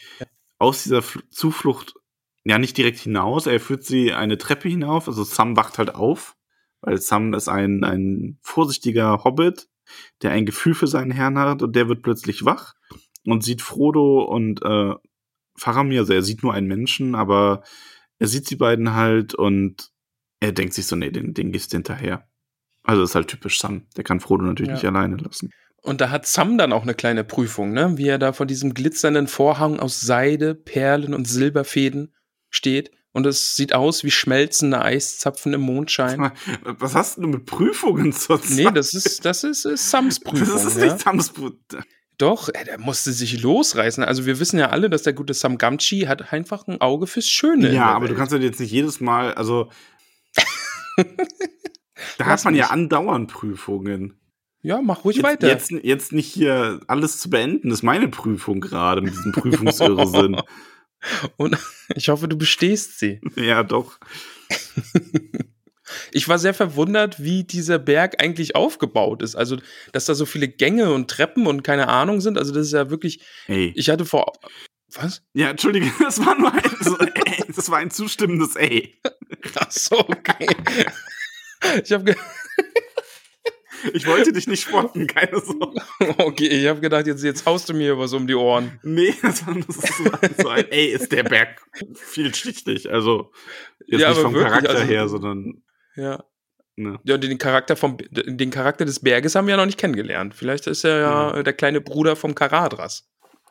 aus 0.59 0.83
dieser 0.83 1.01
Fl 1.01 1.21
Zuflucht 1.29 1.95
ja 2.43 2.59
nicht 2.59 2.77
direkt 2.77 2.99
hinaus, 2.99 3.47
er 3.47 3.59
führt 3.59 3.83
sie 3.83 4.13
eine 4.13 4.37
Treppe 4.37 4.69
hinauf, 4.69 5.07
also 5.07 5.23
Sam 5.23 5.57
wacht 5.57 5.79
halt 5.79 5.95
auf, 5.95 6.35
weil 6.81 6.97
Sam 6.97 7.33
ist 7.33 7.47
ein, 7.47 7.83
ein 7.83 8.37
vorsichtiger 8.41 9.23
Hobbit, 9.23 9.67
der 10.21 10.31
ein 10.31 10.45
Gefühl 10.45 10.75
für 10.75 10.87
seinen 10.87 11.11
Herrn 11.11 11.39
hat. 11.39 11.63
Und 11.63 11.75
der 11.75 11.89
wird 11.89 12.03
plötzlich 12.03 12.45
wach 12.45 12.73
und 13.25 13.43
sieht 13.43 13.61
Frodo 13.61 14.23
und 14.23 14.61
äh, 14.63 14.93
Faramir, 15.57 16.01
also 16.01 16.13
er 16.13 16.21
sieht 16.21 16.43
nur 16.43 16.53
einen 16.53 16.67
Menschen, 16.67 17.15
aber 17.15 17.63
er 18.19 18.27
sieht 18.27 18.47
sie 18.47 18.55
beiden 18.55 18.93
halt 18.93 19.33
und 19.33 19.89
er 20.39 20.51
denkt 20.51 20.73
sich 20.73 20.85
so, 20.85 20.95
nee, 20.95 21.11
den, 21.11 21.33
den 21.33 21.51
gehst 21.51 21.73
du 21.73 21.77
hinterher. 21.77 22.27
Also 22.85 23.01
das 23.01 23.11
ist 23.11 23.15
halt 23.15 23.27
typisch 23.27 23.59
Sam, 23.59 23.83
der 23.97 24.03
kann 24.03 24.19
Frodo 24.19 24.43
natürlich 24.45 24.69
Ja. 24.69 24.73
nicht 24.75 24.85
alleine 24.85 25.17
lassen. 25.17 25.51
Und 25.81 26.01
da 26.01 26.09
hat 26.09 26.25
Sam 26.25 26.57
dann 26.57 26.73
auch 26.73 26.83
eine 26.83 26.95
kleine 26.95 27.23
Prüfung, 27.23 27.71
ne? 27.71 27.97
Wie 27.97 28.07
er 28.07 28.17
da 28.17 28.33
vor 28.33 28.45
diesem 28.47 28.73
glitzernden 28.73 29.27
Vorhang 29.27 29.79
aus 29.79 30.01
Seide, 30.01 30.55
Perlen 30.55 31.13
und 31.13 31.25
Silberfäden 31.27 32.13
steht. 32.49 32.91
Und 33.11 33.25
es 33.27 33.55
sieht 33.55 33.73
aus 33.73 34.03
wie 34.03 34.11
schmelzende 34.11 34.81
Eiszapfen 34.81 35.53
im 35.53 35.61
Mondschein. 35.61 36.31
Was 36.63 36.95
hast 36.95 37.17
du 37.17 37.27
mit 37.27 37.45
Prüfungen 37.45 38.11
zur 38.11 38.41
Zeit? 38.41 38.51
Nee, 38.51 38.67
das 38.73 38.93
ist, 38.93 39.23
das 39.23 39.43
ist, 39.45 39.63
ist 39.65 39.89
Sams 39.89 40.19
Prüfung. 40.19 40.47
Das 40.53 40.65
ist 40.65 40.77
ja? 40.77 40.85
nicht 40.85 40.99
Sams 40.99 41.29
Prüfung. 41.31 41.59
Doch, 42.17 42.49
ey, 42.53 42.65
der 42.65 42.79
musste 42.79 43.11
sich 43.13 43.41
losreißen. 43.41 44.03
Also 44.03 44.25
wir 44.25 44.39
wissen 44.39 44.57
ja 44.57 44.69
alle, 44.71 44.89
dass 44.89 45.03
der 45.03 45.13
gute 45.13 45.33
Sam 45.33 45.57
Gamgee 45.57 46.07
hat 46.07 46.33
einfach 46.33 46.67
ein 46.67 46.81
Auge 46.81 47.07
fürs 47.07 47.27
Schöne. 47.27 47.71
Ja, 47.73 47.85
aber 47.87 48.05
du 48.07 48.11
Welt. 48.11 48.17
kannst 48.19 48.33
ja 48.33 48.39
jetzt 48.39 48.59
nicht 48.59 48.71
jedes 48.71 48.99
Mal, 48.99 49.33
also. 49.33 49.69
da 52.17 52.25
hat 52.25 52.43
man 52.45 52.55
ja 52.55 52.65
mich. 52.65 52.71
andauernd 52.71 53.31
Prüfungen. 53.31 54.19
Ja, 54.61 54.81
mach 54.81 55.03
ruhig 55.05 55.17
Jetzt, 55.17 55.23
weiter. 55.25 55.47
jetzt, 55.47 55.71
jetzt 55.71 56.11
nicht 56.11 56.31
hier 56.31 56.79
alles 56.87 57.19
zu 57.19 57.29
beenden, 57.29 57.69
das 57.69 57.79
ist 57.79 57.83
meine 57.83 58.07
Prüfung 58.07 58.61
gerade 58.61 59.01
mit 59.01 59.13
diesem 59.13 59.31
Prüfungsirrsinn. 59.31 60.41
Und 61.37 61.57
ich 61.93 62.09
hoffe, 62.09 62.27
du 62.27 62.37
bestehst 62.37 62.97
sie. 62.99 63.21
ja, 63.35 63.63
doch. 63.63 63.99
Ich 66.11 66.27
war 66.27 66.39
sehr 66.39 66.55
verwundert, 66.55 67.21
wie 67.21 67.43
dieser 67.43 67.77
Berg 67.77 68.19
eigentlich 68.19 68.55
aufgebaut 68.55 69.21
ist. 69.21 69.35
Also, 69.35 69.57
dass 69.91 70.05
da 70.05 70.15
so 70.15 70.25
viele 70.25 70.47
Gänge 70.47 70.91
und 70.91 71.11
Treppen 71.11 71.45
und 71.45 71.61
keine 71.63 71.87
Ahnung 71.89 72.21
sind. 72.21 72.39
Also, 72.39 72.51
das 72.53 72.65
ist 72.67 72.73
ja 72.73 72.89
wirklich. 72.89 73.21
Ey. 73.47 73.71
Ich 73.75 73.89
hatte 73.91 74.03
vor. 74.03 74.33
Was? 74.95 75.21
Ja, 75.33 75.49
entschuldige, 75.51 75.91
das 75.99 76.25
war 76.25 76.37
nur 76.39 76.51
ein, 76.51 76.61
so, 76.81 76.97
ey, 76.97 77.43
das 77.55 77.69
war 77.69 77.77
ein 77.77 77.91
zustimmendes 77.91 78.55
Ey. 78.55 78.95
Ach 79.59 79.71
so, 79.71 79.99
okay. 79.99 80.47
Ich 81.83 81.91
habe 81.91 82.15
Ich 83.93 84.07
wollte 84.07 84.31
dich 84.33 84.47
nicht 84.47 84.63
spotten, 84.63 85.05
keine 85.07 85.39
Sorge. 85.39 85.79
okay, 86.17 86.47
ich 86.47 86.67
habe 86.67 86.79
gedacht, 86.81 87.05
jetzt, 87.07 87.23
jetzt 87.23 87.45
haust 87.45 87.69
du 87.69 87.73
mir 87.73 87.97
was 87.99 88.13
um 88.13 88.25
die 88.25 88.33
Ohren. 88.35 88.79
Nee, 88.83 89.13
das 89.21 89.45
war 89.45 89.53
nur 89.53 89.65
so, 89.69 90.49
ein, 90.49 90.65
ey, 90.71 90.87
ist 90.87 91.11
der 91.11 91.23
Berg 91.23 91.61
vielschichtig. 91.93 92.89
Also, 92.91 93.31
jetzt 93.85 94.01
Ja, 94.01 94.09
nicht 94.09 94.19
vom 94.21 94.33
wirklich, 94.33 94.49
Charakter 94.51 94.69
also- 94.71 94.83
her, 94.85 95.07
sondern, 95.07 95.63
Ja. 95.95 96.23
ne. 96.75 96.99
Ja, 97.03 97.17
den 97.17 97.37
Charakter 97.37 97.75
vom 97.75 97.97
den 98.11 98.49
Charakter 98.49 98.85
des 98.85 99.01
Berges 99.01 99.35
haben 99.35 99.45
wir 99.47 99.51
ja 99.53 99.57
noch 99.57 99.65
nicht 99.67 99.77
kennengelernt. 99.79 100.33
Vielleicht 100.33 100.65
ist 100.67 100.83
er 100.83 100.99
ja, 100.99 101.35
Ja. 101.35 101.43
der 101.43 101.53
kleine 101.53 101.79
Bruder 101.81 102.15
vom 102.15 102.33
Karadras. 102.33 103.07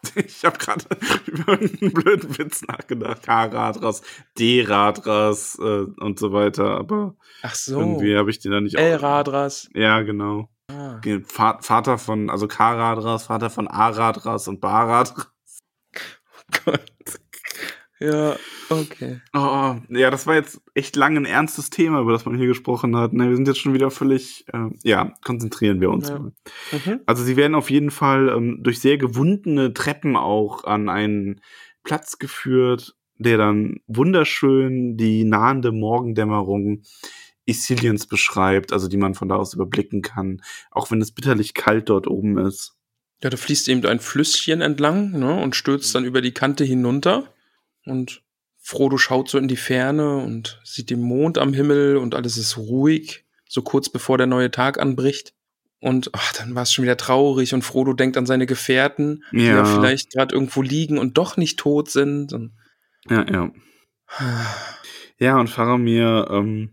Ich 0.17 0.45
habe 0.45 0.59
gerade 0.59 0.85
über 1.27 1.53
irgendeinen 1.53 1.93
blöden 1.93 2.39
Witz 2.39 2.63
nachgedacht. 2.63 3.23
K-Radras, 3.23 4.03
D-Radras 4.39 5.59
äh, 5.61 5.87
und 6.01 6.19
so 6.19 6.33
weiter, 6.33 6.79
aber 6.79 7.15
Ach 7.43 7.55
so. 7.55 7.79
irgendwie 7.79 8.17
habe 8.17 8.31
ich 8.31 8.39
den 8.39 8.53
da 8.53 8.61
nicht 8.61 8.77
El-Radras. 8.77 9.69
Ja, 9.75 10.03
genau. 10.03 10.49
Ah. 10.71 11.01
Va 11.37 11.59
Vater 11.61 11.99
von, 11.99 12.31
also 12.31 12.49
K-Radras, 12.49 13.25
Vater 13.25 13.51
von 13.51 13.69
A-Radras 13.69 14.49
und 14.49 14.61
Ba-Radras. 14.61 15.29
Gott. 16.65 16.81
Ja, 18.05 18.37
okay. 18.69 19.21
Oh, 19.33 19.77
ja, 19.89 20.11
das 20.11 20.27
war 20.27 20.35
jetzt 20.35 20.61
echt 20.75 20.95
lang 20.97 21.17
ein 21.17 21.25
ernstes 21.25 21.71
Thema, 21.71 22.01
über 22.01 22.13
das 22.13 22.27
man 22.27 22.37
hier 22.37 22.47
gesprochen 22.47 22.97
hat. 22.97 23.13
Ne, 23.15 23.29
wir 23.29 23.37
sind 23.37 23.49
jetzt 23.49 23.61
schon 23.61 23.73
wieder 23.73 23.91
völlig, 23.91 24.45
äh, 24.53 24.69
ja, 24.83 25.15
konzentrieren 25.25 25.81
wir 25.81 25.91
uns 25.91 26.09
Ja. 26.09 26.19
mal. 26.19 26.33
Mhm. 26.73 27.01
Also 27.07 27.25
sie 27.25 27.37
werden 27.37 27.55
auf 27.55 27.71
jeden 27.71 27.91
Fall 27.91 28.29
ähm, 28.29 28.59
durch 28.63 28.81
sehr 28.81 28.99
gewundene 28.99 29.73
Treppen 29.73 30.17
auch 30.17 30.65
an 30.65 30.89
einen 30.89 31.41
Platz 31.83 32.19
geführt, 32.19 32.95
der 33.17 33.39
dann 33.39 33.77
wunderschön 33.87 34.97
die 34.97 35.25
nahende 35.25 35.73
Morgendämmerung 35.73 36.83
Isiliens 37.47 38.07
beschreibt, 38.07 38.73
also 38.73 38.89
die 38.89 38.97
man 38.97 39.15
von 39.15 39.29
da 39.29 39.37
aus 39.37 39.55
überblicken 39.55 40.03
kann, 40.03 40.43
auch 40.71 40.91
wenn 40.91 41.01
es 41.01 41.13
bitterlich 41.13 41.55
kalt 41.55 41.89
dort 41.89 42.07
oben 42.07 42.39
ist. 42.39 42.75
Ja, 43.23 43.31
da 43.31 43.37
fließt 43.37 43.69
eben 43.69 43.85
ein 43.87 44.01
Flüsschen 44.01 44.61
entlang 44.61 45.13
ne, 45.13 45.41
und 45.43 45.57
stürzt 45.57 45.95
dann 45.95 46.05
über 46.05 46.21
die 46.21 46.33
Kante 46.33 46.65
hinunter. 46.65 47.34
Und 47.87 48.22
Frodo 48.59 48.97
schaut 48.97 49.28
so 49.28 49.39
in 49.39 49.49
die 49.49 49.57
Ferne 49.57 50.18
und 50.18 50.61
sieht 50.64 50.91
den 50.91 51.03
Mond 51.03 51.39
am 51.39 51.53
Himmel 51.53 51.97
und 51.97 52.14
alles 52.14 52.39
ist 52.39 52.57
ruhig, 52.57 53.24
so 53.47 53.62
kurz 53.62 53.91
bevor 53.91 54.16
der 54.16 54.26
neue 54.26 54.51
Tag 54.51 54.80
anbricht. 54.80 55.35
Und 55.80 56.11
ach, 56.14 56.32
dann 56.32 56.55
war 56.55 56.62
es 56.62 56.72
schon 56.72 56.85
wieder 56.85 56.97
traurig 56.97 57.53
und 57.53 57.62
Frodo 57.62 57.93
denkt 57.93 58.16
an 58.16 58.24
seine 58.24 58.47
Gefährten, 58.47 59.22
die 59.32 59.45
Ja. 59.45 59.57
ja 59.57 59.64
vielleicht 59.66 60.12
gerade 60.12 60.35
irgendwo 60.35 60.62
liegen 60.62 60.97
und 60.97 61.18
doch 61.18 61.37
nicht 61.37 61.59
tot 61.59 61.91
sind. 61.91 62.32
Ja, 63.11 63.30
ja. 63.30 63.51
Ja, 65.18 65.39
und 65.39 65.49
Faramir 65.51 66.26
ähm, 66.30 66.70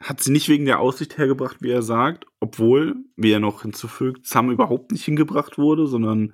hat 0.00 0.22
sie 0.22 0.32
nicht 0.32 0.48
wegen 0.48 0.64
der 0.64 0.80
Aussicht 0.80 1.18
hergebracht, 1.18 1.58
wie 1.60 1.70
er 1.70 1.82
sagt, 1.82 2.24
obwohl, 2.40 2.96
wie 3.16 3.32
er 3.32 3.40
noch 3.40 3.62
hinzufügt, 3.62 4.26
Sam 4.26 4.50
überhaupt 4.50 4.92
nicht 4.92 5.04
hingebracht 5.04 5.58
wurde, 5.58 5.86
sondern 5.86 6.32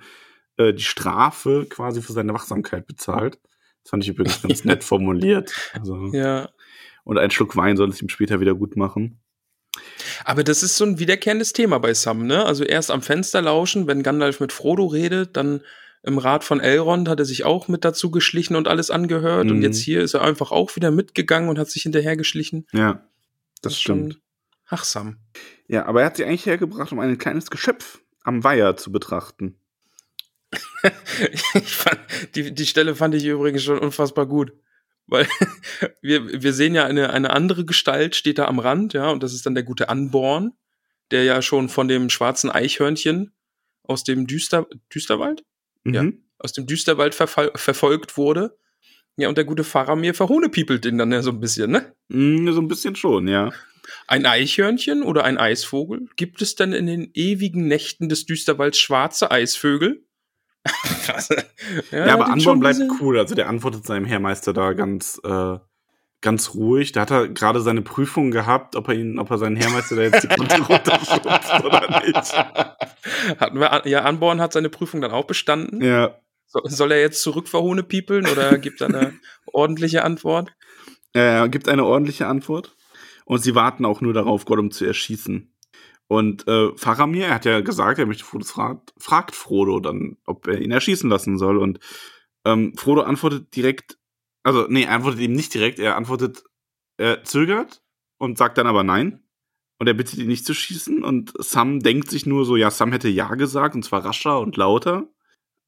äh, 0.57 0.73
die 0.73 0.83
Strafe 0.85 1.67
quasi 1.69 2.01
für 2.01 2.13
seine 2.13 2.33
Wachsamkeit 2.33 2.87
bezahlt. 2.87 3.41
Das 3.83 3.91
fand 3.91 4.03
ich 4.05 4.11
übrigens 4.11 4.43
ganz 4.43 4.65
nett 4.65 4.85
formuliert. 4.85 5.53
Also, 5.73 6.11
ja. 6.13 6.49
Und 7.05 7.19
ein 7.19 7.31
Schluck 7.31 7.57
Wein 7.57 7.77
soll 7.77 7.89
es 7.91 8.01
ihm 8.03 8.09
später 8.09 8.41
wieder 8.41 8.55
gut 8.55 8.77
machen. 8.77 9.21
Aber 10.25 10.45
das 10.45 10.63
ist 10.63 10.77
so 10.77 10.85
ein 10.85 10.99
wiederkehrendes 10.99 11.53
Thema 11.53 11.79
bei 11.79 11.95
Sam, 11.95 12.27
ne? 12.27 12.45
Also 12.45 12.65
erst 12.65 12.91
am 12.91 13.03
Fenster 13.03 13.41
lauschen, 13.41 13.87
wenn 13.87 14.03
Gandalf 14.03 14.41
mit 14.41 14.53
Frodo 14.53 14.87
redet, 14.87 15.37
dann 15.37 15.63
im 16.03 16.19
Rat 16.19 16.45
von 16.45 16.61
Elrond 16.61 17.09
hat 17.09 17.19
er 17.21 17.25
sich 17.27 17.45
auch 17.45 17.69
mit 17.69 17.85
dazu 17.85 18.11
geschlichen 18.11 18.57
und 18.57 18.69
alles 18.69 18.91
angehört. 18.91 19.51
Und 19.51 19.59
Mhm. 19.59 19.63
jetzt 19.63 19.79
hier 19.81 20.01
ist 20.03 20.15
er 20.15 20.23
einfach 20.23 20.51
auch 20.51 20.75
wieder 20.77 20.91
mitgegangen 20.91 21.49
und 21.49 21.59
hat 21.59 21.71
sich 21.71 21.83
hinterhergeschlichen. 21.83 22.67
Ja, 22.73 23.07
das, 23.63 23.75
ist 23.75 23.81
stimmt. 23.81 24.15
schon- 24.15 24.23
Ach, 24.73 24.85
Sam. 24.85 25.19
Ja, 25.69 25.87
aber 25.87 26.01
er 26.01 26.07
hat 26.07 26.17
sie 26.17 26.25
eigentlich 26.25 26.47
hergebracht, 26.47 26.93
um 26.93 27.01
ein 27.01 27.19
kleines 27.19 27.51
Geschöpf 27.51 28.01
am 28.23 28.45
Weiher 28.45 28.77
zu 28.77 28.93
betrachten. 28.93 29.57
fand, 31.65 32.01
die, 32.35 32.53
die 32.53 32.67
Stelle 32.67 32.95
fand 32.95 33.15
ich 33.15 33.25
übrigens 33.25 33.63
schon 33.63 33.79
unfassbar 33.79 34.27
gut. 34.27 34.53
Weil 35.07 35.27
wir, 36.03 36.43
wir 36.43 36.53
sehen 36.53 36.75
ja 36.75 36.87
eine, 36.87 37.11
eine 37.11 37.31
andere 37.31 37.65
Gestalt, 37.65 38.17
steht 38.17 38.39
da 38.39 38.47
am 38.47 38.59
Rand, 38.59 38.93
ja, 38.93 39.11
und 39.11 39.23
das 39.23 39.35
ist 39.35 39.47
dann 39.47 39.55
der 39.55 39.65
gute 39.65 39.89
Anborn, 39.89 40.53
der 41.11 41.25
ja 41.25 41.43
schon 41.43 41.69
von 41.69 41.89
dem 41.89 42.11
schwarzen 42.11 42.51
Eichhörnchen 42.51 43.33
aus 43.83 44.05
dem 44.05 44.27
Düster, 44.27 44.67
Düsterwald? 44.95 45.45
Ja. 45.85 46.03
Mhm. 46.03 46.25
aus 46.39 46.53
dem 46.53 46.67
Düsterwald 46.67 47.15
verfol 47.15 47.51
verfolgt 47.57 48.19
wurde. 48.19 48.59
Ja, 49.17 49.29
und 49.29 49.39
der 49.39 49.45
gute 49.45 49.65
Faramir 49.65 50.15
verhohnepiepelt 50.15 50.85
ihn 50.85 50.99
dann 50.99 51.11
ja 51.11 51.23
so 51.23 51.31
ein 51.31 51.41
bisschen, 51.41 51.71
ne? 51.71 51.95
Mm, 52.09 52.53
so 52.53 52.61
ein 52.61 52.69
bisschen 52.69 52.97
schon, 52.97 53.29
ja. 53.29 53.51
Ein 54.07 54.27
Eichhörnchen 54.27 55.03
oder 55.03 55.25
ein 55.25 55.39
Eisvogel? 55.39 56.07
Gibt 56.17 56.43
es 56.43 56.55
denn 56.55 56.73
in 56.73 56.87
den 56.87 57.11
ewigen 57.15 57.67
Nächten 57.67 58.09
des 58.09 58.27
Düsterwalds 58.27 58.79
schwarze 58.79 59.31
Eisvögel? 59.31 60.05
Was? 61.07 61.29
Ja, 61.91 62.15
aber 62.15 62.25
die 62.25 62.31
Anborn 62.33 62.41
schon 62.41 62.61
bleibt 62.61 62.81
cool. 63.01 63.19
Also 63.19 63.35
der 63.35 63.49
antwortet 63.49 63.87
seinem 63.87 64.05
Herrmeister 64.05 64.53
da 64.53 64.73
ganz, 64.73 65.21
äh, 65.25 65.59
ganz 66.21 66.55
ruhig. 66.55 66.93
Da 66.93 67.03
hat 67.03 67.11
er 67.11 67.29
gerade 67.29 67.61
seine 67.61 67.83
Prüfung 67.83 68.31
gehabt, 68.31 68.77
ob 68.77 68.89
er 68.89 68.95
ihn, 68.95 69.19
ob 69.19 69.31
er 69.31 69.39
seinen 69.39 69.57
Herrmeister 69.57 69.97
da 69.97 70.03
jetzt 70.03 70.23
die 70.23 70.29
Kante 70.29 70.63
runterschubst 70.69 71.65
oder 71.65 72.03
nicht. 72.05 72.39
Hatten 73.39 73.59
wir, 73.59 73.83
ja, 73.87 74.03
Anborn 74.03 74.41
hat 74.41 74.53
seine 74.53 74.69
Prüfung 74.69 75.01
dann 75.01 75.13
auch 75.13 75.25
bestanden. 75.25 75.83
Ja. 75.83 76.17
So, 76.47 76.61
soll 76.65 76.93
er 76.93 77.01
jetzt 77.01 77.23
zurück 77.23 77.49
verhohne 77.49 77.83
piepeln 77.83 78.27
oder 78.27 78.59
gibt 78.59 78.81
er 78.81 78.89
eine 78.89 79.15
ordentliche 79.47 80.05
Antwort? 80.05 80.53
Er 81.13 81.49
gibt 81.49 81.69
eine 81.69 81.85
ordentliche 81.85 82.27
Antwort. 82.27 82.77
Und 83.25 83.41
sie 83.43 83.55
warten 83.55 83.85
auch 83.85 84.01
nur 84.01 84.13
darauf, 84.13 84.45
Gollum 84.45 84.73
zu 84.73 84.85
erschießen. 84.85 85.50
Und 86.11 86.49
äh, 86.49 86.77
Faramir, 86.77 87.27
er 87.27 87.35
hat 87.35 87.45
ja 87.45 87.61
gesagt, 87.61 88.01
er 88.01 88.07
möchte 88.07 88.25
Frodo 88.25 88.45
fragt, 88.45 88.93
fragt 88.99 89.37
Frodo 89.37 89.79
dann, 89.79 90.17
ob 90.27 90.49
er 90.49 90.61
ihn 90.61 90.73
erschießen 90.73 91.09
lassen 91.09 91.39
soll. 91.39 91.57
Und 91.57 91.79
ähm, 92.45 92.75
Frodo 92.77 93.03
antwortet 93.03 93.55
direkt, 93.55 93.97
also 94.43 94.67
nee, 94.69 94.83
er 94.83 94.91
antwortet 94.91 95.21
ihm 95.21 95.35
nicht 95.35 95.55
direkt, 95.55 95.79
er 95.79 95.95
antwortet, 95.95 96.43
er 96.97 97.23
zögert 97.23 97.81
und 98.19 98.39
sagt 98.39 98.59
dann 98.59 98.67
aber 98.67 98.83
nein. 98.83 99.23
Und 99.79 99.87
er 99.87 99.95
bittet 99.95 100.19
ihn 100.19 100.27
nicht 100.27 100.45
zu 100.45 100.53
schießen. 100.53 101.05
Und 101.05 101.33
Sam 101.39 101.79
denkt 101.79 102.11
sich 102.11 102.27
nur 102.27 102.45
so, 102.45 102.57
ja, 102.57 102.73
Sam 102.73 102.91
hätte 102.91 103.09
ja 103.09 103.33
gesagt, 103.37 103.77
und 103.77 103.85
zwar 103.85 104.05
rascher 104.05 104.41
und 104.41 104.57
lauter. 104.57 105.09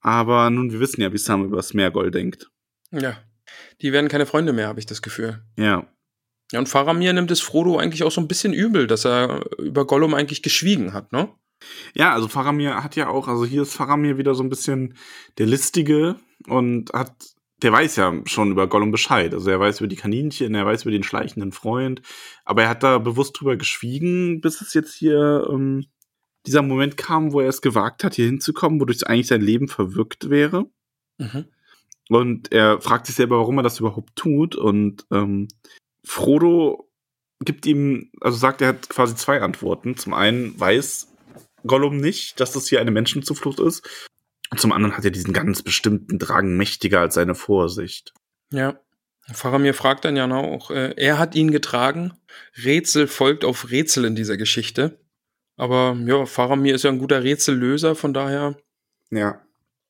Aber 0.01 0.49
nun, 0.49 0.73
wir 0.73 0.81
wissen 0.81 0.99
ja, 0.99 1.13
wie 1.13 1.17
Sam 1.19 1.45
über 1.45 1.55
das 1.55 1.73
Meergold 1.73 2.13
denkt. 2.13 2.51
Ja. 2.91 3.15
Die 3.81 3.93
werden 3.93 4.09
keine 4.09 4.25
Freunde 4.25 4.51
mehr, 4.51 4.67
habe 4.67 4.81
ich 4.81 4.87
das 4.87 5.01
Gefühl. 5.01 5.41
Ja. 5.57 5.87
Ja, 6.53 6.59
und 6.59 6.69
Faramir 6.69 7.13
nimmt 7.13 7.31
es 7.31 7.41
Frodo 7.41 7.79
eigentlich 7.79 8.03
auch 8.03 8.11
so 8.11 8.21
ein 8.21 8.27
bisschen 8.27 8.53
übel, 8.53 8.85
dass 8.85 9.05
er 9.05 9.43
über 9.57 9.87
Gollum 9.87 10.13
eigentlich 10.13 10.43
geschwiegen 10.43 10.93
hat, 10.93 11.11
ne? 11.11 11.29
Ja, 11.95 12.13
also 12.13 12.27
Faramir 12.27 12.83
hat 12.83 12.95
ja 12.95 13.07
auch, 13.07 13.27
also 13.27 13.43
hier 13.43 13.63
ist 13.63 13.73
Faramir 13.73 14.19
wieder 14.19 14.35
so 14.35 14.43
ein 14.43 14.49
bisschen 14.49 14.95
der 15.39 15.47
Listige 15.47 16.17
und 16.47 16.93
hat, 16.93 17.11
der 17.63 17.71
weiß 17.71 17.95
ja 17.95 18.13
schon 18.25 18.51
über 18.51 18.67
Gollum 18.67 18.91
Bescheid. 18.91 19.33
Also 19.33 19.49
er 19.49 19.59
weiß 19.59 19.79
über 19.79 19.87
die 19.87 19.95
Kaninchen, 19.95 20.53
er 20.53 20.65
weiß 20.65 20.83
über 20.83 20.91
den 20.91 21.01
schleichenden 21.01 21.53
Freund, 21.53 22.03
aber 22.45 22.63
er 22.63 22.69
hat 22.69 22.83
da 22.83 22.99
bewusst 22.99 23.39
drüber 23.39 23.57
geschwiegen, 23.57 24.39
bis 24.39 24.61
es 24.61 24.75
jetzt 24.75 24.93
hier 24.93 25.47
ähm, 25.49 25.85
dieser 26.45 26.61
Moment 26.61 26.97
kam, 26.97 27.33
wo 27.33 27.39
er 27.39 27.49
es 27.49 27.63
gewagt 27.63 28.03
hat, 28.03 28.13
hier 28.13 28.27
hinzukommen, 28.27 28.79
wodurch 28.79 29.07
eigentlich 29.07 29.27
sein 29.27 29.41
Leben 29.41 29.69
verwirkt 29.69 30.29
wäre. 30.29 30.69
Mhm. 31.17 31.45
Und 32.09 32.51
er 32.51 32.79
fragt 32.79 33.07
sich 33.07 33.15
selber, 33.15 33.39
warum 33.39 33.57
er 33.57 33.63
das 33.63 33.79
überhaupt 33.79 34.15
tut. 34.15 34.55
Und 34.55 35.07
ähm, 35.09 35.47
Frodo 36.05 36.89
gibt 37.39 37.65
ihm, 37.65 38.11
also 38.21 38.37
sagt, 38.37 38.61
er 38.61 38.69
hat 38.69 38.89
quasi 38.89 39.15
zwei 39.15 39.41
Antworten. 39.41 39.97
Zum 39.97 40.13
einen 40.13 40.59
weiß 40.59 41.07
Gollum 41.65 41.97
nicht, 41.97 42.39
dass 42.39 42.51
das 42.53 42.67
hier 42.67 42.81
eine 42.81 42.91
Menschenzuflucht 42.91 43.59
ist. 43.59 44.09
Und 44.51 44.59
zum 44.59 44.71
anderen 44.71 44.95
hat 44.95 45.05
er 45.05 45.11
diesen 45.11 45.33
ganz 45.33 45.61
bestimmten 45.61 46.19
Drang 46.19 46.55
mächtiger 46.57 46.99
als 47.01 47.15
seine 47.15 47.35
Vorsicht. 47.35 48.13
Ja. 48.51 48.79
Faramir 49.31 49.73
fragt 49.73 50.03
dann 50.03 50.17
ja 50.17 50.29
auch, 50.29 50.69
äh, 50.69 50.93
er 50.97 51.17
hat 51.17 51.33
ihn 51.35 51.51
getragen. 51.51 52.13
Rätsel 52.63 53.07
folgt 53.07 53.45
auf 53.45 53.71
Rätsel 53.71 54.03
in 54.05 54.15
dieser 54.15 54.35
Geschichte. 54.35 54.99
Aber 55.55 55.97
ja, 56.05 56.25
Faramir 56.25 56.75
ist 56.75 56.83
ja 56.83 56.91
ein 56.91 56.99
guter 56.99 57.23
Rätsellöser, 57.23 57.95
von 57.95 58.13
daher 58.13 58.57
Ja. 59.11 59.41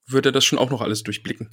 wird 0.08 0.26
er 0.28 0.32
das 0.32 0.46
schon 0.46 0.60
auch 0.60 0.70
noch 0.70 0.82
alles 0.82 1.02
durchblicken. 1.04 1.50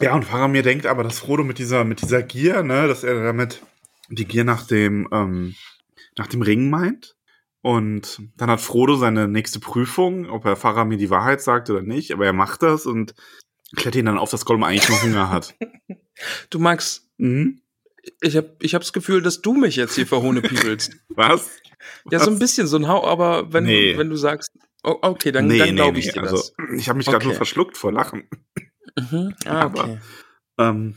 Ja, 0.00 0.14
und 0.14 0.24
Faramir 0.24 0.62
denkt 0.62 0.86
aber, 0.86 1.02
dass 1.02 1.18
Frodo 1.18 1.42
mit 1.44 1.58
dieser, 1.58 1.84
mit 1.84 2.00
dieser 2.00 2.22
Gier, 2.22 2.62
ne, 2.62 2.86
dass 2.88 3.02
er 3.04 3.22
damit 3.22 3.60
die 4.08 4.24
Gier 4.26 4.44
nach 4.44 4.66
dem, 4.66 5.08
ähm, 5.12 5.54
nach 6.16 6.26
dem 6.26 6.42
Ring 6.42 6.70
meint. 6.70 7.16
Und 7.60 8.20
dann 8.36 8.50
hat 8.50 8.60
Frodo 8.60 8.96
seine 8.96 9.26
nächste 9.28 9.58
Prüfung, 9.60 10.28
ob 10.30 10.44
er 10.44 10.56
Faramir 10.56 10.96
die 10.96 11.10
Wahrheit 11.10 11.40
sagt 11.42 11.68
oder 11.70 11.82
nicht, 11.82 12.12
aber 12.12 12.24
er 12.26 12.32
macht 12.32 12.62
das 12.62 12.86
und 12.86 13.14
klärt 13.76 13.96
ihn 13.96 14.06
dann 14.06 14.16
auf, 14.18 14.30
dass 14.30 14.44
Gollum 14.44 14.62
eigentlich 14.64 14.88
nur 14.88 15.02
Hunger 15.02 15.30
hat. 15.30 15.54
Du 16.50 16.58
Max, 16.58 17.08
Mhm. 17.18 17.60
ich 18.20 18.36
hab, 18.36 18.60
ich 18.62 18.74
hab 18.74 18.82
das 18.82 18.92
Gefühl, 18.92 19.22
dass 19.22 19.40
du 19.40 19.54
mich 19.54 19.76
jetzt 19.76 19.94
hier 19.94 20.06
verhohne 20.06 20.40
piepelst. 20.42 20.96
Was? 21.10 21.48
ja, 22.10 22.18
so 22.18 22.30
ein 22.32 22.40
bisschen, 22.40 22.66
so 22.66 22.76
ein 22.76 22.88
Hau, 22.88 23.06
aber 23.06 23.52
wenn, 23.52 23.64
Nee. 23.64 23.92
du, 23.92 23.98
wenn 23.98 24.10
du 24.10 24.16
sagst, 24.16 24.50
oh, 24.82 24.96
okay, 25.02 25.30
dann, 25.30 25.48
dann 25.48 25.76
glaube 25.76 25.98
ich 26.00 26.12
dir 26.12 26.22
also, 26.22 26.36
das. 26.36 26.52
ich 26.76 26.88
habe 26.88 26.96
mich 26.96 27.06
gerade 27.06 27.18
Okay. 27.18 27.26
nur 27.26 27.34
verschluckt 27.36 27.76
vor 27.76 27.92
Lachen. 27.92 28.28
Mhm. 28.98 29.34
Ah, 29.44 29.60
aber- 29.62 29.84
okay. 29.84 29.98
Ähm, 30.58 30.94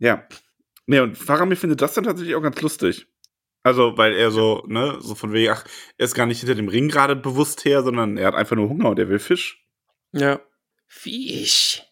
ja. 0.00 0.24
Nee, 0.86 1.00
und 1.00 1.18
Faramir 1.18 1.56
findet 1.56 1.82
das 1.82 1.94
dann 1.94 2.04
tatsächlich 2.04 2.34
auch 2.36 2.42
ganz 2.42 2.60
lustig. 2.62 3.06
Also, 3.62 3.98
weil 3.98 4.14
er 4.14 4.30
so, 4.30 4.62
ne, 4.68 4.98
so 5.00 5.16
von 5.16 5.32
wegen, 5.32 5.52
ach, 5.52 5.64
er 5.98 6.04
ist 6.04 6.14
gar 6.14 6.26
nicht 6.26 6.38
hinter 6.38 6.54
dem 6.54 6.68
Ring 6.68 6.88
gerade 6.88 7.16
bewusst 7.16 7.64
her, 7.64 7.82
sondern 7.82 8.16
er 8.16 8.28
hat 8.28 8.34
einfach 8.34 8.54
nur 8.54 8.68
Hunger 8.68 8.90
und 8.90 8.98
er 8.98 9.08
will 9.08 9.18
Fisch. 9.18 9.66
Ja. 10.12 10.40
Fisch. 10.86 11.82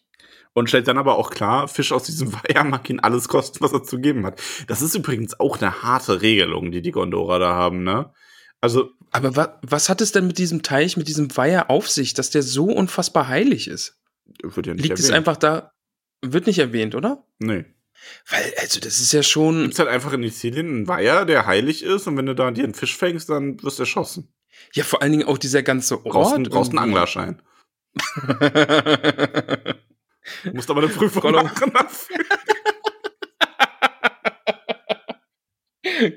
Und 0.53 0.69
stellt 0.69 0.87
dann 0.87 0.97
aber 0.97 1.17
auch 1.17 1.31
klar, 1.31 1.67
Fisch 1.67 1.91
aus 1.91 2.03
diesem 2.03 2.31
Weiher 2.43 2.63
mag 2.63 2.89
ihn 2.89 3.01
alles 3.01 3.27
kosten, 3.27 3.59
was 3.59 3.73
er 3.73 3.83
zu 3.83 3.99
geben 3.99 4.25
hat. 4.25 4.41
Das 4.67 4.81
ist 4.81 4.95
übrigens 4.95 5.37
auch 5.37 5.59
eine 5.59 5.83
harte 5.83 6.21
Regelung, 6.21 6.71
die 6.71 6.81
die 6.81 6.91
Gondorer 6.91 7.39
da 7.39 7.53
haben, 7.53 7.83
ne? 7.83 8.13
Also, 8.61 8.91
Aber 9.11 9.35
wa 9.35 9.59
was 9.61 9.89
hat 9.89 9.99
es 9.99 10.13
denn 10.13 10.27
mit 10.27 10.37
diesem 10.37 10.63
Teich, 10.63 10.95
mit 10.95 11.09
diesem 11.09 11.35
Weiher 11.35 11.69
auf 11.69 11.89
sich, 11.89 12.13
dass 12.13 12.29
der 12.29 12.41
so 12.41 12.65
unfassbar 12.65 13.27
heilig 13.27 13.67
ist? 13.67 13.99
wird 14.41 14.65
ja 14.65 14.73
nicht 14.73 14.83
Liegt 14.83 14.97
es 14.97 15.05
erwähnt. 15.09 15.17
einfach 15.17 15.37
da, 15.37 15.73
wird 16.21 16.47
nicht 16.47 16.59
erwähnt, 16.59 16.95
oder? 16.95 17.25
Nee. 17.37 17.65
Weil, 18.29 18.53
also, 18.59 18.79
das 18.79 18.99
ist 18.99 19.13
ja 19.13 19.23
schon. 19.23 19.63
Gibt's 19.63 19.79
halt 19.79 19.89
einfach 19.89 20.13
in 20.13 20.23
Sizilien 20.23 20.67
einen 20.67 20.87
Weiher, 20.87 21.25
der 21.25 21.45
heilig 21.45 21.83
ist 21.83 22.07
und 22.07 22.17
wenn 22.17 22.25
du 22.25 22.35
da 22.35 22.51
dir 22.51 22.63
einen 22.63 22.73
Fisch 22.73 22.97
fängst, 22.97 23.29
dann 23.29 23.61
wirst 23.63 23.79
du 23.79 23.83
erschossen. 23.83 24.33
Ja, 24.73 24.83
vor 24.83 25.01
allen 25.01 25.11
Dingen 25.11 25.27
auch 25.27 25.37
dieser 25.37 25.63
ganze 25.63 25.95
Ort. 25.97 26.05
Brauchst, 26.13 26.33
einen- 26.33 26.49
brauchst 26.49 26.71
einen. 26.71 26.79
Anglerschein. 26.79 27.41
Du 27.95 28.01
musst 30.53 30.69
aber 30.69 30.81
eine 30.83 30.91
Prüfung 30.91 31.21
Gollum. 31.21 31.43
machen 31.43 31.71
dafür. 31.73 32.17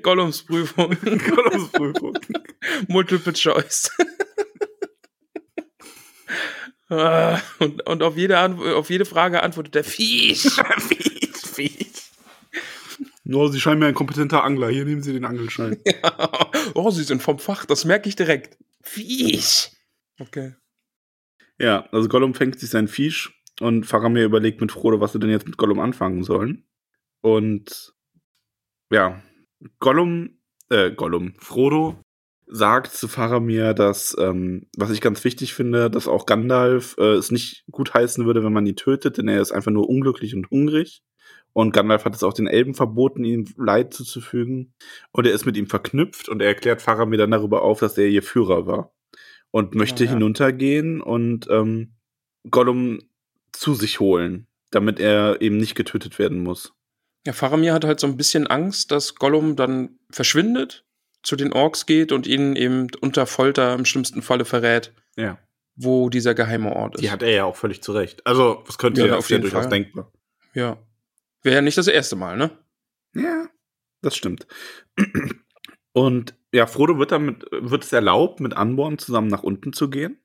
Gollums 0.01 0.43
Prüfung. 0.45 0.89
Gollums 1.01 1.71
Prüfung. 1.71 2.17
Multiple 2.87 3.33
Choice. 3.33 3.91
Ah, 6.89 7.39
und, 7.59 7.85
und 7.87 8.01
auf 8.01 8.17
jede, 8.17 8.39
Antwo- 8.39 8.73
auf 8.73 8.89
jede 8.89 9.05
Frage 9.05 9.43
antwortet 9.43 9.75
der 9.75 9.83
Fisch. 9.83 10.41
Fies, 10.41 10.57
fies. 11.67 12.11
Nur, 13.23 13.51
Sie 13.51 13.59
scheinen 13.59 13.79
mir 13.79 13.87
ein 13.87 13.93
kompetenter 13.93 14.43
Angler. 14.43 14.69
Hier 14.69 14.85
nehmen 14.85 15.03
Sie 15.03 15.13
den 15.13 15.25
Angelschein. 15.25 15.77
oh, 16.73 16.89
sie 16.89 17.03
sind 17.03 17.21
vom 17.21 17.39
Fach, 17.39 17.65
das 17.65 17.85
merke 17.85 18.09
ich 18.09 18.15
direkt. 18.15 18.57
Fisch. 18.81 19.69
Okay. 20.19 20.55
Ja, 21.59 21.87
also 21.91 22.07
Gollum 22.07 22.33
fängt 22.33 22.59
sich 22.59 22.69
sein 22.69 22.87
Fisch 22.87 23.39
und 23.59 23.85
Faramir 23.85 24.25
überlegt 24.25 24.61
mit 24.61 24.71
Frodo, 24.71 24.99
was 24.99 25.11
sie 25.11 25.19
denn 25.19 25.29
jetzt 25.29 25.45
mit 25.45 25.57
Gollum 25.57 25.79
anfangen 25.79 26.23
sollen. 26.23 26.63
Und 27.21 27.93
ja, 28.91 29.21
Gollum, 29.79 30.39
äh, 30.69 30.91
Gollum, 30.91 31.35
Frodo 31.37 32.01
sagt 32.47 32.93
zu 32.93 33.07
Faramir, 33.07 33.73
dass, 33.73 34.15
ähm, 34.19 34.67
was 34.75 34.89
ich 34.89 35.01
ganz 35.01 35.23
wichtig 35.23 35.53
finde, 35.53 35.91
dass 35.91 36.07
auch 36.07 36.25
Gandalf 36.25 36.95
äh, 36.97 37.13
es 37.13 37.29
nicht 37.29 37.65
gut 37.69 37.93
heißen 37.93 38.25
würde, 38.25 38.43
wenn 38.43 38.53
man 38.53 38.65
ihn 38.65 38.75
tötet, 38.75 39.17
denn 39.17 39.27
er 39.27 39.41
ist 39.41 39.51
einfach 39.51 39.71
nur 39.71 39.87
unglücklich 39.87 40.33
und 40.33 40.49
hungrig. 40.49 41.03
Und 41.53 41.71
Gandalf 41.73 42.05
hat 42.05 42.15
es 42.15 42.23
auch 42.23 42.33
den 42.33 42.47
Elben 42.47 42.73
verboten, 42.75 43.23
ihm 43.23 43.45
Leid 43.57 43.93
zuzufügen. 43.93 44.73
Und 45.11 45.25
er 45.27 45.33
ist 45.33 45.45
mit 45.45 45.57
ihm 45.57 45.67
verknüpft 45.67 46.29
und 46.29 46.41
er 46.41 46.47
erklärt 46.49 46.81
Faramir 46.81 47.17
dann 47.17 47.31
darüber 47.31 47.63
auf, 47.63 47.79
dass 47.79 47.97
er 47.97 48.07
ihr 48.07 48.23
Führer 48.23 48.65
war. 48.67 48.93
Und 49.51 49.73
möchte 49.75 50.03
Ja, 50.03 50.11
ja. 50.11 50.13
hinuntergehen 50.17 51.01
und 51.01 51.47
ähm, 51.49 51.95
Gollum 52.49 52.99
zu 53.51 53.73
sich 53.73 53.99
holen, 53.99 54.45
damit 54.71 54.99
er 54.99 55.41
eben 55.41 55.57
nicht 55.57 55.73
getötet 55.75 56.19
werden 56.19 56.43
muss. 56.43 56.73
Ja, 57.25 57.33
Faramir 57.33 57.73
hat 57.73 57.83
halt 57.83 57.99
so 57.99 58.07
ein 58.07 58.15
bisschen 58.15 58.47
Angst, 58.47 58.91
dass 58.91 59.15
Gollum 59.15 59.55
dann 59.55 59.97
verschwindet, 60.11 60.85
zu 61.23 61.35
den 61.35 61.51
Orks 61.51 61.85
geht 61.85 62.11
und 62.11 62.27
ihnen 62.27 62.55
eben 62.55 62.87
unter 63.01 63.25
Folter 63.25 63.73
im 63.73 63.85
schlimmsten 63.85 64.21
Falle 64.21 64.45
verrät, 64.45 64.93
Ja. 65.17 65.37
wo 65.75 66.09
dieser 66.09 66.33
geheime 66.35 66.73
Ort 66.75 66.95
ist. 66.95 67.01
Die 67.01 67.11
hat 67.11 67.23
er 67.23 67.31
ja 67.31 67.43
auch 67.45 67.55
völlig 67.57 67.81
zu 67.81 67.91
Recht. 67.91 68.25
Also, 68.25 68.63
das 68.67 68.77
könnte 68.77 69.01
Ja, 69.01 69.07
ja, 69.07 69.17
auf 69.17 69.29
jeden 69.29 69.41
durchaus 69.41 69.63
Fall. 69.63 69.69
denkbar. 69.71 70.11
Ja. 70.53 70.77
Wäre 71.43 71.55
ja 71.55 71.61
nicht 71.61 71.77
das 71.77 71.87
erste 71.87 72.15
Mal, 72.15 72.37
ne? 72.37 72.51
Ja, 73.15 73.47
das 74.01 74.15
stimmt. 74.15 74.47
Und 75.93 76.35
ja, 76.51 76.67
Frodo 76.67 76.97
wird 76.99 77.11
damit, 77.11 77.45
wird 77.51 77.83
es 77.83 77.93
erlaubt, 77.93 78.39
mit 78.39 78.53
Anborn 78.55 78.97
zusammen 78.97 79.27
nach 79.27 79.43
unten 79.43 79.73
zu 79.73 79.89
gehen, 79.89 80.19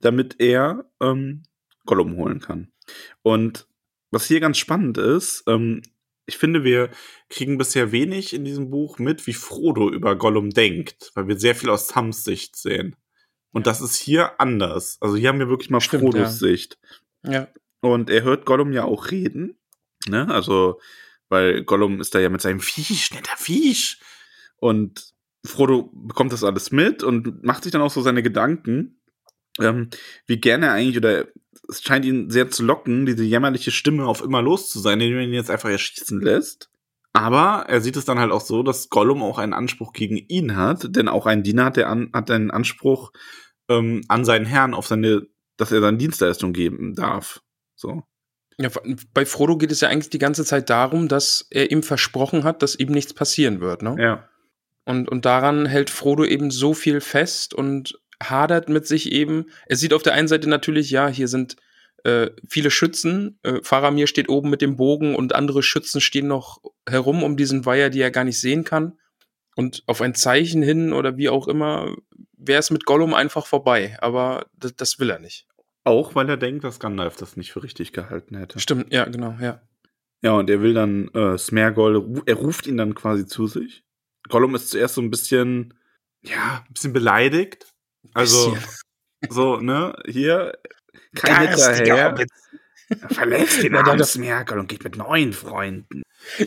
damit 0.00 0.36
er 0.40 0.90
ähm, 1.00 1.42
Gollum 1.86 2.16
holen 2.16 2.40
kann. 2.40 2.72
Und 3.22 3.66
was 4.10 4.26
hier 4.26 4.40
ganz 4.40 4.58
spannend 4.58 4.98
ist, 4.98 5.44
ähm, 5.46 5.82
ich 6.26 6.38
finde, 6.38 6.64
wir 6.64 6.90
kriegen 7.28 7.58
bisher 7.58 7.92
wenig 7.92 8.32
in 8.32 8.44
diesem 8.44 8.70
Buch 8.70 8.98
mit, 8.98 9.26
wie 9.26 9.34
Frodo 9.34 9.90
über 9.90 10.16
Gollum 10.16 10.50
denkt, 10.50 11.10
weil 11.14 11.28
wir 11.28 11.38
sehr 11.38 11.54
viel 11.54 11.68
aus 11.68 11.88
Sams 11.88 12.24
Sicht 12.24 12.56
sehen. 12.56 12.96
Und 13.52 13.66
das 13.66 13.80
ist 13.80 13.96
hier 13.96 14.40
anders. 14.40 14.98
Also 15.00 15.16
hier 15.16 15.28
haben 15.28 15.38
wir 15.38 15.48
wirklich 15.48 15.70
mal 15.70 15.80
Stimmt, 15.80 16.02
Frodos 16.02 16.20
ja. 16.20 16.28
Sicht. 16.30 16.78
Ja. 17.22 17.48
Und 17.80 18.10
er 18.10 18.22
hört 18.22 18.46
Gollum 18.46 18.72
ja 18.72 18.84
auch 18.84 19.10
reden. 19.10 19.58
Ne? 20.08 20.28
Also, 20.28 20.80
weil 21.28 21.64
Gollum 21.64 22.00
ist 22.00 22.14
da 22.14 22.20
ja 22.20 22.28
mit 22.28 22.40
seinem 22.40 22.60
Viech, 22.60 23.12
netter 23.12 23.36
Viech. 23.36 24.00
Und 24.56 25.14
Frodo 25.44 25.90
bekommt 25.92 26.32
das 26.32 26.44
alles 26.44 26.70
mit 26.70 27.02
und 27.02 27.44
macht 27.44 27.64
sich 27.64 27.72
dann 27.72 27.82
auch 27.82 27.90
so 27.90 28.00
seine 28.00 28.22
Gedanken, 28.22 29.00
ähm, 29.60 29.90
wie 30.26 30.40
gerne 30.40 30.66
er 30.66 30.72
eigentlich, 30.72 30.96
oder 30.96 31.26
es 31.68 31.82
scheint 31.82 32.04
ihn 32.04 32.30
sehr 32.30 32.50
zu 32.50 32.64
locken, 32.64 33.06
diese 33.06 33.24
jämmerliche 33.24 33.70
Stimme 33.70 34.06
auf 34.06 34.22
immer 34.22 34.42
los 34.42 34.70
zu 34.70 34.80
sein, 34.80 35.00
indem 35.00 35.18
er 35.18 35.24
ihn 35.24 35.32
jetzt 35.32 35.50
einfach 35.50 35.70
erschießen 35.70 36.20
lässt. 36.20 36.70
Aber 37.12 37.66
er 37.68 37.80
sieht 37.80 37.96
es 37.96 38.04
dann 38.04 38.18
halt 38.18 38.32
auch 38.32 38.40
so, 38.40 38.62
dass 38.62 38.88
Gollum 38.88 39.22
auch 39.22 39.38
einen 39.38 39.52
Anspruch 39.52 39.92
gegen 39.92 40.16
ihn 40.16 40.56
hat, 40.56 40.96
denn 40.96 41.08
auch 41.08 41.26
ein 41.26 41.44
Diener 41.44 41.66
hat, 41.66 41.76
der 41.76 41.88
an, 41.88 42.10
hat 42.12 42.30
einen 42.30 42.50
Anspruch 42.50 43.12
ähm, 43.68 44.02
an 44.08 44.24
seinen 44.24 44.46
Herrn, 44.46 44.74
auf 44.74 44.88
seine, 44.88 45.26
dass 45.56 45.70
er 45.70 45.80
seine 45.80 45.98
Dienstleistung 45.98 46.52
geben 46.52 46.94
darf. 46.94 47.40
So. 47.76 48.02
Ja, 48.58 48.68
bei 49.12 49.26
Frodo 49.26 49.56
geht 49.56 49.72
es 49.72 49.80
ja 49.80 49.88
eigentlich 49.88 50.10
die 50.10 50.18
ganze 50.18 50.44
Zeit 50.44 50.70
darum, 50.70 51.08
dass 51.08 51.46
er 51.50 51.70
ihm 51.70 51.82
versprochen 51.82 52.44
hat, 52.44 52.62
dass 52.62 52.78
ihm 52.78 52.92
nichts 52.92 53.12
passieren 53.12 53.60
wird, 53.60 53.82
ne? 53.82 53.96
Ja. 53.98 54.28
Und, 54.84 55.08
und 55.08 55.24
daran 55.24 55.66
hält 55.66 55.90
Frodo 55.90 56.24
eben 56.24 56.50
so 56.50 56.74
viel 56.74 57.00
fest 57.00 57.54
und 57.54 57.98
hadert 58.22 58.68
mit 58.68 58.86
sich 58.86 59.10
eben. 59.12 59.46
Er 59.66 59.76
sieht 59.76 59.92
auf 59.92 60.02
der 60.02 60.12
einen 60.12 60.28
Seite 60.28 60.48
natürlich, 60.48 60.90
ja, 60.90 61.08
hier 61.08 61.26
sind 61.26 61.56
äh, 62.04 62.30
viele 62.48 62.70
Schützen. 62.70 63.38
Äh, 63.42 63.60
Faramir 63.62 64.06
steht 64.06 64.28
oben 64.28 64.50
mit 64.50 64.60
dem 64.60 64.76
Bogen 64.76 65.14
und 65.14 65.34
andere 65.34 65.62
Schützen 65.62 66.00
stehen 66.00 66.28
noch 66.28 66.60
herum 66.88 67.22
um 67.22 67.36
diesen 67.36 67.64
Weiher, 67.64 67.90
die 67.90 68.00
er 68.00 68.10
gar 68.10 68.24
nicht 68.24 68.38
sehen 68.38 68.64
kann. 68.64 68.98
Und 69.56 69.82
auf 69.86 70.00
ein 70.00 70.14
Zeichen 70.14 70.62
hin 70.62 70.92
oder 70.92 71.16
wie 71.16 71.28
auch 71.28 71.48
immer 71.48 71.94
wäre 72.36 72.60
es 72.60 72.70
mit 72.70 72.84
Gollum 72.84 73.14
einfach 73.14 73.46
vorbei. 73.46 73.96
Aber 74.00 74.46
das, 74.52 74.76
das 74.76 74.98
will 74.98 75.10
er 75.10 75.18
nicht. 75.18 75.46
Auch 75.84 76.14
weil 76.14 76.28
er 76.28 76.38
denkt, 76.38 76.64
dass 76.64 76.80
Gandalf 76.80 77.16
das 77.16 77.36
nicht 77.36 77.52
für 77.52 77.62
richtig 77.62 77.92
gehalten 77.92 78.36
hätte. 78.36 78.58
Stimmt, 78.58 78.92
ja, 78.92 79.04
genau, 79.04 79.36
ja. 79.40 79.60
Ja, 80.22 80.32
und 80.32 80.48
er 80.48 80.62
will 80.62 80.72
dann 80.72 81.08
äh, 81.08 81.36
Smergol, 81.36 82.22
er 82.24 82.34
ruft 82.36 82.66
ihn 82.66 82.78
dann 82.78 82.94
quasi 82.94 83.26
zu 83.26 83.46
sich. 83.46 83.84
Gollum 84.30 84.54
ist 84.54 84.70
zuerst 84.70 84.94
so 84.94 85.02
ein 85.02 85.10
bisschen, 85.10 85.74
ja, 86.22 86.64
ein 86.66 86.72
bisschen 86.72 86.94
beleidigt. 86.94 87.74
Also, 88.14 88.52
bisschen. 88.52 88.68
so, 89.28 89.56
ne, 89.58 89.94
hier, 90.06 90.58
kein 91.14 91.54
hinterher. 92.88 93.14
Verlässt 93.14 93.62
den 93.62 93.76
armen 93.76 94.04
Smergol 94.04 94.58
und 94.58 94.68
geht 94.68 94.84
mit 94.84 94.96
neuen 94.96 95.32
Freunden. 95.32 96.02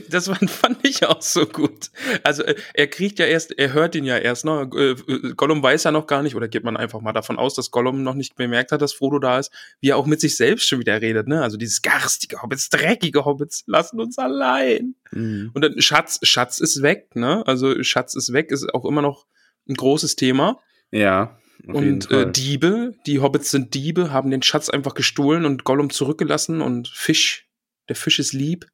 Das 0.09 0.27
fand 0.47 0.79
ich 0.83 1.05
auch 1.05 1.21
so 1.21 1.45
gut. 1.45 1.91
Also 2.23 2.43
äh, 2.43 2.55
er 2.73 2.87
kriegt 2.87 3.19
ja 3.19 3.25
erst, 3.25 3.57
er 3.57 3.73
hört 3.73 3.95
ihn 3.95 4.05
ja 4.05 4.17
erst, 4.17 4.45
ne? 4.45 4.69
Äh, 4.75 5.33
Gollum 5.35 5.61
weiß 5.61 5.83
ja 5.83 5.91
noch 5.91 6.07
gar 6.07 6.23
nicht, 6.23 6.35
oder 6.35 6.47
geht 6.47 6.63
man 6.63 6.77
einfach 6.77 7.01
mal 7.01 7.13
davon 7.13 7.37
aus, 7.37 7.53
dass 7.53 7.71
Gollum 7.71 8.03
noch 8.03 8.15
nicht 8.15 8.35
bemerkt 8.35 8.71
hat, 8.71 8.81
dass 8.81 8.93
Frodo 8.93 9.19
da 9.19 9.39
ist, 9.39 9.51
wie 9.79 9.89
er 9.89 9.97
auch 9.97 10.05
mit 10.05 10.21
sich 10.21 10.35
selbst 10.35 10.67
schon 10.67 10.79
wieder 10.79 11.01
redet, 11.01 11.27
ne? 11.27 11.41
Also 11.41 11.57
dieses 11.57 11.81
garstige 11.81 12.41
Hobbits, 12.41 12.69
dreckige 12.69 13.25
Hobbits, 13.25 13.63
lassen 13.67 13.99
uns 13.99 14.17
allein. 14.17 14.95
Mhm. 15.11 15.51
Und 15.53 15.63
dann 15.63 15.79
Schatz, 15.81 16.19
Schatz 16.23 16.59
ist 16.59 16.81
weg, 16.81 17.15
ne? 17.15 17.45
Also 17.45 17.83
Schatz 17.83 18.15
ist 18.15 18.33
weg, 18.33 18.51
ist 18.51 18.73
auch 18.73 18.85
immer 18.85 19.01
noch 19.01 19.25
ein 19.69 19.75
großes 19.75 20.15
Thema. 20.15 20.59
Ja. 20.91 21.37
Und 21.67 22.09
äh, 22.11 22.31
Diebe, 22.31 22.93
die 23.05 23.19
Hobbits 23.19 23.51
sind 23.51 23.73
Diebe, 23.73 24.11
haben 24.11 24.31
den 24.31 24.41
Schatz 24.41 24.69
einfach 24.69 24.93
gestohlen 24.93 25.45
und 25.45 25.63
Gollum 25.63 25.89
zurückgelassen 25.89 26.61
und 26.61 26.87
Fisch, 26.87 27.49
der 27.89 27.95
Fisch 27.95 28.19
ist 28.19 28.33
lieb 28.33 28.67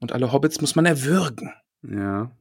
und 0.00 0.12
alle 0.12 0.32
Hobbits 0.32 0.60
muss 0.60 0.74
man 0.74 0.86
erwürgen. 0.86 1.52
Ja. 1.82 2.32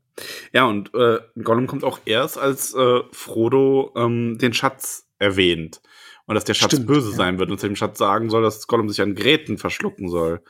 Ja, 0.52 0.66
und 0.66 0.94
äh, 0.96 1.20
Gollum 1.42 1.68
kommt 1.68 1.84
auch 1.84 2.00
erst, 2.06 2.38
als 2.38 2.74
äh, 2.74 3.02
Frodo 3.12 3.94
ähm, 3.96 4.38
den 4.38 4.54
Schatz 4.54 5.08
erwähnt. 5.18 5.82
Und 6.26 6.36
dass 6.36 6.44
der 6.44 6.54
Schatz 6.54 6.74
Stimmt, 6.74 6.88
böse 6.88 7.12
ja. 7.12 7.16
sein 7.16 7.40
wird 7.40 7.52
und 7.52 7.62
dem 7.64 7.76
Schatz 7.76 7.98
sagen 7.98 8.30
soll, 8.30 8.44
dass 8.44 8.68
Gollum 8.68 8.90
sich 8.90 9.02
an 9.02 9.16
Gräten 9.16 9.58
verschlucken 9.58 10.10
soll. 10.10 10.44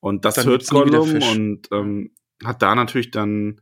Und 0.00 0.24
das 0.24 0.34
dann 0.34 0.46
hört 0.46 0.68
Gollum 0.68 1.14
und 1.14 1.68
ähm, 1.72 2.10
hat 2.44 2.62
da 2.62 2.74
natürlich 2.74 3.10
dann 3.10 3.60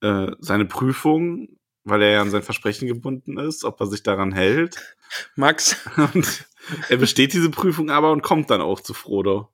äh, 0.00 0.32
seine 0.40 0.64
Prüfung, 0.64 1.48
weil 1.84 2.02
er 2.02 2.10
ja 2.10 2.22
an 2.22 2.30
sein 2.30 2.42
Versprechen 2.42 2.88
gebunden 2.88 3.38
ist, 3.38 3.64
ob 3.64 3.80
er 3.80 3.86
sich 3.86 4.02
daran 4.02 4.32
hält. 4.32 4.76
Max. 5.36 5.76
Und 5.96 6.46
er 6.88 6.96
besteht 6.96 7.32
diese 7.32 7.50
Prüfung 7.50 7.90
aber 7.90 8.12
und 8.12 8.22
kommt 8.22 8.50
dann 8.50 8.60
auch 8.60 8.80
zu 8.80 8.94
Frodo. 8.94 9.48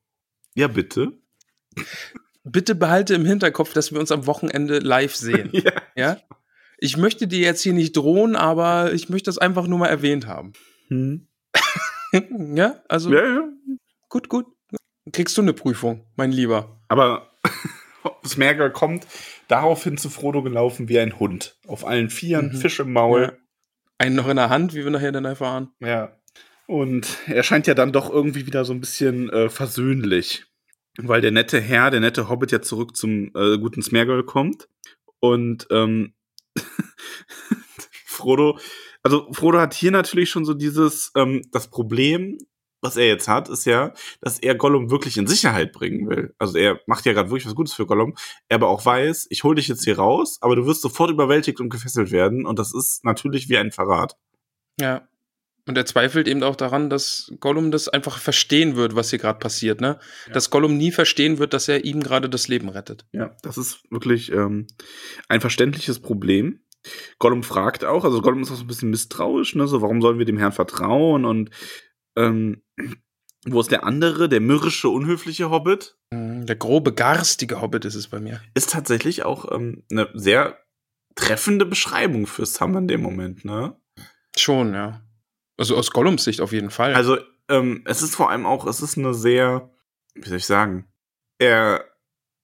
Ja, 0.55 0.69
bitte 0.69 1.13
bitte 2.45 2.75
behalte 2.75 3.15
im 3.15 3.25
Hinterkopf, 3.25 3.73
dass 3.73 3.93
wir 3.93 4.01
uns 4.01 4.13
am 4.13 4.27
Wochenende 4.27 4.79
live 4.79 5.15
sehen. 5.15 5.51
ja. 5.53 5.73
ja. 5.97 6.17
Ich 6.79 6.97
möchte 6.97 7.27
dir 7.27 7.41
jetzt 7.41 7.63
hier 7.63 7.75
nicht 7.75 7.97
drohen, 7.97 8.37
aber 8.37 8.93
ich 8.93 9.09
möchte 9.09 9.29
das 9.29 9.39
einfach 9.39 9.67
nur 9.67 9.79
mal 9.79 9.89
erwähnt 9.89 10.27
haben. 10.27 10.53
Hm. 10.89 11.27
ja, 12.55 12.83
also. 12.89 13.13
Ja, 13.13 13.27
ja. 13.27 13.49
Gut, 14.09 14.29
gut. 14.29 14.47
Kriegst 15.13 15.37
du 15.37 15.43
eine 15.43 15.53
Prüfung, 15.53 16.07
mein 16.17 16.33
Lieber. 16.33 16.81
Aber 16.89 17.31
Smerger 18.27 18.71
kommt 18.71 19.07
daraufhin 19.51 19.97
zu 19.97 20.11
Frodo 20.11 20.43
gelaufen 20.43 20.89
wie 20.89 20.99
ein 20.99 21.19
Hund. 21.19 21.59
Auf 21.67 21.87
allen 21.87 22.11
Vieren, 22.11 22.53
mhm. 22.53 22.57
Fisch 22.57 22.81
im 22.81 22.93
Maul. 22.93 23.23
Ja. 23.23 23.33
Einen 23.99 24.17
noch 24.17 24.29
in 24.29 24.37
der 24.37 24.49
Hand, 24.49 24.75
wie 24.75 24.85
wir 24.85 24.91
nachher 24.91 25.13
dann 25.13 25.25
erfahren. 25.25 25.71
Ja. 25.81 26.17
Und 26.67 27.19
er 27.27 27.43
scheint 27.43 27.67
ja 27.67 27.75
dann 27.75 27.93
doch 27.93 28.11
irgendwie 28.11 28.47
wieder 28.47 28.65
so 28.65 28.73
ein 28.73 28.81
bisschen 28.81 29.29
äh, 29.31 29.51
versöhnlich 29.51 30.47
weil 30.99 31.21
der 31.21 31.31
nette 31.31 31.61
Herr, 31.61 31.91
der 31.91 32.01
nette 32.01 32.29
Hobbit 32.29 32.53
ja 32.53 32.63
zurück 32.63 32.97
zum 32.97 33.31
äh, 33.35 33.59
guten 33.59 33.83
Smergol 33.83 34.25
kommt 34.25 34.69
und 35.21 35.67
ähm, 35.71 36.15
Frodo, 38.07 38.59
also 39.03 39.33
Frodo 39.33 39.59
hat 39.59 39.75
hier 39.75 39.91
natürlich 39.91 40.31
schon 40.31 40.45
so 40.45 40.55
dieses, 40.55 41.13
ähm, 41.17 41.43
das 41.53 41.71
Problem, 41.71 42.39
was 42.81 42.97
er 42.97 43.07
jetzt 43.07 43.29
hat, 43.29 43.49
ist 43.49 43.65
ja, 43.67 43.93
dass 44.21 44.39
er 44.39 44.55
Gollum 44.55 44.91
wirklich 44.91 45.17
in 45.17 45.27
Sicherheit 45.27 45.73
bringen 45.73 46.09
will. 46.09 46.35
Also 46.39 46.59
er 46.59 46.81
macht 46.87 47.07
ja 47.07 47.13
gerade 47.13 47.31
wirklich 47.31 47.47
was 47.47 47.55
Gutes 47.55 47.75
für 47.75 47.87
Gollum, 47.87 48.17
er 48.49 48.57
aber 48.57 48.69
auch 48.69 48.85
weiß, 48.85 49.27
ich 49.31 49.45
hole 49.45 49.57
dich 49.57 49.69
jetzt 49.69 49.85
hier 49.85 49.99
raus, 49.99 50.39
aber 50.41 50.57
du 50.57 50.67
wirst 50.67 50.83
sofort 50.83 51.11
überwältigt 51.11 51.61
und 51.61 51.71
gefesselt 51.71 52.11
werden 52.11 52.47
und 52.47 52.59
das 52.59 52.75
ist 52.75 53.05
natürlich 53.05 53.49
wie 53.49 53.59
ein 53.59 53.73
Verrat. 53.73 54.17
Ja. 54.81 55.07
Und 55.67 55.77
er 55.77 55.87
zweifelt 55.87 56.27
eben 56.27 56.43
auch 56.43 56.57
daran, 56.57 56.91
dass 56.91 57.33
Gollum 57.39 57.71
das 57.71 57.89
einfach 57.89 58.19
verstehen 58.19 58.77
wird, 58.77 58.97
was 58.97 59.11
hier 59.11 59.19
gerade 59.19 59.39
passiert, 59.39 59.81
ne? 59.81 59.99
Ja. 60.27 60.33
Dass 60.33 60.51
Gollum 60.51 60.77
nie 60.77 60.91
verstehen 60.91 61.39
wird, 61.39 61.53
dass 61.53 61.69
er 61.69 61.85
ihm 61.85 62.03
gerade 62.03 62.29
das 62.29 62.49
Leben 62.49 62.71
rettet. 62.71 63.05
Ja, 63.13 63.37
das 63.43 63.59
ist 63.59 63.85
wirklich 63.91 64.33
ähm, 64.33 64.67
ein 65.29 65.41
verständliches 65.41 66.01
Problem. 66.01 66.61
Gollum 67.19 67.43
fragt 67.43 67.85
auch, 67.85 68.05
also 68.05 68.23
Gollum 68.23 68.43
ist 68.43 68.51
auch 68.51 68.57
so 68.57 68.65
ein 68.65 68.69
bisschen 68.69 68.91
misstrauisch, 68.91 69.55
ne? 69.55 69.69
So, 69.69 69.83
warum 69.83 70.01
sollen 70.01 70.19
wir 70.19 70.25
dem 70.25 70.39
Herrn 70.39 70.53
vertrauen? 70.53 71.25
Und 71.25 71.51
ähm, 72.17 72.63
wo 73.47 73.61
ist 73.61 73.71
der 73.71 73.85
andere, 73.85 74.29
der 74.29 74.41
mürrische, 74.41 74.89
unhöfliche 74.89 75.51
Hobbit? 75.51 75.97
Mhm, 76.13 76.47
der 76.47 76.57
grobe, 76.57 76.93
garstige 76.93 77.61
Hobbit 77.61 77.85
ist 77.85 77.95
es 77.95 78.09
bei 78.09 78.21
mir. 78.21 78.41
Ist 78.55 78.71
tatsächlich 78.71 79.25
auch 79.25 79.51
ähm, 79.51 79.85
eine 79.91 80.09
sehr 80.15 80.59
treffende 81.15 81.67
Beschreibung 81.67 82.27
für 82.27 82.47
Sam 82.47 82.77
in 82.77 82.89
dem 82.89 83.03
Moment, 83.03 83.45
ne? 83.45 83.77
Schon, 84.37 84.75
ja. 84.75 85.03
Also 85.57 85.77
aus 85.77 85.91
Gollums 85.91 86.25
Sicht 86.25 86.41
auf 86.41 86.53
jeden 86.53 86.71
Fall. 86.71 86.95
Also 86.95 87.19
ähm, 87.49 87.83
es 87.85 88.03
ist 88.03 88.15
vor 88.15 88.31
allem 88.31 88.47
auch, 88.47 88.67
es 88.67 88.81
ist 88.81 88.97
eine 88.97 89.15
sehr, 89.15 89.71
wie 90.15 90.29
soll 90.29 90.39
ich 90.39 90.47
sagen, 90.47 90.87
er 91.39 91.85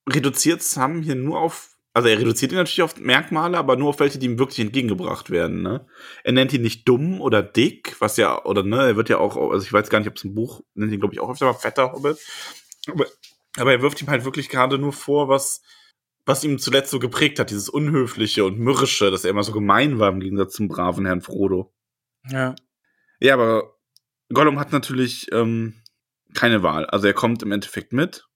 reduziert 0.09 0.63
Sam 0.63 1.03
hier 1.03 1.15
nur 1.15 1.41
auf, 1.41 1.76
also 1.97 2.11
er 2.11 2.19
reduziert 2.19 2.53
ihn 2.53 2.59
natürlich 2.59 2.83
auf 2.83 3.01
Merkmale, 3.01 3.57
aber 3.57 3.77
nur 3.77 3.89
auf 3.89 4.01
welche, 4.01 4.19
die 4.19 4.27
ihm 4.27 4.39
wirklich 4.39 4.59
entgegengebracht 4.59 5.31
werden. 5.31 5.63
Ne? 5.63 5.87
Er 6.25 6.33
nennt 6.33 6.53
ihn 6.53 6.61
nicht 6.61 6.87
dumm 6.87 7.23
oder 7.23 7.43
dick, 7.43 7.97
was 8.01 8.19
ja, 8.19 8.45
oder 8.45 8.63
ne, 8.63 8.89
er 8.89 8.97
wird 8.97 9.09
ja 9.09 9.17
auch, 9.17 9.35
also 9.51 9.65
ich 9.65 9.73
weiß 9.73 9.89
gar 9.89 10.01
nicht, 10.01 10.09
ob 10.09 10.17
es 10.17 10.25
ein 10.25 10.35
Buch, 10.35 10.61
nennt 10.75 10.93
ihn 10.93 11.01
glaube 11.01 11.15
ich 11.15 11.21
auch 11.21 11.31
öfter 11.31 11.47
mal 11.47 11.55
fetter 11.55 11.93
Hobbit. 11.93 12.19
Aber, 12.87 13.07
aber 13.57 13.73
er 13.73 13.81
wirft 13.81 14.03
ihm 14.03 14.09
halt 14.09 14.27
wirklich 14.27 14.51
gerade 14.51 14.77
nur 14.77 14.93
vor, 14.93 15.31
was, 15.31 15.63
was 16.27 16.45
ihm 16.45 16.59
zuletzt 16.59 16.91
so 16.91 16.99
geprägt 16.99 17.39
hat, 17.39 17.49
dieses 17.49 17.71
Unhöfliche 17.71 18.45
und 18.45 18.59
Mürrische, 18.59 19.11
dass 19.11 19.25
er 19.25 19.31
immer 19.31 19.43
so 19.43 19.53
gemein 19.53 19.99
war 19.99 20.11
im 20.11 20.21
Gegensatz 20.21 20.53
zum 20.53 20.69
braven 20.69 21.07
Herrn 21.07 21.23
Frodo. 21.23 21.73
Ja. 22.29 22.55
Ja, 23.21 23.33
aber 23.33 23.75
Gollum 24.31 24.61
hat 24.61 24.71
natürlich 24.71 25.33
ähm, 25.33 25.81
keine 26.35 26.63
Wahl. 26.63 26.85
Also 26.85 27.07
er 27.07 27.15
kommt 27.15 27.43
im 27.43 27.53
Endeffekt 27.53 27.95
mit 27.95 28.29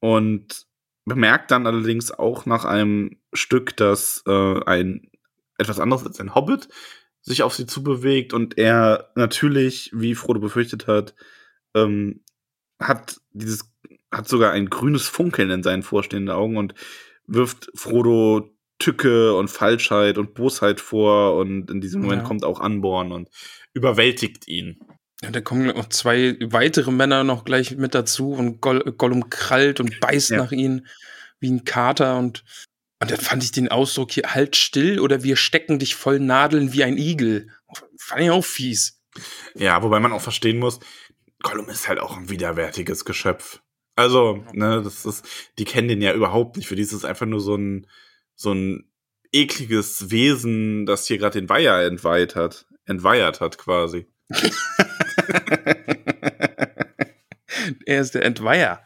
und 0.00 0.67
bemerkt 1.08 1.50
dann 1.50 1.66
allerdings 1.66 2.10
auch 2.10 2.46
nach 2.46 2.64
einem 2.64 3.18
Stück, 3.32 3.76
dass 3.76 4.22
äh, 4.26 4.64
ein 4.64 5.10
etwas 5.58 5.80
anderes 5.80 6.06
als 6.06 6.20
ein 6.20 6.34
Hobbit 6.34 6.68
sich 7.22 7.42
auf 7.42 7.54
sie 7.54 7.66
zubewegt 7.66 8.32
und 8.32 8.56
er 8.58 9.10
natürlich, 9.14 9.90
wie 9.92 10.14
Frodo 10.14 10.40
befürchtet 10.40 10.86
hat, 10.86 11.14
ähm, 11.74 12.22
hat 12.80 13.20
dieses 13.32 13.70
hat 14.10 14.28
sogar 14.28 14.52
ein 14.52 14.70
grünes 14.70 15.06
Funkeln 15.06 15.50
in 15.50 15.62
seinen 15.62 15.82
vorstehenden 15.82 16.34
Augen 16.34 16.56
und 16.56 16.74
wirft 17.26 17.70
Frodo 17.74 18.54
Tücke 18.78 19.34
und 19.34 19.48
Falschheit 19.48 20.18
und 20.18 20.34
Bosheit 20.34 20.80
vor 20.80 21.36
und 21.36 21.70
in 21.70 21.80
diesem 21.80 22.02
Moment 22.02 22.22
ja. 22.22 22.28
kommt 22.28 22.44
auch 22.44 22.60
Anborn 22.60 23.12
und 23.12 23.28
überwältigt 23.74 24.46
ihn. 24.48 24.78
Ja, 25.22 25.30
da 25.30 25.40
kommen 25.40 25.66
noch 25.66 25.88
zwei 25.88 26.36
weitere 26.40 26.92
Männer 26.92 27.24
noch 27.24 27.44
gleich 27.44 27.76
mit 27.76 27.94
dazu 27.94 28.32
und 28.32 28.60
Goll 28.60 28.92
Gollum 28.96 29.30
krallt 29.30 29.80
und 29.80 29.98
beißt 30.00 30.30
ja. 30.30 30.38
nach 30.38 30.52
ihnen 30.52 30.86
wie 31.40 31.50
ein 31.50 31.64
Kater 31.64 32.18
und 32.18 32.44
und 33.00 33.12
dann 33.12 33.20
fand 33.20 33.44
ich 33.44 33.52
den 33.52 33.68
Ausdruck 33.68 34.10
hier 34.10 34.34
halt 34.34 34.56
still 34.56 34.98
oder 34.98 35.22
wir 35.22 35.36
stecken 35.36 35.78
dich 35.78 35.94
voll 35.94 36.18
Nadeln 36.18 36.72
wie 36.72 36.82
ein 36.82 36.98
Igel. 36.98 37.48
Fand 37.96 38.22
ich 38.22 38.30
auch 38.30 38.44
fies. 38.44 39.00
Ja, 39.54 39.82
wobei 39.82 40.00
man 40.00 40.12
auch 40.12 40.20
verstehen 40.20 40.58
muss, 40.58 40.80
Gollum 41.42 41.68
ist 41.68 41.88
halt 41.88 42.00
auch 42.00 42.16
ein 42.16 42.28
widerwärtiges 42.28 43.04
Geschöpf. 43.04 43.60
Also, 43.94 44.44
ne, 44.52 44.82
das 44.82 45.06
ist, 45.06 45.24
die 45.58 45.64
kennen 45.64 45.86
den 45.86 46.02
ja 46.02 46.12
überhaupt 46.12 46.56
nicht. 46.56 46.66
Für 46.66 46.74
die 46.74 46.82
ist 46.82 46.92
es 46.92 47.04
einfach 47.04 47.26
nur 47.26 47.40
so 47.40 47.54
ein, 47.54 47.86
so 48.34 48.52
ein 48.52 48.90
ekliges 49.32 50.10
Wesen, 50.10 50.84
das 50.84 51.06
hier 51.06 51.18
gerade 51.18 51.40
den 51.40 51.48
Weiher 51.48 51.84
entweiht 51.84 52.34
hat 52.34 52.66
entweiert 52.88 53.40
hat 53.40 53.58
quasi. 53.58 54.06
er 57.86 58.00
ist 58.00 58.14
der 58.14 58.24
Entweiher. 58.24 58.80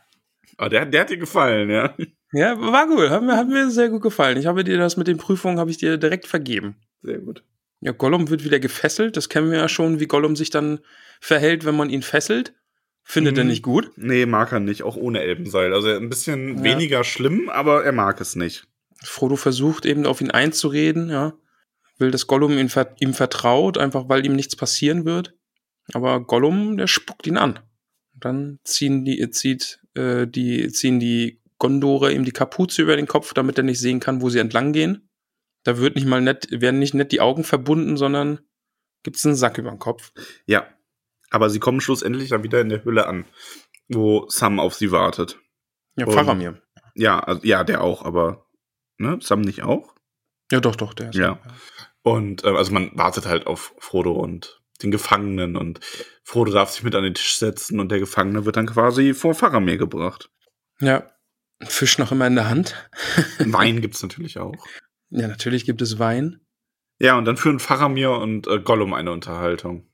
Oh, 0.59 0.69
der, 0.69 0.87
der 0.87 1.03
hat 1.03 1.11
dir 1.11 1.17
gefallen, 1.19 1.71
ja. 1.71 1.95
Ja, 2.33 2.59
war 2.61 2.87
gut. 2.87 3.11
Hat 3.11 3.23
mir, 3.23 3.37
hat 3.37 3.49
mir 3.49 3.71
sehr 3.71 3.89
gut 3.89 4.03
gefallen. 4.03 4.39
Ich 4.39 4.47
habe 4.47 4.65
dir 4.65 4.79
das 4.79 4.97
mit 4.97 5.09
den 5.09 5.19
Prüfungen, 5.19 5.59
habe 5.59 5.71
ich 5.71 5.79
dir 5.79 5.97
direkt 5.99 6.27
vergeben. 6.27 6.77
Sehr 7.03 7.19
gut. 7.19 7.45
Ja, 7.81 7.93
Gollum 7.93 8.31
wird 8.31 8.45
wieder 8.45 8.61
gefesselt. 8.61 9.17
Das 9.17 9.29
kennen 9.29 9.51
wir 9.51 9.59
ja 9.59 9.69
schon, 9.69 9.99
wie 10.01 10.07
Gollum 10.07 10.37
sich 10.37 10.51
dann 10.51 10.81
verhält, 11.21 11.65
wenn 11.65 11.77
man 11.77 11.91
ihn 11.91 12.03
fesselt. 12.03 12.55
Findet 13.05 13.37
er 13.37 13.45
Mhm. 13.45 13.51
nicht 13.51 13.63
gut. 13.65 13.91
Nee, 13.97 14.27
mag 14.27 14.53
er 14.53 14.61
nicht, 14.61 14.85
auch 14.85 14.97
ohne 14.97 15.21
Elbenseil. 15.21 15.75
Also 15.75 15.89
ein 15.89 16.09
bisschen 16.09 16.59
Ja. 16.59 16.65
weniger 16.65 17.03
schlimm, 17.03 17.49
aber 17.49 17.85
er 17.85 17.93
mag 17.93 18.21
es 18.21 18.37
nicht. 18.37 18.69
Frodo 19.03 19.35
versucht 19.35 19.85
eben 19.85 20.07
auf 20.07 20.21
ihn 20.21 20.31
einzureden, 20.31 21.11
ja. 21.11 21.33
Will, 21.99 22.13
dass 22.13 22.29
Gollum 22.29 22.69
ver 22.69 22.95
ihm 23.01 23.15
vertraut, 23.15 23.79
einfach 23.79 24.09
weil 24.09 24.25
ihm 24.25 24.37
nichts 24.37 24.55
passieren 24.55 25.05
wird. 25.05 25.35
Aber 25.93 26.21
Gollum, 26.21 26.77
der 26.77 26.87
spuckt 26.87 27.27
ihn 27.27 27.37
an. 27.37 27.59
Dann 28.15 28.61
ziehen 28.65 29.05
die, 29.05 29.29
zieht, 29.31 29.81
äh, 29.95 30.27
die, 30.27 30.69
ziehen 30.69 31.01
die 31.01 31.41
Gondore 31.59 32.13
ihm 32.13 32.25
die 32.25 32.33
Kapuze 32.33 32.83
über 32.83 32.97
den 32.97 33.07
Kopf, 33.07 33.35
damit 33.35 33.59
er 33.59 33.65
nicht 33.65 33.81
sehen 33.81 34.01
kann, 34.01 34.21
wo 34.21 34.31
sie 34.31 34.39
entlang 34.39 34.73
gehen. 34.73 35.09
Da 35.65 35.79
wird 35.79 35.95
nicht 35.95 36.07
mal 36.07 36.21
nett, 36.21 36.49
werden 36.51 36.79
nicht 36.81 36.95
nett 36.95 37.13
die 37.13 37.21
Augen 37.21 37.45
verbunden, 37.45 37.97
sondern 37.97 38.41
gibt's 39.03 39.25
einen 39.25 39.37
Sack 39.37 39.59
über 39.59 39.71
den 39.71 39.79
Kopf. 39.79 40.13
Ja. 40.47 40.67
Aber 41.31 41.51
sie 41.51 41.61
kommen 41.61 41.81
schlussendlich 41.81 42.29
dann 42.29 42.43
wieder 42.43 42.61
in 42.61 42.69
der 42.69 42.85
Hülle 42.85 43.07
an, 43.07 43.25
wo 43.89 44.29
Sam 44.29 44.61
auf 44.61 44.75
sie 44.75 44.91
wartet. 44.91 45.39
Ja, 45.97 46.07
Und- 46.07 46.15
Faramir. 46.15 46.61
Ja, 46.95 47.21
also, 47.21 47.41
ja, 47.45 47.65
der 47.65 47.81
auch, 47.81 48.05
aber 48.05 48.47
ne, 48.99 49.19
Sam 49.23 49.41
nicht 49.41 49.63
auch? 49.63 49.95
Ja, 50.51 50.61
doch, 50.61 50.77
doch, 50.77 50.93
der 50.93 51.09
ist. 51.09 51.15
Ja. 51.17 51.41
Und 52.03 52.45
äh, 52.45 52.49
also 52.49 52.73
man 52.73 52.91
wartet 52.95 53.25
halt 53.27 53.47
auf 53.47 53.75
Frodo 53.79 54.13
und 54.13 54.62
den 54.83 54.91
Gefangenen 54.91 55.57
und 55.57 55.81
Frodo 56.25 56.53
darf 56.53 56.71
sich 56.71 56.83
mit 56.83 56.95
an 56.95 57.05
den 57.05 57.15
Tisch 57.15 57.37
setzen 57.37 57.81
und 57.81 57.91
der 57.91 57.99
Gefangene 57.99 58.45
wird 58.45 58.57
dann 58.57 58.67
quasi 58.67 59.15
vor 59.15 59.35
Faramir 59.35 59.79
gebracht. 59.79 60.31
Ja. 60.81 61.11
Fisch 61.63 61.99
noch 61.99 62.13
immer 62.13 62.27
in 62.27 62.35
der 62.35 62.49
Hand. 62.49 62.91
Wein 63.39 63.81
gibt's 63.81 64.03
natürlich 64.03 64.39
auch. 64.39 64.55
Ja, 65.11 65.29
natürlich 65.29 65.65
gibt 65.65 65.81
es 65.83 65.99
Wein. 65.99 66.41
Ja, 66.99 67.17
und 67.17 67.25
dann 67.25 67.37
führen 67.37 67.61
Faramir 67.61 68.13
und 68.13 68.47
äh, 68.47 68.61
Gollum 68.61 68.93
eine 68.93 69.13
Unterhaltung. 69.13 69.89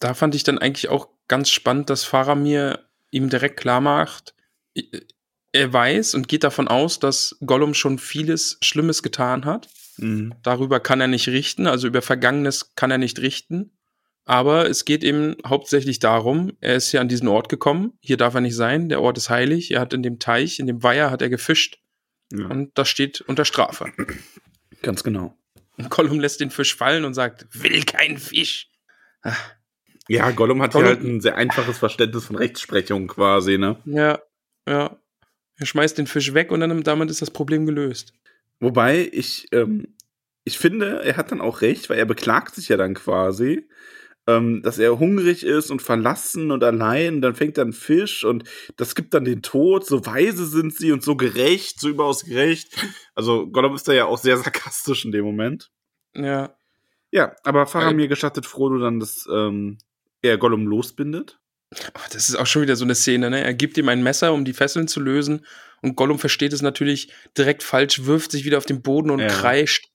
da 0.00 0.14
fand 0.14 0.34
ich 0.34 0.44
dann 0.44 0.58
eigentlich 0.58 0.88
auch 0.88 1.08
ganz 1.28 1.50
spannend, 1.50 1.90
dass 1.90 2.04
Faramir 2.04 2.86
ihm 3.10 3.30
direkt 3.30 3.58
klar 3.58 3.80
macht, 3.80 4.34
er 5.52 5.72
weiß 5.72 6.14
und 6.14 6.28
geht 6.28 6.44
davon 6.44 6.68
aus, 6.68 6.98
dass 6.98 7.36
Gollum 7.46 7.74
schon 7.74 7.98
vieles 7.98 8.58
Schlimmes 8.60 9.02
getan 9.02 9.44
hat. 9.44 9.68
Mhm. 9.98 10.34
Darüber 10.42 10.80
kann 10.80 11.00
er 11.00 11.06
nicht 11.06 11.28
richten, 11.28 11.66
also 11.66 11.86
über 11.86 12.02
Vergangenes 12.02 12.74
kann 12.74 12.90
er 12.90 12.98
nicht 12.98 13.20
richten. 13.20 13.70
Aber 14.26 14.68
es 14.70 14.84
geht 14.86 15.04
ihm 15.04 15.36
hauptsächlich 15.46 15.98
darum, 15.98 16.52
er 16.60 16.76
ist 16.76 16.90
hier 16.90 17.00
an 17.02 17.08
diesen 17.08 17.28
Ort 17.28 17.48
gekommen, 17.50 17.92
hier 18.00 18.16
darf 18.16 18.34
er 18.34 18.40
nicht 18.40 18.56
sein, 18.56 18.88
der 18.88 19.02
Ort 19.02 19.18
ist 19.18 19.28
heilig, 19.28 19.70
er 19.70 19.80
hat 19.80 19.92
in 19.92 20.02
dem 20.02 20.18
Teich, 20.18 20.58
in 20.58 20.66
dem 20.66 20.82
Weiher 20.82 21.10
hat 21.10 21.20
er 21.20 21.28
gefischt 21.28 21.78
Ja, 22.32 22.46
und 22.46 22.70
das 22.78 22.88
steht 22.88 23.20
unter 23.22 23.44
Strafe. 23.44 23.92
ganz 24.82 25.04
genau. 25.04 25.36
Und 25.76 25.90
Gollum 25.90 26.20
lässt 26.20 26.40
den 26.40 26.50
Fisch 26.50 26.74
fallen 26.74 27.04
und 27.04 27.12
sagt, 27.14 27.46
will 27.52 27.82
kein 27.84 28.16
Fisch. 28.16 28.70
Ja, 30.08 30.30
Gollum 30.30 30.62
hat 30.62 30.72
Gollum- 30.72 30.86
hier 30.86 30.96
halt 30.96 31.04
ein 31.04 31.20
sehr 31.20 31.36
einfaches 31.36 31.78
Verständnis 31.78 32.24
von 32.26 32.36
Rechtsprechung 32.36 33.08
quasi, 33.08 33.58
ne? 33.58 33.76
Ja, 33.84 34.20
ja. 34.68 34.96
Er 35.56 35.66
schmeißt 35.66 35.98
den 35.98 36.06
Fisch 36.06 36.34
weg 36.34 36.50
und 36.50 36.60
dann 36.60 36.82
damit 36.82 37.10
ist 37.10 37.22
das 37.22 37.30
Problem 37.30 37.64
gelöst. 37.66 38.12
Wobei 38.60 39.08
ich, 39.12 39.46
ähm, 39.52 39.94
ich 40.44 40.58
finde, 40.58 41.02
er 41.04 41.16
hat 41.16 41.30
dann 41.30 41.40
auch 41.40 41.60
recht, 41.60 41.88
weil 41.90 41.98
er 41.98 42.06
beklagt 42.06 42.54
sich 42.54 42.68
ja 42.68 42.76
dann 42.76 42.94
quasi, 42.94 43.68
ähm, 44.26 44.62
dass 44.62 44.78
er 44.78 44.98
hungrig 44.98 45.44
ist 45.44 45.70
und 45.70 45.82
verlassen 45.82 46.50
und 46.50 46.64
allein. 46.64 47.20
Dann 47.20 47.34
fängt 47.34 47.58
er 47.58 47.64
ein 47.64 47.72
Fisch 47.72 48.24
und 48.24 48.44
das 48.76 48.94
gibt 48.94 49.14
dann 49.14 49.24
den 49.24 49.42
Tod. 49.42 49.86
So 49.86 50.04
weise 50.06 50.46
sind 50.46 50.74
sie 50.74 50.92
und 50.92 51.02
so 51.02 51.16
gerecht, 51.16 51.80
so 51.80 51.88
überaus 51.88 52.24
gerecht. 52.24 52.74
Also 53.14 53.46
Gollum 53.48 53.74
ist 53.74 53.86
da 53.88 53.92
ja 53.92 54.06
auch 54.06 54.18
sehr 54.18 54.36
sarkastisch 54.38 55.04
in 55.04 55.12
dem 55.12 55.24
Moment. 55.24 55.70
Ja. 56.14 56.54
Ja, 57.10 57.36
aber 57.44 57.66
Faramir 57.66 58.08
gestattet 58.08 58.44
Frodo 58.46 58.78
dann, 58.78 58.98
dass 58.98 59.28
ähm, 59.32 59.78
er 60.22 60.36
Gollum 60.38 60.66
losbindet. 60.66 61.38
Aber 61.92 62.04
Das 62.12 62.28
ist 62.28 62.36
auch 62.36 62.46
schon 62.46 62.62
wieder 62.62 62.76
so 62.76 62.84
eine 62.84 62.94
Szene, 62.94 63.30
ne? 63.30 63.42
Er 63.42 63.54
gibt 63.54 63.76
ihm 63.78 63.88
ein 63.88 64.02
Messer, 64.02 64.32
um 64.32 64.44
die 64.44 64.52
Fesseln 64.52 64.88
zu 64.88 65.00
lösen. 65.00 65.44
Und 65.82 65.96
Gollum 65.96 66.18
versteht 66.18 66.52
es 66.52 66.62
natürlich 66.62 67.12
direkt 67.36 67.62
falsch, 67.62 68.04
wirft 68.04 68.32
sich 68.32 68.44
wieder 68.44 68.58
auf 68.58 68.64
den 68.64 68.80
Boden 68.82 69.10
und 69.10 69.20
Ja. 69.20 69.28
kreischt 69.28 69.88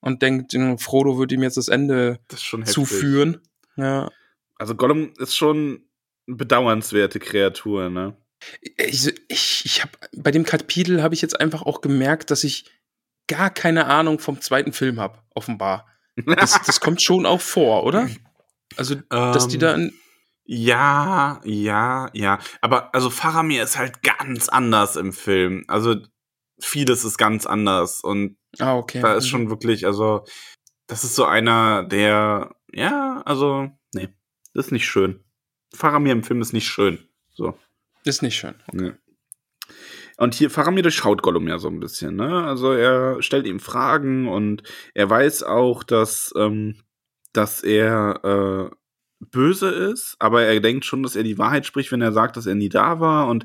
und 0.00 0.22
denkt, 0.22 0.54
äh, 0.54 0.78
Frodo 0.78 1.18
wird 1.18 1.32
ihm 1.32 1.42
jetzt 1.42 1.56
das 1.56 1.68
Ende 1.68 2.20
Das 2.28 2.40
zuführen. 2.40 3.40
Ja. 3.76 4.08
Also 4.56 4.74
Gollum 4.74 5.12
ist 5.18 5.36
schon 5.36 5.88
eine 6.28 6.36
bedauernswerte 6.36 7.18
Kreatur, 7.18 7.88
ne? 7.90 8.16
Ich, 8.76 9.06
ich, 9.28 9.62
ich 9.64 9.82
hab, 9.82 9.90
bei 10.16 10.30
dem 10.30 10.44
Kapitel 10.44 11.02
habe 11.02 11.14
ich 11.14 11.22
jetzt 11.22 11.38
einfach 11.40 11.62
auch 11.62 11.80
gemerkt, 11.80 12.30
dass 12.30 12.44
ich 12.44 12.70
gar 13.28 13.50
keine 13.50 13.86
Ahnung 13.86 14.18
vom 14.18 14.40
zweiten 14.40 14.72
Film 14.72 15.00
habe, 15.00 15.18
offenbar. 15.34 15.86
Das, 16.26 16.60
das 16.66 16.80
kommt 16.80 17.00
schon 17.02 17.24
auch 17.24 17.40
vor, 17.40 17.84
oder? 17.84 18.10
Also, 18.76 18.96
dass 19.08 19.48
die 19.48 19.54
Ähm, 19.56 19.60
da 19.60 19.74
in, 19.74 19.92
Ja, 20.44 21.40
ja, 21.44 22.10
ja. 22.12 22.38
Aber 22.60 22.94
also 22.94 23.08
Faramir 23.08 23.62
ist 23.62 23.78
halt 23.78 24.02
ganz 24.02 24.48
anders 24.50 24.96
im 24.96 25.12
Film. 25.14 25.64
Also 25.68 25.96
vieles 26.60 27.04
ist 27.04 27.16
ganz 27.16 27.46
anders. 27.46 28.00
Und 28.02 28.36
Ah, 28.58 28.76
okay. 28.76 29.00
da 29.00 29.14
ist 29.14 29.24
Mhm. 29.24 29.28
schon 29.28 29.50
wirklich, 29.50 29.86
also, 29.86 30.24
das 30.86 31.04
ist 31.04 31.14
so 31.14 31.24
einer, 31.24 31.84
der, 31.84 32.54
ja, 32.72 33.22
also, 33.24 33.70
nee, 33.94 34.08
das 34.54 34.66
ist 34.66 34.72
nicht 34.72 34.86
schön. 34.86 35.20
Faramir 35.74 36.12
im 36.12 36.22
Film 36.22 36.40
ist 36.40 36.52
nicht 36.52 36.68
schön. 36.68 36.98
So. 37.34 37.56
Ist 38.04 38.22
nicht 38.22 38.36
schön. 38.36 38.54
Nee. 38.72 38.92
Und 40.18 40.34
hier 40.34 40.50
Faramir 40.50 40.82
durchschaut 40.82 41.22
Gollum 41.22 41.48
ja 41.48 41.58
so 41.58 41.68
ein 41.68 41.80
bisschen, 41.80 42.16
ne? 42.16 42.44
Also 42.44 42.72
er 42.72 43.22
stellt 43.22 43.46
ihm 43.46 43.60
Fragen 43.60 44.28
und 44.28 44.62
er 44.94 45.08
weiß 45.08 45.42
auch, 45.42 45.82
dass, 45.82 46.32
ähm, 46.36 46.76
dass 47.32 47.62
er 47.62 48.70
äh, 48.70 48.76
böse 49.30 49.68
ist, 49.68 50.16
aber 50.18 50.42
er 50.42 50.60
denkt 50.60 50.84
schon, 50.84 51.02
dass 51.02 51.16
er 51.16 51.22
die 51.22 51.38
Wahrheit 51.38 51.64
spricht, 51.64 51.92
wenn 51.92 52.02
er 52.02 52.12
sagt, 52.12 52.36
dass 52.36 52.46
er 52.46 52.54
nie 52.54 52.68
da 52.68 53.00
war 53.00 53.28
und 53.28 53.44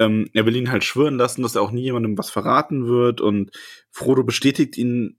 ähm, 0.00 0.28
er 0.32 0.46
will 0.46 0.56
ihn 0.56 0.70
halt 0.70 0.84
schwören 0.84 1.16
lassen, 1.16 1.42
dass 1.42 1.54
er 1.54 1.62
auch 1.62 1.70
nie 1.70 1.82
jemandem 1.82 2.16
was 2.16 2.30
verraten 2.30 2.86
wird 2.86 3.20
und 3.20 3.50
Frodo 3.90 4.22
bestätigt 4.24 4.76
ihn 4.76 5.17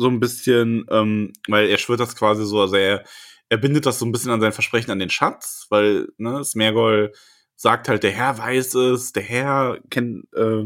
so 0.00 0.08
ein 0.08 0.18
bisschen, 0.18 0.86
ähm, 0.90 1.32
weil 1.48 1.68
er 1.68 1.78
schwört 1.78 2.00
das 2.00 2.16
quasi 2.16 2.46
so, 2.46 2.60
also 2.60 2.76
er, 2.76 3.04
er 3.50 3.58
bindet 3.58 3.84
das 3.84 3.98
so 3.98 4.06
ein 4.06 4.12
bisschen 4.12 4.30
an 4.30 4.40
sein 4.40 4.52
Versprechen 4.52 4.90
an 4.90 4.98
den 4.98 5.10
Schatz, 5.10 5.66
weil, 5.68 6.08
ne, 6.16 6.42
Smergol 6.42 7.12
sagt 7.56 7.88
halt, 7.88 8.02
der 8.02 8.12
Herr 8.12 8.38
weiß 8.38 8.74
es, 8.74 9.12
der 9.12 9.22
Herr 9.22 9.78
kennt, 9.90 10.24
äh, 10.34 10.64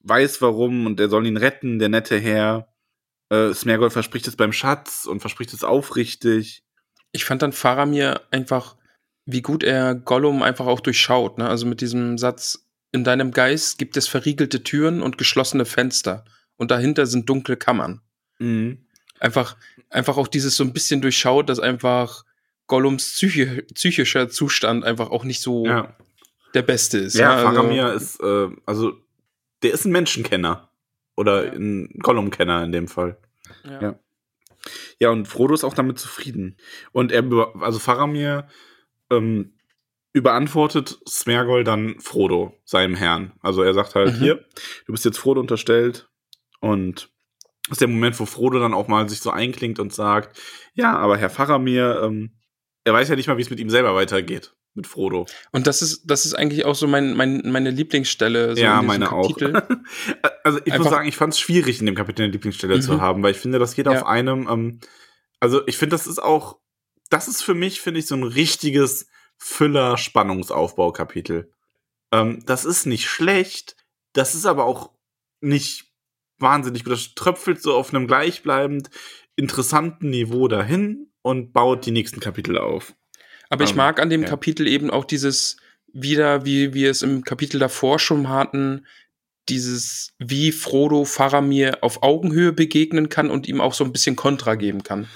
weiß 0.00 0.42
warum 0.42 0.86
und 0.86 0.98
er 0.98 1.08
soll 1.08 1.26
ihn 1.26 1.36
retten, 1.36 1.78
der 1.78 1.88
nette 1.88 2.18
Herr. 2.18 2.68
Äh, 3.30 3.54
Smergol 3.54 3.90
verspricht 3.90 4.26
es 4.26 4.34
beim 4.34 4.52
Schatz 4.52 5.06
und 5.06 5.20
verspricht 5.20 5.52
es 5.52 5.62
aufrichtig. 5.62 6.64
Ich 7.12 7.24
fand 7.24 7.42
dann 7.42 7.52
Faramir 7.52 8.22
einfach, 8.32 8.76
wie 9.26 9.42
gut 9.42 9.62
er 9.62 9.94
Gollum 9.94 10.42
einfach 10.42 10.66
auch 10.66 10.80
durchschaut. 10.80 11.38
Ne? 11.38 11.48
Also 11.48 11.66
mit 11.66 11.80
diesem 11.80 12.18
Satz, 12.18 12.66
in 12.90 13.04
deinem 13.04 13.30
Geist 13.30 13.78
gibt 13.78 13.96
es 13.96 14.08
verriegelte 14.08 14.64
Türen 14.64 15.02
und 15.02 15.18
geschlossene 15.18 15.64
Fenster. 15.64 16.24
Und 16.56 16.70
dahinter 16.70 17.06
sind 17.06 17.28
dunkle 17.28 17.56
Kammern. 17.56 18.00
Mhm. 18.44 18.78
Einfach, 19.20 19.56
einfach 19.90 20.16
auch 20.16 20.28
dieses 20.28 20.56
so 20.56 20.64
ein 20.64 20.72
bisschen 20.72 21.00
durchschaut, 21.00 21.48
dass 21.48 21.60
einfach 21.60 22.24
Gollums 22.66 23.12
psychi 23.14 23.62
psychischer 23.74 24.28
Zustand 24.28 24.84
einfach 24.84 25.10
auch 25.10 25.24
nicht 25.24 25.40
so 25.40 25.64
Ja, 25.66 25.96
der 26.54 26.62
beste 26.62 26.98
ist. 26.98 27.14
ja 27.14 27.34
also- 27.36 27.46
Faramir 27.46 27.92
ist, 27.92 28.20
äh, 28.20 28.48
also, 28.66 28.92
der 29.62 29.72
ist 29.72 29.84
ein 29.84 29.92
Menschenkenner. 29.92 30.70
Oder 31.16 31.46
Ja. 31.46 31.52
ein 31.52 31.90
Gollum-Kenner 32.02 32.64
in 32.64 32.72
dem 32.72 32.88
Fall. 32.88 33.16
Ja. 33.64 33.80
Ja. 33.82 33.98
Ja, 34.98 35.10
und 35.10 35.28
Frodo 35.28 35.54
ist 35.54 35.62
auch 35.62 35.74
damit 35.74 35.98
zufrieden. 35.98 36.56
Und 36.92 37.12
er, 37.12 37.22
also 37.60 37.78
Faramir, 37.78 38.48
ähm, 39.10 39.52
überantwortet 40.12 40.98
Smergol 41.08 41.64
dann 41.64 42.00
Frodo, 42.00 42.56
seinem 42.64 42.94
Herrn. 42.94 43.32
Also 43.42 43.62
er 43.62 43.74
sagt 43.74 43.94
halt, 43.94 44.14
Mhm. 44.14 44.18
hier, 44.18 44.44
du 44.86 44.92
bist 44.92 45.04
jetzt 45.04 45.18
Frodo 45.18 45.40
unterstellt. 45.40 46.08
Und 46.60 47.10
ist 47.70 47.80
der 47.80 47.88
Moment, 47.88 48.18
wo 48.20 48.26
Frodo 48.26 48.58
dann 48.58 48.74
auch 48.74 48.88
mal 48.88 49.08
sich 49.08 49.20
so 49.20 49.30
einklingt 49.30 49.78
und 49.78 49.92
sagt, 49.92 50.38
ja, 50.74 50.94
aber 50.96 51.16
Herr 51.16 51.30
Faramir, 51.30 52.02
ähm, 52.04 52.32
er 52.84 52.92
weiß 52.92 53.08
ja 53.08 53.16
nicht 53.16 53.26
mal, 53.28 53.38
wie 53.38 53.42
es 53.42 53.50
mit 53.50 53.60
ihm 53.60 53.70
selber 53.70 53.94
weitergeht, 53.94 54.54
mit 54.74 54.86
Frodo. 54.86 55.24
Und 55.52 55.66
das 55.66 55.80
ist, 55.80 56.04
das 56.04 56.26
ist 56.26 56.34
eigentlich 56.34 56.66
auch 56.66 56.74
so 56.74 56.86
mein, 56.86 57.16
mein, 57.16 57.40
meine 57.46 57.70
Lieblingsstelle. 57.70 58.54
So 58.56 58.62
ja, 58.62 58.82
meine 58.82 59.06
Kapitel. 59.06 59.56
auch. 59.56 59.62
also 60.44 60.58
ich 60.58 60.66
muss 60.66 60.74
Einfach- 60.80 60.90
sagen, 60.90 61.08
ich 61.08 61.16
fand 61.16 61.32
es 61.32 61.40
schwierig, 61.40 61.80
in 61.80 61.86
dem 61.86 61.94
Kapitel 61.94 62.24
eine 62.24 62.32
Lieblingsstelle 62.32 62.76
Mhm. 62.76 62.82
zu 62.82 63.00
haben, 63.00 63.22
weil 63.22 63.30
ich 63.30 63.38
finde, 63.38 63.58
das 63.58 63.74
geht 63.74 63.86
Ja. 63.86 63.92
auf 63.92 64.04
einem, 64.06 64.46
ähm, 64.50 64.80
also 65.40 65.66
ich 65.66 65.78
finde, 65.78 65.94
das 65.94 66.06
ist 66.06 66.22
auch, 66.22 66.58
das 67.08 67.28
ist 67.28 67.42
für 67.42 67.54
mich, 67.54 67.80
finde 67.80 68.00
ich, 68.00 68.06
so 68.06 68.16
ein 68.16 68.22
richtiges 68.24 69.06
Füller-Spannungsaufbau-Kapitel. 69.38 71.50
Ähm, 72.12 72.42
das 72.46 72.64
ist 72.64 72.86
nicht 72.86 73.08
schlecht, 73.08 73.76
das 74.12 74.34
ist 74.34 74.46
aber 74.46 74.64
auch 74.64 74.90
nicht 75.40 75.92
wahnsinnig 76.38 76.84
gut. 76.84 76.92
Das 76.92 77.14
tröpfelt 77.14 77.62
so 77.62 77.74
auf 77.74 77.92
einem 77.92 78.06
gleichbleibend 78.06 78.90
interessanten 79.36 80.10
Niveau 80.10 80.48
dahin 80.48 81.08
und 81.22 81.52
baut 81.52 81.86
die 81.86 81.90
nächsten 81.90 82.20
Kapitel 82.20 82.58
auf. 82.58 82.94
Aber 83.50 83.64
ich 83.64 83.70
Ähm, 83.70 83.76
mag 83.76 84.00
an 84.00 84.10
dem 84.10 84.22
ja. 84.22 84.28
Kapitel 84.28 84.66
eben 84.66 84.90
auch 84.90 85.04
dieses 85.04 85.56
wieder, 85.92 86.44
wie 86.44 86.74
wir 86.74 86.90
es 86.90 87.02
im 87.02 87.24
Kapitel 87.24 87.58
davor 87.58 87.98
schon 87.98 88.28
hatten, 88.28 88.86
dieses, 89.48 90.12
wie 90.18 90.52
Frodo 90.52 91.04
Faramir 91.04 91.78
auf 91.82 92.02
Augenhöhe 92.02 92.52
begegnen 92.52 93.08
kann 93.08 93.30
und 93.30 93.46
ihm 93.46 93.60
auch 93.60 93.74
so 93.74 93.84
ein 93.84 93.92
bisschen 93.92 94.16
Kontra 94.16 94.54
geben 94.54 94.82
kann. 94.82 95.08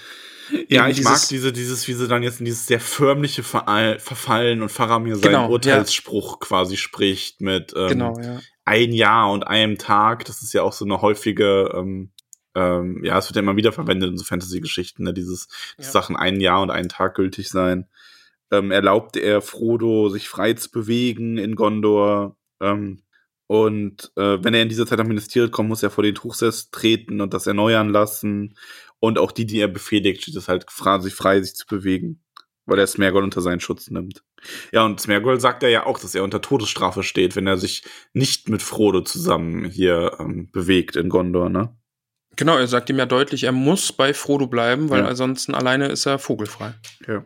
Ja, 0.69 0.89
ich 0.89 0.97
dieses- 0.97 1.11
mag 1.11 1.29
diese, 1.29 1.53
dieses, 1.53 1.89
wie 1.89 1.93
sie 1.95 2.09
dann 2.09 2.23
jetzt 2.23 2.41
in 2.41 2.45
dieses 2.45 2.67
sehr 2.67 2.81
förmliche 2.81 3.43
Veral- 3.43 3.99
Verfallen 3.99 4.63
und 4.63 4.71
Faramir 4.71 5.17
seinen 5.17 5.23
Genau, 5.33 5.43
ja. 5.45 5.49
Urteilsspruch 5.49 6.41
quasi 6.41 6.77
spricht 6.77 7.41
mit 7.41 7.73
ähm, 7.77 7.89
Genau, 7.89 8.19
ja. 8.21 8.41
ein 8.65 8.93
Jahr 8.93 9.31
und 9.33 9.47
einem 9.47 9.79
Tag. 9.79 10.25
Das 10.25 10.43
ist 10.43 10.53
ja 10.53 10.63
auch 10.63 10.73
so 10.73 10.85
eine 10.85 11.01
häufige, 11.03 11.71
ähm, 11.75 12.11
ähm, 12.55 13.03
ja, 13.05 13.19
es 13.19 13.29
wird 13.29 13.37
ja 13.37 13.43
immer 13.43 13.57
wieder 13.57 13.73
verwendet 13.73 14.11
in 14.11 14.17
so 14.19 14.25
Fantasy-Geschichten, 14.25 15.05
ne? 15.05 15.13
dieses, 15.15 15.49
Ja. 15.79 15.85
Sachen 15.85 16.17
ein 16.17 16.41
Jahr 16.41 16.63
und 16.63 16.71
einen 16.71 16.89
Tag 16.89 17.15
gültig 17.15 17.49
sein. 17.49 17.87
Ähm, 18.51 18.71
erlaubte 18.71 19.21
er 19.21 19.43
Frodo, 19.43 20.09
sich 20.09 20.29
frei 20.29 20.55
zu 20.55 20.71
bewegen 20.71 21.37
in 21.39 21.55
Gondor. 21.55 22.37
Ähm, 22.61 23.03
und 23.47 24.11
äh, 24.17 24.39
wenn 24.43 24.53
er 24.55 24.63
in 24.63 24.69
dieser 24.69 24.87
Zeit 24.87 24.99
nach 24.99 25.07
Minas 25.07 25.29
Tirith 25.29 25.53
kommt, 25.53 25.69
muss 25.71 25.83
er 25.83 25.91
vor 25.91 26.05
den 26.05 26.15
Truchsess 26.15 26.71
treten 26.71 27.21
und 27.21 27.33
das 27.33 27.47
erneuern 27.47 27.89
lassen. 27.91 28.57
Und 29.01 29.19
auch 29.19 29.33
die, 29.33 29.47
die 29.47 29.61
er 29.61 29.69
befehligt, 29.69 30.23
steht 30.23 30.37
es 30.37 30.49
halt 30.49 30.67
sich 31.01 31.15
frei, 31.15 31.41
sich 31.41 31.55
zu 31.55 31.67
bewegen, 31.67 32.23
weil 32.67 32.79
er 32.79 32.87
Smergol 32.87 33.23
unter 33.23 33.41
seinen 33.41 33.61
Schutz 33.61 33.91
nimmt. 33.91 34.25
Ja, 34.73 34.85
und 34.85 35.01
Smergol 35.01 35.41
sagt 35.41 35.63
er 35.63 35.69
ja 35.69 35.87
auch, 35.87 35.99
dass 35.99 36.15
er 36.15 36.25
unter 36.25 36.41
Todesstrafe 36.41 37.03
steht, 37.03 37.37
wenn 37.37 37.47
er 37.47 37.59
sich 37.59 37.85
nicht 38.13 38.49
mit 38.49 38.63
Frodo 38.63 39.01
zusammen 39.03 39.65
hier 39.65 40.17
ähm, 40.19 40.51
bewegt 40.53 40.97
in 40.97 41.09
Gondor, 41.09 41.49
ne? 41.49 41.77
Genau, 42.37 42.57
er 42.57 42.69
sagt 42.69 42.89
ihm 42.89 42.99
ja 42.99 43.07
deutlich, 43.07 43.45
er 43.45 43.53
muss 43.53 43.93
bei 43.93 44.15
Frodo 44.15 44.47
bleiben, 44.47 44.91
weil 44.91 45.01
Ja. 45.01 45.09
ansonsten 45.09 45.55
alleine 45.55 45.87
ist 45.89 46.07
er 46.07 46.19
vogelfrei. 46.21 46.75
Ja. 47.07 47.25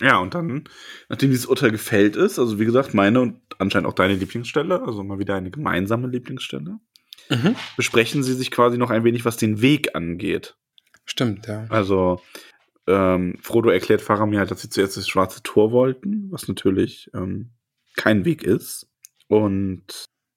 Ja, 0.00 0.18
und 0.18 0.32
dann, 0.34 0.64
nachdem 1.08 1.30
dieses 1.30 1.46
Urteil 1.46 1.70
gefällt 1.72 2.14
ist, 2.16 2.38
also 2.38 2.58
wie 2.60 2.64
gesagt, 2.64 2.94
meine 2.94 3.20
und 3.20 3.40
anscheinend 3.58 3.88
auch 3.88 3.94
deine 3.94 4.14
Lieblingsstelle, 4.14 4.82
also 4.82 5.02
mal 5.02 5.18
wieder 5.18 5.34
eine 5.34 5.50
gemeinsame 5.50 6.06
Lieblingsstelle, 6.08 6.78
Mhm. 7.30 7.56
besprechen 7.76 8.22
sie 8.22 8.32
sich 8.34 8.50
quasi 8.50 8.78
noch 8.78 8.88
ein 8.90 9.04
wenig, 9.04 9.24
was 9.26 9.36
den 9.36 9.60
Weg 9.60 9.94
angeht. 9.94 10.56
Stimmt, 11.10 11.46
ja. 11.46 11.66
Also, 11.70 12.20
ähm, 12.86 13.36
Frodo 13.42 13.70
erklärt 13.70 14.00
Faramir 14.02 14.38
halt, 14.40 14.50
dass 14.50 14.62
sie 14.62 14.70
zuerst 14.70 14.96
das 14.96 15.08
schwarze 15.08 15.42
Tor 15.42 15.72
wollten, 15.72 16.28
was 16.30 16.46
natürlich 16.48 17.10
ähm, 17.14 17.50
kein 17.96 18.24
Weg 18.24 18.42
ist. 18.44 18.86
Und 19.26 19.82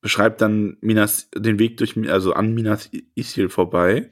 beschreibt 0.02 0.42
dann 0.42 0.78
Minas, 0.82 1.30
den 1.36 1.60
Weg 1.60 1.78
durch, 1.78 1.96
also 2.10 2.34
an 2.34 2.54
Minas 2.54 2.90
Isil 3.16 3.50
vorbei. 3.50 4.12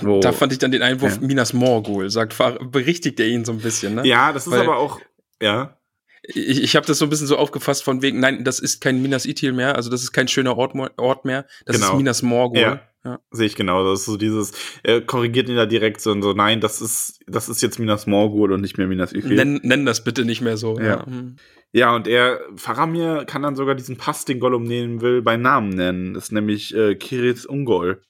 Wo, 0.00 0.20
Da 0.20 0.32
fand 0.32 0.52
ich 0.52 0.58
dann 0.58 0.72
den 0.72 0.82
Einwurf 0.82 1.16
Ja. 1.20 1.26
Minas 1.26 1.52
Morgul, 1.52 2.10
sagt, 2.10 2.36
berichtigt 2.72 3.20
er 3.20 3.26
ihn 3.28 3.44
so 3.44 3.52
ein 3.52 3.58
bisschen, 3.58 3.94
ne? 3.94 4.06
ja, 4.06 4.32
das 4.32 4.46
ist 4.46 4.52
Weil- 4.52 4.62
aber 4.62 4.78
auch, 4.78 5.00
ja, 5.40 5.76
Ich, 6.24 6.62
ich 6.62 6.76
habe 6.76 6.86
das 6.86 6.98
so 6.98 7.04
ein 7.06 7.10
bisschen 7.10 7.26
so 7.26 7.36
aufgefasst 7.36 7.82
von 7.84 8.00
wegen, 8.00 8.20
nein, 8.20 8.44
das 8.44 8.58
ist 8.60 8.80
kein 8.80 9.02
Minas 9.02 9.26
Ithil 9.26 9.52
mehr, 9.52 9.74
also 9.76 9.90
das 9.90 10.02
ist 10.02 10.12
kein 10.12 10.28
schöner 10.28 10.56
Ort, 10.56 10.74
Ort 10.98 11.24
mehr, 11.24 11.46
das 11.66 11.76
Genau. 11.76 11.90
ist 11.92 11.96
Minas 11.96 12.22
Morgul. 12.22 12.60
Ja. 12.60 12.88
Ja. 13.04 13.18
sehe 13.32 13.46
ich 13.46 13.56
genau. 13.56 13.84
Das 13.84 14.00
ist 14.00 14.06
so 14.06 14.16
dieses, 14.16 14.52
er 14.84 15.00
korrigiert 15.00 15.48
ihn 15.48 15.56
da 15.56 15.66
direkt 15.66 16.00
so 16.00 16.12
und 16.12 16.22
so, 16.22 16.34
nein, 16.34 16.60
das 16.60 16.80
ist, 16.80 17.20
das 17.26 17.48
ist 17.48 17.60
jetzt 17.60 17.80
Minas 17.80 18.06
Morgul 18.06 18.52
und 18.52 18.60
nicht 18.60 18.78
mehr 18.78 18.86
Minas 18.86 19.12
Isil. 19.12 19.34
Nenn, 19.34 19.60
nenn 19.64 19.84
das 19.84 20.04
bitte 20.04 20.24
nicht 20.24 20.40
mehr 20.40 20.56
so. 20.56 20.78
Ja. 20.78 21.04
Hm. 21.04 21.36
Ja, 21.72 21.96
und 21.96 22.06
er, 22.06 22.40
Faramir 22.56 23.24
kann 23.24 23.42
dann 23.42 23.56
sogar 23.56 23.74
diesen 23.74 23.96
Pass, 23.96 24.24
den 24.24 24.40
Gollum 24.40 24.64
nehmen 24.64 25.00
will, 25.00 25.22
bei 25.22 25.36
Namen 25.36 25.70
nennen. 25.70 26.14
Das 26.14 26.24
ist 26.24 26.32
nämlich 26.32 26.74
äh, 26.74 26.94
Kiritz 26.94 27.44
Ungol. 27.44 28.02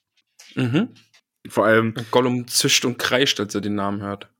Mhm. 0.55 0.89
Vor 1.47 1.65
allem, 1.65 1.93
Gollum 2.11 2.47
zischt 2.47 2.85
und 2.85 2.99
kreischt, 2.99 3.39
als 3.39 3.55
er 3.55 3.61
den 3.61 3.75
Namen 3.75 4.01
hört. 4.01 4.32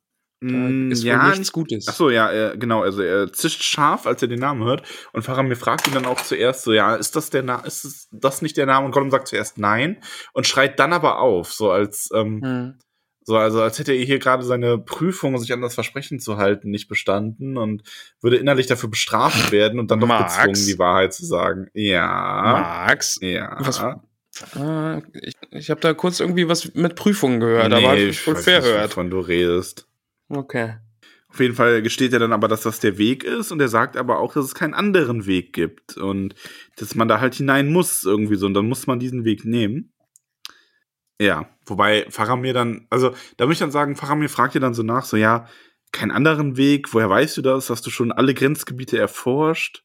Da 0.45 0.53
mh, 0.53 0.91
ist 0.91 1.03
wohl 1.03 1.07
ja, 1.07 1.29
nichts 1.29 1.51
Gutes. 1.51 1.87
Ach 1.87 1.93
so, 1.93 2.09
ja, 2.09 2.53
genau, 2.55 2.81
also 2.83 3.01
er 3.01 3.31
zischt 3.31 3.63
scharf, 3.63 4.05
als 4.05 4.21
er 4.21 4.27
den 4.27 4.39
Namen 4.39 4.63
hört. 4.63 4.83
Und 5.13 5.21
Faramir 5.23 5.55
fragt 5.55 5.87
ihn 5.87 5.93
dann 5.93 6.05
auch 6.05 6.21
zuerst 6.21 6.63
so, 6.63 6.73
ja, 6.73 6.95
ist 6.95 7.15
das 7.15 7.29
der 7.29 7.43
Name, 7.43 7.65
ist 7.65 8.09
das 8.11 8.41
nicht 8.41 8.57
der 8.57 8.65
Name? 8.65 8.85
Und 8.85 8.91
Gollum 8.91 9.09
sagt 9.11 9.27
zuerst 9.29 9.57
nein 9.57 10.01
und 10.33 10.45
schreit 10.47 10.79
dann 10.79 10.91
aber 10.93 11.19
auf, 11.19 11.53
so 11.53 11.71
als, 11.71 12.09
ähm, 12.13 12.41
Hm. 12.43 12.79
so, 13.23 13.37
also 13.37 13.61
als 13.61 13.79
hätte 13.79 13.93
er 13.93 14.03
hier 14.03 14.19
gerade 14.19 14.43
seine 14.43 14.77
Prüfung, 14.77 15.37
sich 15.37 15.53
an 15.53 15.61
das 15.61 15.75
Versprechen 15.75 16.19
zu 16.19 16.35
halten, 16.37 16.69
nicht 16.71 16.89
bestanden 16.89 17.55
und 17.57 17.83
würde 18.21 18.35
innerlich 18.35 18.67
dafür 18.67 18.89
bestraft 18.89 19.51
werden 19.53 19.79
und 19.79 19.91
dann 19.91 20.01
doch 20.01 20.07
Max? 20.07 20.35
gezwungen, 20.35 20.65
die 20.67 20.77
Wahrheit 20.77 21.13
zu 21.13 21.25
sagen. 21.25 21.67
Ja. 21.73 22.85
Max? 22.87 23.17
Ja. 23.21 23.55
Was- 23.59 23.81
Ah, 24.55 24.99
ich 25.21 25.35
ich 25.51 25.69
habe 25.69 25.79
da 25.79 25.93
kurz 25.93 26.19
irgendwie 26.19 26.47
was 26.49 26.73
mit 26.73 26.95
Prüfungen 26.95 27.39
gehört, 27.39 27.71
aber 27.71 27.89
hab 27.89 27.97
ich 27.97 28.19
fair 28.19 28.33
nicht, 28.33 28.45
gehört. 28.45 28.89
wovon 28.89 29.11
du 29.11 29.19
redest. 29.19 29.87
Okay. 30.35 30.75
Auf 31.29 31.39
jeden 31.39 31.55
Fall 31.55 31.81
gesteht 31.81 32.13
er 32.13 32.19
dann 32.19 32.33
aber, 32.33 32.47
dass 32.47 32.61
das 32.61 32.79
der 32.79 32.97
Weg 32.99 33.23
ist 33.23 33.51
und 33.51 33.59
er 33.59 33.67
sagt 33.67 33.97
aber 33.97 34.19
auch, 34.19 34.33
dass 34.33 34.45
es 34.45 34.53
keinen 34.53 34.75
anderen 34.75 35.25
Weg 35.25 35.51
gibt 35.53 35.97
und 35.97 36.35
dass 36.77 36.93
man 36.93 37.07
da 37.07 37.19
halt 37.19 37.33
hinein 37.33 37.71
muss 37.71 38.03
irgendwie 38.03 38.35
so 38.35 38.45
und 38.45 38.53
dann 38.53 38.67
muss 38.67 38.85
man 38.85 38.99
diesen 38.99 39.25
Weg 39.25 39.43
nehmen. 39.43 39.91
Ja, 41.19 41.49
wobei 41.65 42.05
Faramir 42.09 42.53
dann, 42.53 42.85
also 42.91 43.15
da 43.37 43.45
muss 43.45 43.53
ich 43.53 43.59
dann 43.59 43.71
sagen, 43.71 43.95
Faramir 43.95 44.29
fragt 44.29 44.53
dir 44.53 44.59
dann 44.59 44.75
so 44.75 44.83
nach, 44.83 45.05
so 45.05 45.17
ja, 45.17 45.47
keinen 45.91 46.11
anderen 46.11 46.57
Weg, 46.57 46.93
woher 46.93 47.09
weißt 47.09 47.37
du 47.37 47.41
das? 47.41 47.69
Hast 47.69 47.85
du 47.85 47.89
schon 47.89 48.11
alle 48.11 48.33
Grenzgebiete 48.33 48.97
erforscht? 48.97 49.83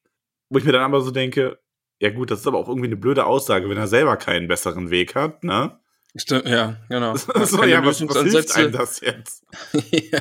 Wo 0.50 0.58
ich 0.58 0.64
mir 0.64 0.72
dann 0.72 0.82
aber 0.82 1.00
so 1.00 1.10
denke, 1.10 1.58
ja 2.00 2.10
gut, 2.10 2.30
das 2.30 2.40
ist 2.40 2.46
aber 2.46 2.58
auch 2.58 2.68
irgendwie 2.68 2.88
eine 2.88 2.96
blöde 2.96 3.24
Aussage, 3.24 3.68
wenn 3.68 3.76
er 3.78 3.86
selber 3.86 4.16
keinen 4.16 4.48
besseren 4.48 4.90
Weg 4.90 5.14
hat, 5.14 5.44
ne? 5.44 5.78
Stimmt, 6.18 6.48
ja, 6.48 6.76
genau. 6.88 7.16
so, 7.16 7.32
Keine 7.58 7.72
ja, 7.72 7.84
was, 7.84 8.06
was 8.06 8.22
hilft 8.22 8.56
einem 8.56 8.72
das 8.72 9.00
jetzt? 9.00 9.44
ja. 9.90 10.20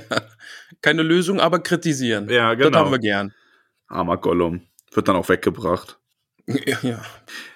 Keine 0.82 1.02
Lösung, 1.02 1.40
aber 1.40 1.60
kritisieren. 1.60 2.30
Ja, 2.30 2.56
Das 2.56 2.66
genau. 2.68 2.80
haben 2.80 2.92
wir 2.92 3.00
gern. 3.00 3.34
Armer 3.88 4.18
Gollum. 4.18 4.62
Wird 4.94 5.08
dann 5.08 5.16
auch 5.16 5.30
weggebracht. 5.30 6.00
Ja, 6.46 6.78
ja. 6.82 7.02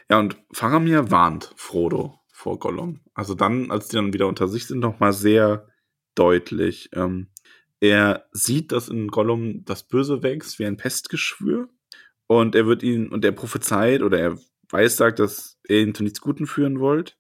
Ja, 0.10 0.20
und 0.20 0.38
Faramir 0.52 1.12
warnt 1.12 1.54
Frodo 1.56 2.20
vor 2.32 2.60
Gollum. 2.60 3.02
Also 3.14 3.36
dann, 3.36 3.72
als 3.72 3.88
die 3.88 3.96
dann 3.96 4.14
wieder 4.14 4.28
unter 4.28 4.48
sich 4.48 4.66
sind, 4.66 4.80
noch 4.80 5.00
mal 5.00 5.14
sehr 5.14 5.68
deutlich. 6.16 6.90
Ähm, 6.94 7.30
er 7.80 8.28
sieht, 8.32 8.72
dass 8.72 8.90
in 8.90 9.08
Gollum 9.08 9.64
das 9.66 9.84
Böse 9.84 10.24
wächst 10.24 10.60
wie 10.60 10.66
ein 10.66 10.78
Pestgeschwür. 10.78 11.70
Und 12.28 12.56
er 12.56 12.66
wird 12.66 12.84
ihn, 12.84 13.10
und 13.10 13.24
er 13.24 13.32
prophezeit 13.32 14.02
oder 14.02 14.20
er 14.20 14.38
weiß, 14.70 14.98
sagt, 14.98 15.20
dass 15.20 15.60
er 15.68 15.82
ihn 15.82 15.94
zu 15.94 16.04
nichts 16.04 16.22
Guten 16.22 16.48
führen 16.48 16.80
wollt. 16.80 17.18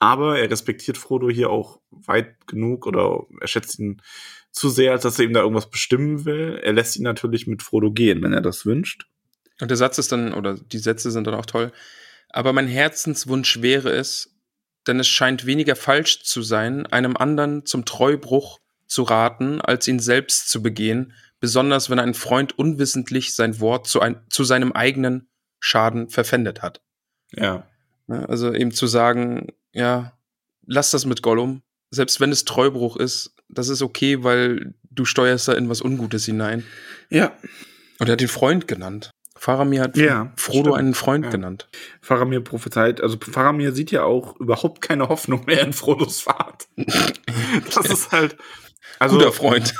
Aber 0.00 0.38
er 0.38 0.50
respektiert 0.50 0.96
Frodo 0.96 1.28
hier 1.28 1.50
auch 1.50 1.80
weit 1.90 2.46
genug 2.46 2.86
oder 2.86 3.24
er 3.40 3.48
schätzt 3.48 3.78
ihn 3.78 4.00
zu 4.52 4.68
sehr, 4.68 4.92
als 4.92 5.02
dass 5.02 5.18
er 5.18 5.24
ihm 5.24 5.32
da 5.32 5.40
irgendwas 5.40 5.70
bestimmen 5.70 6.24
will. 6.24 6.60
Er 6.62 6.72
lässt 6.72 6.96
ihn 6.96 7.02
natürlich 7.02 7.46
mit 7.46 7.62
Frodo 7.62 7.90
gehen, 7.90 8.22
wenn 8.22 8.32
er 8.32 8.40
das 8.40 8.64
wünscht. 8.64 9.06
Und 9.60 9.70
der 9.70 9.76
Satz 9.76 9.98
ist 9.98 10.12
dann, 10.12 10.34
oder 10.34 10.54
die 10.54 10.78
Sätze 10.78 11.10
sind 11.10 11.26
dann 11.26 11.34
auch 11.34 11.46
toll. 11.46 11.72
Aber 12.28 12.52
mein 12.52 12.68
Herzenswunsch 12.68 13.60
wäre 13.60 13.90
es, 13.90 14.36
denn 14.86 15.00
es 15.00 15.08
scheint 15.08 15.46
weniger 15.46 15.76
falsch 15.76 16.22
zu 16.22 16.42
sein, 16.42 16.86
einem 16.86 17.16
anderen 17.16 17.66
zum 17.66 17.84
Treubruch 17.84 18.60
zu 18.86 19.02
raten, 19.02 19.60
als 19.60 19.86
ihn 19.88 19.98
selbst 19.98 20.48
zu 20.48 20.62
begehen, 20.62 21.12
besonders 21.40 21.90
wenn 21.90 21.98
ein 21.98 22.14
Freund 22.14 22.58
unwissentlich 22.58 23.34
sein 23.34 23.60
Wort 23.60 23.86
zu, 23.86 24.00
ein, 24.00 24.24
zu 24.30 24.44
seinem 24.44 24.72
eigenen 24.72 25.28
Schaden 25.60 26.08
verpfändet 26.08 26.62
hat. 26.62 26.80
Ja. 27.32 27.66
Ja, 28.08 28.24
Also 28.24 28.52
eben 28.52 28.72
zu 28.72 28.86
sagen, 28.86 29.48
ja, 29.78 30.12
lass 30.66 30.90
das 30.90 31.06
mit 31.06 31.22
Gollum, 31.22 31.62
selbst 31.90 32.20
wenn 32.20 32.32
es 32.32 32.44
Treubruch 32.44 32.96
ist, 32.96 33.34
das 33.48 33.68
ist 33.68 33.80
okay, 33.82 34.22
weil 34.24 34.74
du 34.90 35.04
steuerst 35.04 35.48
da 35.48 35.52
in 35.54 35.68
was 35.68 35.80
Ungutes 35.80 36.26
hinein. 36.26 36.64
Ja, 37.08 37.32
Und 37.98 38.08
er 38.08 38.12
hat 38.12 38.20
den 38.20 38.28
Freund 38.28 38.68
genannt. 38.68 39.10
Faramir 39.36 39.82
hat 39.82 39.96
Ja, 39.96 40.32
Frodo 40.36 40.70
stimmt. 40.70 40.76
einen 40.78 40.94
Freund 40.94 41.24
Ja. 41.26 41.30
genannt. 41.30 41.68
Faramir 42.02 42.40
prophezeit, 42.42 43.00
also 43.00 43.16
Faramir 43.20 43.72
sieht 43.72 43.92
ja 43.92 44.02
auch 44.02 44.34
überhaupt 44.40 44.80
keine 44.82 45.08
Hoffnung 45.08 45.44
mehr 45.46 45.60
in 45.62 45.72
Frodos 45.72 46.20
Fahrt. 46.20 46.66
das 46.76 47.86
ist 47.86 48.10
halt. 48.10 48.36
Also, 48.98 49.16
Guter 49.16 49.32
Freund. 49.32 49.74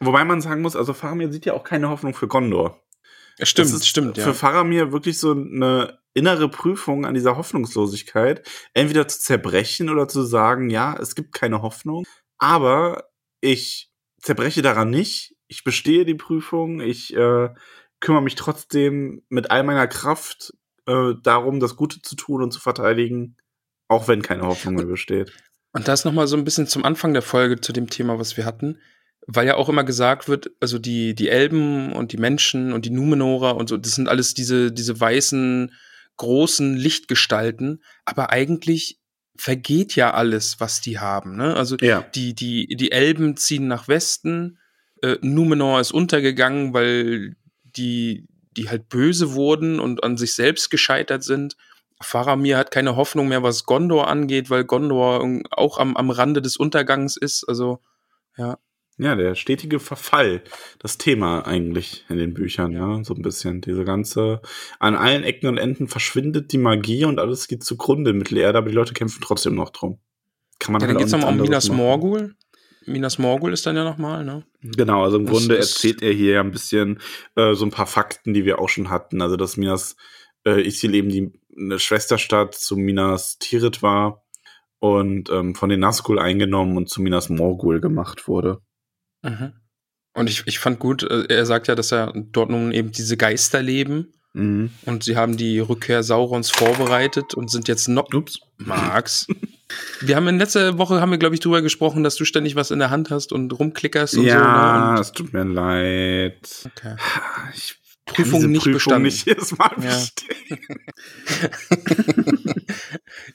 Wobei 0.00 0.24
man 0.24 0.40
sagen 0.40 0.62
muss, 0.62 0.74
also 0.76 0.92
Faramir 0.92 1.32
sieht 1.32 1.46
ja 1.46 1.54
auch 1.54 1.64
keine 1.64 1.88
Hoffnung 1.88 2.12
für 2.12 2.26
Gondor. 2.28 2.82
Stimmt, 3.42 3.68
das 3.68 3.76
ist 3.76 3.88
stimmt, 3.88 4.16
Für 4.16 4.28
ja. 4.28 4.32
Faramir 4.32 4.92
wirklich 4.92 5.18
so 5.18 5.32
eine 5.32 5.98
innere 6.14 6.48
Prüfung 6.48 7.04
an 7.04 7.14
dieser 7.14 7.36
Hoffnungslosigkeit, 7.36 8.48
entweder 8.72 9.06
zu 9.06 9.20
zerbrechen 9.20 9.90
oder 9.90 10.08
zu 10.08 10.22
sagen, 10.22 10.70
ja, 10.70 10.96
es 10.98 11.14
gibt 11.14 11.34
keine 11.34 11.60
Hoffnung, 11.60 12.04
aber 12.38 13.10
ich 13.42 13.90
zerbreche 14.22 14.62
daran 14.62 14.88
nicht, 14.88 15.36
ich 15.48 15.62
bestehe 15.62 16.06
die 16.06 16.14
Prüfung, 16.14 16.80
ich 16.80 17.14
äh, 17.14 17.50
kümmere 18.00 18.22
mich 18.22 18.34
trotzdem 18.34 19.22
mit 19.28 19.50
all 19.50 19.62
meiner 19.62 19.86
Kraft 19.86 20.54
äh, 20.86 21.12
darum, 21.22 21.60
das 21.60 21.76
Gute 21.76 22.00
zu 22.00 22.16
tun 22.16 22.42
und 22.42 22.52
zu 22.52 22.60
verteidigen, 22.60 23.36
auch 23.88 24.08
wenn 24.08 24.22
keine 24.22 24.46
Hoffnung 24.46 24.76
mehr 24.76 24.86
besteht. 24.86 25.32
Und 25.72 25.88
das 25.88 26.06
nochmal 26.06 26.26
so 26.26 26.36
ein 26.36 26.44
bisschen 26.44 26.66
zum 26.66 26.84
Anfang 26.84 27.12
der 27.12 27.22
Folge 27.22 27.60
zu 27.60 27.72
dem 27.74 27.90
Thema, 27.90 28.18
was 28.18 28.38
wir 28.38 28.46
hatten. 28.46 28.80
Weil 29.26 29.46
ja 29.46 29.56
auch 29.56 29.68
immer 29.68 29.84
gesagt 29.84 30.28
wird, 30.28 30.50
also 30.60 30.78
die, 30.78 31.14
die 31.14 31.28
Elben 31.28 31.92
und 31.92 32.12
die 32.12 32.16
Menschen 32.16 32.72
und 32.72 32.84
die 32.84 32.90
Numenorer 32.90 33.56
und 33.56 33.68
so, 33.68 33.76
das 33.76 33.92
sind 33.92 34.08
alles 34.08 34.34
diese, 34.34 34.70
diese 34.70 34.98
weißen, 34.98 35.72
großen 36.16 36.76
Lichtgestalten. 36.76 37.82
Aber 38.04 38.30
eigentlich 38.30 39.00
vergeht 39.36 39.96
ja 39.96 40.14
alles, 40.14 40.60
was 40.60 40.80
die 40.80 40.98
haben. 40.98 41.36
Ne? 41.36 41.56
Also 41.56 41.76
Ja. 41.80 42.02
die, 42.14 42.34
die, 42.34 42.68
die 42.76 42.92
Elben 42.92 43.36
ziehen 43.36 43.66
nach 43.66 43.88
Westen. 43.88 44.58
Äh, 45.02 45.16
Numenor 45.20 45.80
ist 45.80 45.92
untergegangen, 45.92 46.72
weil 46.72 47.36
die, 47.64 48.26
die 48.56 48.70
halt 48.70 48.88
böse 48.88 49.34
wurden 49.34 49.80
und 49.80 50.04
an 50.04 50.16
sich 50.16 50.34
selbst 50.34 50.70
gescheitert 50.70 51.22
sind. 51.22 51.56
Faramir 52.00 52.58
hat 52.58 52.70
keine 52.70 52.96
Hoffnung 52.96 53.28
mehr, 53.28 53.42
was 53.42 53.64
Gondor 53.64 54.08
angeht, 54.08 54.50
weil 54.50 54.64
Gondor 54.64 55.26
auch 55.50 55.78
am, 55.78 55.96
am 55.96 56.10
Rande 56.10 56.42
des 56.42 56.56
Untergangs 56.56 57.16
ist. 57.16 57.44
Also, 57.48 57.80
ja. 58.36 58.58
Ja, 58.98 59.14
der 59.14 59.34
stetige 59.34 59.78
Verfall, 59.78 60.42
das 60.78 60.96
Thema 60.96 61.46
eigentlich 61.46 62.06
in 62.08 62.16
den 62.16 62.32
Büchern, 62.32 62.72
ja, 62.72 63.04
so 63.04 63.14
ein 63.14 63.20
bisschen. 63.20 63.60
Diese 63.60 63.84
ganze, 63.84 64.40
an 64.78 64.94
allen 64.94 65.22
Ecken 65.22 65.48
und 65.48 65.58
Enden 65.58 65.86
verschwindet 65.86 66.52
die 66.52 66.58
Magie 66.58 67.04
und 67.04 67.18
alles 67.18 67.46
geht 67.46 67.62
zugrunde 67.62 68.12
in 68.12 68.18
Mittelerde, 68.18 68.56
aber 68.56 68.70
die 68.70 68.74
Leute 68.74 68.94
kämpfen 68.94 69.20
trotzdem 69.22 69.54
noch 69.54 69.68
drum. 69.68 69.98
Kann 70.58 70.72
man 70.72 70.80
ja, 70.80 70.86
halt 70.86 70.94
dann 70.94 71.02
geht's 71.02 71.12
nochmal 71.12 71.32
um 71.32 71.42
Minas 71.42 71.68
Morgul. 71.68 72.34
Minas 72.86 73.18
Morgul 73.18 73.52
ist 73.52 73.66
dann 73.66 73.76
ja 73.76 73.84
nochmal, 73.84 74.24
ne? 74.24 74.44
Genau, 74.62 75.02
also 75.02 75.18
im 75.18 75.26
das 75.26 75.32
Grunde 75.32 75.58
erzählt 75.58 76.02
er 76.02 76.12
hier 76.12 76.34
ja 76.34 76.40
ein 76.40 76.52
bisschen 76.52 77.00
äh, 77.34 77.54
so 77.54 77.64
ein 77.64 77.70
paar 77.70 77.86
Fakten, 77.86 78.32
die 78.32 78.44
wir 78.44 78.60
auch 78.60 78.68
schon 78.68 78.88
hatten. 78.90 79.20
Also, 79.20 79.36
dass 79.36 79.56
Minas 79.56 79.96
äh, 80.46 80.66
Isil 80.66 80.94
eben 80.94 81.08
die 81.08 81.32
eine 81.58 81.78
Schwesterstadt 81.78 82.54
zu 82.54 82.76
Minas 82.76 83.38
Tirith 83.38 83.82
war 83.82 84.24
und 84.78 85.30
ähm, 85.30 85.54
von 85.54 85.68
den 85.68 85.80
Nazgul 85.80 86.18
eingenommen 86.18 86.76
und 86.76 86.88
zu 86.88 87.02
Minas 87.02 87.28
Morgul 87.28 87.80
gemacht 87.80 88.28
wurde. 88.28 88.60
Mhm. 89.28 89.52
Und 90.14 90.30
ich, 90.30 90.44
ich 90.46 90.58
fand 90.58 90.78
gut, 90.78 91.02
äh, 91.02 91.26
er 91.28 91.46
sagt 91.46 91.68
ja, 91.68 91.74
dass 91.74 91.92
er 91.92 92.12
dort 92.14 92.50
nun 92.50 92.72
eben 92.72 92.90
diese 92.90 93.16
Geister 93.16 93.62
leben. 93.62 94.12
Mhm. 94.32 94.70
Und 94.84 95.04
sie 95.04 95.16
haben 95.16 95.36
die 95.36 95.58
Rückkehr 95.58 96.02
Saurons 96.02 96.50
vorbereitet 96.50 97.34
und 97.34 97.50
sind 97.50 97.68
jetzt 97.68 97.88
noch. 97.88 98.12
Ups. 98.12 98.40
Max. 98.58 99.26
wir 100.00 100.16
haben 100.16 100.28
in 100.28 100.38
letzter 100.38 100.78
Woche 100.78 101.00
haben 101.00 101.10
wir, 101.10 101.18
glaube 101.18 101.34
ich, 101.34 101.40
drüber 101.40 101.62
gesprochen, 101.62 102.02
dass 102.02 102.16
du 102.16 102.24
ständig 102.24 102.56
was 102.56 102.70
in 102.70 102.78
der 102.78 102.90
Hand 102.90 103.10
hast 103.10 103.32
und 103.32 103.52
rumklickerst 103.52 104.16
und 104.16 104.24
ja, 104.24 104.38
so. 104.38 104.44
Ja, 104.44 104.94
ne? 104.94 105.00
es 105.00 105.12
tut 105.12 105.32
mir 105.32 105.44
leid. 105.44 106.38
Okay. 106.64 106.96
Ich 107.54 107.76
Prüfung 108.06 108.50
nicht 108.50 108.62
Prüfung 108.62 108.74
bestanden. 108.74 109.02
Nicht 109.02 109.26
jedes 109.26 109.56
Mal 109.58 109.72
ja. 109.82 109.98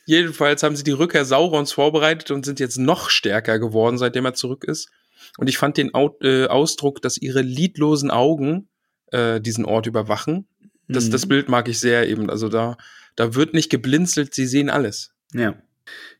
Jedenfalls 0.05 0.63
haben 0.63 0.75
sie 0.75 0.83
die 0.83 0.91
Rückkehr 0.91 1.25
Saurons 1.25 1.73
vorbereitet 1.73 2.31
und 2.31 2.45
sind 2.45 2.59
jetzt 2.59 2.77
noch 2.77 3.09
stärker 3.09 3.59
geworden, 3.59 3.97
seitdem 3.97 4.25
er 4.25 4.33
zurück 4.33 4.63
ist. 4.63 4.89
Und 5.37 5.47
ich 5.47 5.57
fand 5.57 5.77
den 5.77 5.91
äh, 6.21 6.45
Ausdruck, 6.45 7.01
dass 7.01 7.17
ihre 7.17 7.41
lidlosen 7.41 8.11
Augen 8.11 8.69
äh, 9.11 9.39
diesen 9.39 9.65
Ort 9.65 9.87
überwachen. 9.87 10.47
Das, 10.87 11.07
mhm. 11.07 11.11
das 11.11 11.25
Bild 11.25 11.49
mag 11.49 11.67
ich 11.67 11.79
sehr 11.79 12.09
eben. 12.09 12.29
Also 12.29 12.49
da, 12.49 12.77
da 13.15 13.35
wird 13.35 13.53
nicht 13.53 13.69
geblinzelt, 13.69 14.33
sie 14.33 14.45
sehen 14.45 14.69
alles. 14.69 15.13
Ja. 15.33 15.55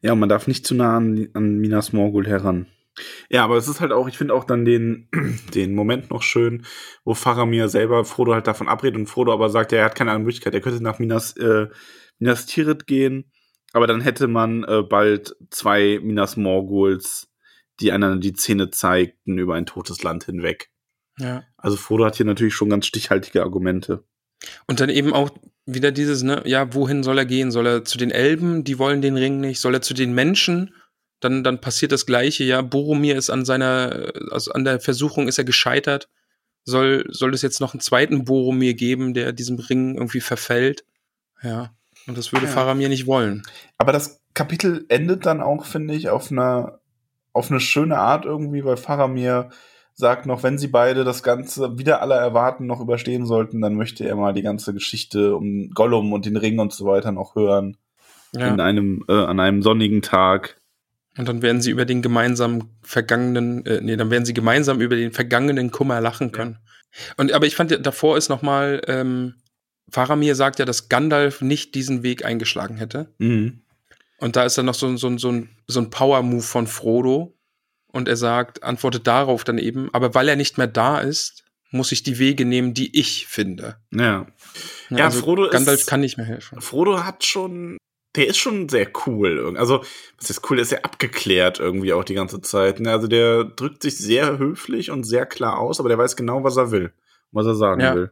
Ja, 0.02 0.14
und 0.14 0.20
man 0.20 0.30
darf 0.30 0.48
nicht 0.48 0.66
zu 0.66 0.76
nah 0.76 0.98
an, 0.98 1.30
an 1.34 1.58
Minas 1.58 1.94
Morgul 1.94 2.28
heran. 2.28 2.68
Ja, 3.30 3.44
aber 3.44 3.58
es 3.58 3.68
ist 3.68 3.80
halt 3.80 3.92
auch, 3.92 4.08
ich 4.08 4.18
finde 4.18 4.34
auch 4.34 4.44
dann 4.44 4.66
den, 4.66 5.08
den 5.54 5.74
Moment 5.76 6.10
noch 6.10 6.24
schön, 6.24 6.66
wo 7.06 7.14
Faramir 7.14 7.70
selber 7.70 8.04
Frodo 8.04 8.34
halt 8.34 8.48
davon 8.48 8.68
abredet 8.68 8.98
und 8.98 9.08
Frodo 9.08 9.32
aber 9.32 9.50
sagt, 9.50 9.72
ja, 9.72 9.80
er 9.80 9.86
hat 9.86 9.96
keine 9.96 10.12
andere 10.12 10.26
Möglichkeit, 10.26 10.54
er 10.54 10.62
könnte 10.62 10.84
nach 10.84 11.00
Minas, 11.00 11.36
äh, 11.38 11.68
Minas 12.20 12.46
Tirith 12.46 12.88
gehen, 12.88 13.32
aber 13.74 13.88
dann 13.88 14.02
hätte 14.02 14.28
man 14.28 14.64
äh, 14.66 14.84
bald 14.84 15.36
zwei 15.50 16.00
Minas 16.02 16.36
Morguls 16.36 17.31
die 17.80 17.92
einander 17.92 18.20
die 18.20 18.34
Zähne 18.34 18.70
zeigten 18.70 19.38
über 19.38 19.56
ein 19.56 19.66
totes 19.66 20.04
Land 20.04 20.26
hinweg. 20.26 20.70
Ja. 21.18 21.44
Also 21.58 21.78
Frodo 21.78 22.06
hat 22.06 22.16
hier 22.16 22.26
natürlich 22.26 22.54
schon 22.54 22.70
ganz 22.70 22.86
stichhaltige 22.86 23.42
Argumente. 23.42 24.04
Und 24.68 24.80
dann 24.80 24.90
eben 24.90 25.14
auch 25.14 25.30
wieder 25.66 25.92
dieses, 25.92 26.24
ne, 26.24 26.42
ja, 26.46 26.74
wohin 26.74 27.04
soll 27.04 27.18
er 27.18 27.26
gehen? 27.26 27.52
Soll 27.52 27.68
er 27.68 27.86
zu 27.86 27.98
den 27.98 28.12
Elben, 28.12 28.64
die 28.64 28.80
wollen 28.80 29.02
den 29.02 29.18
Ring 29.18 29.40
nicht? 29.40 29.60
Soll 29.60 29.76
er 29.76 29.82
zu 29.82 29.94
den 29.94 30.14
Menschen? 30.14 30.74
Dann, 31.20 31.44
dann 31.44 31.62
passiert 31.62 31.92
das 31.92 32.08
Gleiche, 32.08 32.44
ja. 32.44 32.62
Boromir 32.62 33.16
ist 33.16 33.30
an 33.30 33.46
seiner, 33.46 34.12
also 34.32 34.52
an 34.54 34.66
der 34.66 34.80
Versuchung 34.80 35.28
ist 35.28 35.38
er 35.38 35.44
gescheitert. 35.44 36.10
Soll, 36.64 37.06
soll 37.10 37.34
es 37.34 37.42
jetzt 37.42 37.62
noch 37.62 37.74
einen 37.74 37.82
zweiten 37.82 38.26
Boromir 38.26 38.74
geben, 38.74 39.14
der 39.14 39.32
diesem 39.32 39.60
Ring 39.60 39.96
irgendwie 39.96 40.22
verfällt? 40.22 40.84
Ja. 41.44 41.76
Und 42.08 42.18
das 42.18 42.32
würde 42.32 42.48
ja. 42.48 42.52
Faramir 42.52 42.90
nicht 42.90 43.06
wollen. 43.06 43.44
Aber 43.78 43.92
das 43.92 44.20
Kapitel 44.34 44.86
endet 44.90 45.26
dann 45.26 45.42
auch, 45.42 45.66
finde 45.66 45.94
ich, 45.94 46.10
auf 46.10 46.32
einer 46.32 46.81
auf 47.34 47.50
eine 47.50 47.60
schöne 47.60 47.98
Art 47.98 48.26
irgendwie, 48.26 48.64
weil 48.64 48.78
Faramir 48.78 49.50
sagt 49.94 50.26
noch, 50.26 50.44
wenn 50.44 50.58
sie 50.58 50.68
beide 50.68 51.04
das 51.04 51.24
Ganze 51.24 51.78
wieder 51.78 52.02
aller 52.02 52.16
Erwarten 52.16 52.66
noch 52.66 52.82
überstehen 52.82 53.26
sollten, 53.26 53.62
dann 53.62 53.76
möchte 53.76 54.06
er 54.06 54.16
mal 54.16 54.34
die 54.34 54.42
ganze 54.42 54.74
Geschichte 54.74 55.36
um 55.36 55.70
Gollum 55.72 56.14
und 56.14 56.26
den 56.26 56.38
Ring 56.38 56.60
und 56.60 56.74
so 56.74 56.86
weiter 56.86 57.12
noch 57.12 57.36
hören. 57.36 57.78
Ja. 58.34 58.48
In 58.48 58.60
einem, 58.60 59.04
äh, 59.10 59.14
an 59.14 59.40
einem 59.40 59.62
sonnigen 59.62 60.02
Tag. 60.02 60.58
Und 61.18 61.28
dann 61.28 61.42
werden 61.42 61.62
sie 61.62 61.72
über 61.72 61.86
den 61.86 62.02
gemeinsamen 62.02 62.64
vergangenen, 62.82 63.66
äh, 63.66 63.82
nee, 63.82 63.98
dann 63.98 64.10
werden 64.10 64.26
sie 64.26 64.34
gemeinsam 64.34 64.80
über 64.80 64.96
den 64.96 65.12
vergangenen 65.12 65.72
Kummer 65.72 66.00
lachen 66.00 66.32
können. 66.32 66.58
Ja. 66.62 67.14
Und 67.18 67.34
aber 67.34 67.46
ich 67.46 67.56
fand 67.56 67.86
davor 67.86 68.18
ist 68.18 68.30
noch 68.30 68.42
mal, 68.42 68.82
ähm, 68.88 69.36
Faramir 69.90 70.36
sagt 70.36 70.60
ja, 70.60 70.66
dass 70.66 70.88
Gandalf 70.88 71.42
nicht 71.42 71.76
diesen 71.76 72.04
Weg 72.04 72.24
eingeschlagen 72.24 72.78
hätte. 72.78 73.14
Mhm. 73.18 73.61
Und 74.22 74.36
da 74.36 74.44
ist 74.44 74.58
dann 74.58 74.68
noch 74.68 74.76
so, 74.76 74.96
so, 74.98 75.18
so 75.18 75.32
ein, 75.32 75.50
so 75.68 75.80
ein 75.80 75.90
Power-Move 75.90 76.44
von 76.44 76.68
Frodo. 76.68 77.36
Und 77.88 78.08
er 78.08 78.16
sagt, 78.16 78.64
antwortet 78.64 79.08
darauf 79.08 79.44
dann 79.44 79.58
eben, 79.58 79.94
aber 79.94 80.14
weil 80.14 80.30
er 80.30 80.36
nicht 80.36 80.58
mehr 80.58 80.68
da 80.68 81.00
ist, 81.00 81.44
muss 81.72 81.92
ich 81.92 82.04
die 82.04 82.20
Wege 82.20 82.46
nehmen, 82.46 82.74
die 82.74 82.98
ich 82.98 83.28
finde. 83.28 83.78
Ja. 83.92 84.28
Ja, 84.90 84.98
ja 84.98 85.06
also 85.06 85.22
Frodo 85.22 85.50
Gandalf 85.50 85.82
ist, 85.82 85.88
kann 85.88 86.02
nicht 86.02 86.18
mehr 86.18 86.26
helfen. 86.26 86.62
Frodo 86.62 87.04
hat 87.04 87.26
schon, 87.26 87.78
der 88.16 88.28
ist 88.28 88.38
schon 88.38 88.70
sehr 88.70 88.88
cool. 89.06 89.58
Also, 89.58 89.84
was 90.18 90.30
ist 90.30 90.50
cool, 90.50 90.58
der 90.58 90.64
ist 90.64 90.70
sehr 90.70 90.86
abgeklärt 90.86 91.60
irgendwie 91.60 91.92
auch 91.92 92.04
die 92.04 92.14
ganze 92.14 92.42
Zeit. 92.42 92.80
Ne? 92.80 92.92
Also, 92.92 93.08
der 93.08 93.44
drückt 93.44 93.82
sich 93.82 93.98
sehr 93.98 94.38
höflich 94.38 94.92
und 94.92 95.04
sehr 95.04 95.26
klar 95.26 95.58
aus, 95.58 95.80
aber 95.80 95.90
der 95.90 95.98
weiß 95.98 96.16
genau, 96.16 96.44
was 96.44 96.58
er 96.58 96.72
will, 96.72 96.94
was 97.32 97.48
er 97.48 97.56
sagen 97.56 97.82
ja. 97.82 97.96
will. 97.96 98.12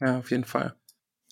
Ja, 0.00 0.18
auf 0.18 0.30
jeden 0.30 0.44
Fall. 0.44 0.74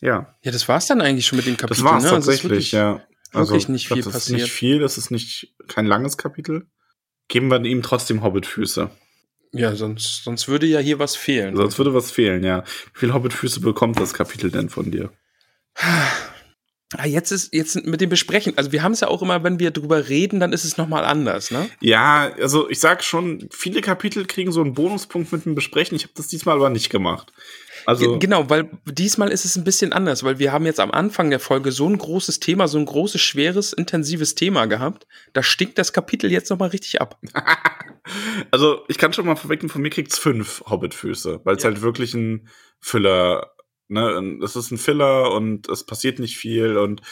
Ja. 0.01 0.35
Ja, 0.43 0.53
das 0.53 0.69
war's 0.69 0.86
dann 0.86 1.01
eigentlich 1.01 1.27
schon 1.27 1.36
mit 1.36 1.47
dem 1.47 1.57
Kapitel. 1.57 1.82
Das 1.82 1.93
war's 1.93 2.05
ne? 2.05 2.11
tatsächlich, 2.11 2.73
ja. 2.73 3.03
Also, 3.35 3.52
wirklich 3.52 3.69
nicht 3.69 3.89
viel 3.89 4.02
das 4.02 4.12
passiert. 4.12 4.40
ist 4.40 4.44
nicht 4.44 4.52
viel, 4.52 4.78
das 4.78 4.98
ist 4.98 5.11
nicht 5.11 5.55
kein 5.69 5.86
langes 5.86 6.16
Kapitel. 6.16 6.66
Geben 7.28 7.51
wir 7.51 7.62
ihm 7.65 7.82
trotzdem 7.82 8.23
Hobbitfüße. 8.23 8.90
Ja, 9.52 9.77
sonst, 9.77 10.24
sonst 10.24 10.48
würde 10.48 10.66
ja 10.66 10.81
hier 10.81 10.98
was 10.98 11.15
fehlen. 11.15 11.56
Sonst 11.56 11.78
würde 11.78 11.94
was 11.94 12.11
fehlen, 12.11 12.43
ja. 12.43 12.65
Wie 12.93 13.01
viele 13.01 13.15
Hobbitfüße 13.15 13.61
bekommt 13.61 14.01
das 14.01 14.12
Kapitel 14.12 14.51
denn 14.51 14.69
von 14.69 14.90
dir? 14.90 15.12
Ah, 16.97 17.06
jetzt 17.06 17.31
ist 17.31 17.52
jetzt 17.52 17.86
mit 17.86 18.01
dem 18.01 18.11
Besprechen. 18.11 18.56
Also 18.56 18.73
wir 18.73 18.82
haben 18.82 18.93
es 18.93 19.01
ja 19.01 19.09
auch 19.09 19.23
immer, 19.23 19.43
wenn 19.43 19.59
wir 19.59 19.70
drüber 19.70 20.09
reden, 20.09 20.39
dann 20.40 20.52
ist 20.52 20.65
es 20.65 20.77
noch 20.77 20.86
mal 20.86 21.05
anders, 21.05 21.51
ne? 21.51 21.69
Ja, 21.81 22.32
also 22.40 22.69
ich 22.69 22.78
sag 22.78 23.02
schon, 23.02 23.48
viele 23.51 23.81
Kapitel 23.81 24.27
kriegen 24.27 24.52
so 24.52 24.61
einen 24.61 24.74
Bonuspunkt 24.74 25.32
mit 25.32 25.44
dem 25.44 25.55
Besprechen. 25.55 25.97
Ich 25.97 26.05
habe 26.05 26.15
das 26.16 26.28
diesmal 26.28 26.56
aber 26.56 26.70
nicht 26.70 26.90
gemacht. 26.90 27.32
Also 27.86 28.19
genau, 28.19 28.48
weil 28.51 28.70
diesmal 28.86 29.31
ist 29.31 29.44
es 29.44 29.56
ein 29.56 29.65
bisschen 29.65 29.93
anders, 29.93 30.23
weil 30.23 30.39
wir 30.39 30.52
haben 30.52 30.66
jetzt 30.66 30.81
am 30.81 30.90
Anfang 30.90 31.31
der 31.31 31.40
Folge 31.40 31.73
so 31.73 31.89
ein 31.89 31.98
großes 31.98 32.40
Thema, 32.40 32.69
so 32.69 32.78
ein 32.78 32.86
großes, 32.86 33.20
schweres, 33.20 33.73
intensives 33.73 34.35
Thema 34.35 34.66
gehabt. 34.66 35.06
Da 35.32 35.43
stinkt 35.43 35.78
das 35.78 35.93
Kapitel 35.93 36.31
jetzt 36.31 36.51
noch 36.51 36.59
mal 36.59 36.70
richtig 36.70 37.01
ab. 37.01 37.20
also 38.51 38.85
ich 38.89 38.98
kann 38.98 39.12
schon 39.12 39.27
mal 39.27 39.36
vorwegnehmen, 39.36 39.73
von 39.73 39.82
mir 39.82 39.90
kriegt's 39.90 40.19
fünf 40.19 40.62
Hobbitfüße, 40.66 41.40
weil 41.44 41.56
es 41.56 41.62
ja. 41.62 41.70
halt 41.70 41.82
wirklich 41.82 42.15
ein 42.15 42.48
Filler, 42.81 43.55
ne, 43.89 44.39
es 44.43 44.56
ist 44.56 44.70
ein 44.70 44.78
Filler 44.78 45.32
und 45.32 45.69
es 45.69 45.85
passiert 45.85 46.19
nicht 46.19 46.36
viel 46.36 46.77
und 46.77 47.02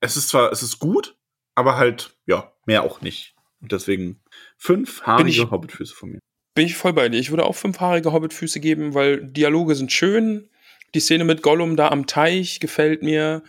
es 0.00 0.16
ist 0.16 0.28
zwar, 0.28 0.52
es 0.52 0.62
ist 0.62 0.78
gut, 0.78 1.16
aber 1.54 1.76
halt, 1.76 2.16
ja, 2.26 2.52
mehr 2.66 2.82
auch 2.82 3.00
nicht. 3.00 3.34
Und 3.60 3.72
deswegen 3.72 4.20
fünf 4.56 5.02
haarige 5.02 5.50
Hobbitfüße 5.50 5.94
von 5.94 6.10
mir. 6.10 6.18
Bin 6.54 6.66
ich 6.66 6.76
voll 6.76 6.92
bei 6.92 7.08
dir. 7.08 7.18
Ich 7.18 7.30
würde 7.30 7.44
auch 7.44 7.54
fünfhaarige 7.54 8.12
Hobbitfüße 8.12 8.60
geben, 8.60 8.94
weil 8.94 9.24
Dialoge 9.24 9.74
sind 9.74 9.92
schön. 9.92 10.48
Die 10.94 11.00
Szene 11.00 11.24
mit 11.24 11.42
Gollum 11.42 11.76
da 11.76 11.88
am 11.88 12.06
Teich 12.06 12.60
gefällt 12.60 13.02
mir. 13.02 13.42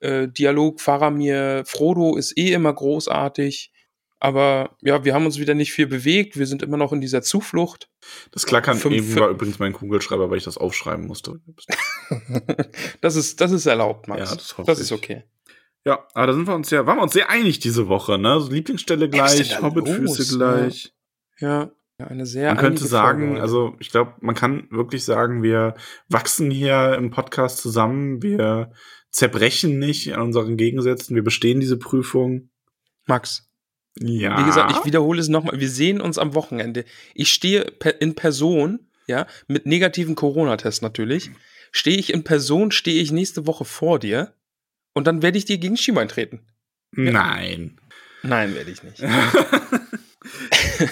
Äh, 0.00 0.28
Dialog 0.28 0.80
Faramir, 0.80 1.64
Frodo 1.64 2.16
ist 2.16 2.36
eh 2.36 2.52
immer 2.52 2.72
großartig. 2.72 3.72
Aber 4.20 4.76
ja, 4.80 5.04
wir 5.04 5.14
haben 5.14 5.26
uns 5.26 5.38
wieder 5.38 5.54
nicht 5.54 5.72
viel 5.72 5.86
bewegt. 5.86 6.36
Wir 6.36 6.46
sind 6.46 6.62
immer 6.62 6.76
noch 6.76 6.92
in 6.92 7.00
dieser 7.00 7.22
Zuflucht. 7.22 7.88
Das 8.32 8.46
Klackern 8.46 8.76
Fünf, 8.76 8.96
eben 8.96 9.14
war 9.14 9.28
übrigens 9.28 9.60
mein 9.60 9.72
Kugelschreiber, 9.72 10.28
weil 10.28 10.38
ich 10.38 10.44
das 10.44 10.58
aufschreiben 10.58 11.06
musste. 11.06 11.40
das 13.00 13.14
ist, 13.14 13.40
das 13.40 13.52
ist 13.52 13.66
erlaubt, 13.66 14.08
Max. 14.08 14.30
Ja, 14.30 14.36
das, 14.36 14.54
das 14.66 14.80
ist 14.80 14.90
okay. 14.90 15.22
Ja, 15.84 16.04
aber 16.14 16.26
da 16.26 16.32
sind 16.32 16.48
wir 16.48 16.54
uns 16.54 16.70
ja, 16.70 16.84
waren 16.84 16.98
wir 16.98 17.02
uns 17.02 17.12
sehr 17.12 17.30
einig 17.30 17.60
diese 17.60 17.86
Woche, 17.86 18.18
ne? 18.18 18.32
Also 18.32 18.50
Lieblingsstelle 18.50 19.08
gleich, 19.08 19.62
Hobbitfüße 19.62 20.36
gleich. 20.36 20.92
Ja. 21.38 21.70
Ja, 22.00 22.06
eine 22.06 22.26
sehr. 22.26 22.54
Man 22.54 22.58
könnte 22.58 22.86
sagen, 22.86 23.28
Folge. 23.28 23.42
also 23.42 23.76
ich 23.80 23.90
glaube, 23.90 24.14
man 24.20 24.34
kann 24.34 24.68
wirklich 24.70 25.04
sagen, 25.04 25.42
wir 25.42 25.74
wachsen 26.08 26.50
hier 26.50 26.94
im 26.94 27.10
Podcast 27.10 27.58
zusammen, 27.58 28.22
wir 28.22 28.72
zerbrechen 29.10 29.78
nicht 29.78 30.14
an 30.14 30.22
unseren 30.22 30.56
Gegensätzen, 30.56 31.16
wir 31.16 31.24
bestehen 31.24 31.58
diese 31.60 31.76
Prüfung. 31.76 32.50
Max. 33.06 33.50
Ja. 33.98 34.38
Wie 34.38 34.44
gesagt, 34.44 34.70
ich 34.70 34.84
wiederhole 34.84 35.20
es 35.20 35.28
nochmal. 35.28 35.58
Wir 35.58 35.68
sehen 35.68 36.00
uns 36.00 36.18
am 36.18 36.34
Wochenende. 36.34 36.84
Ich 37.14 37.32
stehe 37.32 37.62
in 37.98 38.14
Person, 38.14 38.90
ja, 39.08 39.26
mit 39.48 39.66
negativen 39.66 40.14
Corona-Test 40.14 40.82
natürlich. 40.82 41.30
Stehe 41.72 41.98
ich 41.98 42.12
in 42.12 42.22
Person, 42.22 42.70
stehe 42.70 43.02
ich 43.02 43.10
nächste 43.10 43.46
Woche 43.46 43.64
vor 43.64 43.98
dir 43.98 44.34
und 44.94 45.06
dann 45.06 45.22
werde 45.22 45.38
ich 45.38 45.46
dir 45.46 45.58
gegen 45.58 45.76
Schienbein 45.76 46.08
treten. 46.08 46.46
Nein. 46.92 47.80
Nein, 48.22 48.54
werde 48.54 48.70
ich 48.70 48.82
nicht. 48.84 49.02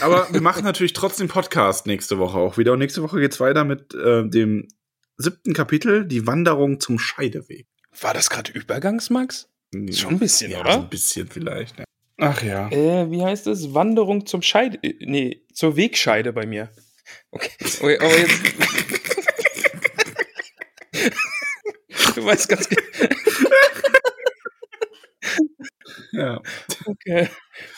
Aber 0.01 0.29
wir 0.33 0.41
machen 0.41 0.65
natürlich 0.65 0.93
trotzdem 0.93 1.29
Podcast 1.29 1.87
nächste 1.87 2.19
Woche 2.19 2.39
auch 2.39 2.59
wieder. 2.59 2.73
Und 2.73 2.81
nächste 2.81 3.03
Woche 3.03 3.21
geht's 3.21 3.41
weiter 3.41 3.65
mit 3.65 3.95
äh, 3.95 4.29
dem 4.29 4.69
siebten 5.17 5.55
Kapitel, 5.55 6.07
die 6.07 6.27
Wanderung 6.27 6.81
zum 6.81 6.99
Scheideweg. 6.99 7.67
War 8.01 8.15
das 8.15 8.31
gerade 8.31 8.53
Übergangsmax? 8.53 9.49
Schon 9.93 10.15
ein 10.15 10.19
bisschen, 10.19 10.51
ja, 10.51 10.61
oder? 10.61 10.73
So 10.73 10.79
ein 10.81 10.89
bisschen 10.89 11.29
vielleicht. 11.29 11.79
Ja. 11.79 11.85
Ach 12.19 12.43
ja. 12.43 12.71
Äh, 12.71 13.11
wie 13.11 13.23
heißt 13.23 13.47
es? 13.47 13.75
Wanderung 13.75 14.27
zum 14.27 14.43
Scheide. 14.43 14.79
äh, 14.83 14.95
Nee, 15.01 15.45
zur 15.53 15.77
Wegscheide 15.77 16.33
bei 16.33 16.47
mir. 16.47 16.71
Okay. 17.31 17.51
okay 17.81 17.99
aber 17.99 18.19
jetzt. 18.19 18.43
du 22.17 22.25
weißt 22.25 22.49
ganz 22.49 22.69
genau. 22.69 22.83
Ja. 26.13 26.41
Okay. 26.87 27.29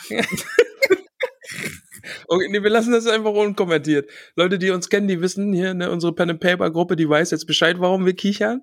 Okay, 2.31 2.47
nee, 2.49 2.61
wir 2.61 2.69
lassen 2.69 2.91
das 2.91 3.07
einfach 3.07 3.31
unkommentiert. 3.33 4.09
Leute, 4.35 4.59
die 4.59 4.69
uns 4.69 4.89
kennen, 4.89 5.07
die 5.07 5.19
wissen 5.19 5.51
hier, 5.51 5.73
ne, 5.73 5.89
unsere 5.89 6.13
Pen 6.13 6.29
and 6.29 6.39
Paper 6.39 6.69
Gruppe, 6.69 6.95
die 6.95 7.09
weiß 7.09 7.31
jetzt 7.31 7.45
Bescheid, 7.47 7.77
warum 7.79 8.05
wir 8.05 8.13
kichern. 8.13 8.61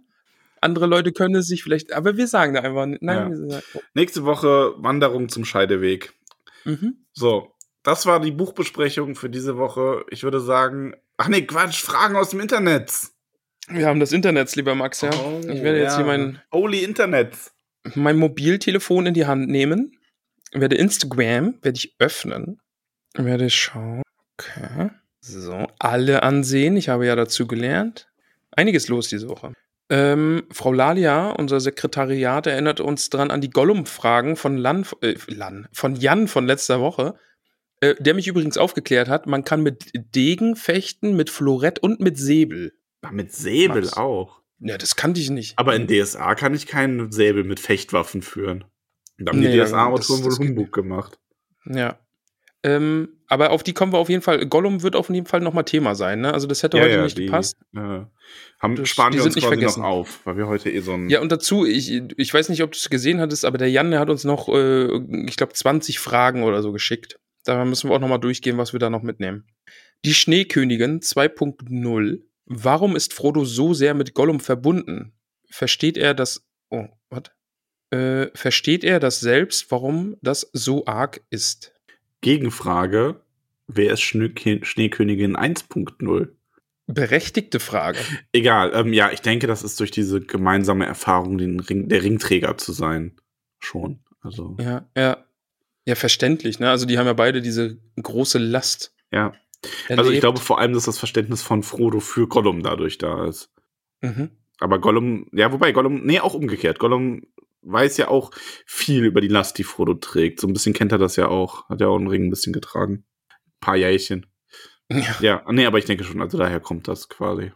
Andere 0.60 0.86
Leute 0.86 1.12
können 1.12 1.34
es 1.34 1.48
sich 1.48 1.62
vielleicht, 1.64 1.92
aber 1.92 2.16
wir 2.16 2.28
sagen 2.28 2.54
da 2.54 2.60
einfach, 2.60 2.86
nein, 2.86 3.00
Ja. 3.32 3.50
sagen, 3.50 3.64
Nächste 3.94 4.24
Woche 4.24 4.74
Wanderung 4.78 5.28
zum 5.28 5.44
Scheideweg. 5.44 6.12
mhm. 6.64 7.04
So, 7.12 7.52
das 7.82 8.06
war 8.06 8.20
die 8.20 8.30
Buchbesprechung 8.30 9.16
für 9.16 9.28
diese 9.30 9.56
Woche. 9.58 10.04
Ich 10.10 10.22
würde 10.22 10.40
sagen, 10.40 10.94
ach 11.16 11.28
nee, 11.28 11.42
Quatsch, 11.42 11.82
Fragen 11.82 12.16
aus 12.16 12.30
dem 12.30 12.40
Internet. 12.40 12.92
Wir 13.68 13.86
haben 13.86 13.98
das 14.00 14.12
Internet, 14.12 14.54
lieber 14.54 14.74
Max, 14.76 15.00
ja. 15.00 15.10
Oh, 15.12 15.40
ich 15.40 15.62
werde 15.62 15.78
jetzt 15.80 15.92
ja. 15.92 15.96
hier 15.98 16.06
mein, 16.06 16.40
Holy 16.52 16.84
Internet. 16.84 17.34
mein 17.96 18.16
Mobiltelefon 18.16 19.06
in 19.06 19.14
die 19.14 19.26
Hand 19.26 19.48
nehmen, 19.48 19.98
werde 20.52 20.76
Instagram, 20.76 21.54
werde 21.62 21.76
ich 21.78 21.96
öffnen, 21.98 22.60
werde 23.24 23.50
schauen. 23.50 24.02
Okay. 24.38 24.90
So, 25.20 25.66
alle 25.78 26.22
ansehen. 26.22 26.76
Ich 26.76 26.88
habe 26.88 27.06
ja 27.06 27.16
dazu 27.16 27.46
gelernt. 27.46 28.08
Einiges 28.52 28.88
los 28.88 29.08
diese 29.08 29.28
Woche. 29.28 29.52
Ähm, 29.88 30.44
Frau 30.50 30.72
Lalia, 30.72 31.30
unser 31.30 31.60
Sekretariat, 31.60 32.46
erinnert 32.46 32.80
uns 32.80 33.08
dran 33.10 33.30
an 33.30 33.40
die 33.40 33.50
Gollum-Fragen 33.50 34.36
von 34.36 34.56
Lan, 34.56 34.84
äh, 35.00 35.14
Lan, 35.28 35.68
von 35.72 35.94
Jan 35.94 36.26
von 36.26 36.46
letzter 36.46 36.80
Woche, 36.80 37.14
äh, 37.80 37.94
der 38.00 38.14
mich 38.14 38.26
übrigens 38.26 38.56
aufgeklärt 38.58 39.08
hat, 39.08 39.26
man 39.26 39.44
kann 39.44 39.62
mit 39.62 39.92
Degen 39.94 40.56
fechten, 40.56 41.14
mit 41.14 41.30
Florett 41.30 41.78
und 41.78 42.00
mit 42.00 42.18
Säbel. 42.18 42.72
Ach, 43.02 43.12
mit 43.12 43.32
Säbel 43.32 43.82
Max. 43.82 43.96
auch. 43.96 44.40
Ja, 44.58 44.78
das 44.78 44.96
kannte 44.96 45.20
ich 45.20 45.30
nicht. 45.30 45.58
Aber 45.58 45.76
in 45.76 45.86
DSA 45.86 46.34
kann 46.34 46.54
ich 46.54 46.66
keinen 46.66 47.12
Säbel 47.12 47.44
mit 47.44 47.60
Fechtwaffen 47.60 48.22
führen. 48.22 48.64
Da 49.18 49.30
haben 49.32 49.40
Nee, 49.40 49.52
die 49.52 49.62
DSA-Autoren 49.62 50.24
wohl 50.24 50.36
Humbug 50.36 50.72
gemacht. 50.72 51.18
Ja. 51.66 51.98
Ähm, 52.66 53.08
aber 53.28 53.50
auf 53.50 53.62
die 53.62 53.74
kommen 53.74 53.92
wir 53.92 53.98
auf 53.98 54.08
jeden 54.08 54.22
Fall. 54.22 54.44
Gollum 54.46 54.82
wird 54.82 54.96
auf 54.96 55.08
jeden 55.08 55.26
Fall 55.26 55.40
nochmal 55.40 55.64
Thema 55.64 55.94
sein, 55.94 56.20
ne? 56.20 56.34
Also 56.34 56.46
das 56.48 56.62
hätte 56.64 56.80
heute 56.80 57.00
nicht 57.02 57.16
die, 57.16 57.26
gepasst. 57.26 57.56
Äh, 57.74 58.00
haben, 58.58 58.74
Das- 58.76 58.88
sparen 58.88 59.12
die 59.12 59.18
wir 59.18 59.24
uns 59.24 59.36
nicht 59.36 59.44
quasi 59.44 59.56
vergessen. 59.56 59.82
noch 59.82 59.88
auf, 59.88 60.20
weil 60.24 60.36
wir 60.36 60.48
heute 60.48 60.70
eh 60.70 60.80
so 60.80 60.94
ein. 60.94 61.08
Ja, 61.08 61.20
und 61.20 61.30
dazu, 61.30 61.64
ich, 61.64 61.92
ich 62.16 62.34
weiß 62.34 62.48
nicht, 62.48 62.62
ob 62.64 62.72
du 62.72 62.76
es 62.76 62.90
gesehen 62.90 63.20
hattest, 63.20 63.44
aber 63.44 63.56
der 63.58 63.70
Jan, 63.70 63.90
der 63.92 64.00
hat 64.00 64.10
uns 64.10 64.24
noch, 64.24 64.48
äh, 64.48 64.86
ich 65.28 65.36
glaube, 65.36 65.52
20 65.52 65.98
Fragen 66.00 66.42
oder 66.42 66.60
so 66.62 66.72
geschickt. 66.72 67.20
Da 67.44 67.64
müssen 67.64 67.88
wir 67.88 67.94
auch 67.94 68.00
nochmal 68.00 68.18
durchgehen, 68.18 68.58
was 68.58 68.72
wir 68.72 68.80
da 68.80 68.90
noch 68.90 69.02
mitnehmen. 69.02 69.44
Die 70.04 70.14
Schneekönigin 70.14 71.00
2.0. 71.00 72.22
Warum 72.46 72.96
ist 72.96 73.12
Frodo 73.14 73.44
so 73.44 73.74
sehr 73.74 73.94
mit 73.94 74.14
Gollum 74.14 74.40
verbunden? 74.40 75.12
Versteht 75.50 75.96
er 75.96 76.14
das. 76.14 76.44
Oh, 76.70 76.86
was? 77.10 77.22
Äh, 77.90 78.28
versteht 78.34 78.82
er 78.82 78.98
das 78.98 79.20
selbst, 79.20 79.70
warum 79.70 80.16
das 80.20 80.48
so 80.52 80.86
arg 80.86 81.20
ist? 81.30 81.72
Gegenfrage: 82.26 83.20
Wer 83.68 83.92
ist 83.92 84.00
Schneekö- 84.02 84.64
Schneekönigin 84.64 85.36
1.0? 85.36 86.28
Berechtigte 86.88 87.60
Frage. 87.60 87.98
Egal, 88.32 88.72
ähm, 88.74 88.92
ja, 88.92 89.10
ich 89.12 89.20
denke, 89.20 89.46
das 89.46 89.62
ist 89.62 89.78
durch 89.78 89.92
diese 89.92 90.20
gemeinsame 90.20 90.86
Erfahrung, 90.86 91.38
den 91.38 91.60
Ring, 91.60 91.88
der 91.88 92.02
Ringträger 92.02 92.58
zu 92.58 92.72
sein. 92.72 93.12
Schon. 93.60 94.00
Also, 94.22 94.56
Ja, 94.60 94.88
ja. 94.96 95.18
Ja, 95.88 95.94
verständlich, 95.94 96.58
ne? 96.58 96.68
Also 96.68 96.84
die 96.84 96.98
haben 96.98 97.06
ja 97.06 97.12
beide 97.12 97.40
diese 97.40 97.78
große 98.02 98.38
Last. 98.38 98.92
ja. 99.12 99.32
Erlebt. 99.88 99.98
Also 99.98 100.10
ich 100.12 100.20
glaube 100.20 100.38
vor 100.40 100.58
allem, 100.60 100.74
dass 100.74 100.84
das 100.84 100.98
Verständnis 100.98 101.42
von 101.42 101.62
Frodo 101.62 101.98
für 102.00 102.28
Gollum 102.28 102.62
dadurch 102.62 102.98
da 102.98 103.24
ist. 103.26 103.50
Mhm. 104.00 104.30
Aber 104.60 104.78
Gollum, 104.80 105.26
ja, 105.32 105.50
wobei 105.52 105.72
Gollum, 105.72 106.04
nee, 106.04 106.20
auch 106.20 106.34
umgekehrt. 106.34 106.78
Gollum 106.78 107.22
weiß 107.66 107.96
ja 107.98 108.08
auch 108.08 108.30
viel 108.66 109.04
über 109.04 109.20
die 109.20 109.28
Last, 109.28 109.58
die 109.58 109.64
Frodo 109.64 109.94
trägt. 109.94 110.40
So 110.40 110.46
ein 110.46 110.52
bisschen 110.52 110.72
kennt 110.72 110.92
er 110.92 110.98
das 110.98 111.16
ja 111.16 111.28
auch. 111.28 111.68
Hat 111.68 111.80
ja 111.80 111.88
auch 111.88 111.96
einen 111.96 112.08
Ring 112.08 112.24
ein 112.26 112.30
bisschen 112.30 112.52
getragen. 112.52 113.04
Ein 113.28 113.60
paar 113.60 113.76
Jährchen. 113.76 114.26
Ja. 114.90 115.16
Ja, 115.20 115.44
nee, 115.50 115.66
aber 115.66 115.78
ich 115.78 115.84
denke 115.84 116.04
schon, 116.04 116.20
also 116.22 116.38
daher 116.38 116.60
kommt 116.60 116.86
das 116.88 117.08
quasi. 117.08 117.52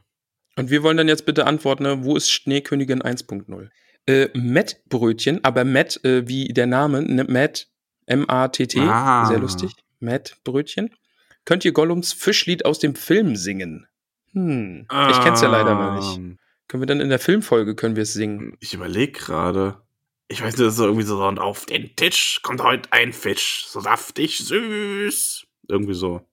Und 0.57 0.71
wir 0.71 0.83
wollen 0.83 0.97
dann 0.97 1.09
jetzt 1.09 1.27
bitte 1.27 1.47
antworten, 1.47 1.85
ne? 1.85 2.05
wo 2.05 2.17
ist 2.17 2.31
Schneekönigin 2.31 3.03
1.0? 3.03 3.69
Äh, 4.07 4.29
Matt-Brötchen, 4.37 5.45
aber 5.45 5.65
Matt, 5.65 6.03
äh, 6.05 6.27
wie 6.27 6.49
der 6.49 6.67
Name, 6.67 7.03
ne, 7.03 7.25
Matt, 7.25 7.69
M-A-T-T, 8.07 8.81
Ah. 8.81 9.27
sehr 9.27 9.39
lustig. 9.39 9.73
Matt-Brötchen. 10.01 10.91
Könnt 11.45 11.65
ihr 11.65 11.73
Gollums 11.73 12.13
Fischlied 12.13 12.65
aus 12.65 12.79
dem 12.81 12.95
Film 12.97 13.37
singen? 13.37 13.87
Hm, 14.33 14.87
ich 15.11 15.21
kenn's 15.21 15.41
ja 15.43 15.49
leider 15.49 15.75
noch 15.75 15.95
nicht. 15.97 16.17
Ähm, 16.19 16.39
Können 16.69 16.83
wir 16.83 16.87
dann 16.87 17.01
in 17.01 17.09
der 17.09 17.19
Filmfolge, 17.19 17.75
können 17.75 17.97
wir 17.97 18.03
es 18.05 18.13
singen? 18.13 18.57
Ich 18.61 18.75
überlege 18.75 19.13
gerade. 19.13 19.81
Ich 20.31 20.43
weiß 20.43 20.57
nicht, 20.57 20.61
das 20.65 20.75
ist 20.75 20.81
irgendwie 20.81 21.03
so, 21.03 21.27
und 21.27 21.41
auf 21.41 21.67
den 21.67 21.97
Tisch 21.97 22.39
kommt 22.45 22.63
heute 22.63 22.93
ein 22.93 23.13
Fisch, 23.13 23.67
so 23.67 23.81
saftig 23.81 24.39
süß. 24.39 25.45
Irgendwie 25.69 25.95
so. 25.95 26.25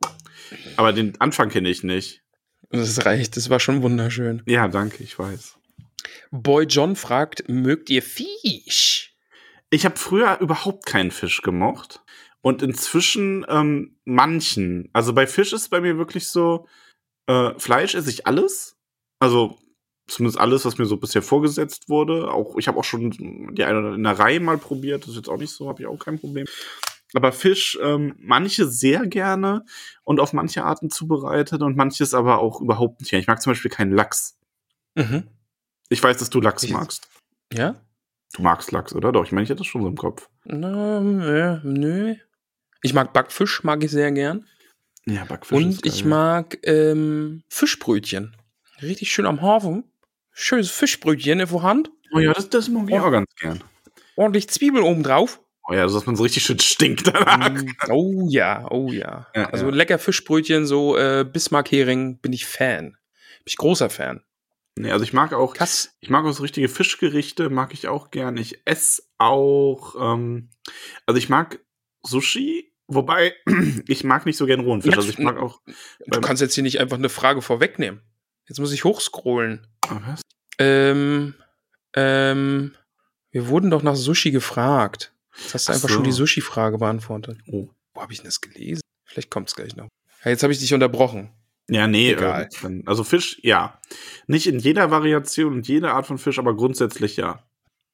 Aber 0.75 0.93
den 0.93 1.19
Anfang 1.19 1.49
kenne 1.49 1.67
ich 1.67 1.81
nicht. 1.81 2.21
Das 2.69 3.05
reicht, 3.07 3.37
das 3.37 3.49
war 3.49 3.59
schon 3.59 3.81
wunderschön. 3.81 4.43
Ja, 4.45 4.67
danke, 4.67 5.03
ich 5.03 5.17
weiß. 5.17 5.57
Boy 6.29 6.65
John 6.65 6.95
fragt, 6.95 7.49
mögt 7.49 7.89
ihr 7.89 8.03
Fisch? 8.03 9.15
Ich 9.71 9.83
habe 9.83 9.97
früher 9.97 10.37
überhaupt 10.41 10.85
keinen 10.85 11.09
Fisch 11.09 11.41
gemocht. 11.41 12.01
Und 12.41 12.61
inzwischen 12.61 13.47
ähm, 13.49 13.97
manchen. 14.05 14.89
Also 14.93 15.13
bei 15.13 15.25
Fisch 15.25 15.53
ist 15.53 15.61
es 15.61 15.69
bei 15.69 15.81
mir 15.81 15.97
wirklich 15.97 16.27
so, 16.27 16.67
äh, 17.25 17.57
Fleisch 17.57 17.95
esse 17.95 18.11
ich 18.11 18.27
alles. 18.27 18.77
Also 19.19 19.57
zumindest 20.07 20.39
alles, 20.39 20.65
was 20.65 20.77
mir 20.77 20.85
so 20.85 20.97
bisher 20.97 21.21
vorgesetzt 21.21 21.89
wurde. 21.89 22.31
Auch 22.31 22.55
ich 22.57 22.67
habe 22.67 22.77
auch 22.79 22.83
schon 22.83 23.11
die 23.55 23.63
eine 23.63 23.79
oder 23.79 23.91
andere 23.93 24.19
Reihe 24.19 24.39
mal 24.39 24.57
probiert. 24.57 25.03
Das 25.03 25.09
ist 25.09 25.15
jetzt 25.17 25.29
auch 25.29 25.37
nicht 25.37 25.51
so, 25.51 25.67
habe 25.69 25.81
ich 25.81 25.87
auch 25.87 25.99
kein 25.99 26.19
Problem. 26.19 26.45
Aber 27.13 27.31
Fisch, 27.31 27.77
ähm, 27.81 28.15
manche 28.19 28.67
sehr 28.67 29.05
gerne 29.07 29.63
und 30.03 30.19
auf 30.19 30.33
manche 30.33 30.63
Arten 30.65 30.89
zubereitet 30.89 31.61
und 31.61 31.77
manches 31.77 32.13
aber 32.13 32.39
auch 32.39 32.59
überhaupt 32.59 32.99
nicht. 33.01 33.13
Ich 33.13 33.27
mag 33.27 33.41
zum 33.41 33.51
Beispiel 33.51 33.71
keinen 33.71 33.93
Lachs. 33.93 34.37
Mhm. 34.95 35.23
Ich 35.89 36.03
weiß, 36.03 36.17
dass 36.17 36.29
du 36.29 36.41
Lachs 36.41 36.63
Ich- 36.63 36.71
magst. 36.71 37.07
Ja? 37.53 37.75
Du 38.33 38.41
magst 38.41 38.71
Lachs, 38.73 38.93
oder? 38.93 39.13
Doch, 39.13 39.23
ich 39.23 39.31
meine, 39.31 39.43
ich 39.43 39.49
hätte 39.49 39.59
das 39.59 39.67
schon 39.67 39.81
so 39.83 39.87
im 39.87 39.95
Kopf. 39.95 40.29
Na, 40.43 40.99
nö, 40.99 41.59
nö. 41.63 42.15
Ich 42.81 42.93
mag 42.93 43.13
Backfisch, 43.13 43.63
mag 43.63 43.81
ich 43.85 43.91
sehr 43.91 44.11
gern. 44.11 44.45
Ja, 45.05 45.23
Backfisch 45.23 45.55
Und 45.57 45.85
ich 45.85 46.03
mag 46.03 46.57
ähm, 46.63 47.43
Fischbrötchen. 47.47 48.35
Richtig 48.81 49.11
schön 49.13 49.25
am 49.25 49.41
Hafen. 49.41 49.85
Schönes 50.39 50.69
Fischbrötchen 50.69 51.39
in 51.39 51.47
der 51.47 51.63
Hand. 51.63 51.89
Oh 52.13 52.19
ja, 52.19 52.31
das, 52.31 52.47
das 52.47 52.69
mag 52.69 52.87
ich 52.87 52.99
auch 52.99 53.09
ganz 53.09 53.33
gern. 53.39 53.63
Ordentlich 54.15 54.47
Zwiebeln 54.47 54.83
oben 54.83 55.01
drauf. 55.01 55.41
Oh 55.67 55.73
ja, 55.73 55.87
dass 55.87 56.05
man 56.05 56.15
so 56.15 56.21
richtig 56.21 56.43
schön 56.43 56.59
stinkt 56.59 57.07
danach. 57.07 57.49
Mm, 57.49 57.71
oh 57.89 58.27
ja, 58.29 58.67
oh 58.69 58.91
ja. 58.91 59.25
Ja, 59.33 59.49
also 59.49 59.65
ja. 59.65 59.71
lecker 59.71 59.97
Fischbrötchen, 59.97 60.67
so 60.67 60.95
äh, 60.95 61.25
Bismarck-Hering, 61.25 62.19
bin 62.19 62.33
ich 62.33 62.45
Fan. 62.45 62.91
Bin 62.91 63.47
ich 63.47 63.57
großer 63.57 63.89
Fan. 63.89 64.21
Nee, 64.75 64.91
also 64.91 65.03
ich 65.03 65.11
mag 65.11 65.33
auch, 65.33 65.55
Kass. 65.55 65.97
ich 66.01 66.11
mag 66.11 66.23
auch 66.23 66.33
so 66.33 66.43
richtige 66.43 66.69
Fischgerichte, 66.69 67.49
mag 67.49 67.73
ich 67.73 67.87
auch 67.87 68.11
gern. 68.11 68.37
Ich 68.37 68.61
esse 68.65 69.01
auch, 69.17 69.95
ähm, 69.99 70.51
also 71.07 71.17
ich 71.17 71.29
mag 71.29 71.59
Sushi, 72.03 72.75
wobei 72.85 73.33
ich 73.87 74.03
mag 74.03 74.27
nicht 74.27 74.37
so 74.37 74.45
gern 74.45 74.59
rohen 74.59 74.83
Fisch. 74.83 74.95
Also 74.95 75.09
ich 75.09 75.17
mag 75.17 75.37
auch. 75.37 75.61
Du 76.05 76.21
kannst 76.21 76.43
jetzt 76.43 76.53
hier 76.53 76.63
nicht 76.63 76.79
einfach 76.79 76.97
eine 76.97 77.09
Frage 77.09 77.41
vorwegnehmen. 77.41 78.03
Jetzt 78.47 78.59
muss 78.59 78.71
ich 78.71 78.83
hochscrollen. 78.83 79.65
Was? 79.89 80.21
Ähm, 80.59 81.33
ähm, 81.93 82.75
wir 83.31 83.47
wurden 83.47 83.69
doch 83.69 83.83
nach 83.83 83.95
Sushi 83.95 84.31
gefragt. 84.31 85.13
Jetzt 85.37 85.53
hast 85.53 85.67
du 85.67 85.71
Ach 85.71 85.75
einfach 85.75 85.89
so. 85.89 85.95
schon 85.95 86.03
die 86.03 86.11
Sushi-Frage 86.11 86.77
beantwortet. 86.77 87.39
Oh. 87.47 87.69
Wo 87.93 88.01
habe 88.01 88.13
ich 88.13 88.19
denn 88.19 88.27
das 88.27 88.41
gelesen? 88.41 88.81
Vielleicht 89.05 89.29
kommt 89.29 89.49
es 89.49 89.55
gleich 89.55 89.75
noch. 89.75 89.87
Ja, 90.23 90.31
jetzt 90.31 90.43
habe 90.43 90.53
ich 90.53 90.59
dich 90.59 90.73
unterbrochen. 90.73 91.29
Ja, 91.69 91.87
nee, 91.87 92.11
Egal. 92.11 92.49
äh, 92.63 92.81
also 92.85 93.03
Fisch, 93.03 93.39
ja. 93.43 93.79
Nicht 94.25 94.47
in 94.47 94.59
jeder 94.59 94.89
Variation 94.89 95.53
und 95.53 95.67
jeder 95.67 95.93
Art 95.93 96.07
von 96.07 96.17
Fisch, 96.17 96.39
aber 96.39 96.55
grundsätzlich 96.55 97.17
ja. 97.17 97.43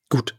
Gut. 0.10 0.36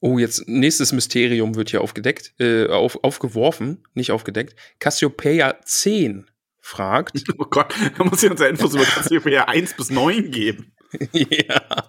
Oh, 0.00 0.18
jetzt 0.18 0.48
nächstes 0.48 0.92
Mysterium 0.92 1.54
wird 1.54 1.70
hier 1.70 1.80
aufgedeckt, 1.80 2.34
äh, 2.38 2.66
auf, 2.68 3.02
aufgeworfen, 3.04 3.86
nicht 3.94 4.10
aufgedeckt. 4.10 4.54
Cassiopeia 4.78 5.60
10 5.64 6.30
fragt. 6.60 7.24
Oh 7.38 7.46
Gott, 7.46 7.72
da 7.96 8.04
muss 8.04 8.22
ich 8.22 8.30
uns 8.30 8.40
ja 8.40 8.48
Infos 8.48 8.74
über 8.74 8.84
Cassiopeia 8.84 9.44
1 9.44 9.76
bis 9.76 9.90
9 9.90 10.30
geben. 10.30 10.73
ja, 11.12 11.88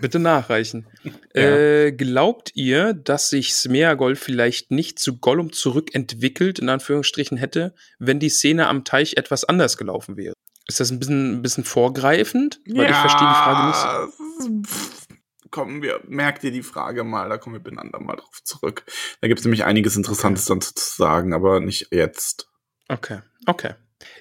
bitte 0.00 0.18
nachreichen. 0.18 0.86
Ja. 1.34 1.42
Äh, 1.42 1.92
glaubt 1.92 2.52
ihr, 2.54 2.94
dass 2.94 3.30
sich 3.30 3.54
Smeagol 3.54 4.16
vielleicht 4.16 4.70
nicht 4.70 4.98
zu 4.98 5.18
Gollum 5.18 5.52
zurückentwickelt, 5.52 6.58
in 6.58 6.68
Anführungsstrichen 6.68 7.36
hätte, 7.36 7.74
wenn 7.98 8.18
die 8.18 8.28
Szene 8.28 8.68
am 8.68 8.84
Teich 8.84 9.16
etwas 9.16 9.44
anders 9.44 9.76
gelaufen 9.76 10.16
wäre? 10.16 10.34
Ist 10.66 10.80
das 10.80 10.90
ein 10.90 10.98
bisschen, 10.98 11.34
ein 11.34 11.42
bisschen 11.42 11.64
vorgreifend? 11.64 12.60
Weil 12.66 12.90
ich 12.90 12.96
verstehe 12.96 13.28
die 13.28 13.34
Frage 13.34 14.58
nicht. 14.58 15.50
kommen 15.50 15.82
wir, 15.82 16.00
merkt 16.06 16.42
ihr 16.42 16.50
die 16.50 16.64
Frage 16.64 17.04
mal, 17.04 17.28
da 17.28 17.38
kommen 17.38 17.54
wir 17.54 17.62
beieinander 17.62 18.00
mal 18.00 18.16
drauf 18.16 18.42
zurück. 18.42 18.84
Da 19.20 19.28
gibt 19.28 19.38
es 19.40 19.44
nämlich 19.44 19.64
einiges 19.64 19.96
Interessantes 19.96 20.46
dann 20.46 20.60
zu 20.60 20.72
sagen, 20.74 21.32
aber 21.32 21.60
nicht 21.60 21.88
jetzt. 21.92 22.48
Okay, 22.88 23.20
okay. 23.46 23.74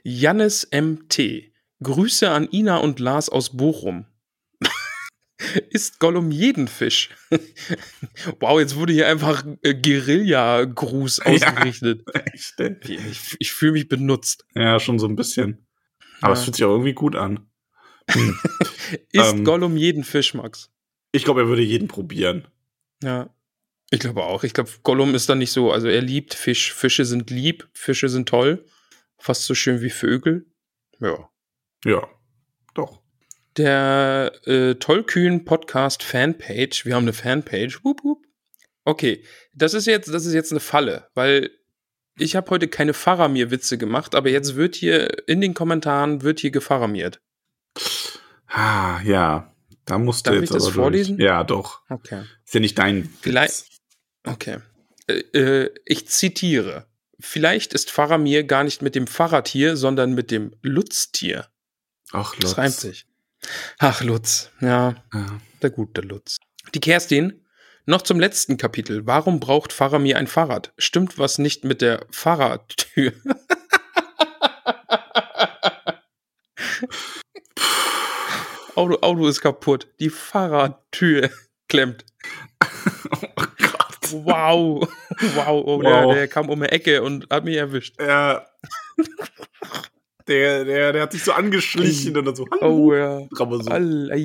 Jannis 0.04 0.68
MT. 0.72 1.52
Grüße 1.84 2.30
an 2.30 2.48
Ina 2.52 2.78
und 2.78 3.00
Lars 3.00 3.30
aus 3.30 3.58
Bochum. 3.58 4.06
Isst 5.70 6.00
Gollum 6.00 6.32
jeden 6.32 6.68
Fisch? 6.68 7.10
wow, 8.40 8.60
jetzt 8.60 8.76
wurde 8.76 8.94
hier 8.94 9.08
einfach 9.08 9.46
äh, 9.64 9.74
Guerilla-Gruß 9.74 11.20
ausgerichtet. 11.20 12.04
Ja, 12.14 12.22
echt, 12.34 12.60
ey. 12.60 12.78
Ich, 13.12 13.36
ich 13.40 13.52
fühle 13.52 13.74
mich 13.74 13.88
benutzt. 13.90 14.46
ja, 14.56 14.80
schon 14.80 14.98
so 15.00 15.08
ein 15.08 15.16
bisschen. 15.16 15.68
Aber 16.22 16.34
es 16.34 16.40
Ja. 16.40 16.44
fühlt 16.46 16.56
sich 16.56 16.66
auch 16.66 16.72
irgendwie 16.72 16.94
gut 16.94 17.16
an. 17.16 17.50
Hm. 18.10 18.40
Isst 19.12 19.34
Ähm. 19.34 19.44
Gollum 19.44 19.76
jeden 19.78 20.04
Fisch, 20.04 20.34
Max? 20.34 20.72
Ich 21.12 21.26
glaube, 21.26 21.42
er 21.42 21.48
würde 21.48 21.62
jeden 21.64 21.88
probieren. 21.88 22.48
Ja. 23.04 23.30
Ich 23.92 24.00
glaube 24.00 24.24
auch. 24.24 24.44
Ich 24.44 24.54
glaube, 24.54 24.70
Gollum 24.84 25.16
ist 25.16 25.28
dann 25.30 25.38
nicht 25.40 25.52
so. 25.52 25.72
Also 25.72 25.88
er 25.88 26.02
liebt 26.02 26.34
Fisch. 26.34 26.74
Fische 26.74 27.06
sind 27.06 27.30
lieb, 27.30 27.68
Fische 27.74 28.10
sind 28.10 28.28
toll. 28.30 28.66
Fast 29.18 29.44
so 29.46 29.54
schön 29.56 29.82
wie 29.82 29.90
Vögel. 29.90 30.46
Ja. 31.00 31.30
Ja. 31.84 32.08
Der 33.58 34.34
äh, 34.46 34.76
tollkühn 34.76 35.46
Podcast 35.46 36.04
Fanpage. 36.04 36.86
Wir 36.86 36.96
haben 36.96 37.04
eine 37.06 37.14
Fanpage. 37.14 37.84
Wup, 37.84 38.04
wup. 38.04 38.26
Okay, 38.84 39.24
das 39.54 39.74
ist 39.74 39.88
jetzt, 39.88 40.14
das 40.14 40.26
ist 40.26 40.34
jetzt 40.34 40.52
eine 40.52 40.60
Falle, 40.60 41.08
weil 41.16 41.50
ich 42.18 42.36
habe 42.36 42.50
heute 42.52 42.68
keine 42.68 42.94
Faramir-Witze 42.94 43.78
gemacht, 43.78 44.14
aber 44.14 44.30
jetzt 44.30 44.56
wird 44.56 44.76
hier 44.76 45.28
in 45.28 45.42
den 45.42 45.54
Kommentaren 45.54 46.22
wird 46.22 46.40
hier 46.40 46.52
gefaramiert. 46.52 47.22
Ah, 48.48 49.02
ja. 49.04 49.52
Da 49.86 49.98
musst 50.00 50.26
du 50.26 50.32
Darf 50.32 50.42
jetzt 50.42 50.50
ich 50.50 50.54
das 50.54 50.64
aber 50.64 50.74
durch. 50.74 50.84
vorlesen? 50.84 51.20
Ja, 51.20 51.44
doch. 51.44 51.82
Okay. 51.90 52.24
Ist 52.46 52.54
ja 52.54 52.60
nicht 52.60 52.78
dein. 52.78 53.10
Vielleicht- 53.22 53.68
Okay. 54.28 54.58
Äh, 55.08 55.20
äh, 55.38 55.74
ich 55.86 56.08
zitiere. 56.08 56.88
Vielleicht 57.20 57.74
ist 57.76 57.92
Faramir 57.92 58.44
gar 58.44 58.64
nicht 58.64 58.82
mit 58.82 58.96
dem 58.96 59.06
Fahrradtier, 59.08 59.78
sondern 59.78 60.14
mit 60.14 60.32
dem 60.32 60.56
Lutztier. 60.64 61.48
Ach, 62.12 62.34
Das 62.36 62.52
Lutz. 62.52 62.58
reimt 62.58 62.74
sich. 62.74 63.06
Ach, 63.80 64.02
Lutz. 64.02 64.50
Ja, 64.62 64.96
Ja. 65.14 65.26
der 65.62 65.70
gute 65.70 66.02
Lutz. 66.02 66.38
Die 66.74 66.80
Kerstin. 66.80 67.42
Noch 67.88 68.02
zum 68.02 68.20
letzten 68.20 68.58
Kapitel. 68.58 69.06
Warum 69.06 69.40
braucht 69.40 69.72
Faramir 69.72 70.18
ein 70.18 70.26
Fahrrad? 70.26 70.74
Stimmt 70.78 71.20
was 71.20 71.38
nicht 71.38 71.64
mit 71.66 71.82
der 71.82 72.06
Fahrradtür? 72.10 73.14
Auto, 78.76 78.98
Auto 79.02 79.28
ist 79.28 79.42
kaputt. 79.42 79.88
Die 80.00 80.10
Fahrradtür 80.10 81.30
klemmt. 81.68 82.06
Oh 83.38 83.44
Gott. 83.58 84.12
Wow. 84.12 84.88
Wow. 85.36 85.64
Oh, 85.66 85.78
Wow. 85.78 85.82
Der, 85.84 86.14
der 86.16 86.28
kam 86.28 86.50
um 86.50 86.60
die 86.62 86.68
Ecke 86.70 87.02
und 87.02 87.28
hat 87.30 87.44
mich 87.46 87.56
erwischt. 87.56 87.96
Ja. 88.00 88.46
Der, 90.28 90.66
der, 90.66 90.94
der 90.94 91.02
hat 91.04 91.12
sich 91.12 91.24
so 91.24 91.34
angeschlichen 91.34 92.18
und 92.18 92.26
dann 92.26 92.36
so, 92.36 92.48
Oh 92.62 92.94
ja. 92.94 93.20
so, 93.32 93.46
oh 93.46 93.60
ei, 93.70 94.12
ei. 94.12 94.24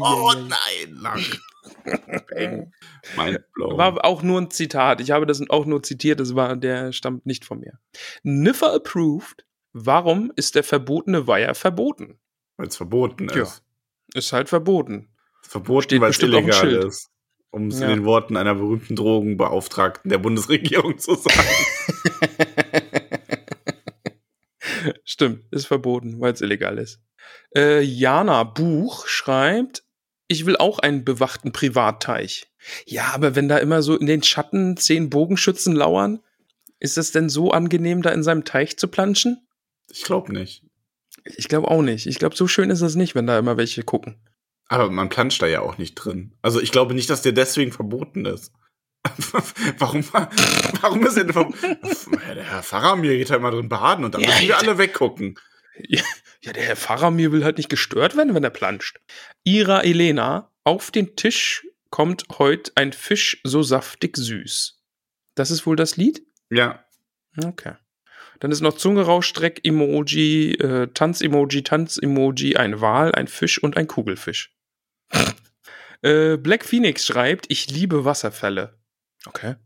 nein, 0.48 0.94
lang. 1.00 1.22
Mindblown. 3.16 3.76
War 3.78 4.04
auch 4.04 4.22
nur 4.22 4.40
ein 4.40 4.50
Zitat. 4.50 5.00
Ich 5.00 5.10
habe 5.10 5.26
das 5.26 5.42
auch 5.50 5.66
nur 5.66 5.82
zitiert. 5.82 6.20
Das 6.20 6.34
war, 6.34 6.56
der 6.56 6.92
stammt 6.92 7.26
nicht 7.26 7.44
von 7.44 7.60
mir. 7.60 7.78
Niffer 8.22 8.72
approved. 8.74 9.44
Warum 9.72 10.32
ist 10.36 10.54
der 10.54 10.64
verbotene 10.64 11.26
Weiher 11.26 11.54
verboten? 11.54 12.18
Weil 12.56 12.68
es 12.68 12.76
verboten 12.76 13.28
ist. 13.28 13.36
Ja. 13.36 14.18
Ist 14.18 14.32
halt 14.32 14.48
verboten. 14.48 15.08
Verboten, 15.42 16.00
weil 16.00 16.10
es 16.10 16.18
illegal 16.22 16.72
ist. 16.86 17.08
Um 17.50 17.68
es 17.68 17.80
Ja. 17.80 17.86
in 17.88 17.96
den 17.98 18.04
Worten 18.04 18.36
einer 18.36 18.54
berühmten 18.54 18.96
Drogenbeauftragten 18.96 20.08
der 20.10 20.18
Bundesregierung 20.18 20.98
zu 20.98 21.14
sagen. 21.14 21.48
Stimmt, 25.04 25.44
ist 25.50 25.66
verboten, 25.66 26.20
weil 26.20 26.32
es 26.32 26.40
illegal 26.40 26.78
ist. 26.78 27.00
Äh, 27.54 27.80
Jana 27.82 28.44
Buch 28.44 29.06
schreibt, 29.06 29.84
ich 30.28 30.46
will 30.46 30.56
auch 30.56 30.78
einen 30.78 31.04
bewachten 31.04 31.52
Privatteich. 31.52 32.46
Ja, 32.86 33.12
aber 33.14 33.34
wenn 33.34 33.48
da 33.48 33.58
immer 33.58 33.82
so 33.82 33.96
in 33.96 34.06
den 34.06 34.22
Schatten 34.22 34.76
zehn 34.76 35.10
Bogenschützen 35.10 35.74
lauern, 35.74 36.20
ist 36.78 36.98
es 36.98 37.12
denn 37.12 37.28
so 37.28 37.50
angenehm, 37.50 38.02
da 38.02 38.10
in 38.10 38.22
seinem 38.22 38.44
Teich 38.44 38.78
zu 38.78 38.88
planschen? 38.88 39.46
Ich 39.88 40.02
glaube 40.04 40.32
nicht. 40.32 40.64
Ich 41.24 41.48
glaube 41.48 41.68
auch 41.68 41.82
nicht. 41.82 42.06
Ich 42.06 42.18
glaube, 42.18 42.36
so 42.36 42.46
schön 42.46 42.70
ist 42.70 42.80
es 42.80 42.94
nicht, 42.94 43.14
wenn 43.14 43.26
da 43.26 43.38
immer 43.38 43.56
welche 43.56 43.82
gucken. 43.82 44.16
Aber 44.66 44.88
man 44.88 45.08
planscht 45.08 45.42
da 45.42 45.46
ja 45.46 45.60
auch 45.60 45.78
nicht 45.78 45.96
drin. 45.96 46.32
Also 46.42 46.60
ich 46.60 46.70
glaube 46.70 46.94
nicht, 46.94 47.10
dass 47.10 47.22
der 47.22 47.32
deswegen 47.32 47.72
verboten 47.72 48.24
ist. 48.24 48.52
warum, 49.78 50.04
warum 50.12 51.06
ist 51.06 51.16
er 51.16 51.24
denn? 51.24 51.54
Der 52.34 52.44
Herr 52.44 52.62
Faramir 52.62 53.16
geht 53.16 53.30
da 53.30 53.36
immer 53.36 53.50
drin 53.50 53.68
baden 53.68 54.04
und 54.04 54.14
dann 54.14 54.20
Ja, 54.20 54.28
müssen 54.28 54.48
wir 54.48 54.58
alle 54.58 54.78
weggucken. 54.78 55.38
Ja, 55.88 56.02
ja, 56.42 56.52
der 56.52 56.64
Herr 56.64 56.76
Faramir 56.76 57.32
will 57.32 57.44
halt 57.44 57.56
nicht 57.56 57.70
gestört 57.70 58.16
werden, 58.16 58.34
wenn 58.34 58.44
er 58.44 58.50
planscht. 58.50 58.98
Ira 59.44 59.82
Elena, 59.82 60.50
auf 60.64 60.90
den 60.90 61.16
Tisch 61.16 61.66
kommt 61.88 62.24
heute 62.38 62.72
ein 62.74 62.92
Fisch 62.92 63.40
so 63.44 63.62
saftig 63.62 64.16
süß. 64.16 64.78
Das 65.34 65.50
ist 65.50 65.64
wohl 65.66 65.76
das 65.76 65.96
Lied? 65.96 66.22
Ja, 66.50 66.84
Okay. 67.44 67.74
Dann 68.40 68.50
ist 68.52 68.60
noch 68.62 68.74
Zunge-Rausstreck-Emoji, 68.76 70.54
äh, 70.54 70.88
Tanz-Emoji, 70.92 71.62
Tanz-Emoji, 71.62 72.56
ein 72.56 72.80
Wal, 72.80 73.14
ein 73.14 73.28
Fisch 73.28 73.62
und 73.62 73.76
ein 73.76 73.86
Kugelfisch. 73.86 74.52
äh, 76.02 76.36
Black 76.38 76.64
Phoenix 76.64 77.06
schreibt, 77.06 77.46
ich 77.50 77.70
liebe 77.70 78.04
Wasserfälle. 78.04 78.79
Okay. 79.26 79.56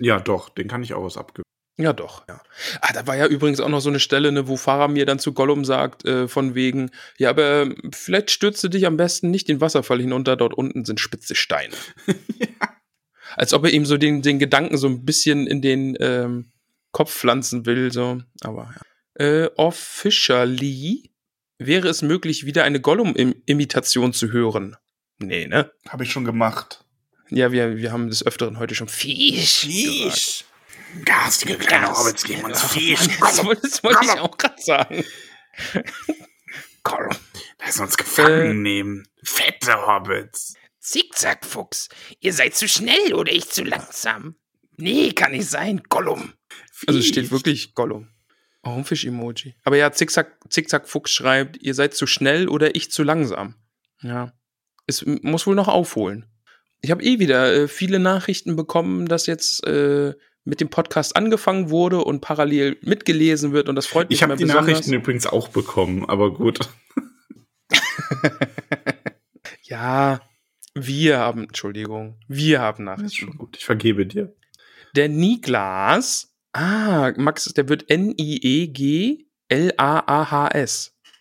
ja 0.00 0.20
doch, 0.20 0.48
den 0.48 0.68
kann 0.68 0.82
ich 0.82 0.94
auch 0.94 1.04
was 1.04 1.16
abgeben. 1.16 1.44
Ja, 1.80 1.92
doch, 1.92 2.26
ja. 2.28 2.42
Ah, 2.80 2.92
da 2.92 3.06
war 3.06 3.16
ja 3.16 3.26
übrigens 3.26 3.60
auch 3.60 3.68
noch 3.68 3.80
so 3.80 3.88
eine 3.88 4.00
Stelle, 4.00 4.32
ne, 4.32 4.48
wo 4.48 4.56
Faramir 4.56 5.06
dann 5.06 5.20
zu 5.20 5.32
Gollum 5.32 5.64
sagt, 5.64 6.04
äh, 6.04 6.26
von 6.26 6.56
wegen, 6.56 6.90
ja, 7.18 7.30
aber 7.30 7.62
ähm, 7.62 7.76
vielleicht 7.92 8.32
stürzt 8.32 8.64
du 8.64 8.68
dich 8.68 8.84
am 8.84 8.96
besten 8.96 9.30
nicht 9.30 9.48
den 9.48 9.60
Wasserfall 9.60 10.00
hinunter, 10.00 10.34
dort 10.34 10.54
unten 10.54 10.84
sind 10.84 10.98
spitze 10.98 11.36
Steine. 11.36 11.74
Als 13.36 13.54
ob 13.54 13.64
er 13.64 13.72
ihm 13.72 13.86
so 13.86 13.96
den, 13.96 14.22
den 14.22 14.40
Gedanken 14.40 14.76
so 14.76 14.88
ein 14.88 15.04
bisschen 15.04 15.46
in 15.46 15.62
den 15.62 15.96
ähm, 16.00 16.50
Kopf 16.90 17.14
pflanzen 17.14 17.64
will, 17.64 17.92
so, 17.92 18.22
aber 18.40 18.74
ja. 18.74 19.24
Äh, 19.24 19.50
officially 19.56 21.12
wäre 21.58 21.88
es 21.88 22.02
möglich, 22.02 22.44
wieder 22.44 22.64
eine 22.64 22.80
Gollum-Imitation 22.80 24.12
zu 24.12 24.32
hören. 24.32 24.76
Nee, 25.18 25.46
ne? 25.46 25.70
Habe 25.88 26.04
ich 26.04 26.12
schon 26.12 26.24
gemacht. 26.24 26.84
Ja, 27.30 27.52
wir, 27.52 27.76
wir 27.76 27.92
haben 27.92 28.08
des 28.08 28.24
Öfteren 28.24 28.58
heute 28.58 28.74
schon 28.74 28.88
Fisch. 28.88 29.62
gesagt. 29.62 30.44
Garstige 31.04 31.56
kleine 31.58 31.90
Hobbits 31.92 32.24
geben 32.24 32.44
uns 32.44 32.62
Fisch. 32.62 33.00
Das 33.20 33.44
wollte, 33.44 33.68
ich 33.68 34.10
auch 34.20 34.36
gerade 34.38 34.62
sagen. 34.62 35.04
Komm, 36.82 37.08
lass 37.60 37.78
uns 37.80 37.96
gefangen 37.96 38.50
Äh. 38.50 38.54
nehmen. 38.54 39.08
Fette 39.22 39.86
Hobbits. 39.86 40.54
Zickzack-Fuchs, 40.80 41.90
ihr 42.20 42.32
seid 42.32 42.54
zu 42.54 42.66
schnell 42.66 43.12
oder 43.12 43.30
ich 43.32 43.48
zu 43.50 43.62
langsam? 43.62 44.36
Nee, 44.76 45.10
kann 45.12 45.32
nicht 45.32 45.48
sein, 45.50 45.82
Gollum. 45.90 46.32
Also 46.86 47.00
es 47.00 47.06
steht 47.06 47.24
Fisch. 47.24 47.32
wirklich 47.32 47.74
Gollum. 47.74 48.08
Auch 48.62 48.76
ein 48.76 48.84
Fisch-Emoji. 48.84 49.54
Aber 49.64 49.76
ja, 49.76 49.92
Zickzack, 49.92 50.38
Zickzack 50.48 50.88
Fuchs 50.88 51.10
schreibt, 51.12 51.58
ihr 51.58 51.74
seid 51.74 51.94
zu 51.94 52.06
schnell 52.06 52.48
oder 52.48 52.74
ich 52.74 52.90
zu 52.90 53.02
langsam. 53.02 53.54
Ja. 54.00 54.32
Es 54.86 55.04
muss 55.04 55.46
wohl 55.46 55.54
noch 55.54 55.68
aufholen. 55.68 56.24
Ich 56.80 56.90
habe 56.90 57.02
eh 57.02 57.18
wieder 57.18 57.52
äh, 57.54 57.68
viele 57.68 57.98
Nachrichten 57.98 58.54
bekommen, 58.56 59.06
dass 59.06 59.26
jetzt 59.26 59.66
äh, 59.66 60.14
mit 60.44 60.60
dem 60.60 60.68
Podcast 60.70 61.16
angefangen 61.16 61.70
wurde 61.70 62.02
und 62.04 62.20
parallel 62.20 62.76
mitgelesen 62.82 63.52
wird 63.52 63.68
und 63.68 63.74
das 63.76 63.86
freut 63.86 64.08
mich 64.08 64.18
Ich 64.18 64.22
habe 64.22 64.36
die 64.36 64.44
besonders. 64.44 64.66
Nachrichten 64.66 64.92
übrigens 64.94 65.26
auch 65.26 65.48
bekommen, 65.48 66.04
aber 66.08 66.32
gut. 66.34 66.60
Ja, 69.62 70.20
wir 70.74 71.18
haben, 71.18 71.42
Entschuldigung, 71.44 72.18
wir 72.26 72.60
haben 72.60 72.86
Das 72.86 72.94
ist 72.96 73.02
Nachrichten. 73.02 73.26
schon 73.26 73.36
gut. 73.38 73.56
Ich 73.58 73.64
vergebe 73.66 74.06
dir. 74.06 74.34
Der 74.96 75.08
Niglas, 75.10 76.34
ah, 76.54 77.12
Max, 77.18 77.44
der 77.52 77.68
wird 77.68 77.90
N-I-E-G-L-A-A-H-S. 77.90 79.28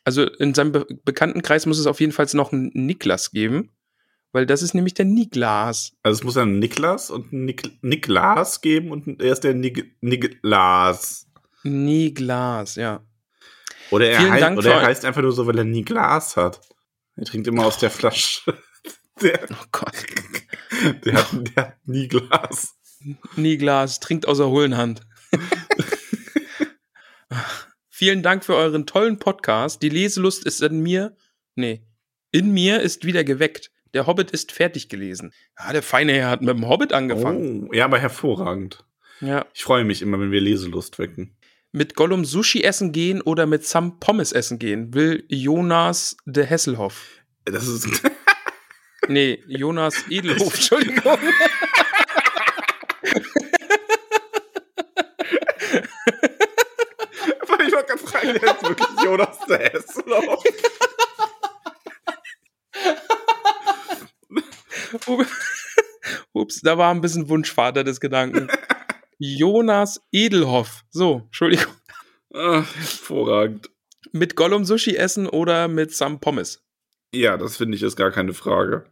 Also 0.06 0.24
in 0.24 0.54
seinem 0.54 0.72
Be 0.72 0.86
Bekanntenkreis 1.04 1.66
muss 1.66 1.80
es 1.80 1.88
auf 1.88 2.00
jeden 2.00 2.14
Fall 2.14 2.28
noch 2.34 2.54
einen 2.54 2.72
Niklas 2.74 3.32
geben, 3.32 3.72
weil 4.32 4.46
das 4.46 4.62
ist 4.62 4.74
nämlich 4.74 4.94
der 4.94 5.06
Niglas. 5.06 5.94
Also 6.04 6.20
es 6.20 6.24
muss 6.24 6.38
einen 6.38 6.60
Niklas 6.60 7.10
und 7.10 7.32
einen 7.34 7.46
Nik 7.46 7.72
Niklas 7.82 8.62
geben 8.62 8.92
und 8.92 9.22
er 9.22 9.34
ist 9.34 9.44
der 9.44 9.54
Nik 9.54 9.96
Niklas. 10.02 11.28
Niglas, 11.64 12.76
ja. 12.76 13.04
Oder, 13.92 14.10
er, 14.10 14.32
heißt, 14.32 14.42
Dank 14.42 14.58
oder 14.58 14.74
er 14.74 14.82
heißt 14.82 15.06
einfach 15.06 15.22
nur 15.22 15.32
so, 15.32 15.48
weil 15.48 15.58
er 15.58 15.64
nie 15.64 15.84
Glas 15.84 16.36
hat. 16.36 16.62
Er 17.16 17.26
trinkt 17.26 17.48
immer 17.48 17.66
aus 17.66 17.78
der 17.80 17.90
Flasche. 17.90 18.42
Der, 19.20 19.48
Oh 19.50 19.66
Gott. 19.72 19.96
der, 21.04 21.14
hat, 21.16 21.28
der 21.34 21.56
hat 21.56 21.78
nie 21.88 22.08
Glas. 22.08 22.76
Niglas 23.36 24.00
trinkt 24.00 24.28
aus 24.28 24.38
der 24.38 24.50
hohlen 24.50 24.78
Hand. 24.78 25.02
Vielen 27.90 28.22
Dank 28.22 28.46
für 28.46 28.56
euren 28.56 28.86
tollen 28.86 29.18
Podcast. 29.18 29.82
Die 29.82 29.90
Leselust 29.90 30.46
ist 30.46 30.62
in 30.62 30.82
mir, 30.82 31.18
nee, 31.56 31.84
in 32.30 32.52
mir 32.52 32.82
ist 32.82 33.06
wieder 33.06 33.24
geweckt. 33.24 33.72
Der 33.94 34.08
Hobbit 34.08 34.32
ist 34.32 34.52
fertig 34.52 34.90
gelesen. 34.90 35.34
Ja, 35.60 35.72
der 35.74 35.84
feine 35.84 36.14
Herr 36.14 36.30
hat 36.30 36.42
mit 36.42 36.56
dem 36.56 36.68
Hobbit 36.68 36.94
angefangen. 36.94 37.68
Oh, 37.70 37.74
ja, 37.74 37.86
aber 37.86 38.00
hervorragend. 38.00 38.86
Ja. 39.22 39.46
Ich 39.54 39.64
freue 39.64 39.84
mich 39.84 40.02
immer, 40.02 40.20
wenn 40.20 40.32
wir 40.32 40.42
Leselust 40.42 41.00
wecken. 41.00 41.36
Mit 41.72 41.96
Gollum 41.96 42.26
Sushi 42.26 42.64
essen 42.64 42.92
gehen 42.92 43.22
oder 43.22 43.46
mit 43.46 43.66
Sam 43.66 44.00
Pommes 44.00 44.32
essen 44.32 44.60
gehen, 44.60 44.94
will 44.94 45.26
Jonas 45.28 46.18
de 46.26 46.46
Hesselhoff. 46.46 47.24
Das 47.46 47.68
ist. 47.68 48.02
Nee, 49.10 49.42
Jonas 49.48 50.04
Edelhof, 50.10 50.54
Entschuldigung. 50.54 51.18
ich 57.66 57.74
wollte 57.74 57.88
gerade 57.88 57.98
fragen, 58.00 58.34
der 58.34 58.44
ist 58.44 58.64
wirklich 58.64 58.88
Jonas 59.04 59.38
der 59.48 59.60
Hesselhoff. 59.60 60.44
Ups, 66.34 66.62
da 66.62 66.78
war 66.78 66.94
ein 66.94 67.02
bisschen 67.02 67.30
Wunschvater 67.30 67.84
des 67.84 68.00
Gedanken. 68.00 68.48
Jonas 69.20 70.02
Edelhoff. 70.12 70.84
So, 70.90 71.24
Entschuldigung. 71.26 71.74
Ach, 72.34 72.76
hervorragend. 72.76 73.70
Mit 74.12 74.36
Gollum 74.36 74.64
Sushi 74.64 74.96
essen 74.96 75.28
oder 75.28 75.68
mit 75.68 75.94
Sam 75.94 76.20
Pommes? 76.20 76.64
Ja, 77.14 77.38
das 77.38 77.58
finde 77.58 77.76
ich 77.76 77.84
ist 77.84 77.96
gar 77.96 78.12
keine 78.12 78.34
Frage. 78.34 78.86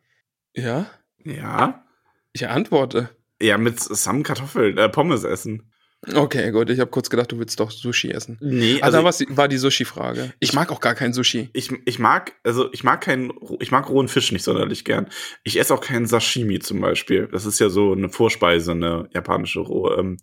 Ja, 0.54 0.90
Ja? 1.24 1.86
ich 2.34 2.48
antworte. 2.48 3.10
Ja, 3.42 3.58
mit 3.58 3.80
Sam 3.80 4.24
Kartoffeln, 4.24 4.78
äh, 4.78 4.90
Pommes 4.90 5.24
essen. 5.24 5.72
Okay, 6.14 6.52
gut, 6.52 6.70
ich 6.70 6.80
habe 6.80 6.92
kurz 6.92 7.10
gedacht, 7.10 7.32
du 7.32 7.40
willst 7.40 7.60
doch 7.60 7.72
Sushi 7.72 8.12
essen. 8.12 8.38
Nee, 8.42 8.74
Also, 8.82 8.84
also 8.84 8.98
da 8.98 9.04
war's- 9.06 9.26
war 9.38 9.48
die 9.48 9.58
Sushi-Frage. 9.58 10.34
Ich 10.40 10.54
mag 10.54 10.72
auch 10.72 10.80
gar 10.80 10.94
kein 10.96 11.14
Sushi. 11.14 11.50
ich, 11.54 11.72
ich 11.86 12.00
mag, 12.00 12.34
also 12.44 12.72
ich 12.74 12.84
mag 12.84 13.02
keinen, 13.02 13.34
ich 13.60 13.72
mag 13.72 13.90
rohen 13.90 14.08
Fisch 14.08 14.32
nicht 14.32 14.44
sonderlich 14.44 14.86
gern. 14.86 15.10
Ich 15.44 15.60
esse 15.60 15.74
auch 15.74 15.82
keinen 15.82 16.06
Sashimi 16.06 16.60
zum 16.60 16.80
Beispiel. 16.82 17.28
Das 17.32 17.46
ist 17.46 17.60
ja 17.60 17.70
so 17.70 17.94
eine 17.94 18.10
Vorspeise, 18.10 18.72
eine 18.72 19.10
japanische 19.14 19.62
rohe, 19.62 19.96
ähm, 19.98 20.18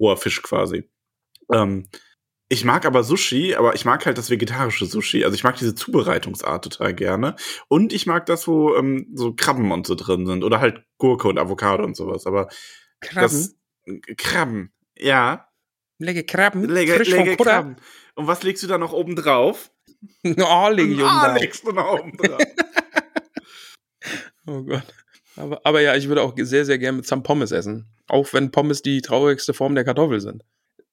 roher 0.00 0.16
Fisch 0.16 0.42
quasi. 0.42 0.88
Ähm, 1.52 1.88
ich 2.50 2.64
mag 2.64 2.86
aber 2.86 3.04
Sushi, 3.04 3.54
aber 3.54 3.74
ich 3.74 3.84
mag 3.84 4.06
halt 4.06 4.16
das 4.16 4.30
vegetarische 4.30 4.86
Sushi. 4.86 5.22
Also 5.24 5.34
ich 5.34 5.44
mag 5.44 5.56
diese 5.56 5.74
Zubereitungsart 5.74 6.64
total 6.64 6.94
gerne. 6.94 7.36
Und 7.68 7.92
ich 7.92 8.06
mag 8.06 8.24
das, 8.26 8.48
wo 8.48 8.74
ähm, 8.74 9.06
so 9.14 9.34
Krabben 9.34 9.70
und 9.70 9.86
so 9.86 9.94
drin 9.94 10.26
sind. 10.26 10.42
Oder 10.44 10.58
halt 10.60 10.82
Gurke 10.96 11.28
und 11.28 11.38
Avocado 11.38 11.84
und 11.84 11.94
sowas. 11.94 12.26
Aber 12.26 12.48
das 13.14 13.54
Krabben, 14.16 14.72
ja. 14.98 15.48
Lecker 15.98 16.22
Krabben. 16.22 16.64
Lecker, 16.68 16.96
frisch 16.96 17.10
vom 17.10 17.18
lecker 17.18 17.36
Kutter. 17.36 17.50
Krabben. 17.50 17.76
Und 18.14 18.26
was 18.26 18.42
legst 18.42 18.62
du 18.62 18.66
da 18.66 18.78
noch 18.78 18.92
oben 18.92 19.16
drauf? 19.16 19.70
Oh, 20.24 20.68
leg 20.70 20.90
ich 20.90 20.98
oben 20.98 21.08
ah, 21.08 21.28
drauf. 21.28 21.40
legst 21.40 21.66
du 21.66 21.72
noch 21.72 21.92
oben 21.98 22.16
drauf. 22.16 22.40
Oh 24.46 24.62
Gott. 24.62 24.86
Aber, 25.36 25.60
aber 25.64 25.80
ja, 25.82 25.94
ich 25.94 26.08
würde 26.08 26.22
auch 26.22 26.32
sehr, 26.36 26.64
sehr 26.64 26.78
gerne 26.78 26.96
mit 26.96 27.06
Sam 27.06 27.22
Pommes 27.22 27.52
essen. 27.52 27.86
Auch 28.06 28.32
wenn 28.32 28.50
Pommes 28.50 28.80
die 28.80 29.02
traurigste 29.02 29.52
Form 29.52 29.74
der 29.74 29.84
Kartoffel 29.84 30.20
sind. 30.20 30.42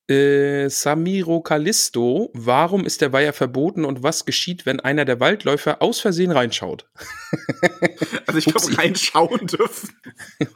Äh, 0.08 0.70
Samiro 0.70 1.42
Callisto, 1.42 2.30
warum 2.34 2.86
ist 2.86 3.02
der 3.02 3.12
Weiher 3.12 3.34
verboten 3.34 3.86
und 3.86 4.04
was 4.04 4.26
geschieht, 4.26 4.68
wenn 4.68 4.80
einer 4.80 5.04
der 5.04 5.20
Waldläufer 5.20 5.82
aus 5.82 6.00
Versehen 6.00 6.32
reinschaut? 6.32 6.88
Also 8.28 8.40
ich 8.40 8.46
glaube, 8.46 8.78
reinschauen 8.78 9.48
dürfen. 9.48 9.90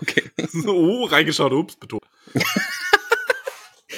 Okay. 0.01 0.23
So, 0.51 0.76
oh, 0.76 1.05
reingeschaut, 1.05 1.53
ups, 1.53 1.76
betont. 1.76 2.03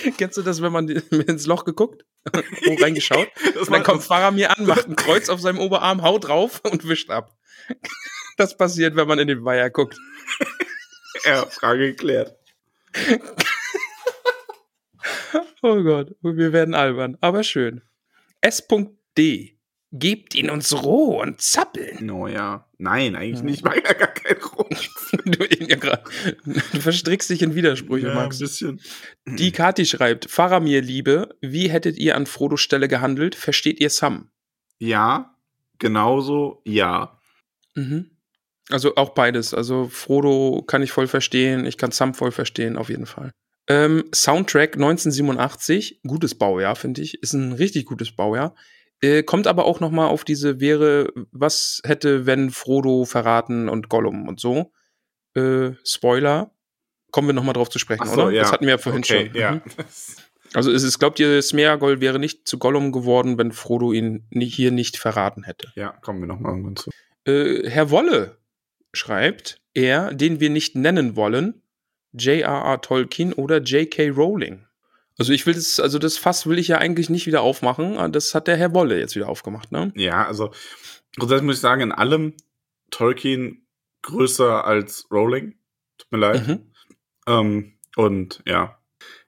Kennst 0.17 0.37
du 0.37 0.41
das, 0.41 0.61
wenn 0.61 0.71
man 0.71 0.87
ins 1.27 1.45
Loch 1.45 1.65
geguckt? 1.65 2.05
Wo 2.65 2.75
reingeschaut? 2.75 3.27
Und 3.59 3.71
dann 3.71 3.83
kommt 3.83 4.03
Fahrer 4.03 4.31
mir 4.31 4.55
an, 4.57 4.65
macht 4.65 4.87
ein 4.87 4.95
Kreuz 4.95 5.29
auf 5.29 5.39
seinem 5.39 5.59
Oberarm, 5.59 6.03
haut 6.03 6.27
drauf 6.27 6.61
und 6.63 6.87
wischt 6.87 7.09
ab. 7.09 7.35
Das 8.37 8.57
passiert, 8.57 8.95
wenn 8.95 9.07
man 9.07 9.19
in 9.19 9.27
den 9.27 9.43
Weiher 9.43 9.69
guckt. 9.69 9.97
ja, 11.25 11.45
Frage 11.45 11.91
geklärt. 11.91 12.35
Oh 15.61 15.81
Gott, 15.83 16.15
wir 16.21 16.53
werden 16.53 16.73
albern, 16.73 17.17
aber 17.21 17.43
schön. 17.43 17.81
S.D. 18.41 19.57
Gebt 19.93 20.35
ihn 20.35 20.49
uns 20.49 20.83
roh 20.83 21.21
und 21.21 21.41
zappeln. 21.41 22.05
No, 22.05 22.27
ja. 22.27 22.65
Nein, 22.77 23.15
eigentlich 23.15 23.43
nicht. 23.43 23.57
Ich 23.57 23.63
mag 23.63 23.75
ja 23.83 23.93
gar 23.93 24.07
keinen 24.13 24.41
Rot. 24.41 24.67
Du, 25.25 25.43
ja, 25.43 25.99
du 26.45 26.79
verstrickst 26.79 27.29
dich 27.29 27.41
in 27.41 27.53
Widersprüche, 27.53 28.07
Ja, 28.07 28.13
ein 28.13 28.17
Max. 28.17 28.39
bisschen. 28.39 28.79
Die 29.25 29.51
Kati 29.51 29.85
schreibt, 29.85 30.31
Faramir, 30.31 30.81
Liebe, 30.81 31.35
wie 31.41 31.69
hättet 31.69 31.97
ihr 31.97 32.15
an 32.15 32.25
Frodos 32.25 32.61
Stelle 32.61 32.87
gehandelt? 32.87 33.35
Versteht 33.35 33.81
ihr 33.81 33.89
Sam? 33.89 34.31
Ja, 34.79 35.35
genauso, 35.79 36.61
ja. 36.65 37.19
Mhm. 37.75 38.11
Also 38.69 38.95
auch 38.95 39.09
beides. 39.09 39.53
Also 39.53 39.89
Frodo 39.89 40.63
kann 40.65 40.81
ich 40.81 40.91
voll 40.93 41.07
verstehen, 41.07 41.65
ich 41.65 41.77
kann 41.77 41.91
Sam 41.91 42.13
voll 42.13 42.31
verstehen, 42.31 42.77
auf 42.77 42.87
jeden 42.89 43.05
Fall. 43.05 43.31
Ähm, 43.67 44.05
Soundtrack 44.15 44.75
1987, 44.75 45.99
gutes 46.07 46.35
Baujahr, 46.35 46.77
finde 46.77 47.01
ich. 47.01 47.21
Ist 47.21 47.33
ein 47.33 47.51
richtig 47.51 47.85
gutes 47.85 48.13
Baujahr. 48.15 48.55
Äh, 49.01 49.23
kommt 49.23 49.47
aber 49.47 49.65
auch 49.65 49.79
noch 49.79 49.91
mal 49.91 50.07
auf 50.07 50.23
diese 50.23 50.59
wäre, 50.59 51.11
was 51.31 51.81
hätte, 51.85 52.25
wenn 52.25 52.51
Frodo 52.51 53.05
verraten 53.05 53.67
und 53.67 53.89
Gollum 53.89 54.27
und 54.27 54.39
so. 54.39 54.71
Äh, 55.35 55.71
Spoiler. 55.83 56.51
Kommen 57.11 57.27
wir 57.27 57.33
noch 57.33 57.43
mal 57.43 57.53
drauf 57.53 57.69
zu 57.69 57.79
sprechen, 57.79 58.07
so, 58.07 58.13
oder? 58.13 58.31
ja. 58.31 58.43
Das 58.43 58.51
hatten 58.51 58.65
wir 58.65 58.71
ja 58.71 58.77
vorhin 58.77 59.01
okay, 59.01 59.27
schon. 59.27 59.35
Ja. 59.35 59.51
Mhm. 59.53 59.61
Also 60.53 60.71
es 60.71 60.83
ist, 60.83 60.99
glaubt 60.99 61.19
ihr, 61.19 61.41
Smeagol 61.41 62.01
wäre 62.01 62.19
nicht 62.19 62.47
zu 62.47 62.57
Gollum 62.57 62.91
geworden, 62.91 63.37
wenn 63.37 63.51
Frodo 63.51 63.93
ihn 63.93 64.27
hier 64.31 64.71
nicht 64.71 64.97
verraten 64.97 65.43
hätte? 65.43 65.71
ja, 65.75 65.91
kommen 66.01 66.19
wir 66.19 66.27
noch 66.27 66.39
mal 66.39 66.49
irgendwann 66.49 66.75
zu. 66.75 66.91
Äh, 67.25 67.69
Herr 67.69 67.89
Wolle 67.89 68.37
schreibt, 68.93 69.61
er, 69.73 70.13
den 70.13 70.39
wir 70.39 70.49
nicht 70.49 70.75
nennen 70.75 71.15
wollen, 71.15 71.61
J.R.R. 72.13 72.81
Tolkien 72.81 73.31
oder 73.31 73.61
J.K. 73.61 74.09
Rowling. 74.09 74.65
Also 75.17 75.33
ich 75.33 75.45
will 75.45 75.53
das, 75.53 75.79
also 75.79 75.99
das 75.99 76.17
Fass 76.17 76.47
will 76.47 76.57
ich 76.57 76.69
ja 76.69 76.77
eigentlich 76.77 77.09
nicht 77.09 77.27
wieder 77.27 77.41
aufmachen. 77.41 77.97
aber 77.97 78.09
Das 78.09 78.33
hat 78.33 78.47
der 78.47 78.57
Herr 78.57 78.73
Wolle 78.73 78.99
jetzt 78.99 79.15
wieder 79.15 79.29
aufgemacht, 79.29 79.71
ne? 79.71 79.91
Ja, 79.95 80.25
also 80.25 80.51
grundsätzlich 81.17 81.45
muss 81.45 81.55
ich 81.55 81.61
sagen, 81.61 81.81
in 81.81 81.91
allem 81.91 82.33
Tolkien 82.89 83.67
größer 84.01 84.65
als 84.65 85.07
Rowling. 85.11 85.55
Tut 85.97 86.11
mir 86.11 86.17
leid. 86.17 86.47
Mhm. 86.47 86.71
Ähm, 87.27 87.73
und 87.95 88.41
ja, 88.47 88.79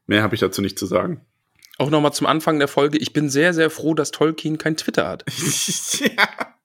mehr 0.08 0.24
habe 0.24 0.36
ich 0.36 0.42
dazu 0.42 0.62
nicht 0.62 0.80
zu 0.80 0.86
sagen. 0.86 1.26
Auch 1.78 1.90
nochmal 1.90 2.14
zum 2.14 2.28
Anfang 2.28 2.60
der 2.60 2.68
Folge. 2.68 2.98
Ich 2.98 3.14
bin 3.14 3.30
sehr, 3.30 3.54
sehr 3.54 3.70
froh, 3.70 3.94
dass 3.94 4.12
Tolkien 4.12 4.58
kein 4.58 4.78
Twitter 4.78 5.08
hat. 5.08 5.26
ja. 6.00 6.56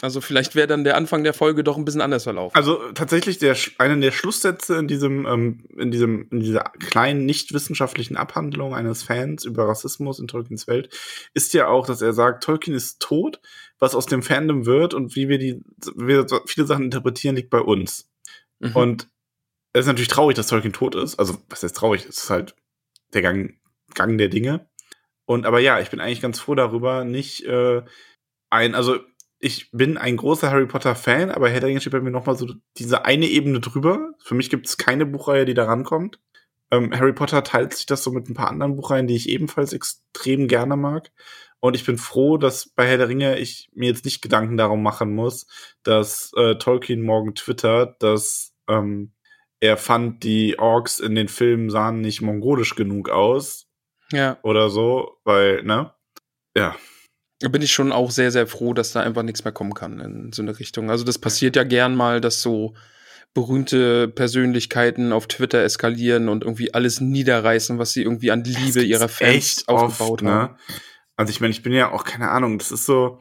Also 0.00 0.20
vielleicht 0.20 0.54
wäre 0.54 0.66
dann 0.66 0.84
der 0.84 0.96
Anfang 0.96 1.24
der 1.24 1.34
Folge 1.34 1.62
doch 1.64 1.76
ein 1.76 1.84
bisschen 1.84 2.00
anders 2.00 2.24
verlaufen. 2.24 2.54
Also 2.54 2.92
tatsächlich 2.92 3.38
der 3.38 3.56
einer 3.78 3.96
der 3.96 4.12
Schlusssätze 4.12 4.76
in 4.76 4.88
diesem 4.88 5.26
ähm, 5.26 5.64
in 5.76 5.90
diesem 5.90 6.28
in 6.30 6.40
dieser 6.40 6.64
kleinen 6.78 7.26
nicht 7.26 7.52
wissenschaftlichen 7.52 8.16
Abhandlung 8.16 8.74
eines 8.74 9.02
Fans 9.02 9.44
über 9.44 9.68
Rassismus 9.68 10.18
in 10.18 10.28
Tolkiens 10.28 10.66
Welt 10.66 10.88
ist 11.34 11.52
ja 11.54 11.68
auch, 11.68 11.86
dass 11.86 12.02
er 12.02 12.12
sagt, 12.12 12.44
Tolkien 12.44 12.76
ist 12.76 13.00
tot, 13.00 13.40
was 13.78 13.94
aus 13.94 14.06
dem 14.06 14.22
Fandom 14.22 14.66
wird 14.66 14.94
und 14.94 15.16
wie 15.16 15.28
wir 15.28 15.38
die 15.38 15.62
wir 15.94 16.26
viele 16.46 16.66
Sachen 16.66 16.84
interpretieren 16.84 17.36
liegt 17.36 17.50
bei 17.50 17.60
uns. 17.60 18.10
Mhm. 18.58 18.76
Und 18.76 19.08
es 19.72 19.82
ist 19.82 19.86
natürlich 19.86 20.08
traurig, 20.08 20.36
dass 20.36 20.48
Tolkien 20.48 20.72
tot 20.72 20.94
ist. 20.94 21.18
Also 21.18 21.38
was 21.48 21.62
heißt 21.62 21.76
traurig? 21.76 22.06
Es 22.08 22.24
ist 22.24 22.30
halt 22.30 22.54
der 23.12 23.22
Gang 23.22 23.54
Gang 23.94 24.18
der 24.18 24.28
Dinge. 24.28 24.68
Und 25.26 25.46
aber 25.46 25.60
ja, 25.60 25.78
ich 25.80 25.90
bin 25.90 26.00
eigentlich 26.00 26.20
ganz 26.20 26.40
froh 26.40 26.54
darüber, 26.54 27.04
nicht 27.04 27.44
äh, 27.44 27.82
ein 28.50 28.74
also 28.74 28.98
ich 29.40 29.70
bin 29.72 29.96
ein 29.96 30.18
großer 30.18 30.50
Harry 30.50 30.66
Potter 30.66 30.94
Fan, 30.94 31.30
aber 31.30 31.48
Herr 31.48 31.60
der 31.60 31.70
Ringe 31.70 31.80
steht 31.80 31.94
bei 31.94 32.00
mir 32.00 32.10
noch 32.10 32.26
mal 32.26 32.36
so 32.36 32.46
diese 32.76 33.06
eine 33.06 33.26
Ebene 33.26 33.60
drüber. 33.60 34.12
Für 34.22 34.34
mich 34.34 34.50
gibt 34.50 34.66
es 34.66 34.76
keine 34.76 35.06
Buchreihe, 35.06 35.46
die 35.46 35.54
da 35.54 35.64
rankommt. 35.64 36.20
Ähm, 36.70 36.92
Harry 36.92 37.14
Potter 37.14 37.42
teilt 37.42 37.74
sich 37.74 37.86
das 37.86 38.04
so 38.04 38.12
mit 38.12 38.28
ein 38.28 38.34
paar 38.34 38.50
anderen 38.50 38.76
Buchreihen, 38.76 39.06
die 39.06 39.16
ich 39.16 39.28
ebenfalls 39.28 39.72
extrem 39.72 40.46
gerne 40.46 40.76
mag. 40.76 41.10
Und 41.58 41.74
ich 41.74 41.84
bin 41.84 41.98
froh, 41.98 42.36
dass 42.36 42.68
bei 42.68 42.86
Herr 42.86 42.98
der 42.98 43.08
Ringe 43.08 43.38
ich 43.38 43.70
mir 43.74 43.88
jetzt 43.88 44.04
nicht 44.04 44.22
Gedanken 44.22 44.56
darum 44.58 44.82
machen 44.82 45.14
muss, 45.14 45.46
dass 45.82 46.32
äh, 46.36 46.56
Tolkien 46.56 47.02
morgen 47.02 47.34
twittert, 47.34 48.02
dass 48.02 48.54
ähm, 48.68 49.12
er 49.58 49.78
fand, 49.78 50.22
die 50.22 50.58
Orks 50.58 51.00
in 51.00 51.14
den 51.14 51.28
Filmen 51.28 51.70
sahen 51.70 52.00
nicht 52.00 52.20
mongolisch 52.20 52.76
genug 52.76 53.08
aus 53.08 53.66
ja, 54.12 54.38
oder 54.42 54.70
so, 54.70 55.18
weil, 55.24 55.62
ne? 55.62 55.92
Ja, 56.56 56.76
bin 57.48 57.62
ich 57.62 57.72
schon 57.72 57.90
auch 57.90 58.10
sehr, 58.10 58.30
sehr 58.30 58.46
froh, 58.46 58.74
dass 58.74 58.92
da 58.92 59.00
einfach 59.00 59.22
nichts 59.22 59.44
mehr 59.44 59.52
kommen 59.52 59.74
kann 59.74 60.00
in 60.00 60.32
so 60.32 60.42
eine 60.42 60.58
Richtung. 60.58 60.90
Also 60.90 61.04
das 61.04 61.18
passiert 61.18 61.56
ja 61.56 61.64
gern 61.64 61.96
mal, 61.96 62.20
dass 62.20 62.42
so 62.42 62.74
berühmte 63.32 64.08
Persönlichkeiten 64.08 65.12
auf 65.12 65.26
Twitter 65.26 65.62
eskalieren 65.62 66.28
und 66.28 66.42
irgendwie 66.42 66.74
alles 66.74 67.00
niederreißen, 67.00 67.78
was 67.78 67.92
sie 67.92 68.02
irgendwie 68.02 68.30
an 68.30 68.44
Liebe 68.44 68.82
ihrer 68.82 69.08
Fans 69.08 69.58
echt 69.58 69.68
aufgebaut 69.68 70.22
oft, 70.22 70.30
haben. 70.30 70.52
Ne? 70.52 70.56
Also 71.16 71.30
ich 71.30 71.40
meine, 71.40 71.52
ich 71.52 71.62
bin 71.62 71.72
ja 71.72 71.92
auch 71.92 72.04
keine 72.04 72.30
Ahnung, 72.30 72.58
das 72.58 72.72
ist 72.72 72.86
so, 72.86 73.20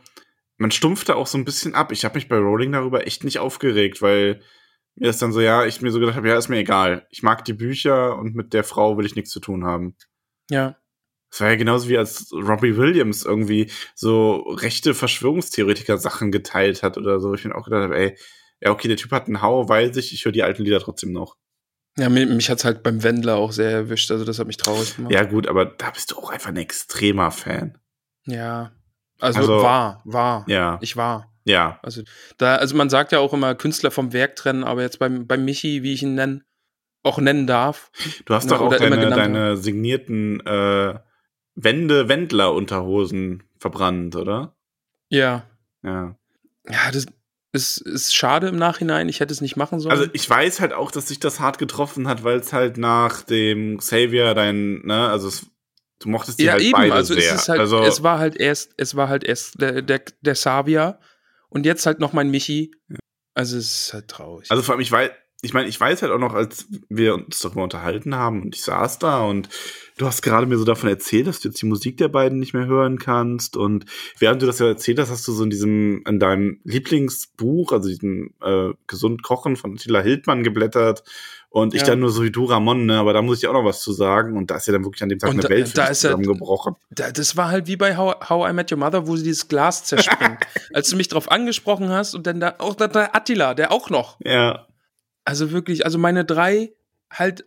man 0.57 0.71
stumpft 0.71 1.09
da 1.09 1.15
auch 1.15 1.27
so 1.27 1.37
ein 1.37 1.45
bisschen 1.45 1.75
ab. 1.75 1.91
Ich 1.91 2.05
habe 2.05 2.15
mich 2.15 2.27
bei 2.27 2.37
Rowling 2.37 2.71
darüber 2.71 3.05
echt 3.05 3.23
nicht 3.23 3.39
aufgeregt, 3.39 4.01
weil 4.01 4.41
mir 4.95 5.09
ist 5.09 5.21
dann 5.21 5.31
so, 5.31 5.41
ja, 5.41 5.65
ich 5.65 5.81
mir 5.81 5.91
so 5.91 5.99
gedacht 5.99 6.17
habe, 6.17 6.27
ja, 6.27 6.37
ist 6.37 6.49
mir 6.49 6.57
egal. 6.57 7.07
Ich 7.09 7.23
mag 7.23 7.45
die 7.45 7.53
Bücher 7.53 8.17
und 8.17 8.35
mit 8.35 8.53
der 8.53 8.63
Frau 8.63 8.97
will 8.97 9.05
ich 9.05 9.15
nichts 9.15 9.31
zu 9.31 9.39
tun 9.39 9.63
haben. 9.63 9.95
Ja. 10.49 10.75
Es 11.31 11.41
war 11.41 11.49
ja 11.49 11.55
genauso 11.55 11.89
wie 11.89 11.97
als 11.97 12.31
Robbie 12.33 12.75
Williams 12.77 13.23
irgendwie 13.23 13.71
so 13.95 14.37
rechte 14.49 14.93
Verschwörungstheoretiker 14.93 15.97
Sachen 15.97 16.31
geteilt 16.31 16.81
hat 16.83 16.97
oder 16.97 17.19
so. 17.19 17.33
Ich 17.33 17.45
mir 17.45 17.55
auch 17.55 17.65
gedacht 17.65 17.83
habe, 17.83 17.97
ey, 17.97 18.17
ja, 18.61 18.71
okay, 18.71 18.87
der 18.87 18.97
Typ 18.97 19.11
hat 19.11 19.27
einen 19.27 19.41
Hau, 19.41 19.69
weiß 19.69 19.95
ich, 19.97 20.13
ich 20.13 20.25
höre 20.25 20.31
die 20.31 20.43
alten 20.43 20.63
Lieder 20.63 20.79
trotzdem 20.79 21.11
noch. 21.11 21.37
Ja, 21.97 22.09
mich, 22.09 22.27
mich 22.27 22.49
hat's 22.49 22.65
halt 22.65 22.83
beim 22.83 23.03
Wendler 23.03 23.35
auch 23.35 23.51
sehr 23.51 23.69
erwischt, 23.71 24.11
also 24.11 24.25
das 24.25 24.39
hat 24.39 24.47
mich 24.47 24.57
traurig 24.57 24.95
gemacht. 24.95 25.13
Ja, 25.13 25.23
gut, 25.23 25.47
aber 25.47 25.65
da 25.65 25.91
bist 25.91 26.11
du 26.11 26.17
auch 26.17 26.29
einfach 26.29 26.49
ein 26.49 26.57
extremer 26.57 27.31
Fan. 27.31 27.77
Ja. 28.25 28.71
Also, 29.19 29.39
Also- 29.39 29.61
war, 29.63 30.01
war. 30.05 30.45
Ja. 30.47 30.77
Ich 30.81 30.95
war. 30.97 31.33
Ja. 31.45 31.79
Also 31.83 32.03
da, 32.37 32.55
also 32.55 32.75
man 32.75 32.89
sagt 32.89 33.11
ja 33.11 33.19
auch 33.19 33.33
immer 33.33 33.55
Künstler 33.55 33.91
vom 33.91 34.13
Werk 34.13 34.35
trennen, 34.35 34.63
aber 34.63 34.81
jetzt 34.81 34.99
beim, 34.99 35.25
beim 35.27 35.45
Michi, 35.45 35.83
wie 35.83 35.93
ich 35.93 36.03
ihn 36.03 36.15
nennen, 36.15 36.43
auch 37.03 37.17
nennen 37.17 37.47
darf. 37.47 37.91
Du 38.25 38.33
hast 38.33 38.51
doch 38.51 38.61
auch 38.61 38.75
deine, 38.75 39.09
deine 39.09 39.57
signierten 39.57 40.45
äh, 40.45 40.99
Wände-Wendler-Unterhosen 41.63 43.43
verbrannt, 43.57 44.15
oder? 44.15 44.55
Ja. 45.09 45.45
Ja. 45.83 46.15
Ja, 46.67 46.91
das 46.91 47.05
ist, 47.51 47.81
ist 47.81 48.15
schade 48.15 48.47
im 48.47 48.57
Nachhinein. 48.57 49.09
Ich 49.09 49.19
hätte 49.19 49.33
es 49.33 49.41
nicht 49.41 49.55
machen 49.55 49.79
sollen. 49.79 49.91
Also 49.97 50.09
ich 50.13 50.29
weiß 50.29 50.59
halt 50.59 50.73
auch, 50.73 50.91
dass 50.91 51.07
sich 51.07 51.19
das 51.19 51.39
hart 51.39 51.57
getroffen 51.57 52.07
hat, 52.07 52.23
weil 52.23 52.39
es 52.39 52.53
halt 52.53 52.77
nach 52.77 53.23
dem 53.23 53.77
Xavier 53.79 54.33
dein, 54.35 54.81
ne, 54.85 55.09
also 55.09 55.27
es, 55.27 55.47
du 55.99 56.09
mochtest 56.09 56.39
die 56.39 56.43
ja, 56.43 56.53
halt 56.53 56.61
eben. 56.61 56.73
beide 56.73 56.93
Also 56.93 57.15
sehr. 57.15 57.33
es 57.33 57.41
ist 57.41 57.49
halt, 57.49 57.59
also 57.59 57.81
es 57.81 58.03
war 58.03 58.19
halt 58.19 58.37
erst, 58.39 58.73
es 58.77 58.95
war 58.95 59.09
halt 59.09 59.23
erst 59.23 59.59
der, 59.59 59.81
der, 59.81 60.01
der 60.21 60.35
Savia 60.35 60.99
und 61.49 61.65
jetzt 61.65 61.85
halt 61.85 61.99
noch 61.99 62.13
mein 62.13 62.29
Michi. 62.29 62.71
Also 63.33 63.57
es 63.57 63.85
ist 63.87 63.93
halt 63.93 64.07
traurig. 64.07 64.51
Also 64.51 64.61
vor 64.61 64.75
allem, 64.75 64.81
ich 64.81 64.91
weiß, 64.91 65.09
ich 65.41 65.53
meine, 65.53 65.67
ich 65.69 65.79
weiß 65.79 66.01
halt 66.01 66.11
auch 66.11 66.19
noch, 66.19 66.33
als 66.33 66.67
wir 66.89 67.15
uns 67.15 67.39
darüber 67.39 67.63
unterhalten 67.63 68.15
haben 68.15 68.41
und 68.41 68.55
ich 68.55 68.63
saß 68.63 68.99
da 68.99 69.21
und 69.23 69.47
du 69.97 70.05
hast 70.05 70.21
gerade 70.21 70.45
mir 70.45 70.57
so 70.57 70.65
davon 70.65 70.89
erzählt, 70.89 71.27
dass 71.27 71.39
du 71.39 71.47
jetzt 71.49 71.61
die 71.61 71.65
Musik 71.65 71.97
der 71.97 72.09
beiden 72.09 72.39
nicht 72.39 72.53
mehr 72.53 72.65
hören 72.65 72.99
kannst 72.99 73.55
und 73.55 73.85
während 74.17 74.41
du 74.41 74.45
das 74.45 74.59
ja 74.59 74.67
erzählt 74.67 74.99
hast, 74.99 75.09
hast 75.11 75.27
du 75.27 75.31
so 75.31 75.43
in 75.43 75.49
diesem, 75.49 76.03
in 76.07 76.19
deinem 76.19 76.59
Lieblingsbuch, 76.65 77.71
also 77.71 77.87
diesem 77.89 78.33
äh, 78.41 78.69
Gesund 78.87 79.23
Kochen 79.23 79.55
von 79.55 79.73
Attila 79.75 80.01
Hildmann 80.01 80.43
geblättert 80.43 81.03
und 81.49 81.73
ich 81.73 81.81
Ja. 81.81 81.87
dann 81.87 82.01
nur 82.01 82.09
so 82.11 82.21
wie 82.23 82.31
du, 82.31 82.43
Ramon, 82.45 82.85
ne, 82.85 82.97
aber 82.99 83.13
da 83.13 83.21
muss 83.21 83.37
ich 83.39 83.47
auch 83.47 83.53
noch 83.53 83.65
was 83.65 83.81
zu 83.81 83.91
sagen 83.93 84.37
und 84.37 84.51
da 84.51 84.57
ist 84.57 84.67
ja 84.67 84.73
dann 84.73 84.83
wirklich 84.83 85.03
an 85.03 85.09
dem 85.09 85.19
Tag 85.19 85.29
Und 85.29 85.35
eine 85.37 85.43
da- 85.43 85.49
Welt 85.49 85.77
da 85.77 85.85
ist 85.87 86.01
zusammengebrochen. 86.01 86.75
Da, 86.91 87.11
das 87.11 87.37
war 87.37 87.49
halt 87.49 87.67
wie 87.67 87.77
bei 87.77 87.95
How, 87.97 88.29
How 88.29 88.49
I 88.49 88.53
Met 88.53 88.71
Your 88.71 88.77
Mother, 88.77 89.07
wo 89.07 89.15
sie 89.15 89.23
dieses 89.23 89.47
Glas 89.47 89.85
zerspringt. 89.85 90.39
Als 90.73 90.89
du 90.89 90.95
mich 90.97 91.07
drauf 91.07 91.31
angesprochen 91.31 91.89
hast 91.89 92.13
und 92.13 92.27
dann 92.27 92.39
da 92.39 92.55
auch 92.59 92.75
da, 92.75 92.87
der 92.87 93.15
Attila, 93.15 93.53
der 93.53 93.71
auch 93.71 93.89
noch. 93.89 94.17
Ja. 94.23 94.65
Also 95.29 95.51
wirklich, 95.51 95.85
also 95.85 95.97
meine 95.97 96.25
drei 96.25 96.73
halt, 97.11 97.45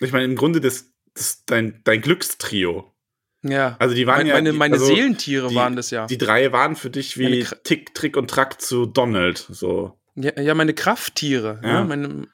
Ich 0.00 0.12
meine, 0.12 0.24
im 0.24 0.36
Grunde 0.36 0.60
das, 0.60 0.90
das 1.14 1.44
dein, 1.46 1.80
dein 1.84 2.00
Glückstrio. 2.00 2.92
ja. 3.42 3.76
Also 3.78 3.94
die 3.94 4.06
waren 4.06 4.16
meine 4.18 4.28
ja 4.28 4.34
meine, 4.34 4.52
meine 4.52 4.74
also 4.74 4.86
Seelentiere 4.86 5.48
die- 5.48 5.54
waren 5.54 5.76
das 5.76 5.90
ja. 5.90 6.06
Die 6.06 6.18
drei 6.18 6.52
waren 6.52 6.74
für 6.76 6.90
dich 6.90 7.16
wie 7.18 7.44
Tick, 7.64 7.94
Trick 7.94 8.16
und 8.16 8.28
Track 8.30 8.60
zu 8.60 8.86
Donald. 8.86 9.46
So. 9.50 9.98
ja. 10.16 10.32
Ja, 10.40 10.54
meine 10.54 10.74
Krafttiere. 10.74 11.60
Ja. 11.62 11.68
Ja. 11.68 11.84
meine, 11.84 12.26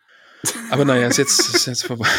aber 0.71 0.85
naja, 0.85 1.09
ist 1.09 1.17
jetzt, 1.19 1.55
ist 1.55 1.67
jetzt 1.67 1.85
vorbei. 1.87 2.09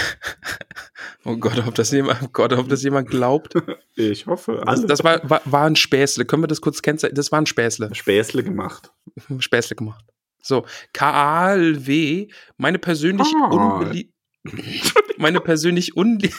Oh 1.28 1.38
Gott, 1.38 1.58
ob 1.66 1.74
das 1.74 1.90
jemand, 1.90 2.22
oh 2.22 2.28
Gott, 2.32 2.54
ob 2.54 2.70
das 2.70 2.84
jemand 2.84 3.10
glaubt. 3.10 3.54
Ich 3.96 4.28
hoffe, 4.28 4.62
Das, 4.64 4.68
alle 4.80 4.86
das 4.88 5.04
war, 5.04 5.28
war, 5.28 5.42
war 5.46 5.66
ein 5.66 5.76
Späßle. 5.76 6.26
Können 6.26 6.44
wir 6.44 6.48
das 6.48 6.62
kurz 6.62 6.82
kennzeichnen? 6.84 7.16
Das 7.16 7.32
war 7.32 7.40
ein 7.42 7.46
Späßle. 7.48 7.90
Späßle 7.96 8.44
gemacht. 8.44 8.92
Späßle 9.40 9.76
gemacht. 9.76 10.06
So, 10.46 10.68
KALW, 10.94 12.28
meine 12.58 12.78
persönlich 12.78 13.28
Ah. 13.36 13.48
unbelie 13.48 14.14
meine 15.18 15.42
persönlich 15.42 15.96
unlie 15.98 16.32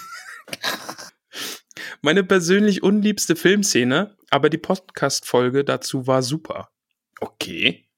meine 2.02 2.22
persönlich 2.22 2.84
unliebste 2.84 3.34
Filmszene, 3.34 4.16
aber 4.30 4.48
die 4.48 4.58
Podcast-Folge 4.58 5.64
dazu 5.64 6.06
war 6.06 6.22
super. 6.22 6.70
Okay. 7.20 7.88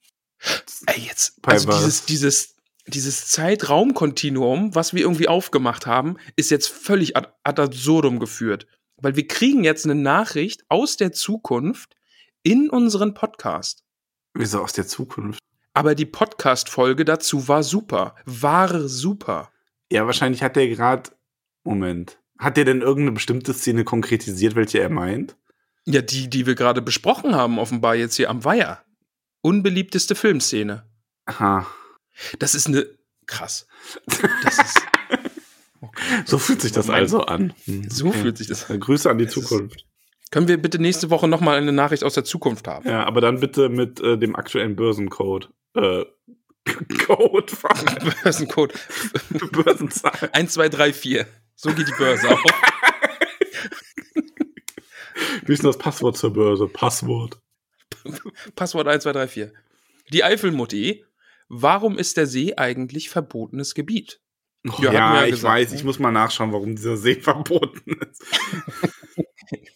Ey, 0.87 1.03
jetzt, 1.03 1.41
also 1.45 1.71
dieses, 1.73 2.07
dieses, 2.07 2.57
dieses 2.87 3.27
Zeitraumkontinuum, 3.27 4.75
was 4.75 4.95
wir 4.95 5.03
irgendwie 5.03 5.29
aufgemacht 5.29 5.87
haben, 5.87 6.17
ist 6.37 6.51
jetzt 6.51 6.69
völlig 6.69 7.19
ad, 7.19 7.29
ad 7.45 7.61
absurdum 7.61 8.19
geführt. 8.19 8.67
Weil 8.97 9.17
wir 9.17 9.27
kriegen 9.27 9.63
jetzt 9.63 9.85
eine 9.85 9.95
Nachricht 9.95 10.65
aus 10.71 10.97
der 10.97 11.13
Zukunft 11.13 11.95
in 12.43 12.71
unseren 12.71 13.13
Podcast. 13.13 13.85
Wieso 14.33 14.63
aus 14.63 14.73
der 14.73 14.87
Zukunft? 14.87 15.41
Aber 15.79 15.95
die 15.95 16.07
Podcast-Folge 16.07 17.05
dazu 17.05 17.47
war 17.47 17.63
super. 17.63 18.17
War 18.27 18.89
super. 18.89 19.53
Ja, 19.93 20.07
wahrscheinlich 20.07 20.43
hat 20.43 20.57
der 20.57 20.67
gerade. 20.67 21.11
Moment. 21.63 22.19
Hat 22.37 22.57
der 22.57 22.65
denn 22.65 22.81
irgendeine 22.81 23.13
bestimmte 23.13 23.55
Szene 23.55 23.85
konkretisiert, 23.85 24.57
welche 24.57 24.81
er 24.81 24.91
meint? 24.91 25.37
Ja, 25.85 26.03
die, 26.03 26.29
die 26.29 26.47
wir 26.47 26.57
gerade 26.57 26.83
besprochen 26.83 27.37
haben, 27.37 27.61
offenbar 27.61 27.95
jetzt 27.95 28.17
hier 28.17 28.29
am 28.29 28.45
Weiher. 28.45 28.83
Unbeliebteste 29.41 30.17
Filmszene. 30.17 30.85
Aha. 31.27 31.65
Das 32.41 32.57
ist 32.57 32.67
eine. 32.67 32.85
Krass. 33.27 33.69
Das 34.43 34.59
ist. 34.59 34.83
So 36.25 36.39
fühlt 36.39 36.61
sich 36.61 36.73
das 36.73 36.91
also 36.91 37.21
an. 37.21 37.55
Hm, 37.67 37.89
So 37.89 38.09
okay. 38.09 38.19
fühlt 38.19 38.39
sich 38.39 38.49
das. 38.49 38.69
Äh, 38.69 38.79
Grüße 38.79 39.09
an 39.09 39.19
die 39.19 39.27
Es 39.27 39.33
Zukunft. 39.33 39.87
Können 40.33 40.49
wir 40.49 40.61
bitte 40.61 40.81
nächste 40.81 41.09
Woche 41.09 41.29
nochmal 41.29 41.57
eine 41.57 41.73
Nachricht 41.73 42.03
aus 42.03 42.15
der 42.15 42.25
Zukunft 42.25 42.67
haben? 42.67 42.89
Ja, 42.89 43.07
aber 43.07 43.21
dann 43.21 43.39
bitte 43.39 43.69
mit 43.69 44.01
äh, 44.01 44.19
dem 44.19 44.35
aktuellen 44.35 44.75
Börsencode. 44.75 45.51
Äh, 45.75 46.05
Code, 47.07 47.53
Börsencode 48.23 48.75
Börsenzahl. 49.53 50.31
1, 50.33 50.53
2, 50.53 50.69
3, 50.69 50.93
4. 50.93 51.27
So 51.55 51.73
geht 51.73 51.89
die 51.89 51.95
Börse 51.99 52.31
auf. 52.31 52.43
Wie 55.47 55.53
ist 55.53 55.63
denn 55.63 55.71
das 55.71 55.79
Passwort 55.79 56.17
zur 56.17 56.33
Börse? 56.33 56.69
Passwort. 56.69 57.41
Passwort 58.55 58.87
1, 58.87 59.03
2, 59.05 59.13
3, 59.13 59.29
4. 59.29 59.53
Die 60.13 60.25
Eifelmutti. 60.25 61.05
Warum 61.49 61.97
ist 61.99 62.19
der 62.19 62.27
See 62.27 62.55
eigentlich 62.57 63.09
verbotenes 63.09 63.75
Gebiet? 63.75 64.21
Oh, 64.69 64.83
Ja, 64.83 64.93
ja, 64.93 65.15
ja 65.15 65.25
ich 65.25 65.31
gesagt, 65.31 65.55
weiß, 65.55 65.71
ne? 65.71 65.77
ich 65.77 65.85
muss 65.85 65.99
mal 65.99 66.11
nachschauen, 66.11 66.53
warum 66.53 66.77
dieser 66.77 66.99
See 66.99 67.15
verboten 67.21 67.99
ist. 68.03 68.23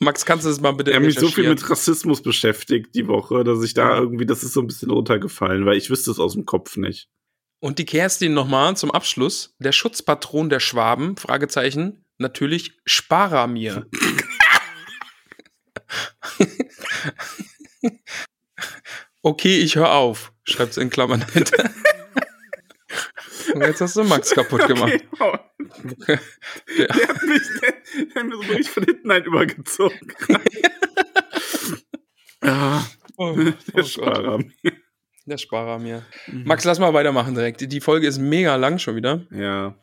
Max, 0.02 0.26
kannst 0.26 0.44
du 0.44 0.50
das 0.50 0.60
mal 0.60 0.72
bitte 0.72 0.90
Ich 0.90 0.96
habe 0.96 1.06
mich 1.06 1.18
so 1.18 1.28
viel 1.28 1.48
mit 1.48 1.70
Rassismus 1.70 2.20
beschäftigt 2.22 2.94
die 2.94 3.08
Woche, 3.08 3.44
dass 3.44 3.62
ich 3.62 3.72
da 3.74 3.96
irgendwie, 3.96 4.26
das 4.26 4.42
ist 4.42 4.52
so 4.52 4.60
ein 4.60 4.66
bisschen 4.66 4.90
runtergefallen, 4.90 5.64
weil 5.64 5.76
ich 5.76 5.88
wüsste 5.90 6.10
es 6.10 6.18
aus 6.18 6.32
dem 6.34 6.44
Kopf 6.44 6.76
nicht. 6.76 7.08
Und 7.60 7.78
die 7.78 7.86
Kerstin 7.86 8.34
nochmal 8.34 8.76
zum 8.76 8.90
Abschluss. 8.90 9.54
Der 9.60 9.70
Schutzpatron 9.70 10.50
der 10.50 10.58
Schwaben, 10.58 11.16
Fragezeichen, 11.16 12.04
natürlich 12.18 12.72
Sparamir. 12.84 13.86
okay, 19.22 19.58
ich 19.58 19.76
höre 19.76 19.92
auf, 19.92 20.32
schreibt 20.42 20.76
in 20.76 20.90
Klammern 20.90 21.20
dahinter. 21.20 21.70
Und 23.54 23.60
jetzt 23.62 23.80
hast 23.80 23.96
du 23.96 24.04
Max 24.04 24.30
kaputt 24.30 24.66
gemacht. 24.66 24.92
Okay, 24.92 25.04
oh. 25.20 25.36
Der 26.78 26.88
hat 27.08 27.22
mich, 27.22 27.42
der, 27.60 27.74
der 28.06 28.14
hat 28.14 28.24
mir 28.24 28.36
so 28.36 28.48
wirklich 28.48 28.70
von 28.70 28.84
hinten 28.84 29.10
ein 29.10 29.24
übergezogen. 29.24 30.12
ja, 32.42 32.84
Oh, 33.16 33.34
der 33.34 33.52
oh 33.52 33.72
Gott. 33.74 33.86
Sparer. 33.86 34.38
Der 35.26 35.38
Sparamir. 35.38 36.02
Max, 36.26 36.64
lass 36.64 36.80
mal 36.80 36.92
weitermachen 36.94 37.34
direkt. 37.34 37.60
Die 37.60 37.80
Folge 37.80 38.06
ist 38.06 38.18
mega 38.18 38.56
lang 38.56 38.78
schon 38.78 38.96
wieder. 38.96 39.26
Ja. 39.30 39.76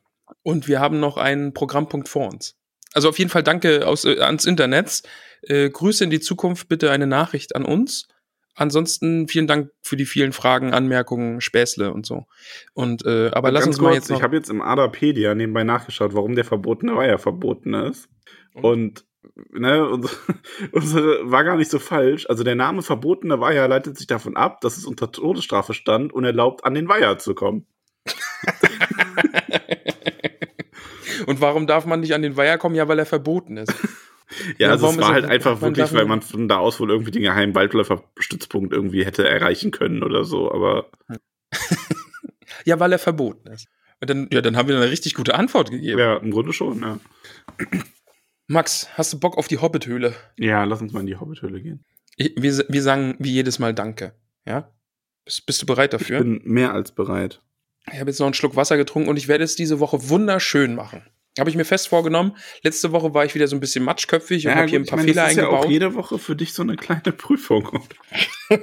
Und 0.43 0.67
wir 0.67 0.79
haben 0.79 0.99
noch 0.99 1.17
einen 1.17 1.53
Programmpunkt 1.53 2.09
vor 2.09 2.27
uns. 2.27 2.57
Also 2.93 3.09
auf 3.09 3.19
jeden 3.19 3.29
Fall 3.29 3.43
danke 3.43 3.87
aus, 3.87 4.03
äh, 4.05 4.19
ans 4.19 4.45
Internet. 4.45 5.03
Äh, 5.43 5.69
Grüße 5.69 6.03
in 6.03 6.09
die 6.09 6.19
Zukunft, 6.19 6.67
bitte 6.67 6.91
eine 6.91 7.07
Nachricht 7.07 7.55
an 7.55 7.63
uns. 7.63 8.07
Ansonsten 8.59 9.29
vielen 9.29 9.47
Dank 9.47 9.71
für 9.81 9.95
die 9.95 10.05
vielen 10.05 10.33
Fragen, 10.33 10.73
Anmerkungen, 10.73 11.39
Späßle 11.39 11.93
und 11.93 12.05
so. 12.05 12.25
Und 12.73 13.05
äh, 13.05 13.29
aber 13.31 13.51
lass 13.51 13.63
Ganz 13.63 13.77
uns 13.77 13.81
mal 13.81 13.91
kurz, 13.91 13.95
jetzt 13.95 14.09
noch. 14.09 14.17
Ich 14.17 14.23
habe 14.23 14.35
jetzt 14.35 14.49
im 14.49 14.61
Adapedia 14.61 15.33
nebenbei 15.33 15.63
nachgeschaut, 15.63 16.13
warum 16.13 16.35
der 16.35 16.43
verbotene 16.43 16.93
Weiher 16.93 17.19
verboten 17.19 17.73
ist. 17.73 18.09
Und 18.53 19.05
ne, 19.51 19.87
unsere, 19.87 20.13
unsere 20.73 21.31
war 21.31 21.45
gar 21.45 21.55
nicht 21.55 21.71
so 21.71 21.79
falsch. 21.79 22.25
Also 22.27 22.43
der 22.43 22.55
Name 22.55 22.81
verbotene 22.81 23.39
Weiher 23.39 23.69
leitet 23.69 23.97
sich 23.97 24.07
davon 24.07 24.35
ab, 24.35 24.59
dass 24.59 24.75
es 24.75 24.83
unter 24.83 25.09
Todesstrafe 25.09 25.73
stand, 25.73 26.11
unerlaubt 26.11 26.65
an 26.65 26.73
den 26.73 26.89
Weiher 26.89 27.17
zu 27.17 27.35
kommen. 27.35 27.65
und 31.27 31.39
warum 31.39 31.65
darf 31.65 31.85
man 31.85 32.01
nicht 32.01 32.13
an 32.13 32.23
den 32.23 32.35
Weiher 32.35 32.57
kommen? 32.57 32.75
Ja, 32.75 32.89
weil 32.89 32.99
er 32.99 33.05
verboten 33.05 33.55
ist. 33.55 33.73
Ja, 34.57 34.67
Ja, 34.67 34.69
also 34.71 34.83
warum 34.83 34.95
es 34.95 35.01
war 35.01 35.09
ist 35.09 35.13
halt 35.23 35.25
einfach 35.25 35.61
wirklich, 35.61 35.91
weil 35.93 36.05
man- 36.05 36.21
von 36.21 36.47
da 36.47 36.57
aus 36.57 36.79
wohl 36.79 36.89
irgendwie 36.91 37.11
den 37.11 37.23
geheimen 37.23 37.55
Waldläuferstützpunkt 37.55 38.73
irgendwie 38.73 39.03
hätte 39.05 39.27
erreichen 39.27 39.71
können 39.71 40.03
oder 40.03 40.23
so. 40.23 40.51
Aber 40.51 40.89
ja, 42.65 42.79
weil 42.79 42.91
er 42.91 42.99
verboten 42.99 43.47
ist. 43.49 43.67
Und 44.01 44.09
dann, 44.09 44.29
ja, 44.31 44.41
dann 44.41 44.55
haben 44.55 44.69
wir 44.69 44.75
eine 44.77 44.89
richtig 44.89 45.13
gute 45.15 45.35
Antwort 45.35 45.71
gegeben. 45.71 45.99
ja, 45.99 46.17
im 46.17 46.31
Grunde 46.31 46.53
schon, 46.53 46.81
ja. 46.81 46.99
Max, 48.47 48.87
hast 48.97 49.13
du 49.13 49.19
Bock 49.19 49.37
auf 49.37 49.47
die 49.47 49.57
Hobbit-Höhle? 49.59 50.15
Ja, 50.37 50.63
lass 50.63 50.81
uns 50.81 50.93
mal 50.93 51.01
in 51.01 51.07
die 51.07 51.17
Hobbithöhle 51.17 51.61
gehen. 51.61 51.83
Ich- 52.15 52.33
Wir, 52.35 52.65
wir 52.67 52.81
sagen 52.81 53.15
wie 53.19 53.31
jedes 53.31 53.59
Mal 53.59 53.73
Danke. 53.73 54.13
Ja? 54.45 54.71
Bist, 55.25 55.45
bist 55.45 55.61
du 55.61 55.65
bereit 55.65 55.93
Ich 55.93 55.99
dafür? 55.99 56.19
bin 56.19 56.41
mehr 56.45 56.73
als 56.73 56.91
bereit. 56.93 57.41
Ich 57.91 57.99
habe 57.99 58.09
jetzt 58.09 58.19
noch 58.19 58.27
einen 58.27 58.33
Schluck 58.33 58.55
Wasser 58.55 58.77
getrunken 58.77 59.09
und 59.09 59.17
ich 59.17 59.27
werde 59.27 59.43
es 59.43 59.55
diese 59.55 59.79
Woche 59.79 60.09
wunderschön 60.09 60.75
machen. 60.75 61.03
Habe 61.39 61.49
ich 61.49 61.55
mir 61.55 61.65
fest 61.65 61.87
vorgenommen. 61.87 62.35
Letzte 62.61 62.91
Woche 62.91 63.13
war 63.13 63.25
ich 63.25 63.35
wieder 63.35 63.47
so 63.47 63.55
ein 63.55 63.59
bisschen 63.59 63.83
matschköpfig 63.83 64.47
und 64.47 64.55
habe 64.55 64.67
hier 64.67 64.79
ein 64.79 64.85
paar 64.85 64.97
meine, 64.97 65.09
Fehler 65.09 65.23
das 65.23 65.31
ist 65.31 65.37
ja 65.37 65.43
eingebaut. 65.43 65.65
auch 65.65 65.69
jede 65.69 65.95
Woche 65.95 66.19
für 66.19 66.35
dich 66.35 66.53
so 66.53 66.63
eine 66.63 66.75
kleine 66.75 67.11
Prüfung. 67.11 67.87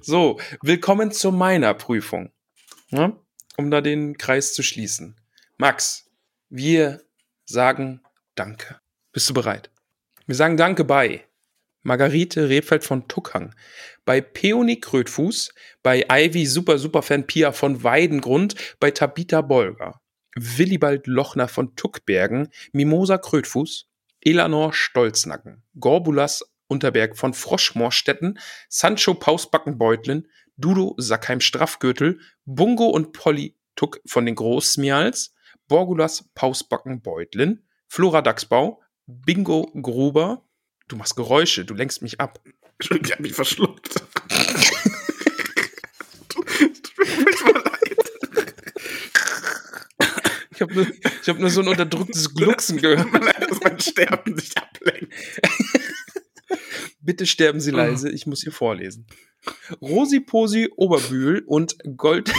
So, 0.00 0.38
willkommen 0.60 1.12
zu 1.12 1.32
meiner 1.32 1.72
Prüfung. 1.74 2.30
Ja? 2.90 3.16
Um 3.56 3.70
da 3.70 3.80
den 3.80 4.18
Kreis 4.18 4.52
zu 4.52 4.62
schließen. 4.62 5.16
Max, 5.56 6.10
wir 6.50 7.02
sagen 7.44 8.02
Danke. 8.34 8.80
Bist 9.12 9.28
du 9.30 9.34
bereit? 9.34 9.70
Wir 10.26 10.34
sagen 10.34 10.56
Danke 10.56 10.84
bei 10.84 11.24
Margarete 11.82 12.48
Rebfeld 12.48 12.84
von 12.84 13.08
Tuckhang, 13.08 13.54
bei 14.04 14.20
Peony 14.20 14.80
Krötfuß, 14.80 15.52
bei 15.82 16.06
Ivy 16.10 16.46
Super 16.46 16.78
Superfan 16.78 17.26
Pia 17.26 17.52
von 17.52 17.82
Weidengrund, 17.82 18.54
bei 18.80 18.90
Tabita 18.90 19.40
Bolger, 19.40 20.00
Willibald 20.34 21.06
Lochner 21.06 21.48
von 21.48 21.74
Tuckbergen, 21.76 22.48
Mimosa 22.72 23.18
Krötfuß, 23.18 23.88
Elanor 24.20 24.72
Stolznacken, 24.72 25.62
Gorbulas 25.78 26.44
Unterberg 26.68 27.18
von 27.18 27.34
Froschmoorstetten, 27.34 28.38
Sancho 28.68 29.14
Pausbackenbeutlin, 29.14 30.28
Dudo 30.56 30.94
Sackheim 30.98 31.40
Straffgürtel, 31.40 32.20
Bungo 32.44 32.86
und 32.86 33.12
Polly 33.12 33.56
Tuck 33.76 34.00
von 34.06 34.26
den 34.26 34.34
Großmials, 34.34 35.34
Borgulas 35.68 36.30
Pausbackenbeutlin, 36.34 37.64
Flora 37.88 38.22
Dachsbau, 38.22 38.80
Bingo 39.06 39.70
Gruber, 39.80 40.46
du 40.92 40.96
machst 40.96 41.16
Geräusche, 41.16 41.64
du 41.64 41.74
lenkst 41.74 42.02
mich 42.02 42.20
ab. 42.20 42.38
Entschuldigung, 42.78 43.06
ich 43.06 43.12
hab 43.12 43.20
mich 43.20 43.32
verschluckt. 43.32 43.94
Ich 50.54 50.60
habe 50.60 50.74
nur, 50.74 50.86
ich 51.22 51.28
hab 51.28 51.38
nur 51.38 51.50
so 51.50 51.62
ein 51.62 51.68
unterdrücktes 51.68 52.34
Glucksen 52.34 52.76
gehört. 52.76 53.08
Dass 53.48 53.60
mein 53.62 53.80
Sterben 53.80 54.36
sich 54.38 54.56
ablenkt. 54.56 55.12
Bitte 57.00 57.26
sterben 57.26 57.60
Sie 57.60 57.72
leise, 57.72 58.10
ich 58.10 58.26
muss 58.26 58.42
hier 58.42 58.52
vorlesen. 58.52 59.06
Rosi 59.80 60.20
Posi 60.20 60.70
Oberbühl 60.76 61.42
und 61.46 61.76
Gold, 61.96 62.32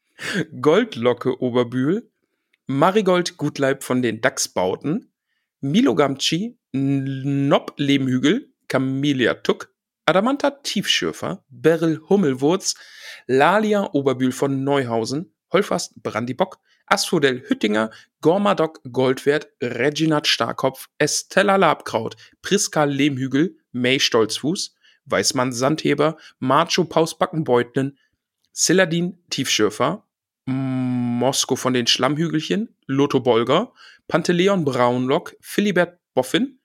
Goldlocke 0.60 1.40
Oberbühl, 1.42 2.08
Marigold 2.66 3.38
Gutleib 3.38 3.82
von 3.82 4.02
den 4.02 4.20
Dachsbauten, 4.20 5.13
Milo 5.64 5.94
Gamci, 5.94 6.58
Nob 6.72 7.72
Lehmhügel, 7.78 8.52
Camellia 8.68 9.32
Tuck, 9.32 9.72
Adamanta 10.04 10.50
Tiefschürfer, 10.50 11.42
Beryl 11.48 12.02
Hummelwurz, 12.06 12.74
Lalia 13.26 13.88
Oberbühl 13.94 14.32
von 14.32 14.62
Neuhausen, 14.62 15.32
Holfast 15.50 16.02
Brandibock, 16.02 16.58
Asphodel 16.84 17.48
Hüttinger, 17.48 17.90
Gormadok 18.20 18.82
Goldwert, 18.92 19.48
Reginat 19.62 20.26
Starkopf, 20.26 20.90
Estella 20.98 21.56
Labkraut, 21.56 22.14
Priska 22.42 22.84
Lehmhügel, 22.84 23.56
May 23.72 23.98
Stolzfuß, 23.98 24.74
Weißmann 25.06 25.52
Sandheber, 25.52 26.18
Macho 26.40 26.84
Pausbackenbeutlen, 26.84 27.98
Celadin 28.52 29.18
Tiefschürfer, 29.30 30.04
Mosko 30.46 31.56
von 31.56 31.72
den 31.72 31.86
Schlammhügelchen, 31.86 32.76
Lotto 32.86 33.20
Bolger, 33.20 33.72
Panteleon 34.08 34.64
Braunlock, 34.64 35.36
Philibert 35.40 35.98
Boffin, 36.14 36.60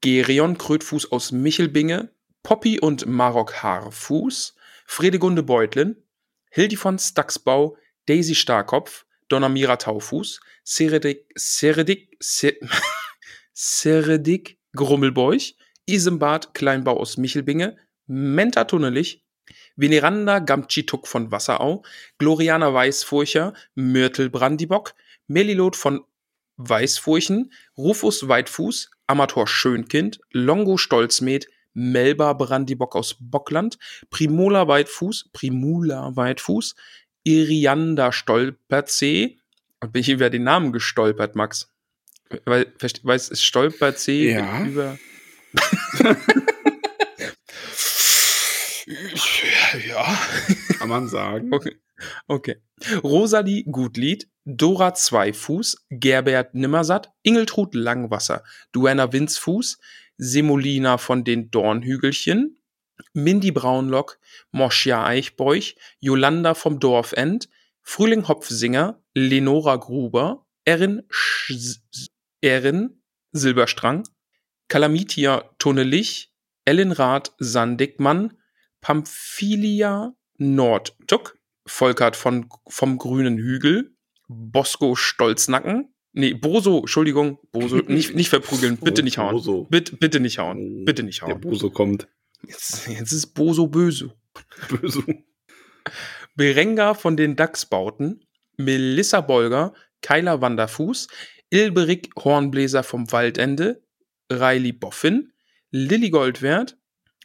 Gerion 0.00 0.56
Krötfuß 0.56 1.12
aus 1.12 1.32
Michelbinge, 1.32 2.10
Poppy 2.42 2.80
und 2.80 3.06
Marok 3.06 3.62
Haarfuß, 3.62 4.54
Fredegunde 4.86 5.42
Beutlin, 5.42 5.96
Hildi 6.50 6.76
von 6.76 6.98
Staxbau, 6.98 7.76
Daisy 8.06 8.34
Starkopf, 8.34 9.04
Donamira 9.28 9.76
Taufuß, 9.76 10.40
Seredik, 10.64 11.26
Seredik, 11.34 12.16
Se 12.20 12.58
Seredik 13.52 14.58
Grummelbeuch, 14.74 15.56
Isembad 15.86 16.54
Kleinbau 16.54 16.98
aus 16.98 17.16
Michelbinge, 17.16 17.76
Menta 18.06 18.64
Tunnelich, 18.64 19.24
Veneranda 19.76 20.38
Gamtschituk 20.38 21.06
von 21.06 21.30
Wasserau, 21.30 21.84
Gloriana 22.18 22.72
Weißfurcher, 22.72 23.52
Myrtle 23.74 24.30
Brandibock, 24.30 24.94
Melilot 25.26 25.76
von 25.76 26.04
Weißfurchen, 26.58 27.52
Rufus 27.76 28.28
Weitfuß, 28.28 28.90
Amator 29.06 29.46
Schönkind, 29.46 30.20
Longo 30.30 30.76
Stolzmed, 30.76 31.46
Melba 31.72 32.32
Brandibock 32.32 32.94
aus 32.96 33.16
Bockland, 33.20 33.78
Primula 34.10 34.68
Weitfuß, 34.68 35.30
Primula 35.32 36.14
Weitfuß, 36.16 36.74
Irianda 37.24 38.12
Stolperzee. 38.12 39.38
Bin 39.92 40.00
ich 40.00 40.08
über 40.08 40.28
den 40.28 40.42
Namen 40.42 40.72
gestolpert, 40.72 41.36
Max? 41.36 41.70
Weil, 42.44 42.72
weiß, 43.02 43.28
ist 43.30 43.44
Stolperzee 43.44 44.32
Ja. 44.32 44.64
über. 44.64 44.98
ja. 49.86 50.18
Kann 50.78 50.88
man 50.88 51.08
sagen. 51.08 51.52
Okay. 51.52 51.76
Okay. 52.26 52.56
Rosalie 53.02 53.64
Gutlied, 53.64 54.28
Dora 54.44 54.94
Zweifuß, 54.94 55.86
Gerbert 55.90 56.54
Nimmersatt, 56.54 57.10
Ingeltrud 57.22 57.74
Langwasser, 57.74 58.44
Duana 58.72 59.12
Winzfuß, 59.12 59.78
Semolina 60.16 60.98
von 60.98 61.24
den 61.24 61.50
Dornhügelchen, 61.50 62.58
Mindy 63.12 63.50
Braunlock, 63.50 64.18
Moschia 64.50 65.04
Eichbeuch, 65.04 65.76
Jolanda 66.00 66.54
vom 66.54 66.80
Dorfend, 66.80 67.48
Frühling 67.82 68.26
Hopfsinger, 68.28 69.00
Lenora 69.14 69.76
Gruber, 69.76 70.46
Erin, 70.64 71.02
Sch 71.08 71.80
Erin 72.40 73.02
Silberstrang, 73.32 74.04
Kalamitia 74.68 75.50
Tunnelich, 75.58 76.32
Ellen 76.64 76.92
Rath 76.92 77.32
Sandigmann, 77.38 78.36
Pamphilia 78.80 80.14
Nordtuck, 80.36 81.37
Volkert 81.68 82.16
von, 82.16 82.48
vom 82.68 82.98
Grünen 82.98 83.38
Hügel, 83.38 83.94
Bosco 84.26 84.94
Stolznacken, 84.94 85.94
nee, 86.12 86.34
Boso, 86.34 86.80
Entschuldigung, 86.80 87.38
Boso, 87.52 87.76
nicht, 87.86 88.14
nicht 88.14 88.30
verprügeln, 88.30 88.78
bitte 88.78 89.02
nicht 89.02 89.18
hauen. 89.18 89.32
Boso. 89.32 89.66
Bitte, 89.70 89.96
bitte 89.96 90.20
nicht 90.20 90.38
hauen, 90.38 90.84
bitte 90.84 91.02
nicht 91.02 91.22
Der 91.22 91.28
hauen. 91.28 91.40
Boso 91.40 91.70
kommt. 91.70 92.08
Jetzt, 92.46 92.88
jetzt 92.88 93.12
ist 93.12 93.28
Boso 93.34 93.66
böse. 93.66 94.14
Böse. 94.68 95.02
Berenga 96.34 96.94
von 96.94 97.16
den 97.16 97.34
Dachsbauten, 97.34 98.24
Melissa 98.56 99.20
Bolger, 99.20 99.74
Kyla 100.02 100.40
Wanderfuß, 100.40 101.08
Ilberik 101.50 102.10
Hornbläser 102.16 102.82
vom 102.82 103.10
Waldende, 103.10 103.82
Riley 104.30 104.72
Boffin, 104.72 105.32
Lilly 105.70 106.10
Goldwert, 106.10 106.76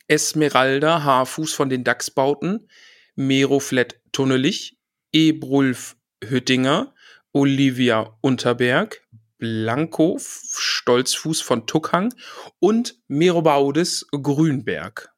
Esmeralda 0.08 1.04
Haarfuß 1.04 1.54
von 1.54 1.70
den 1.70 1.84
Dachsbauten, 1.84 2.68
Meroflet 3.16 4.03
Tunnelich, 4.14 4.78
Ebrulf 5.12 5.98
Hüttinger, 6.24 6.94
Olivia 7.32 8.16
Unterberg, 8.22 9.02
Blanco 9.40 10.20
Stolzfuß 10.20 11.42
von 11.42 11.66
Tuckhang 11.66 12.14
und 12.60 13.02
Merobaudes 13.08 14.06
Grünberg. 14.12 15.10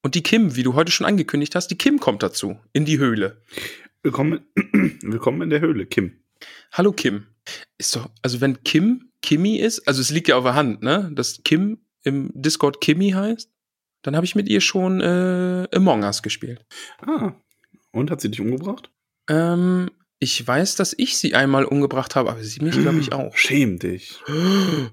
Und 0.00 0.14
die 0.14 0.22
Kim, 0.22 0.54
wie 0.54 0.62
du 0.62 0.74
heute 0.74 0.92
schon 0.92 1.06
angekündigt 1.06 1.56
hast, 1.56 1.68
die 1.68 1.76
Kim 1.76 1.98
kommt 1.98 2.22
dazu, 2.22 2.60
in 2.72 2.84
die 2.84 2.98
Höhle. 2.98 3.42
Willkommen, 4.04 4.46
willkommen 5.02 5.42
in 5.42 5.50
der 5.50 5.60
Höhle, 5.60 5.84
Kim. 5.84 6.20
Hallo 6.70 6.92
Kim. 6.92 7.26
Ist 7.78 7.96
doch, 7.96 8.08
also 8.22 8.40
wenn 8.40 8.62
Kim 8.62 9.10
Kimi 9.22 9.56
ist, 9.56 9.88
also 9.88 10.00
es 10.00 10.10
liegt 10.10 10.28
ja 10.28 10.36
auf 10.36 10.44
der 10.44 10.54
Hand, 10.54 10.82
ne, 10.82 11.10
dass 11.12 11.42
Kim 11.42 11.78
im 12.04 12.30
Discord 12.32 12.80
Kimi 12.80 13.10
heißt, 13.10 13.50
dann 14.02 14.14
habe 14.14 14.24
ich 14.24 14.36
mit 14.36 14.48
ihr 14.48 14.60
schon 14.60 15.00
äh, 15.00 15.66
Among 15.74 16.04
Us 16.04 16.22
gespielt. 16.22 16.64
Ah. 17.00 17.32
Und 17.96 18.10
hat 18.10 18.20
sie 18.20 18.30
dich 18.30 18.42
umgebracht? 18.42 18.90
Ähm, 19.28 19.90
ich 20.18 20.46
weiß, 20.46 20.76
dass 20.76 20.94
ich 20.96 21.16
sie 21.16 21.34
einmal 21.34 21.64
umgebracht 21.64 22.14
habe, 22.14 22.30
aber 22.30 22.44
sie 22.44 22.60
mich, 22.60 22.78
glaube 22.78 22.98
ich, 22.98 23.12
auch. 23.12 23.36
Schäm 23.36 23.78
dich. 23.78 24.22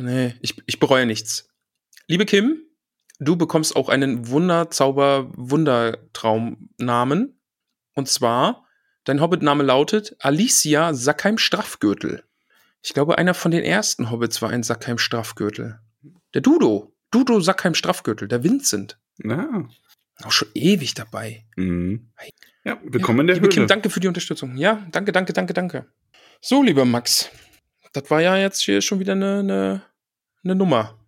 Nee, 0.00 0.36
ich, 0.42 0.62
ich 0.66 0.78
bereue 0.78 1.06
nichts. 1.06 1.48
Liebe 2.06 2.24
Kim, 2.24 2.62
du 3.18 3.34
bekommst 3.34 3.74
auch 3.74 3.88
einen 3.88 4.28
Wunderzauber 4.28 5.28
Wundertraumnamen. 5.34 7.40
Und 7.94 8.08
zwar, 8.08 8.64
dein 9.02 9.20
Hobbit-Name 9.20 9.64
lautet 9.64 10.14
Alicia 10.20 10.94
Sackheim 10.94 11.36
Straffgürtel. 11.36 12.22
Ich 12.80 12.94
glaube, 12.94 13.18
einer 13.18 13.34
von 13.34 13.50
den 13.50 13.64
ersten 13.64 14.12
Hobbits 14.12 14.40
war 14.40 14.50
ein 14.50 14.62
Sackheim 14.62 14.98
Straffgürtel. 14.98 15.80
Der 16.32 16.42
Dudo. 16.42 16.94
Dudo 17.10 17.40
Sackheim 17.40 17.74
Straffgürtel, 17.74 18.28
der 18.28 18.44
Vincent. 18.44 19.00
Ja. 19.16 19.68
Auch 20.24 20.32
schon 20.32 20.48
ewig 20.54 20.94
dabei. 20.94 21.44
Mhm. 21.56 22.10
Ja, 22.64 22.80
willkommen 22.82 23.20
in 23.20 23.26
der 23.28 23.36
Höhle. 23.36 23.48
Kim, 23.48 23.66
danke 23.66 23.88
für 23.88 24.00
die 24.00 24.08
Unterstützung. 24.08 24.56
Ja, 24.56 24.86
danke, 24.90 25.12
danke, 25.12 25.32
danke, 25.32 25.54
danke. 25.54 25.86
So, 26.40 26.62
lieber 26.62 26.84
Max, 26.84 27.30
das 27.92 28.10
war 28.10 28.20
ja 28.20 28.36
jetzt 28.36 28.60
hier 28.60 28.80
schon 28.80 29.00
wieder 29.00 29.12
eine, 29.12 29.38
eine, 29.38 29.82
eine 30.42 30.54
Nummer. 30.54 30.98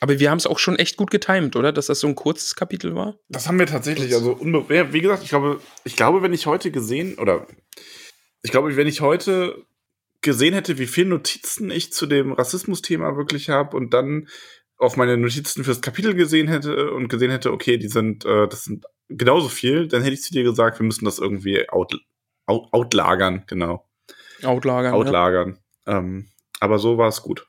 Aber 0.00 0.18
wir 0.18 0.30
haben 0.30 0.38
es 0.38 0.46
auch 0.46 0.58
schon 0.58 0.76
echt 0.76 0.96
gut 0.96 1.10
getimt, 1.10 1.56
oder? 1.56 1.72
Dass 1.72 1.86
das 1.86 2.00
so 2.00 2.06
ein 2.06 2.14
kurzes 2.14 2.54
Kapitel 2.54 2.94
war. 2.94 3.18
Das 3.28 3.48
haben 3.48 3.58
wir 3.58 3.66
tatsächlich, 3.66 4.14
also 4.14 4.40
wie 4.40 5.00
gesagt, 5.00 5.22
ich 5.22 5.28
glaube, 5.28 5.60
ich 5.84 5.96
glaube, 5.96 6.22
wenn 6.22 6.32
ich 6.32 6.46
heute 6.46 6.70
gesehen, 6.70 7.18
oder 7.18 7.46
ich 8.42 8.50
glaube, 8.50 8.74
wenn 8.76 8.86
ich 8.86 9.02
heute 9.02 9.64
gesehen 10.22 10.54
hätte, 10.54 10.78
wie 10.78 10.86
viele 10.86 11.10
Notizen 11.10 11.70
ich 11.70 11.92
zu 11.92 12.06
dem 12.06 12.32
Rassismus-Thema 12.32 13.16
wirklich 13.16 13.50
habe 13.50 13.76
und 13.76 13.92
dann 13.92 14.28
auf 14.84 14.96
meine 14.96 15.16
Notizen 15.16 15.64
fürs 15.64 15.80
Kapitel 15.80 16.14
gesehen 16.14 16.48
hätte 16.48 16.92
und 16.92 17.08
gesehen 17.08 17.30
hätte, 17.30 17.52
okay, 17.52 17.76
die 17.76 17.88
sind, 17.88 18.24
äh, 18.24 18.48
das 18.48 18.64
sind 18.64 18.84
genauso 19.08 19.48
viel, 19.48 19.88
dann 19.88 20.02
hätte 20.02 20.14
ich 20.14 20.22
zu 20.22 20.32
dir 20.32 20.44
gesagt, 20.44 20.78
wir 20.78 20.86
müssen 20.86 21.04
das 21.04 21.18
irgendwie 21.18 21.68
out, 21.68 21.94
out, 22.46 22.68
outlagern, 22.72 23.44
genau. 23.46 23.88
Outlagern. 24.42 24.94
Outlagern. 24.94 25.58
Ja. 25.86 25.98
Ähm, 25.98 26.28
aber 26.60 26.78
so 26.78 26.98
war 26.98 27.08
es 27.08 27.22
gut. 27.22 27.46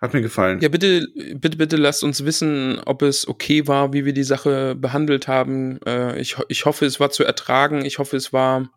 Hat 0.00 0.14
mir 0.14 0.22
gefallen. 0.22 0.60
Ja, 0.60 0.70
bitte, 0.70 1.06
bitte, 1.34 1.58
bitte 1.58 1.76
lasst 1.76 2.02
uns 2.02 2.24
wissen, 2.24 2.80
ob 2.86 3.02
es 3.02 3.28
okay 3.28 3.66
war, 3.66 3.92
wie 3.92 4.06
wir 4.06 4.14
die 4.14 4.24
Sache 4.24 4.74
behandelt 4.74 5.28
haben. 5.28 5.78
Äh, 5.82 6.18
ich, 6.18 6.36
ich 6.48 6.64
hoffe, 6.64 6.86
es 6.86 7.00
war 7.00 7.10
zu 7.10 7.22
ertragen. 7.22 7.84
Ich 7.84 7.98
hoffe, 7.98 8.16
es 8.16 8.32
war 8.32 8.70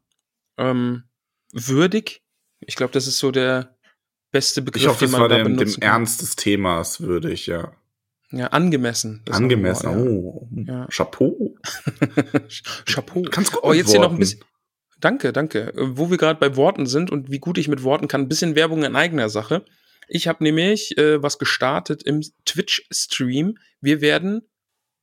ähm, 0.58 1.04
würdig. 1.54 2.22
Ich 2.60 2.76
glaube, 2.76 2.92
das 2.92 3.08
ist 3.08 3.20
so 3.20 3.32
der 3.32 3.78
beste 4.32 4.62
Begriff, 4.62 4.84
ich 4.84 4.90
hoffe, 4.90 5.06
den 5.06 5.12
man 5.12 5.22
es 5.22 5.30
war 5.30 5.44
dem, 5.44 5.58
dem. 5.58 5.76
Ernst 5.80 6.22
des 6.22 6.36
Themas 6.36 7.00
würdig, 7.00 7.48
ja. 7.48 7.72
Ja, 8.35 8.47
angemessen. 8.47 9.22
Angemessen. 9.30 9.89
Ja. 9.91 9.97
Oh, 9.97 10.47
Ja. 10.65 10.88
Chapeau. 10.89 11.55
Chapeau. 12.85 13.22
Ganz 13.30 13.51
gut 13.51 13.61
Oh, 13.64 13.73
jetzt 13.73 13.91
hier 13.91 13.99
noch 13.99 14.07
ein 14.07 14.11
Worten. 14.14 14.19
bisschen. 14.19 14.43
Danke, 14.99 15.34
danke. 15.34 15.72
Wo 15.76 16.10
wir 16.10 16.18
gerade 16.18 16.39
bei 16.39 16.55
Worten 16.55 16.85
sind 16.85 17.11
und 17.11 17.30
wie 17.30 17.39
gut 17.39 17.57
ich 17.57 17.68
mit 17.68 17.84
Worten 17.84 18.07
kann, 18.07 18.22
ein 18.22 18.30
bisschen 18.30 18.55
Werbung 18.55 18.84
in 18.84 18.95
eigener 18.95 19.30
Sache. 19.30 19.64
Ich 20.07 20.27
habe 20.27 20.43
nämlich 20.43 20.97
äh, 20.97 21.22
was 21.22 21.38
gestartet 21.39 22.03
im 22.03 22.22
Twitch-Stream. 22.45 23.57
Wir 23.81 24.01
werden 24.01 24.41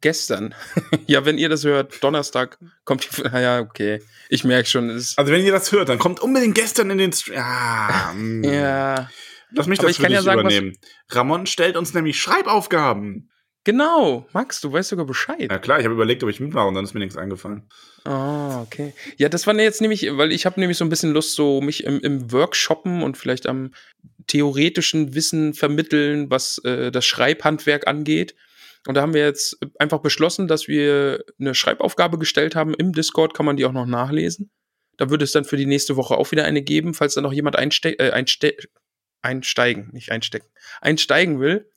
gestern, 0.01 0.55
ja, 1.07 1.25
wenn 1.27 1.39
ihr 1.39 1.49
das 1.49 1.65
hört, 1.65 2.03
Donnerstag 2.03 2.59
kommt 2.85 3.07
die. 3.19 3.25
Ah 3.27 3.41
ja, 3.41 3.61
okay. 3.61 4.01
Ich 4.29 4.45
merke 4.45 4.69
schon, 4.69 4.91
es 4.91 5.11
ist. 5.11 5.19
Also 5.19 5.33
wenn 5.33 5.45
ihr 5.45 5.53
das 5.53 5.71
hört, 5.73 5.89
dann 5.89 5.99
kommt 5.99 6.21
unbedingt 6.21 6.55
gestern 6.55 6.91
in 6.91 6.99
den 6.99 7.13
Stream. 7.13 7.37
Ja, 7.37 8.13
mm. 8.17 8.45
Ja, 8.45 9.11
Lass 9.53 9.67
mich 9.67 9.79
Aber 9.81 9.89
das 9.89 9.93
ich 9.93 9.97
für 9.97 10.03
kann 10.05 10.11
dich 10.13 10.19
ja 10.19 10.23
sagen, 10.23 10.45
was- 10.45 10.53
übernehmen. 10.55 10.77
Ramon 11.11 11.47
stellt 11.47 11.77
uns 11.77 11.95
nämlich 11.95 12.21
Schreibaufgaben. 12.21 13.31
genau. 13.65 14.27
Max, 14.33 14.61
du 14.61 14.73
weißt 14.73 14.89
sogar 14.91 15.05
Bescheid. 15.07 15.51
Ja 15.51 15.59
klar, 15.59 15.79
ich 15.79 15.85
habe 15.85 15.95
überlegt, 15.95 16.23
ob 16.23 16.31
ich 16.31 16.41
mitmache 16.41 16.67
und 16.69 16.75
dann 16.75 16.85
ist 16.85 16.95
mir 16.95 17.01
nichts 17.01 17.17
eingefallen. 17.17 17.69
Ah, 18.05 18.63
okay. 18.63 18.95
Ja, 19.19 19.29
das 19.29 19.47
war 19.47 19.55
jetzt 19.59 19.81
nämlich, 19.81 20.07
weil 20.17 20.33
ich 20.33 20.47
habe 20.47 20.59
nämlich 20.61 20.79
so 20.79 20.85
ein 20.85 20.89
bisschen 20.89 21.13
Lust, 21.13 21.35
so 21.35 21.61
mich 21.61 21.85
im, 21.85 22.01
im 22.01 22.33
Workshoppen 22.33 23.03
und 23.03 23.17
vielleicht 23.19 23.47
am 23.47 23.73
theoretischen 24.27 25.15
Wissen 25.15 25.55
vermitteln, 25.55 26.31
was 26.31 26.59
äh, 26.65 26.91
das 26.91 27.05
Schreibhandwerk 27.07 27.87
angeht. 27.87 28.35
Und 28.87 28.95
da 28.95 29.03
haben 29.03 29.13
wir 29.13 29.23
jetzt 29.25 29.59
einfach 29.79 29.99
beschlossen, 30.01 30.49
dass 30.49 30.67
wir 30.69 31.23
eine 31.39 31.55
Schreibaufgabe 31.55 32.17
gestellt 32.19 32.55
haben. 32.57 32.73
Im 32.75 32.93
Discord 32.93 33.35
kann 33.35 33.45
man 33.45 33.57
die 33.59 33.67
auch 33.67 33.73
noch 33.73 33.85
nachlesen. 33.87 34.51
Da 34.97 35.11
würde 35.11 35.25
es 35.25 35.33
dann 35.33 35.45
für 35.45 35.57
die 35.59 35.67
nächste 35.67 35.97
Woche 35.97 36.15
auch 36.17 36.31
wieder 36.31 36.45
eine 36.45 36.63
geben, 36.63 36.95
falls 36.95 37.15
da 37.15 37.21
noch 37.21 37.33
jemand 37.33 37.57
einste 37.57 37.99
äh, 37.99 38.11
einste 38.13 38.55
einsteigen, 39.23 39.91
nicht 39.93 40.11
einstecken, 40.13 40.49
einsteigen 40.81 41.41
will. 41.41 41.71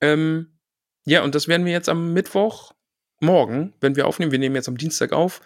Ähm, 0.00 0.58
ja, 1.04 1.22
und 1.22 1.34
das 1.34 1.48
werden 1.48 1.64
wir 1.66 1.72
jetzt 1.72 1.88
am 1.88 2.12
Mittwoch 2.12 2.72
morgen, 3.20 3.74
wenn 3.80 3.96
wir 3.96 4.06
aufnehmen. 4.06 4.32
Wir 4.32 4.38
nehmen 4.38 4.54
jetzt 4.54 4.68
am 4.68 4.76
Dienstag 4.78 5.12
auf. 5.12 5.40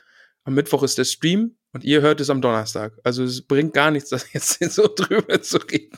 Am 0.45 0.55
Mittwoch 0.55 0.83
ist 0.83 0.99
der 0.99 1.05
Stream 1.05 1.57
und 1.73 1.85
ihr 1.85 2.03
hört 2.03 2.21
es 2.21 2.31
am 2.31 2.41
Donnerstag. 2.43 2.93
Also 3.03 3.25
es 3.25 3.47
bringt 3.47 3.73
gar 3.75 3.91
nichts, 3.91 4.11
das 4.11 4.33
jetzt 4.33 4.59
so 4.61 4.89
drüber 4.95 5.41
zu 5.43 5.59
reden. 5.59 5.97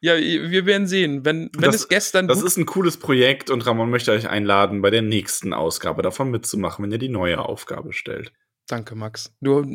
Ja, 0.00 0.16
wir 0.16 0.64
werden 0.64 0.86
sehen. 0.86 1.24
Wenn, 1.24 1.50
wenn 1.54 1.62
Das- 1.70 1.74
es 1.74 1.88
gestern 1.88 2.26
Das 2.28 2.42
ist 2.42 2.56
ein 2.56 2.64
cooles 2.66 2.96
Projekt 2.96 3.50
und 3.50 3.66
Ramon 3.66 3.90
möchte 3.90 4.12
euch 4.12 4.28
einladen, 4.28 4.80
bei 4.80 4.90
der 4.90 5.02
nächsten 5.02 5.52
Ausgabe 5.52 6.00
davon 6.02 6.30
mitzumachen, 6.30 6.82
wenn 6.84 6.92
ihr 6.92 6.98
die 6.98 7.08
neue 7.10 7.38
Aufgabe 7.40 7.92
stellt. 7.92 8.32
Danke, 8.66 8.94
Max. 8.94 9.32
Du, 9.40 9.66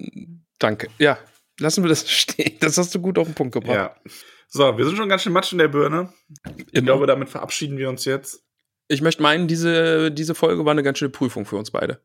danke. 0.57 0.87
Ja, 0.97 1.19
lassen 1.59 1.83
wir 1.83 1.89
das 1.89 2.09
stehen. 2.09 2.57
Das 2.61 2.77
hast 2.77 2.95
du 2.95 2.99
gut 2.99 3.19
auf 3.19 3.27
den 3.27 3.35
Punkt 3.35 3.53
gebracht. 3.53 3.75
Ja. 3.75 4.11
So, 4.47 4.77
wir 4.77 4.85
sind 4.85 4.95
schon 4.97 5.09
ganz 5.09 5.23
schön 5.23 5.33
matsch 5.33 5.51
in 5.51 5.57
der 5.57 5.67
Birne. 5.67 6.13
Ich 6.55 6.73
Immer. 6.73 6.85
glaube, 6.85 7.07
damit 7.07 7.29
verabschieden 7.29 7.77
wir 7.77 7.89
uns 7.89 8.05
jetzt. 8.05 8.43
Ich 8.87 9.01
möchte 9.01 9.23
meinen, 9.23 9.47
diese, 9.47 10.11
diese 10.11 10.35
Folge 10.35 10.63
war 10.65 10.71
eine 10.71 10.83
ganz 10.83 10.99
schöne 10.99 11.09
Prüfung 11.09 11.45
für 11.45 11.57
uns 11.57 11.71
beide. 11.71 12.01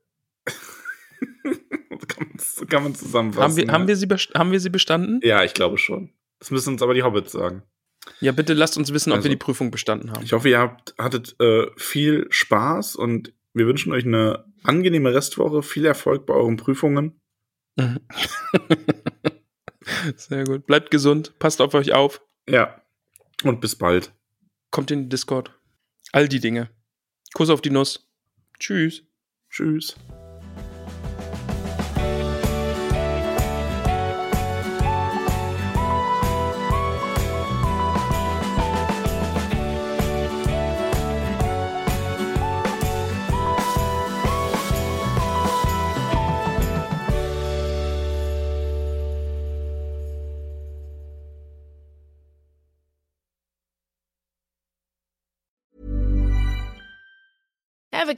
Kann 2.09 2.29
man, 2.29 2.69
kann 2.69 2.83
man 2.83 2.95
zusammenfassen. 2.95 3.43
Haben 3.43 3.57
wir, 3.57 3.65
ja. 3.67 3.73
haben, 3.73 3.89
wir 3.89 3.97
sie 3.97 4.07
haben 4.09 4.53
wir 4.53 4.61
sie 4.61 4.71
bestanden? 4.71 5.21
ja, 5.23 5.45
ich 5.45 5.55
glaube 5.55 5.79
schon. 5.79 6.13
Das 6.39 6.51
müssen 6.51 6.73
uns 6.73 6.83
aber 6.83 6.95
die 6.95 7.03
Hobbits 7.03 7.33
sagen. 7.33 7.63
Ja, 8.21 8.33
bitte 8.33 8.55
lasst 8.55 8.77
uns 8.77 8.93
wissen, 8.93 9.11
ob 9.13 9.17
Also, 9.17 9.27
wir 9.27 9.31
die 9.31 9.37
Prüfung 9.37 9.71
bestanden 9.71 10.11
haben. 10.11 10.25
Ich 10.25 10.33
hoffe, 10.33 10.49
ihr 10.49 10.59
habt, 10.59 10.95
hattet 10.99 11.37
äh, 11.41 11.67
viel 11.77 12.27
Spaß 12.31 12.97
und 12.97 13.33
wir 13.53 13.67
wünschen 13.67 13.93
euch 13.93 14.05
eine 14.05 14.45
angenehme 14.63 15.15
Restwoche, 15.15 15.63
viel 15.63 15.85
Erfolg 15.85 16.27
bei 16.27 16.35
euren 16.35 16.57
Prüfungen. 16.57 17.21
Mhm. 17.77 18.01
Sehr 20.17 20.45
gut. 20.45 20.67
Bleibt 20.67 20.91
gesund, 20.91 21.39
passt 21.39 21.61
auf 21.61 21.75
euch 21.75 21.93
auf, 21.93 22.23
Ja. 22.51 22.81
Und 23.45 23.61
bis 23.61 23.77
bald. 23.77 24.13
kommt 24.71 24.91
in 24.91 25.05
den 25.05 25.09
Discord. 25.09 25.53
All 26.13 26.29
die 26.29 26.41
Dinge. 26.41 26.69
Kuss 27.33 27.51
auf 27.51 27.61
die 27.61 27.71
Nuss. 27.71 28.09
Tschüss. 28.59 29.03
Tschüss. 29.49 29.97